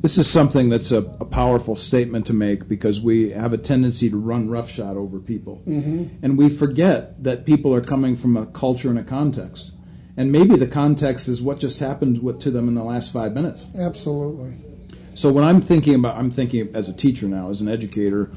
This 0.00 0.16
is 0.16 0.30
something 0.30 0.68
that's 0.68 0.92
a, 0.92 0.98
a 0.98 1.24
powerful 1.24 1.74
statement 1.74 2.26
to 2.26 2.32
make 2.32 2.68
because 2.68 3.00
we 3.00 3.30
have 3.30 3.52
a 3.52 3.58
tendency 3.58 4.08
to 4.10 4.16
run 4.16 4.48
roughshod 4.48 4.96
over 4.96 5.18
people. 5.18 5.60
And 5.66 6.38
we 6.38 6.48
forget 6.50 7.22
that 7.24 7.44
people 7.44 7.74
are 7.74 7.80
coming 7.80 8.14
from 8.14 8.36
a 8.36 8.46
culture 8.46 8.90
and 8.90 8.98
a 8.98 9.02
context. 9.02 9.72
And 10.16 10.30
maybe 10.32 10.56
the 10.56 10.66
context 10.68 11.28
is 11.28 11.42
what 11.42 11.58
just 11.58 11.80
happened 11.80 12.22
with, 12.22 12.40
to 12.40 12.50
them 12.50 12.68
in 12.68 12.74
the 12.74 12.84
last 12.84 13.12
five 13.12 13.32
minutes. 13.32 13.68
Absolutely. 13.76 14.54
So 15.14 15.32
when 15.32 15.42
I'm 15.44 15.60
thinking 15.60 15.96
about, 15.96 16.16
I'm 16.16 16.30
thinking 16.30 16.70
as 16.74 16.88
a 16.88 16.92
teacher 16.94 17.26
now, 17.26 17.50
as 17.50 17.60
an 17.60 17.68
educator, 17.68 18.30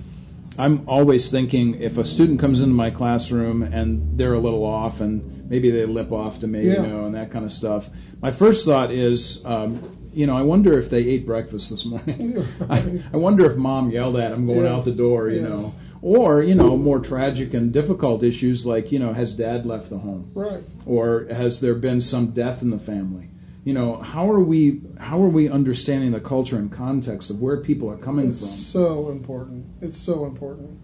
I'm 0.57 0.87
always 0.89 1.29
thinking 1.29 1.79
if 1.79 1.97
a 1.99 2.05
student 2.05 2.39
comes 2.39 2.61
into 2.61 2.73
my 2.73 2.89
classroom 2.89 3.61
and 3.61 4.17
they're 4.17 4.33
a 4.33 4.39
little 4.39 4.65
off 4.65 4.99
and 4.99 5.47
maybe 5.49 5.69
they 5.69 5.85
lip 5.85 6.11
off 6.11 6.39
to 6.39 6.47
me, 6.47 6.63
Yeah. 6.67 6.81
you 6.81 6.87
know, 6.87 7.05
and 7.05 7.13
that 7.15 7.29
kind 7.31 7.45
of 7.45 7.51
stuff. 7.51 7.89
My 8.21 8.31
first 8.31 8.65
thought 8.65 8.91
is, 8.91 9.45
um, 9.45 9.79
you 10.13 10.25
know, 10.27 10.35
I 10.37 10.41
wonder 10.41 10.77
if 10.77 10.89
they 10.89 10.99
ate 11.07 11.25
breakfast 11.25 11.69
this 11.69 11.85
morning. 11.85 12.43
I, 12.69 12.99
I 13.13 13.17
wonder 13.17 13.49
if 13.49 13.57
mom 13.57 13.89
yelled 13.91 14.17
at 14.17 14.31
them 14.31 14.45
going 14.45 14.63
Yes. 14.65 14.71
out 14.73 14.85
the 14.85 14.91
door, 14.91 15.29
you 15.29 15.41
Yes. 15.41 15.49
know. 15.49 15.71
Or, 16.03 16.41
you 16.41 16.55
know, 16.55 16.77
more 16.77 16.99
tragic 16.99 17.53
and 17.53 17.71
difficult 17.71 18.23
issues 18.23 18.65
like, 18.65 18.91
you 18.91 18.97
know, 18.97 19.13
has 19.13 19.33
dad 19.35 19.65
left 19.67 19.89
the 19.89 19.99
home? 19.99 20.29
Right. 20.33 20.63
or 20.85 21.25
has 21.29 21.61
there 21.61 21.75
been 21.75 22.01
some 22.01 22.27
death 22.31 22.61
in 22.63 22.71
the 22.71 22.79
family? 22.79 23.27
You 23.63 23.73
know, 23.75 23.97
how 23.97 24.29
are 24.31 24.39
we 24.41 24.81
how 24.99 25.21
are 25.21 25.29
we 25.29 25.47
understanding 25.47 26.11
the 26.11 26.19
culture 26.19 26.57
and 26.57 26.71
context 26.71 27.29
of 27.29 27.39
where 27.43 27.57
people 27.57 27.87
are 27.91 27.97
coming 27.97 28.25
from? 28.25 28.31
It's 28.31 28.71
from? 28.71 28.81
so 28.81 29.09
important. 29.11 29.65
It's 29.81 29.97
so 29.97 30.25
important. 30.25 30.79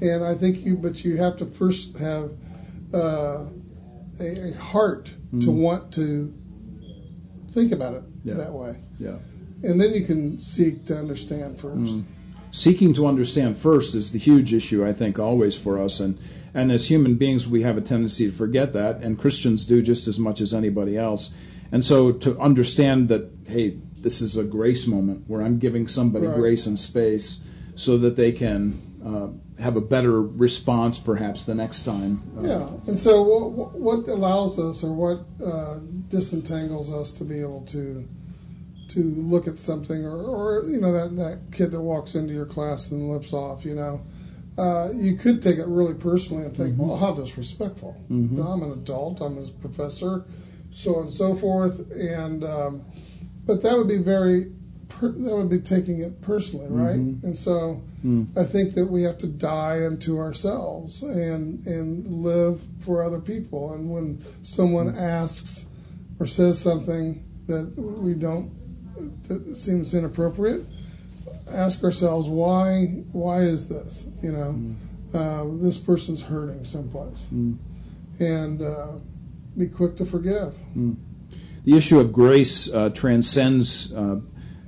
And 0.00 0.22
I 0.24 0.34
think 0.36 0.64
you, 0.64 0.76
but 0.76 1.04
you 1.04 1.16
have 1.16 1.36
to 1.38 1.44
first 1.46 1.98
have 1.98 2.30
uh, 2.94 3.46
a, 4.20 4.50
a 4.50 4.54
heart 4.56 5.12
to 5.40 5.50
want 5.50 5.92
to 5.94 6.32
think 7.50 7.72
about 7.72 7.94
it 7.94 8.02
Yeah. 8.24 8.34
that 8.34 8.52
way. 8.52 8.76
Yeah. 8.98 9.18
And 9.62 9.80
then 9.80 9.92
you 9.94 10.04
can 10.04 10.38
seek 10.38 10.86
to 10.86 10.96
understand 10.98 11.58
first. 11.58 11.76
Mm-hmm. 11.76 12.12
Seeking 12.50 12.94
to 12.94 13.06
understand 13.06 13.56
first 13.56 13.94
is 13.94 14.12
the 14.12 14.18
huge 14.18 14.52
issue 14.52 14.84
I 14.86 14.92
think 14.92 15.18
always 15.18 15.56
for 15.56 15.80
us 15.80 16.00
and 16.00 16.18
and 16.52 16.72
as 16.72 16.88
human 16.90 17.14
beings 17.14 17.48
we 17.48 17.62
have 17.62 17.76
a 17.76 17.80
tendency 17.80 18.26
to 18.26 18.32
forget 18.32 18.72
that 18.72 19.02
and 19.02 19.18
Christians 19.18 19.64
do 19.64 19.82
just 19.82 20.08
as 20.08 20.18
much 20.18 20.40
as 20.40 20.52
anybody 20.52 20.96
else. 20.98 21.32
And 21.70 21.84
so 21.84 22.10
to 22.12 22.38
understand 22.40 23.08
that 23.08 23.30
hey, 23.46 23.76
this 23.98 24.20
is 24.20 24.36
a 24.36 24.44
grace 24.44 24.86
moment 24.86 25.24
where 25.28 25.42
I'm 25.42 25.58
giving 25.58 25.86
somebody 25.86 26.26
Right. 26.26 26.36
grace 26.36 26.66
and 26.66 26.78
space 26.78 27.40
so 27.76 27.96
that 27.98 28.16
they 28.16 28.32
can 28.32 28.80
uh, 29.04 29.28
have 29.60 29.76
a 29.76 29.80
better 29.80 30.22
response 30.22 30.98
perhaps 30.98 31.44
the 31.44 31.54
next 31.54 31.82
time. 31.84 32.20
Uh, 32.38 32.42
Yeah. 32.42 32.68
And 32.86 32.98
so, 32.98 33.22
what, 33.22 33.72
what 33.72 34.08
allows 34.08 34.58
us, 34.58 34.84
or 34.84 34.92
what 34.92 35.20
uh, 35.44 35.78
disentangles 36.08 36.92
us 36.92 37.12
to 37.12 37.24
be 37.24 37.40
able 37.40 37.62
to 37.66 38.06
to 38.88 39.04
look 39.04 39.46
at 39.46 39.56
something, 39.56 40.04
or, 40.04 40.16
or 40.20 40.64
you 40.64 40.80
know 40.80 40.92
that 40.92 41.16
that 41.16 41.40
kid 41.52 41.70
that 41.70 41.80
walks 41.80 42.14
into 42.14 42.34
your 42.34 42.46
class 42.46 42.90
and 42.90 43.08
lips 43.10 43.32
off, 43.32 43.64
you 43.64 43.74
know. 43.74 44.00
Uh, 44.58 44.90
you 44.92 45.16
could 45.16 45.40
take 45.40 45.58
it 45.58 45.66
really 45.66 45.94
personally 45.94 46.44
and 46.44 46.54
think, 46.54 46.76
well, 46.76 46.96
how 46.96 47.14
disrespectful. 47.14 47.96
You 48.32 48.36
know, 48.36 48.42
I'm 48.42 48.62
an 48.62 48.72
adult, 48.72 49.20
I'm 49.22 49.36
his 49.36 49.48
professor, 49.48 50.24
so 50.70 50.96
on 50.96 51.02
and 51.02 51.10
so 51.10 51.34
forth. 51.34 51.90
And 51.92 52.44
um, 52.44 52.82
but 53.46 53.62
that 53.62 53.76
would 53.76 53.88
be 53.88 53.98
very 53.98 54.52
per, 54.90 55.08
that 55.08 55.34
would 55.34 55.48
be 55.48 55.60
taking 55.60 56.00
it 56.00 56.20
personally, 56.20 56.66
right? 56.68 56.96
And 56.96 57.36
so 57.36 57.82
I 58.36 58.44
think 58.44 58.74
that 58.74 58.86
we 58.86 59.02
have 59.04 59.18
to 59.18 59.26
die 59.26 59.84
into 59.84 60.18
ourselves 60.18 61.02
and 61.02 61.66
and 61.66 62.06
live 62.06 62.60
for 62.80 63.02
other 63.02 63.20
people. 63.20 63.72
And 63.72 63.90
when 63.90 64.24
someone 64.42 64.88
asks 64.96 65.66
or 66.18 66.26
says 66.26 66.60
something 66.60 67.22
that 67.46 67.72
we 67.76 68.14
don't 68.14 68.50
that 69.28 69.56
seems 69.56 69.94
inappropriate, 69.94 70.62
ask 71.52 71.82
ourselves 71.84 72.28
why 72.28 72.86
why 73.12 73.42
is 73.42 73.68
this? 73.68 74.06
You 74.22 74.32
know, 74.32 75.18
um, 75.18 75.62
this 75.62 75.78
person's 75.78 76.22
hurting 76.22 76.64
someplace, 76.64 77.28
and 78.18 78.62
uh, 78.62 78.92
be 79.56 79.68
quick 79.68 79.96
to 79.96 80.04
forgive. 80.04 80.54
the 81.64 81.76
issue 81.76 81.98
of 82.00 82.12
grace 82.12 82.72
uh, 82.72 82.88
transcends 82.90 83.92
uh, 83.94 84.20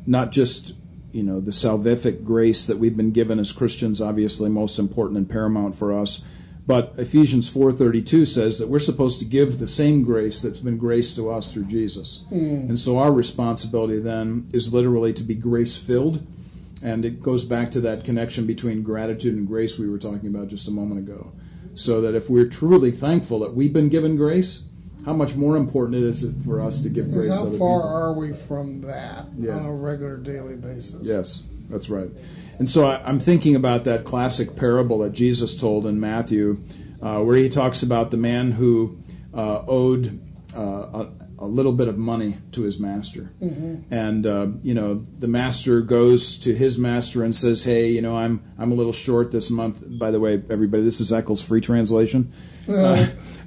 not 0.06 0.32
just 0.32 0.74
you 1.12 1.22
know 1.22 1.40
the 1.40 1.50
salvific 1.50 2.24
grace 2.24 2.66
that 2.66 2.78
we've 2.78 2.96
been 2.96 3.12
given 3.12 3.38
as 3.38 3.52
Christians, 3.52 4.00
obviously 4.00 4.48
most 4.48 4.78
important 4.78 5.18
and 5.18 5.28
paramount 5.28 5.74
for 5.74 5.92
us. 5.92 6.24
But 6.66 6.94
Ephesians 6.96 7.52
4:32 7.52 8.26
says 8.26 8.58
that 8.58 8.68
we're 8.68 8.78
supposed 8.78 9.18
to 9.18 9.24
give 9.24 9.58
the 9.58 9.68
same 9.68 10.04
grace 10.04 10.40
that's 10.40 10.60
been 10.60 10.78
graced 10.78 11.16
to 11.16 11.30
us 11.30 11.52
through 11.52 11.64
Jesus. 11.64 12.24
Hmm. 12.28 12.68
And 12.68 12.78
so 12.78 12.98
our 12.98 13.12
responsibility 13.12 13.98
then 13.98 14.48
is 14.52 14.72
literally 14.72 15.12
to 15.14 15.22
be 15.22 15.34
grace 15.34 15.76
filled. 15.76 16.24
And 16.84 17.04
it 17.04 17.22
goes 17.22 17.44
back 17.44 17.70
to 17.72 17.80
that 17.82 18.04
connection 18.04 18.46
between 18.46 18.82
gratitude 18.82 19.36
and 19.36 19.46
grace 19.46 19.78
we 19.78 19.88
were 19.88 19.98
talking 19.98 20.28
about 20.28 20.48
just 20.48 20.66
a 20.66 20.72
moment 20.72 21.00
ago. 21.00 21.32
So 21.74 22.00
that 22.00 22.14
if 22.14 22.28
we're 22.28 22.46
truly 22.46 22.90
thankful 22.90 23.38
that 23.40 23.54
we've 23.54 23.72
been 23.72 23.88
given 23.88 24.16
grace, 24.16 24.68
how 25.04 25.12
much 25.12 25.34
more 25.34 25.56
important 25.56 25.96
it 25.96 26.04
is 26.04 26.32
for 26.44 26.60
us 26.60 26.82
to 26.82 26.88
give 26.88 27.06
And 27.06 27.14
grace 27.14 27.30
to 27.36 27.38
how 27.38 27.44
far 27.46 27.50
people. 27.50 27.82
are 27.82 28.12
we 28.12 28.32
from 28.32 28.80
that 28.82 29.26
Yeah. 29.36 29.52
on 29.58 29.66
a 29.66 29.72
regular 29.72 30.16
daily 30.16 30.56
basis? 30.56 31.06
Yes, 31.08 31.42
that's 31.70 31.88
right. 31.90 32.08
And 32.58 32.68
so 32.68 32.86
I, 32.86 33.02
I'm 33.04 33.18
thinking 33.18 33.56
about 33.56 33.84
that 33.84 34.04
classic 34.04 34.54
parable 34.56 34.98
that 34.98 35.12
Jesus 35.12 35.56
told 35.56 35.86
in 35.86 35.98
Matthew, 35.98 36.58
uh, 37.00 37.22
where 37.24 37.36
he 37.36 37.48
talks 37.48 37.82
about 37.82 38.10
the 38.12 38.16
man 38.16 38.52
who 38.52 38.98
uh, 39.34 39.64
owed 39.66 40.20
uh, 40.56 40.60
a, 40.60 41.08
a 41.38 41.46
little 41.46 41.72
bit 41.72 41.88
of 41.88 41.98
money 41.98 42.36
to 42.52 42.62
his 42.62 42.78
master. 42.78 43.32
And, 43.90 44.24
uh, 44.26 44.48
you 44.62 44.74
know, 44.74 44.94
the 45.18 45.26
master 45.26 45.80
goes 45.80 46.36
to 46.40 46.54
his 46.54 46.78
master 46.78 47.24
and 47.24 47.34
says, 47.34 47.64
hey, 47.64 47.88
you 47.88 48.02
know, 48.02 48.14
I'm, 48.16 48.42
I'm 48.58 48.70
a 48.70 48.74
little 48.74 48.92
short 48.92 49.32
this 49.32 49.50
month. 49.50 49.82
By 49.98 50.12
the 50.12 50.20
way, 50.20 50.40
everybody, 50.50 50.84
this 50.84 51.00
is 51.00 51.10
Eckel's 51.10 51.42
free 51.42 51.60
translation. 51.62 52.30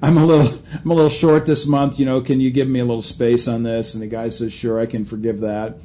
I'm 0.05 0.17
a 0.17 0.25
little 0.25 0.55
I'm 0.71 0.91
a 0.91 0.93
little 0.93 1.09
short 1.09 1.47
this 1.47 1.65
month. 1.65 1.99
You 1.99 2.05
know, 2.05 2.21
can 2.21 2.39
you 2.39 2.51
give 2.51 2.67
me 2.67 2.79
a 2.79 2.85
little 2.85 3.01
space 3.01 3.47
on 3.47 3.63
this? 3.63 3.95
And 3.95 4.03
the 4.03 4.07
guy 4.07 4.29
says, 4.29 4.53
"Sure, 4.53 4.79
I 4.79 4.85
can 4.85 5.03
forgive 5.03 5.39
that." 5.39 5.77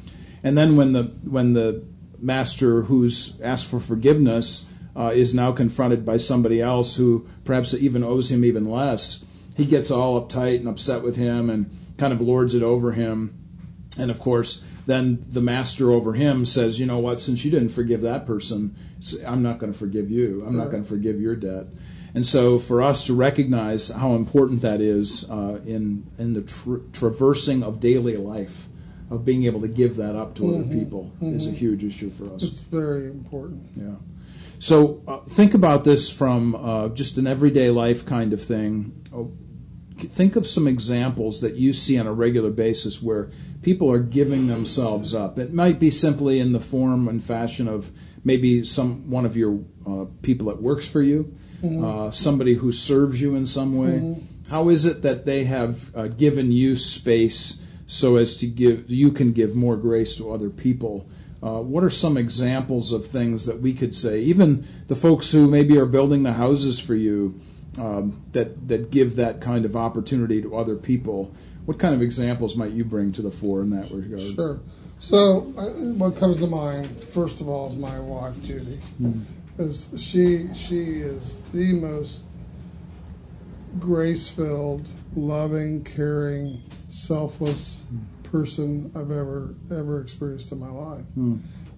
And 0.45 0.59
then 0.59 0.77
when 0.77 0.93
the 0.93 1.05
when 1.25 1.55
the 1.55 1.83
master 2.19 2.83
who's 2.83 3.41
asked 3.41 3.67
for 3.67 3.81
forgiveness 3.81 4.67
uh, 4.95 5.13
is 5.15 5.35
now 5.35 5.53
confronted 5.53 6.05
by 6.05 6.19
somebody 6.19 6.61
else 6.61 6.97
who 6.97 7.27
perhaps 7.45 7.73
even 7.73 8.05
owes 8.05 8.31
him 8.31 8.45
even 8.45 8.71
less, 8.71 9.25
he 9.57 9.65
gets 9.65 9.91
all 9.91 10.21
uptight 10.21 10.57
and 10.57 10.69
upset 10.69 11.03
with 11.03 11.17
him 11.17 11.49
and 11.49 11.71
kind 11.97 12.13
of 12.13 12.21
lords 12.21 12.55
it 12.55 12.63
over 12.63 12.93
him. 12.93 13.35
And 13.99 14.11
of 14.11 14.21
course, 14.21 14.63
then 14.85 15.25
the 15.31 15.41
master 15.41 15.91
over 15.93 16.13
him 16.13 16.45
says, 16.45 16.79
"You 16.79 16.85
know 16.85 16.99
what? 16.99 17.21
Since 17.21 17.47
you 17.47 17.51
didn't 17.51 17.71
forgive 17.71 18.03
that 18.03 18.27
person, 18.27 18.75
I'm 19.27 19.43
not 19.43 19.59
going 19.59 19.73
to 19.73 19.79
forgive 19.79 20.11
you. 20.11 20.45
I'm 20.47 20.59
not 20.59 20.71
going 20.71 20.83
to 20.83 20.89
forgive 20.89 21.19
your 21.23 21.37
debt." 21.37 21.69
And 22.15 22.27
so, 22.27 22.59
for 22.59 22.83
us 22.83 23.07
to 23.07 23.15
recognize 23.15 23.91
how 23.91 24.15
important 24.15 24.63
that 24.63 24.81
is 24.81 25.29
uh, 25.31 25.61
in 25.65 26.07
in 26.19 26.35
the 26.35 26.43
tr- 26.43 26.79
traversing 26.93 27.63
of 27.63 27.81
daily 27.81 28.17
life, 28.17 28.67
of 29.11 29.25
being 29.25 29.45
able 29.45 29.61
to 29.61 29.69
give 29.69 29.97
that 29.97 30.17
up 30.17 30.35
to 30.37 30.55
other 30.55 30.65
people, 30.65 31.13
is 31.21 31.47
a 31.47 31.53
huge 31.53 31.85
issue 31.85 32.11
for 32.11 32.33
us. 32.35 32.43
It's 32.43 32.63
very 32.63 33.07
important. 33.07 33.69
Yeah. 33.75 33.97
So 34.59 35.03
uh, 35.07 35.21
think 35.21 35.55
about 35.55 35.85
this 35.85 36.13
from 36.13 36.55
uh, 36.55 36.89
just 36.91 37.17
an 37.17 37.27
everyday 37.27 37.71
life 37.71 38.05
kind 38.05 38.33
of 38.33 38.43
thing. 38.43 38.93
Oh, 39.15 39.33
Think 40.09 40.37
of 40.37 40.47
some 40.47 40.67
examples 40.67 41.41
that 41.41 41.57
you 41.57 41.73
see 41.73 41.99
on 41.99 42.07
a 42.07 42.13
regular 42.13 42.51
basis 42.51 43.03
where 43.03 43.31
people 43.63 43.93
are 43.93 44.01
giving 44.01 44.47
themselves 44.47 45.15
up. 45.15 45.39
It 45.39 45.53
might 45.53 45.79
be 45.79 45.91
simply 45.91 46.41
in 46.41 46.53
the 46.53 46.61
form 46.61 47.07
and 47.09 47.23
fashion 47.23 47.69
of 47.69 47.91
maybe 48.25 48.65
some 48.65 49.11
one 49.11 49.27
of 49.27 49.37
your 49.37 49.61
uh, 49.87 50.07
people 50.23 50.47
that 50.49 50.63
works 50.63 50.87
for 50.87 51.03
you, 51.03 51.35
uh, 51.63 52.11
somebody 52.11 52.55
who 52.55 52.73
serves 52.73 53.21
you 53.21 53.35
in 53.35 53.47
some 53.47 53.77
way. 53.77 54.17
How 54.51 54.69
is 54.69 54.85
it 54.85 55.03
that 55.03 55.27
they 55.27 55.45
have 55.45 55.95
uh, 55.95 56.09
given 56.09 56.51
you 56.51 56.75
space 56.77 57.65
so 57.87 58.17
as 58.17 58.37
to 58.39 58.47
give 58.47 58.91
you 58.91 59.13
can 59.13 59.33
give 59.33 59.55
more 59.55 59.77
grace 59.77 60.17
to 60.17 60.33
other 60.33 60.51
people? 60.51 61.09
Uh, 61.43 61.61
what 61.61 61.83
are 61.83 61.91
some 61.91 62.17
examples 62.17 62.93
of 62.93 63.07
things 63.07 63.47
that 63.47 63.61
we 63.61 63.73
could 63.73 63.95
say? 63.95 64.21
Even 64.21 64.67
the 64.89 64.97
folks 64.97 65.33
who 65.33 65.49
maybe 65.49 65.79
are 65.79 65.87
building 65.87 66.23
the 66.23 66.35
houses 66.35 66.79
for 66.79 66.95
you 66.95 67.41
um, 67.79 68.23
that 68.33 68.69
that 68.69 68.91
give 68.91 69.17
that 69.17 69.41
kind 69.41 69.65
of 69.65 69.77
opportunity 69.77 70.43
to 70.43 70.57
other 70.57 70.77
people. 70.77 71.33
What 71.65 71.79
kind 71.79 71.95
of 71.95 72.03
examples 72.03 72.57
might 72.57 72.73
you 72.73 72.85
bring 72.85 73.13
to 73.13 73.23
the 73.23 73.31
fore 73.31 73.61
in 73.61 73.71
that 73.71 73.91
regard? 73.91 74.35
Sure. 74.35 74.61
So, 74.99 75.41
what 75.97 76.17
comes 76.17 76.41
to 76.41 76.47
mind 76.47 76.91
first 77.05 77.41
of 77.41 77.49
all 77.49 77.69
is 77.69 77.77
my 77.77 77.99
wife 78.01 78.41
Judy. 78.43 78.79
Is 79.61 79.93
she 79.99 80.53
she 80.55 81.01
is 81.01 81.43
the 81.53 81.75
most 81.75 82.25
grace-filled, 83.79 84.91
loving, 85.15 85.85
caring, 85.85 86.63
selfless 86.89 87.83
person 88.23 88.91
I've 88.97 89.11
ever 89.11 89.55
ever 89.71 90.01
experienced 90.01 90.51
in 90.53 90.61
my 90.61 90.71
life, 90.71 91.05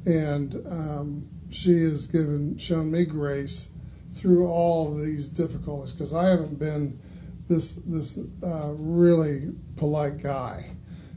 and 0.07 0.55
um, 0.71 1.29
she 1.51 1.83
has 1.83 2.07
given 2.07 2.57
shown 2.57 2.93
me 2.93 3.05
grace 3.05 3.69
through 4.13 4.47
all 4.47 4.95
these 4.95 5.29
difficulties 5.29 5.93
because 5.93 6.15
I 6.15 6.29
haven't 6.29 6.61
been 6.61 7.01
this 7.49 7.75
this 7.75 8.17
uh, 8.45 8.75
really 8.75 9.55
polite 9.77 10.23
guy 10.23 10.67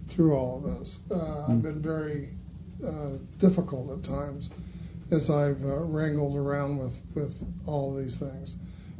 through 0.07 0.33
all 0.33 0.57
of 0.57 0.79
this. 0.79 1.03
Uh, 1.11 1.15
mm. 1.15 1.49
I've 1.51 1.61
been 1.61 1.81
very 1.81 2.29
uh, 2.83 3.17
difficult 3.37 3.95
at 3.99 4.03
times 4.03 4.49
as 5.11 5.29
I've 5.29 5.63
uh, 5.63 5.83
wrangled 5.83 6.35
around 6.35 6.77
with 6.77 7.05
with 7.13 7.43
all 7.65 7.93
these 7.93 8.19
things, 8.19 8.57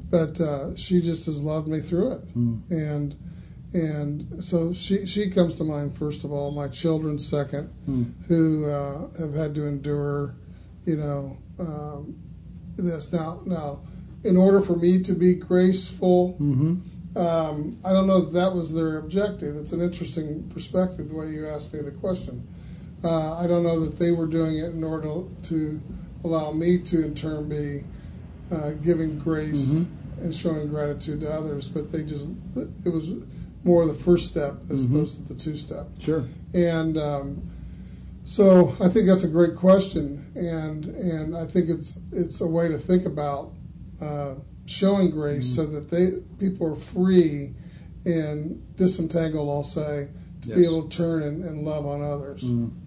but 0.10 0.40
uh, 0.40 0.76
she 0.76 1.02
just 1.02 1.26
has 1.26 1.42
loved 1.42 1.68
me 1.68 1.80
through 1.80 2.14
it, 2.14 2.36
mm. 2.36 2.62
and 2.70 3.16
and 3.74 4.44
so 4.44 4.74
she 4.74 5.06
she 5.06 5.30
comes 5.30 5.58
to 5.58 5.64
mind 5.64 5.98
first 5.98 6.24
of 6.24 6.32
all. 6.32 6.52
My 6.52 6.68
children 6.68 7.18
second, 7.20 7.70
mm. 7.90 8.12
who 8.28 8.66
uh, 8.66 9.10
have 9.20 9.34
had 9.34 9.56
to 9.56 9.68
endure, 9.68 10.36
you 10.86 10.98
know, 10.98 11.38
um, 11.60 12.16
this 12.76 13.12
now 13.12 13.42
now. 13.46 13.80
In 14.24 14.38
order 14.38 14.60
for 14.60 14.76
me 14.76 15.04
to 15.04 15.14
be 15.14 15.36
graceful, 15.36 16.36
mm-hmm 16.40 16.78
um, 17.16 17.78
I 17.86 17.94
don't 17.94 18.08
know 18.08 18.18
if 18.18 18.32
that 18.34 18.54
was 18.54 18.74
their 18.74 18.98
objective. 18.98 19.56
It's 19.56 19.72
an 19.72 19.82
interesting 19.82 20.50
perspective 20.50 21.10
the 21.10 21.16
way 21.16 21.30
you 21.30 21.48
asked 21.48 21.74
me 21.74 21.82
the 21.82 21.92
question. 21.92 22.46
Uh, 23.06 23.38
I 23.38 23.46
don't 23.46 23.62
know 23.62 23.80
that 23.86 24.00
they 24.00 24.12
were 24.12 24.26
doing 24.26 24.58
it 24.58 24.72
in 24.72 24.84
order 24.84 25.24
to 25.44 25.82
allow 26.24 26.52
me 26.52 26.80
to, 26.80 27.06
in 27.06 27.14
turn, 27.14 27.48
be 27.48 27.84
uh, 28.52 28.72
giving 28.72 29.20
grace 29.20 29.70
mm-hmm. 29.70 30.24
and 30.24 30.34
showing 30.34 30.68
gratitude 30.68 31.20
to 31.20 31.32
others, 31.32 31.70
but 31.70 31.92
they 31.92 32.04
just, 32.04 32.28
it 32.84 32.90
was 32.90 33.12
more 33.64 33.86
the 33.86 33.94
first 33.94 34.28
step 34.28 34.56
as 34.72 34.84
mm-hmm. 34.84 34.96
opposed 34.96 35.22
to 35.22 35.34
the 35.34 35.40
two 35.40 35.56
step. 35.56 35.86
Sure. 36.00 36.24
And 36.56 36.98
um, 36.98 37.44
so 38.24 38.76
I 38.82 38.88
think 38.90 39.06
that's 39.06 39.24
a 39.24 39.30
great 39.30 39.56
question, 39.56 40.32
and 40.36 40.86
and 40.86 41.38
I 41.38 41.46
think 41.46 41.70
it's 41.70 42.00
it's 42.12 42.42
a 42.42 42.48
way 42.48 42.68
to 42.70 42.78
think 42.78 43.06
about 43.06 43.52
uh, 44.02 44.36
showing 44.66 45.12
grace 45.12 45.46
mm-hmm. 45.46 45.72
so 45.72 45.80
that 45.80 45.92
they 45.92 46.22
people 46.40 46.72
are 46.72 46.76
free 46.76 47.54
and 48.06 48.76
disentangled, 48.78 49.50
I'll 49.50 49.64
say, 49.64 50.08
to 50.42 50.48
yes. 50.48 50.58
be 50.58 50.66
able 50.66 50.88
to 50.88 50.98
turn 50.98 51.24
and, 51.24 51.44
and 51.44 51.66
love 51.66 51.86
on 51.86 52.02
others. 52.02 52.44
Mm-hmm. 52.44 52.85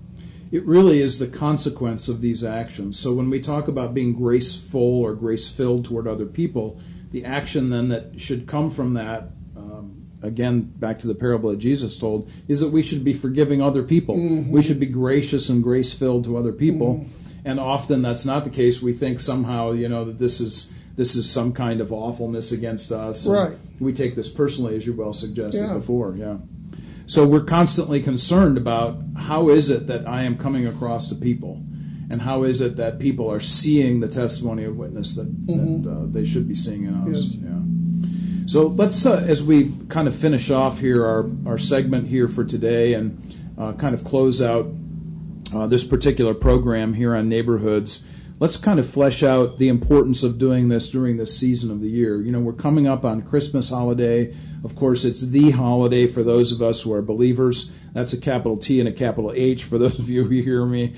It 0.50 0.64
really 0.64 1.00
is 1.02 1.18
the 1.18 1.26
consequence 1.26 2.08
of 2.08 2.20
these 2.20 2.42
actions. 2.42 2.98
So 2.98 3.12
when 3.12 3.28
we 3.30 3.40
talk 3.40 3.68
about 3.68 3.94
being 3.94 4.14
graceful 4.14 5.00
or 5.00 5.14
grace 5.14 5.50
filled 5.50 5.84
toward 5.84 6.06
other 6.06 6.26
people, 6.26 6.80
the 7.10 7.24
action 7.24 7.70
then 7.70 7.88
that 7.88 8.20
should 8.20 8.46
come 8.46 8.70
from 8.70 8.94
that, 8.94 9.30
um, 9.56 10.06
again, 10.22 10.62
back 10.62 10.98
to 11.00 11.06
the 11.06 11.14
parable 11.14 11.50
that 11.50 11.58
Jesus 11.58 11.98
told, 11.98 12.30
is 12.48 12.60
that 12.60 12.70
we 12.70 12.82
should 12.82 13.04
be 13.04 13.12
forgiving 13.12 13.60
other 13.60 13.82
people. 13.82 14.16
Mm-hmm. 14.16 14.50
We 14.50 14.62
should 14.62 14.80
be 14.80 14.86
gracious 14.86 15.48
and 15.48 15.62
grace 15.62 15.92
filled 15.92 16.24
to 16.24 16.36
other 16.36 16.52
people. 16.52 16.96
Mm-hmm. 16.96 17.40
And 17.44 17.60
often 17.60 18.02
that's 18.02 18.24
not 18.24 18.44
the 18.44 18.50
case. 18.50 18.82
We 18.82 18.92
think 18.92 19.20
somehow, 19.20 19.72
you 19.72 19.88
know, 19.88 20.04
that 20.04 20.18
this 20.18 20.40
is 20.40 20.72
this 20.96 21.14
is 21.14 21.30
some 21.30 21.52
kind 21.52 21.80
of 21.80 21.92
awfulness 21.92 22.50
against 22.50 22.90
us. 22.90 23.28
Right. 23.28 23.56
We 23.78 23.92
take 23.92 24.16
this 24.16 24.28
personally, 24.32 24.76
as 24.76 24.84
you 24.84 24.92
well 24.92 25.12
suggested 25.12 25.68
yeah. 25.68 25.74
before. 25.74 26.16
Yeah. 26.16 26.38
So 27.08 27.26
we're 27.26 27.44
constantly 27.44 28.02
concerned 28.02 28.58
about 28.58 29.00
how 29.16 29.48
is 29.48 29.70
it 29.70 29.86
that 29.86 30.06
I 30.06 30.24
am 30.24 30.36
coming 30.36 30.66
across 30.66 31.08
to 31.08 31.14
people, 31.14 31.62
and 32.10 32.20
how 32.20 32.42
is 32.42 32.60
it 32.60 32.76
that 32.76 32.98
people 32.98 33.32
are 33.32 33.40
seeing 33.40 34.00
the 34.00 34.08
testimony 34.08 34.64
of 34.64 34.76
witness 34.76 35.16
that, 35.16 35.26
mm-hmm. 35.26 35.84
that 35.84 35.90
uh, 35.90 36.06
they 36.06 36.26
should 36.26 36.46
be 36.46 36.54
seeing 36.54 36.84
in 36.84 36.94
us. 36.94 37.34
Yes. 37.34 37.36
Yeah. 37.36 38.46
So 38.46 38.66
let's, 38.66 39.06
uh, 39.06 39.24
as 39.26 39.42
we 39.42 39.72
kind 39.88 40.06
of 40.06 40.14
finish 40.14 40.50
off 40.50 40.80
here 40.80 41.02
our, 41.06 41.30
our 41.46 41.56
segment 41.56 42.08
here 42.08 42.28
for 42.28 42.44
today, 42.44 42.92
and 42.92 43.18
uh, 43.56 43.72
kind 43.72 43.94
of 43.94 44.04
close 44.04 44.42
out 44.42 44.66
uh, 45.54 45.66
this 45.66 45.84
particular 45.84 46.34
program 46.34 46.92
here 46.92 47.16
on 47.16 47.26
neighborhoods 47.26 48.06
let's 48.40 48.56
kind 48.56 48.78
of 48.78 48.88
flesh 48.88 49.22
out 49.22 49.58
the 49.58 49.68
importance 49.68 50.22
of 50.22 50.38
doing 50.38 50.68
this 50.68 50.90
during 50.90 51.16
this 51.16 51.36
season 51.36 51.70
of 51.70 51.80
the 51.80 51.88
year. 51.88 52.20
You 52.20 52.32
know, 52.32 52.40
we're 52.40 52.52
coming 52.52 52.86
up 52.86 53.04
on 53.04 53.22
Christmas 53.22 53.70
holiday. 53.70 54.32
Of 54.64 54.74
course, 54.74 55.04
it's 55.04 55.20
the 55.20 55.52
holiday 55.52 56.06
for 56.06 56.22
those 56.22 56.52
of 56.52 56.60
us 56.62 56.82
who 56.82 56.92
are 56.92 57.02
believers. 57.02 57.72
That's 57.92 58.12
a 58.12 58.20
capital 58.20 58.56
T 58.56 58.80
and 58.80 58.88
a 58.88 58.92
capital 58.92 59.32
H 59.34 59.64
for 59.64 59.78
those 59.78 59.98
of 59.98 60.08
you 60.08 60.24
who 60.24 60.42
hear 60.42 60.66
me. 60.66 60.94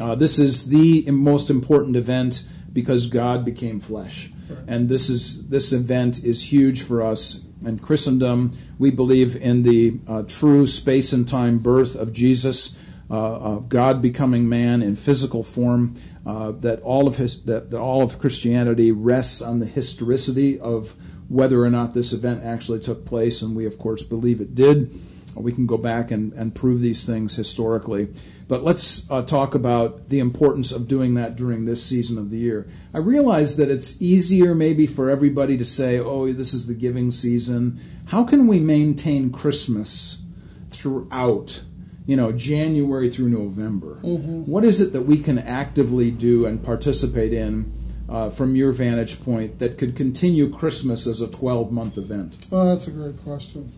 Uh, 0.00 0.14
this 0.14 0.38
is 0.38 0.68
the 0.68 1.10
most 1.10 1.50
important 1.50 1.96
event 1.96 2.42
because 2.72 3.08
God 3.08 3.44
became 3.44 3.80
flesh. 3.80 4.30
And 4.66 4.88
this 4.88 5.08
is 5.08 5.48
this 5.48 5.72
event 5.72 6.24
is 6.24 6.52
huge 6.52 6.82
for 6.82 7.02
us 7.02 7.46
in 7.64 7.78
Christendom. 7.78 8.56
We 8.78 8.90
believe 8.90 9.36
in 9.36 9.62
the 9.62 9.98
uh, 10.08 10.22
true 10.24 10.66
space 10.66 11.12
and 11.12 11.28
time 11.28 11.58
birth 11.58 11.94
of 11.94 12.12
Jesus, 12.12 12.78
uh, 13.10 13.14
of 13.14 13.68
God 13.68 14.02
becoming 14.02 14.48
man 14.48 14.82
in 14.82 14.96
physical 14.96 15.42
form 15.42 15.94
uh, 16.26 16.52
that 16.52 16.80
all 16.82 17.06
of 17.06 17.16
his, 17.16 17.42
that, 17.44 17.70
that 17.70 17.80
all 17.80 18.02
of 18.02 18.18
Christianity 18.18 18.92
rests 18.92 19.42
on 19.42 19.58
the 19.58 19.66
historicity 19.66 20.58
of 20.58 20.94
whether 21.32 21.62
or 21.62 21.70
not 21.70 21.94
this 21.94 22.12
event 22.12 22.44
actually 22.44 22.80
took 22.80 23.06
place, 23.06 23.42
and 23.42 23.56
we 23.56 23.66
of 23.66 23.78
course 23.78 24.02
believe 24.02 24.40
it 24.40 24.54
did. 24.54 24.90
We 25.34 25.52
can 25.52 25.66
go 25.66 25.78
back 25.78 26.10
and, 26.10 26.34
and 26.34 26.54
prove 26.54 26.80
these 26.80 27.06
things 27.06 27.36
historically. 27.36 28.08
But 28.48 28.62
let's 28.62 29.10
uh, 29.10 29.22
talk 29.22 29.54
about 29.54 30.10
the 30.10 30.18
importance 30.18 30.72
of 30.72 30.86
doing 30.86 31.14
that 31.14 31.36
during 31.36 31.64
this 31.64 31.82
season 31.82 32.18
of 32.18 32.28
the 32.28 32.36
year. 32.36 32.68
I 32.92 32.98
realize 32.98 33.56
that 33.56 33.70
it's 33.70 34.02
easier 34.02 34.54
maybe 34.54 34.86
for 34.86 35.08
everybody 35.08 35.56
to 35.56 35.64
say, 35.64 35.98
oh, 35.98 36.30
this 36.30 36.52
is 36.52 36.66
the 36.66 36.74
giving 36.74 37.12
season. 37.12 37.80
How 38.08 38.24
can 38.24 38.46
we 38.46 38.60
maintain 38.60 39.32
Christmas 39.32 40.20
throughout 40.68 41.62
you 42.06 42.16
know, 42.16 42.32
January 42.32 43.08
through 43.08 43.28
November. 43.28 44.00
Mm-hmm. 44.02 44.50
What 44.50 44.64
is 44.64 44.80
it 44.80 44.92
that 44.92 45.02
we 45.02 45.18
can 45.18 45.38
actively 45.38 46.10
do 46.10 46.46
and 46.46 46.62
participate 46.62 47.32
in 47.32 47.72
uh, 48.12 48.28
from 48.28 48.54
your 48.54 48.72
vantage 48.72 49.24
point 49.24 49.58
that 49.58 49.78
could 49.78 49.96
continue 49.96 50.50
Christmas 50.50 51.06
as 51.06 51.22
a 51.22 51.30
12 51.30 51.72
month 51.72 51.96
event? 51.96 52.46
Well, 52.50 52.66
that's 52.66 52.86
a 52.86 52.90
great 52.90 53.16
question. 53.24 53.72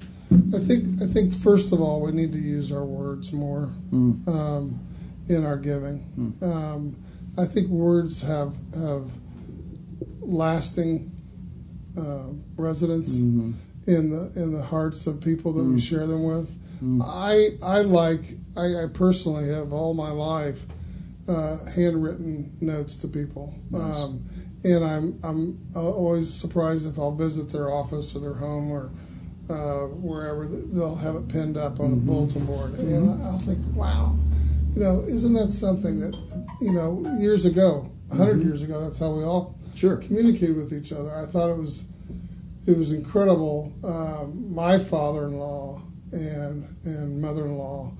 I 0.52 0.58
think 0.58 1.00
I 1.00 1.06
think 1.06 1.32
first 1.32 1.72
of 1.72 1.80
all 1.80 2.00
we 2.00 2.10
need 2.10 2.32
to 2.32 2.38
use 2.38 2.72
our 2.72 2.84
words 2.84 3.32
more 3.32 3.70
mm. 3.92 4.26
um, 4.26 4.80
in 5.28 5.46
our 5.46 5.56
giving. 5.56 6.04
Mm. 6.18 6.42
Um, 6.42 6.96
I 7.38 7.44
think 7.44 7.68
words 7.68 8.22
have 8.22 8.54
have 8.74 9.12
lasting 10.20 11.12
uh, 11.96 12.28
residence 12.56 13.14
mm-hmm. 13.14 13.52
in 13.86 14.10
the 14.10 14.32
in 14.34 14.52
the 14.52 14.62
hearts 14.62 15.06
of 15.06 15.22
people 15.22 15.52
that 15.52 15.62
mm. 15.62 15.74
we 15.74 15.80
share 15.80 16.06
them 16.06 16.24
with. 16.24 16.58
Mm. 16.82 17.02
I 17.04 17.50
I 17.64 17.82
like 17.82 18.22
I, 18.56 18.84
I, 18.84 18.86
personally 18.92 19.48
have 19.50 19.72
all 19.72 19.94
my 19.94 20.10
life 20.10 20.64
uh, 21.28 21.64
handwritten 21.74 22.56
notes 22.60 22.96
to 22.98 23.08
people, 23.08 23.54
nice. 23.70 23.96
um, 23.96 24.22
and 24.64 24.84
I'm 24.84 25.18
I'm 25.22 25.58
always 25.74 26.32
surprised 26.32 26.86
if 26.86 26.98
I'll 26.98 27.14
visit 27.14 27.50
their 27.50 27.70
office 27.70 28.14
or 28.14 28.20
their 28.20 28.34
home 28.34 28.70
or 28.70 28.90
uh, 29.48 29.86
wherever 29.88 30.46
they'll 30.46 30.96
have 30.96 31.16
it 31.16 31.28
pinned 31.28 31.56
up 31.56 31.80
on 31.80 31.90
mm-hmm. 31.90 32.08
a 32.08 32.12
bulletin 32.12 32.46
board, 32.46 32.72
mm-hmm. 32.72 32.94
and 32.94 33.22
I'll 33.24 33.38
think, 33.38 33.58
wow, 33.74 34.16
you 34.74 34.82
know, 34.82 35.04
isn't 35.06 35.32
that 35.34 35.50
something 35.50 36.00
that 36.00 36.14
you 36.60 36.72
know 36.72 37.04
years 37.18 37.44
ago, 37.44 37.90
100 38.08 38.34
mm-hmm. 38.34 38.48
years 38.48 38.62
ago, 38.62 38.80
that's 38.80 38.98
how 38.98 39.10
we 39.10 39.24
all 39.24 39.54
sure 39.74 39.96
communicated 39.96 40.56
with 40.56 40.72
each 40.72 40.92
other. 40.92 41.14
I 41.14 41.26
thought 41.26 41.50
it 41.50 41.58
was 41.58 41.84
it 42.66 42.76
was 42.76 42.92
incredible. 42.92 43.72
Um, 43.84 44.54
my 44.54 44.78
father-in-law 44.78 45.82
and 46.12 46.64
and 46.84 47.20
mother-in-law. 47.20 47.92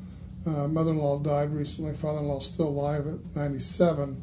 Uh, 0.47 0.69
mother-in-law 0.69 1.21
died 1.21 1.51
recently. 1.55 1.95
Father-in-law 1.95 2.39
still 2.41 2.69
alive 2.69 3.07
at 3.07 3.37
97. 3.37 4.21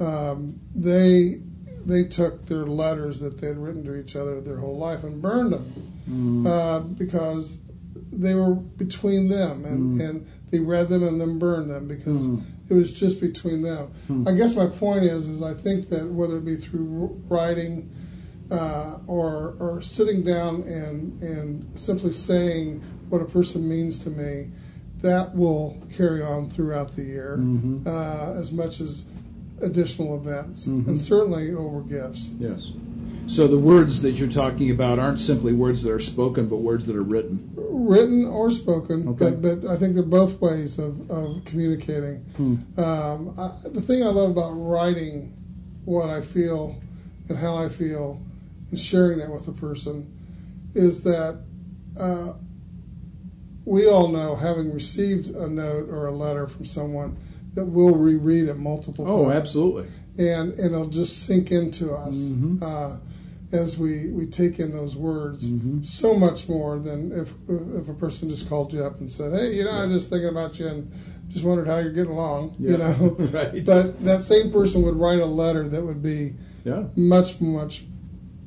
Um, 0.00 0.60
they 0.74 1.40
they 1.86 2.04
took 2.04 2.46
their 2.46 2.66
letters 2.66 3.20
that 3.20 3.40
they 3.40 3.48
had 3.48 3.58
written 3.58 3.84
to 3.84 3.94
each 3.94 4.16
other 4.16 4.40
their 4.40 4.56
whole 4.56 4.78
life 4.78 5.04
and 5.04 5.20
burned 5.20 5.52
them 5.52 5.72
mm. 6.08 6.46
uh, 6.46 6.80
because 6.80 7.60
they 8.10 8.34
were 8.34 8.54
between 8.54 9.28
them 9.28 9.64
and, 9.64 10.00
mm. 10.00 10.08
and 10.08 10.26
they 10.50 10.60
read 10.60 10.88
them 10.88 11.02
and 11.02 11.20
then 11.20 11.38
burned 11.38 11.70
them 11.70 11.86
because 11.86 12.26
mm. 12.26 12.42
it 12.70 12.74
was 12.74 12.98
just 12.98 13.20
between 13.20 13.62
them. 13.62 13.90
Mm. 14.08 14.28
I 14.28 14.36
guess 14.36 14.56
my 14.56 14.66
point 14.66 15.04
is 15.04 15.28
is 15.28 15.42
I 15.42 15.54
think 15.54 15.88
that 15.90 16.06
whether 16.06 16.38
it 16.38 16.44
be 16.44 16.56
through 16.56 17.22
writing 17.28 17.90
uh, 18.50 18.98
or 19.06 19.56
or 19.58 19.82
sitting 19.82 20.22
down 20.22 20.62
and 20.62 21.20
and 21.22 21.78
simply 21.78 22.12
saying 22.12 22.80
what 23.08 23.20
a 23.20 23.26
person 23.26 23.68
means 23.68 24.02
to 24.04 24.10
me, 24.10 24.50
that 25.04 25.36
will 25.36 25.76
carry 25.96 26.22
on 26.22 26.48
throughout 26.48 26.92
the 26.92 27.02
year 27.02 27.36
mm-hmm. 27.38 27.86
uh, 27.86 28.40
as 28.40 28.52
much 28.52 28.80
as 28.80 29.04
additional 29.60 30.16
events, 30.16 30.66
mm-hmm. 30.66 30.88
and 30.88 30.98
certainly 30.98 31.52
over 31.52 31.82
gifts. 31.82 32.32
Yes. 32.38 32.72
So 33.26 33.46
the 33.46 33.58
words 33.58 34.00
that 34.02 34.12
you're 34.12 34.30
talking 34.30 34.70
about 34.70 34.98
aren't 34.98 35.20
simply 35.20 35.52
words 35.52 35.82
that 35.82 35.92
are 35.92 36.00
spoken, 36.00 36.48
but 36.48 36.56
words 36.56 36.86
that 36.86 36.96
are 36.96 37.02
written. 37.02 37.50
Written 37.54 38.24
or 38.24 38.50
spoken, 38.50 39.08
okay. 39.08 39.30
but, 39.30 39.62
but 39.62 39.70
I 39.70 39.76
think 39.76 39.94
they're 39.94 40.02
both 40.02 40.40
ways 40.40 40.78
of, 40.78 41.10
of 41.10 41.44
communicating. 41.44 42.16
Hmm. 42.36 42.80
Um, 42.80 43.34
I, 43.38 43.52
the 43.68 43.82
thing 43.82 44.02
I 44.02 44.06
love 44.06 44.30
about 44.30 44.52
writing 44.52 45.32
what 45.84 46.08
I 46.08 46.22
feel 46.22 46.80
and 47.28 47.36
how 47.36 47.56
I 47.56 47.68
feel 47.68 48.22
and 48.70 48.80
sharing 48.80 49.18
that 49.18 49.30
with 49.30 49.48
a 49.48 49.52
person 49.52 50.10
is 50.74 51.02
that 51.04 51.42
uh, 52.00 52.32
we 53.64 53.88
all 53.88 54.08
know, 54.08 54.36
having 54.36 54.72
received 54.72 55.34
a 55.34 55.48
note 55.48 55.88
or 55.88 56.06
a 56.06 56.12
letter 56.12 56.46
from 56.46 56.64
someone, 56.64 57.16
that 57.54 57.64
we'll 57.64 57.94
reread 57.94 58.48
it 58.48 58.58
multiple 58.58 59.06
oh, 59.06 59.24
times. 59.24 59.26
Oh, 59.26 59.30
absolutely. 59.30 59.86
and 60.18 60.52
and 60.54 60.74
it'll 60.74 60.88
just 60.88 61.26
sink 61.26 61.50
into 61.50 61.94
us. 61.94 62.18
Mm-hmm. 62.18 62.62
Uh, 62.62 62.96
as 63.52 63.78
we, 63.78 64.10
we 64.10 64.26
take 64.26 64.58
in 64.58 64.72
those 64.72 64.96
words 64.96 65.48
mm-hmm. 65.48 65.82
so 65.82 66.14
much 66.14 66.48
more 66.48 66.78
than 66.78 67.12
if 67.12 67.32
if 67.48 67.88
a 67.88 67.94
person 67.94 68.28
just 68.28 68.48
called 68.48 68.72
you 68.72 68.84
up 68.84 69.00
and 69.00 69.10
said, 69.10 69.32
"Hey, 69.32 69.54
you 69.54 69.64
know, 69.64 69.70
yeah. 69.70 69.82
I'm 69.82 69.90
just 69.90 70.10
thinking 70.10 70.28
about 70.28 70.58
you 70.58 70.68
and 70.68 70.92
just 71.28 71.44
wondered 71.44 71.66
how 71.66 71.78
you're 71.78 71.92
getting 71.92 72.12
along." 72.12 72.56
Yeah. 72.58 72.70
You 72.70 72.76
know, 72.78 73.16
right? 73.32 73.64
But 73.64 74.04
that 74.04 74.22
same 74.22 74.50
person 74.50 74.82
would 74.82 74.96
write 74.96 75.20
a 75.20 75.26
letter 75.26 75.68
that 75.68 75.82
would 75.82 76.02
be 76.02 76.32
yeah. 76.64 76.84
much 76.96 77.40
much 77.40 77.84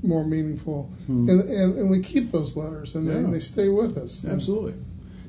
more 0.03 0.25
meaningful, 0.25 0.83
hmm. 1.07 1.29
and, 1.29 1.41
and, 1.41 1.77
and 1.77 1.89
we 1.89 2.01
keep 2.01 2.31
those 2.31 2.55
letters 2.55 2.95
and 2.95 3.07
they, 3.07 3.31
they 3.31 3.39
stay 3.39 3.69
with 3.69 3.97
us. 3.97 4.25
Absolutely, 4.25 4.73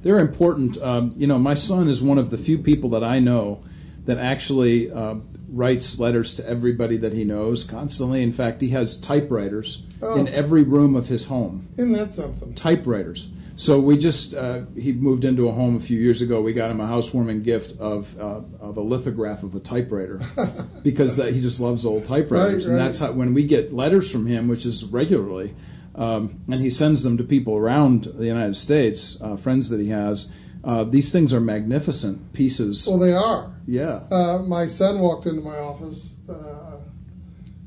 they're 0.03 0.19
important. 0.19 0.81
Um, 0.83 1.13
you 1.17 1.27
know, 1.27 1.39
my 1.39 1.55
son 1.55 1.89
is 1.89 2.03
one 2.03 2.19
of 2.19 2.31
the 2.31 2.39
few 2.39 2.59
people 2.59 2.91
that 2.91 3.05
I 3.05 3.19
know 3.19 3.63
that 4.05 4.19
actually 4.19 4.91
uh, 4.91 5.17
writes 5.49 5.99
letters 5.99 6.35
to 6.37 6.49
everybody 6.49 6.97
that 6.97 7.13
he 7.13 7.25
knows 7.25 7.65
constantly. 7.65 8.23
In 8.23 8.33
fact, 8.33 8.61
he 8.61 8.71
has 8.71 8.99
typewriters 8.99 9.83
oh. 10.03 10.19
in 10.19 10.29
every 10.29 10.63
room 10.63 10.97
of 10.97 11.09
his 11.09 11.27
home. 11.27 11.69
Isn't 11.77 11.93
that 11.93 12.13
something? 12.13 12.55
Typewriters. 12.55 13.31
So 13.57 13.81
we 13.81 13.99
just 13.99 14.35
uh, 14.35 14.61
he 14.77 14.93
moved 14.93 15.25
into 15.25 15.49
a 15.49 15.53
home 15.53 15.75
a 15.75 15.81
few 15.81 15.99
years 15.99 16.23
ago. 16.23 16.41
We 16.41 16.53
got 16.53 16.71
him 16.71 16.81
a 16.81 16.87
housewarming 16.87 17.43
gift 17.43 17.81
of 17.81 18.17
uh, 18.21 18.41
of 18.61 18.77
a 18.77 18.81
lithograph 18.81 19.43
of 19.43 19.57
a 19.57 19.59
typewriter 19.59 20.21
because 20.85 21.17
he 21.17 21.41
just 21.41 21.59
loves 21.59 21.85
old 21.85 22.05
typewriters, 22.05 22.69
right, 22.69 22.73
and 22.73 22.81
that's 22.81 23.01
how 23.01 23.11
when 23.11 23.35
we 23.35 23.43
get 23.43 23.73
letters 23.73 24.13
from 24.13 24.27
him, 24.27 24.47
which 24.47 24.65
is 24.65 24.85
regularly, 24.85 25.57
um, 25.99 26.41
and 26.51 26.61
he 26.61 26.71
sends 26.71 27.03
them 27.03 27.17
to 27.19 27.25
people 27.25 27.57
around 27.57 28.05
the 28.05 28.27
United 28.27 28.57
States, 28.57 29.21
uh, 29.21 29.37
friends 29.37 29.69
that 29.71 29.81
he 29.81 29.89
has. 29.89 30.33
Uh, 30.63 30.85
these 30.85 31.13
things 31.13 31.35
are 31.35 31.41
magnificent 31.41 32.33
pieces. 32.33 32.87
Well, 32.89 32.99
they 32.99 33.13
are. 33.13 33.53
Yeah. 33.67 34.05
Uh, 34.11 34.39
my 34.47 34.67
son 34.67 35.01
walked 35.01 35.27
into 35.27 35.41
my 35.41 35.59
office 35.59 36.17
uh, 36.29 36.77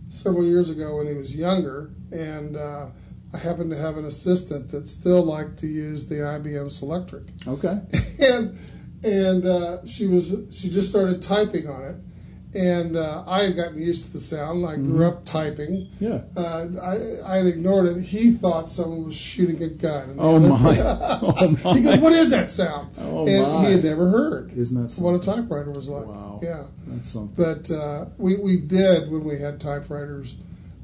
several 0.07 0.45
years 0.45 0.69
ago 0.69 0.97
when 0.97 1.07
he 1.07 1.13
was 1.13 1.35
younger, 1.35 1.89
and 2.11 2.55
uh, 2.55 2.87
I 3.33 3.37
happened 3.37 3.69
to 3.71 3.77
have 3.77 3.97
an 3.97 4.05
assistant 4.05 4.71
that 4.71 4.87
still 4.87 5.23
liked 5.23 5.59
to 5.59 5.67
use 5.67 6.07
the 6.07 6.15
IBM 6.15 6.67
Selectric. 6.67 7.47
Okay. 7.47 7.81
and 8.33 8.57
and 9.03 9.45
uh, 9.45 9.85
she 9.85 10.07
was 10.07 10.29
she 10.51 10.69
just 10.69 10.89
started 10.89 11.21
typing 11.21 11.67
on 11.67 11.83
it 11.83 11.95
and 12.53 12.97
uh, 12.97 13.23
I 13.25 13.43
had 13.43 13.55
gotten 13.55 13.81
used 13.81 14.05
to 14.05 14.13
the 14.13 14.19
sound. 14.19 14.65
I 14.65 14.75
grew 14.75 15.05
mm-hmm. 15.05 15.17
up 15.17 15.25
typing. 15.25 15.89
Yeah. 15.99 16.21
Uh, 16.35 16.67
I, 16.81 17.33
I 17.33 17.37
had 17.37 17.45
ignored 17.45 17.85
it. 17.85 18.01
He 18.01 18.31
thought 18.31 18.69
someone 18.69 19.05
was 19.05 19.15
shooting 19.15 19.61
a 19.63 19.69
gun. 19.69 20.15
Oh 20.19 20.39
my. 20.39 20.79
oh 20.79 21.57
my! 21.63 21.73
He 21.73 21.81
goes, 21.81 21.99
"What 21.99 22.13
is 22.13 22.29
that 22.31 22.49
sound?" 22.49 22.93
Oh 22.99 23.27
and 23.27 23.43
my! 23.43 23.65
he 23.65 23.71
had 23.73 23.83
never 23.83 24.09
heard. 24.09 24.51
Isn't 24.53 24.81
that 24.81 24.89
something? 24.89 25.13
what 25.13 25.21
a 25.21 25.41
typewriter 25.41 25.71
was 25.71 25.87
like? 25.87 26.07
Wow. 26.07 26.39
Yeah. 26.43 26.63
That's 26.87 27.09
something. 27.09 27.43
But 27.43 27.71
uh, 27.71 28.05
we 28.17 28.37
we 28.37 28.59
did 28.59 29.09
when 29.09 29.23
we 29.23 29.39
had 29.39 29.61
typewriters. 29.61 30.35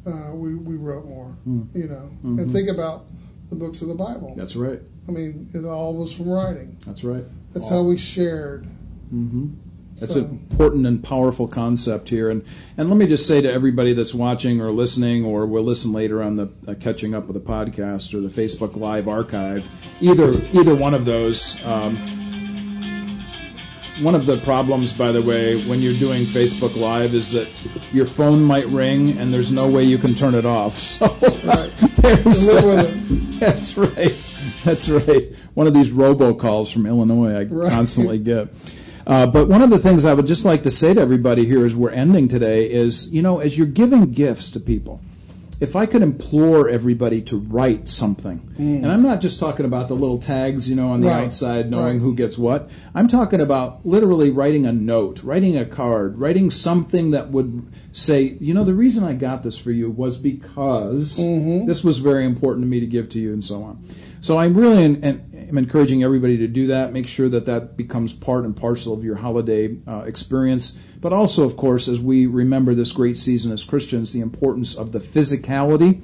Uh, 0.05 0.33
we 0.33 0.55
we 0.55 0.75
wrote 0.75 1.05
more. 1.05 1.35
Mm. 1.47 1.75
You 1.75 1.87
know, 1.87 2.09
mm-hmm. 2.23 2.39
and 2.39 2.51
think 2.51 2.69
about 2.69 3.05
the 3.49 3.55
books 3.55 3.81
of 3.81 3.89
the 3.89 3.95
Bible. 3.95 4.35
That's 4.37 4.55
right. 4.55 4.79
I 5.07 5.11
mean, 5.11 5.49
it 5.53 5.65
all 5.65 5.93
was 5.93 6.15
from 6.15 6.29
writing. 6.29 6.77
That's 6.85 7.03
right. 7.03 7.23
That's 7.53 7.71
all. 7.71 7.83
how 7.83 7.89
we 7.89 7.97
shared. 7.97 8.65
Mm-hmm. 9.13 9.51
That's 9.99 10.13
so. 10.13 10.19
an 10.19 10.25
important 10.49 10.85
and 10.85 11.03
powerful 11.03 11.47
concept 11.47 12.09
here. 12.09 12.29
And 12.29 12.45
and 12.77 12.89
let 12.89 12.97
me 12.97 13.07
just 13.07 13.27
say 13.27 13.41
to 13.41 13.51
everybody 13.51 13.93
that's 13.93 14.13
watching 14.13 14.61
or 14.61 14.71
listening, 14.71 15.25
or 15.25 15.45
will 15.45 15.63
listen 15.63 15.91
later 15.91 16.21
on 16.21 16.35
the 16.35 16.49
uh, 16.67 16.75
catching 16.75 17.15
up 17.15 17.27
with 17.27 17.33
the 17.33 17.51
podcast 17.51 18.13
or 18.13 18.21
the 18.21 18.29
Facebook 18.29 18.75
Live 18.75 19.07
archive, 19.07 19.69
either 19.99 20.35
either 20.53 20.75
one 20.75 20.93
of 20.93 21.05
those. 21.05 21.63
Um, 21.65 22.25
one 24.01 24.13
of 24.13 24.27
the 24.27 24.37
problems, 24.37 24.93
by 24.93 25.11
the 25.11 25.21
way, 25.23 25.63
when 25.65 25.81
you're 25.81 25.93
doing 25.93 26.21
Facebook 26.21 26.79
Live 26.79 27.15
is 27.15 27.31
that 27.31 27.47
your 27.91 28.05
phone 28.05 28.43
might 28.43 28.67
ring 28.67 29.17
and 29.17 29.33
there's 29.33 29.51
no 29.51 29.67
way 29.67 29.83
you 29.83 29.97
can 29.97 30.13
turn 30.13 30.35
it 30.35 30.45
off. 30.45 30.77
So 30.97 31.07
right. 31.07 31.71
there's 31.97 32.45
that. 32.45 33.37
That's 33.39 33.77
right. 33.77 34.15
That's 34.63 34.89
right. 34.89 35.23
One 35.53 35.67
of 35.67 35.73
these 35.73 35.89
robocalls 35.89 36.71
from 36.71 36.85
Illinois 36.85 37.33
I 37.33 37.43
right. 37.43 37.69
constantly 37.71 38.19
get. 38.19 38.49
Uh, 39.07 39.25
but 39.25 39.47
one 39.47 39.61
of 39.61 39.69
the 39.69 39.79
things 39.79 40.03
I 40.03 40.13
would 40.13 40.27
just 40.27 40.43
like 40.43 40.63
to 40.63 40.71
say 40.71 40.93
to 40.93 40.99
everybody 40.99 41.45
here 41.45 41.65
as 41.65 41.73
we're 41.73 41.91
ending 41.91 42.27
today 42.27 42.69
is, 42.69 43.11
you 43.13 43.21
know, 43.21 43.39
as 43.39 43.57
you're 43.57 43.65
giving 43.65 44.11
gifts 44.11 44.51
to 44.51 44.59
people, 44.59 44.99
if 45.61 45.77
I 45.77 45.85
could 45.85 46.01
implore 46.01 46.67
everybody 46.67 47.21
to 47.23 47.37
write 47.37 47.87
something, 47.87 48.39
mm. 48.39 48.83
and 48.83 48.85
I'm 48.85 49.01
not 49.01 49.21
just 49.21 49.39
talking 49.39 49.65
about 49.65 49.87
the 49.87 49.95
little 49.95 50.19
tags, 50.19 50.69
you 50.69 50.75
know, 50.75 50.89
on 50.89 50.99
the 50.99 51.07
right. 51.07 51.23
outside 51.23 51.71
knowing 51.71 51.95
right. 51.95 52.01
who 52.01 52.15
gets 52.15 52.37
what. 52.37 52.69
I'm 52.93 53.07
talking 53.07 53.39
about 53.39 53.85
literally 53.85 54.29
writing 54.29 54.65
a 54.65 54.73
note, 54.73 55.23
writing 55.23 55.57
a 55.57 55.65
card, 55.65 56.19
writing 56.19 56.51
something 56.51 57.11
that 57.11 57.29
would 57.29 57.65
say, 57.93 58.35
you 58.39 58.53
know, 58.53 58.65
the 58.65 58.75
reason 58.75 59.05
I 59.05 59.13
got 59.13 59.41
this 59.41 59.57
for 59.57 59.71
you 59.71 59.89
was 59.89 60.17
because 60.17 61.17
mm-hmm. 61.17 61.65
this 61.65 61.81
was 61.81 61.99
very 61.99 62.25
important 62.25 62.65
to 62.65 62.67
me 62.67 62.81
to 62.81 62.85
give 62.85 63.09
to 63.11 63.19
you, 63.19 63.31
and 63.31 63.43
so 63.43 63.63
on. 63.63 63.79
So 64.19 64.37
I'm 64.37 64.55
really 64.55 64.83
in, 64.83 65.03
in, 65.03 65.23
am 65.47 65.57
encouraging 65.57 66.03
everybody 66.03 66.37
to 66.37 66.47
do 66.47 66.67
that. 66.67 66.91
Make 66.91 67.07
sure 67.07 67.29
that 67.29 67.45
that 67.45 67.77
becomes 67.77 68.13
part 68.13 68.45
and 68.45 68.55
parcel 68.55 68.93
of 68.93 69.03
your 69.03 69.15
holiday 69.15 69.77
uh, 69.87 70.03
experience. 70.05 70.71
But 70.99 71.13
also, 71.13 71.43
of 71.45 71.57
course, 71.57 71.87
as 71.87 72.01
we 72.01 72.25
remember 72.25 72.73
this 72.73 72.91
great 72.91 73.17
season 73.17 73.51
as 73.51 73.63
Christians, 73.63 74.13
the 74.13 74.21
importance 74.21 74.75
of 74.75 74.91
the 74.91 74.99
physicality 74.99 76.01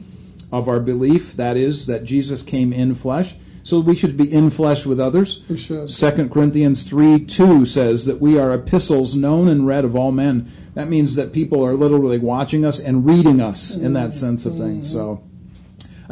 of 0.54 0.70
our 0.70 0.80
belief. 0.80 1.34
That 1.34 1.58
is, 1.58 1.88
that 1.88 2.04
Jesus 2.04 2.44
came 2.44 2.72
in 2.72 2.94
flesh. 2.94 3.36
So 3.64 3.80
we 3.80 3.96
should 3.96 4.16
be 4.16 4.32
in 4.32 4.52
flesh 4.52 4.86
with 4.86 5.00
others. 5.00 5.44
We 5.50 5.58
should. 5.58 5.88
2 5.88 6.30
Corinthians 6.30 6.84
3 6.84 7.26
2 7.26 7.66
says 7.66 8.06
that 8.06 8.20
we 8.22 8.38
are 8.38 8.54
epistles 8.54 9.16
known 9.16 9.48
and 9.48 9.66
read 9.66 9.84
of 9.84 9.96
all 9.96 10.12
men. 10.12 10.52
That 10.76 10.90
means 10.90 11.16
that 11.16 11.34
people 11.34 11.66
are 11.66 11.74
literally 11.74 12.20
watching 12.20 12.66
us 12.66 12.80
and 12.80 13.06
reading 13.06 13.40
us 13.42 13.76
in 13.76 13.94
that 13.94 14.14
sense 14.14 14.46
of 14.46 14.58
things. 14.58 14.92
So 14.92 15.24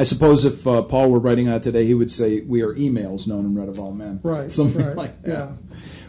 I 0.02 0.03
suppose 0.03 0.45
if 0.45 0.65
uh, 0.65 0.82
Paul 0.82 1.11
were 1.11 1.19
writing 1.19 1.45
that 1.45 1.61
today, 1.61 1.86
he 1.86 1.94
would 1.94 2.10
say, 2.10 2.41
"We 2.41 2.64
are 2.64 2.73
emails 2.73 3.28
known 3.28 3.45
and 3.45 3.56
read 3.56 3.69
of 3.69 3.80
all 3.80 3.91
men." 3.91 4.19
Right. 4.23 4.49
Something 4.60 4.84
right, 4.84 4.95
like 4.95 5.22
that. 5.22 5.32
Yeah. 5.32 5.52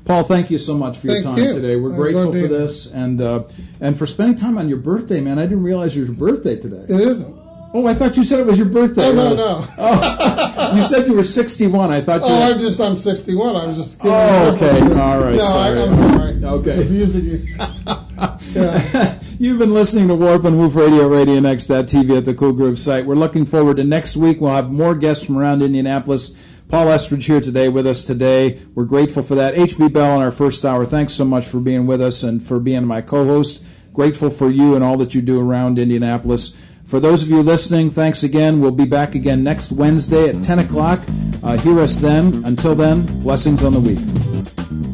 Paul, 0.07 0.25
thank 0.25 0.51
you 0.51 0.57
so 0.57 0.75
much 0.79 0.97
for 0.97 1.09
thank 1.09 1.25
your 1.25 1.35
time 1.35 1.45
you. 1.45 1.53
today. 1.53 1.77
We're 1.77 1.93
I 1.93 1.97
grateful 1.97 2.33
for 2.33 2.49
this 2.49 2.91
and 2.91 3.21
uh, 3.21 3.45
and 3.83 3.95
for 3.99 4.07
spending 4.07 4.37
time 4.37 4.57
on 4.57 4.71
your 4.71 4.79
birthday, 4.79 5.21
man. 5.21 5.39
I 5.39 5.43
didn't 5.43 5.63
realize 5.63 5.95
it 5.95 6.01
was 6.01 6.09
your 6.09 6.17
birthday 6.17 6.57
today. 6.59 6.85
It 6.89 7.07
isn't. 7.07 7.37
Oh, 7.75 7.87
I 7.87 7.93
thought 7.93 8.17
you 8.17 8.25
said 8.25 8.41
it 8.41 8.47
was 8.47 8.59
your 8.59 8.69
birthday. 8.69 9.09
Oh, 9.09 9.13
no, 9.13 9.35
no. 9.35 9.67
Oh, 9.77 10.73
you 10.77 10.83
said 10.83 11.07
you 11.07 11.15
were 11.15 11.23
61. 11.23 11.91
I 11.91 12.01
thought 12.01 12.21
you 12.21 12.27
Oh, 12.29 12.49
were... 12.49 12.55
I'm 12.55 12.61
just, 12.61 12.79
I'm 12.81 12.97
61. 12.97 13.57
I 13.57 13.65
was 13.65 13.77
just 13.79 13.99
kidding. 13.99 14.13
Oh, 14.15 14.55
okay. 14.55 15.01
All 15.01 15.23
right. 15.23 15.37
No, 15.37 15.43
sorry. 15.43 15.79
I, 15.79 15.83
am 15.85 15.97
sorry. 15.97 16.45
Okay. 16.45 16.79
Confusing 16.81 17.25
you. 17.25 17.55
yeah. 18.61 19.19
You've 19.43 19.59
been 19.59 19.75
listening 19.75 20.07
to 20.07 20.15
Warp 20.15 20.45
and 20.45 20.57
Woof 20.57 20.77
Radio, 20.77 21.09
Radio 21.09 21.41
Next.tv 21.41 22.17
at 22.17 22.25
the 22.25 22.33
Cool 22.33 22.53
Groove 22.53 22.79
site. 22.79 23.07
We're 23.07 23.17
looking 23.17 23.45
forward 23.45 23.79
to 23.79 23.83
next 23.83 24.17
week. 24.17 24.41
We'll 24.41 24.53
have 24.53 24.71
more 24.71 24.95
guests 24.95 25.27
from 25.27 25.37
around 25.37 25.63
Indianapolis. 25.63 26.63
Paul 26.69 26.87
Estridge 26.87 27.27
here 27.27 27.41
today 27.41 27.69
with 27.69 27.85
us 27.85 28.05
today. 28.05 28.61
We're 28.77 28.85
grateful 28.85 29.21
for 29.21 29.35
that. 29.35 29.57
HB 29.57 29.93
Bell 29.93 30.15
in 30.15 30.23
our 30.23 30.31
first 30.31 30.65
hour. 30.65 30.85
Thanks 30.85 31.15
so 31.15 31.25
much 31.25 31.45
for 31.45 31.59
being 31.59 31.89
with 31.89 32.01
us 32.01 32.23
and 32.23 32.41
for 32.41 32.61
being 32.61 32.87
my 32.87 33.01
co-host. 33.01 33.65
Grateful 33.93 34.31
for 34.31 34.49
you 34.49 34.77
and 34.77 34.85
all 34.85 34.97
that 34.99 35.13
you 35.13 35.21
do 35.21 35.41
around 35.41 35.77
Indianapolis. 35.77 36.57
For 36.85 37.01
those 37.01 37.25
of 37.25 37.29
you 37.29 37.43
listening, 37.43 37.91
thanks 37.91 38.23
again. 38.23 38.61
We'll 38.61 38.71
be 38.71 38.87
back 38.87 39.17
again 39.17 39.43
next 39.43 39.73
Wednesday 39.73 40.29
at 40.29 40.41
10 40.41 40.61
o'clock. 40.61 41.01
Uh, 41.43 41.57
hear 41.59 41.81
us 41.81 41.99
then. 41.99 42.45
Until 42.45 42.77
then, 42.77 43.07
blessings 43.23 43.65
on 43.65 43.73
the 43.73 43.81
week. 43.81 44.92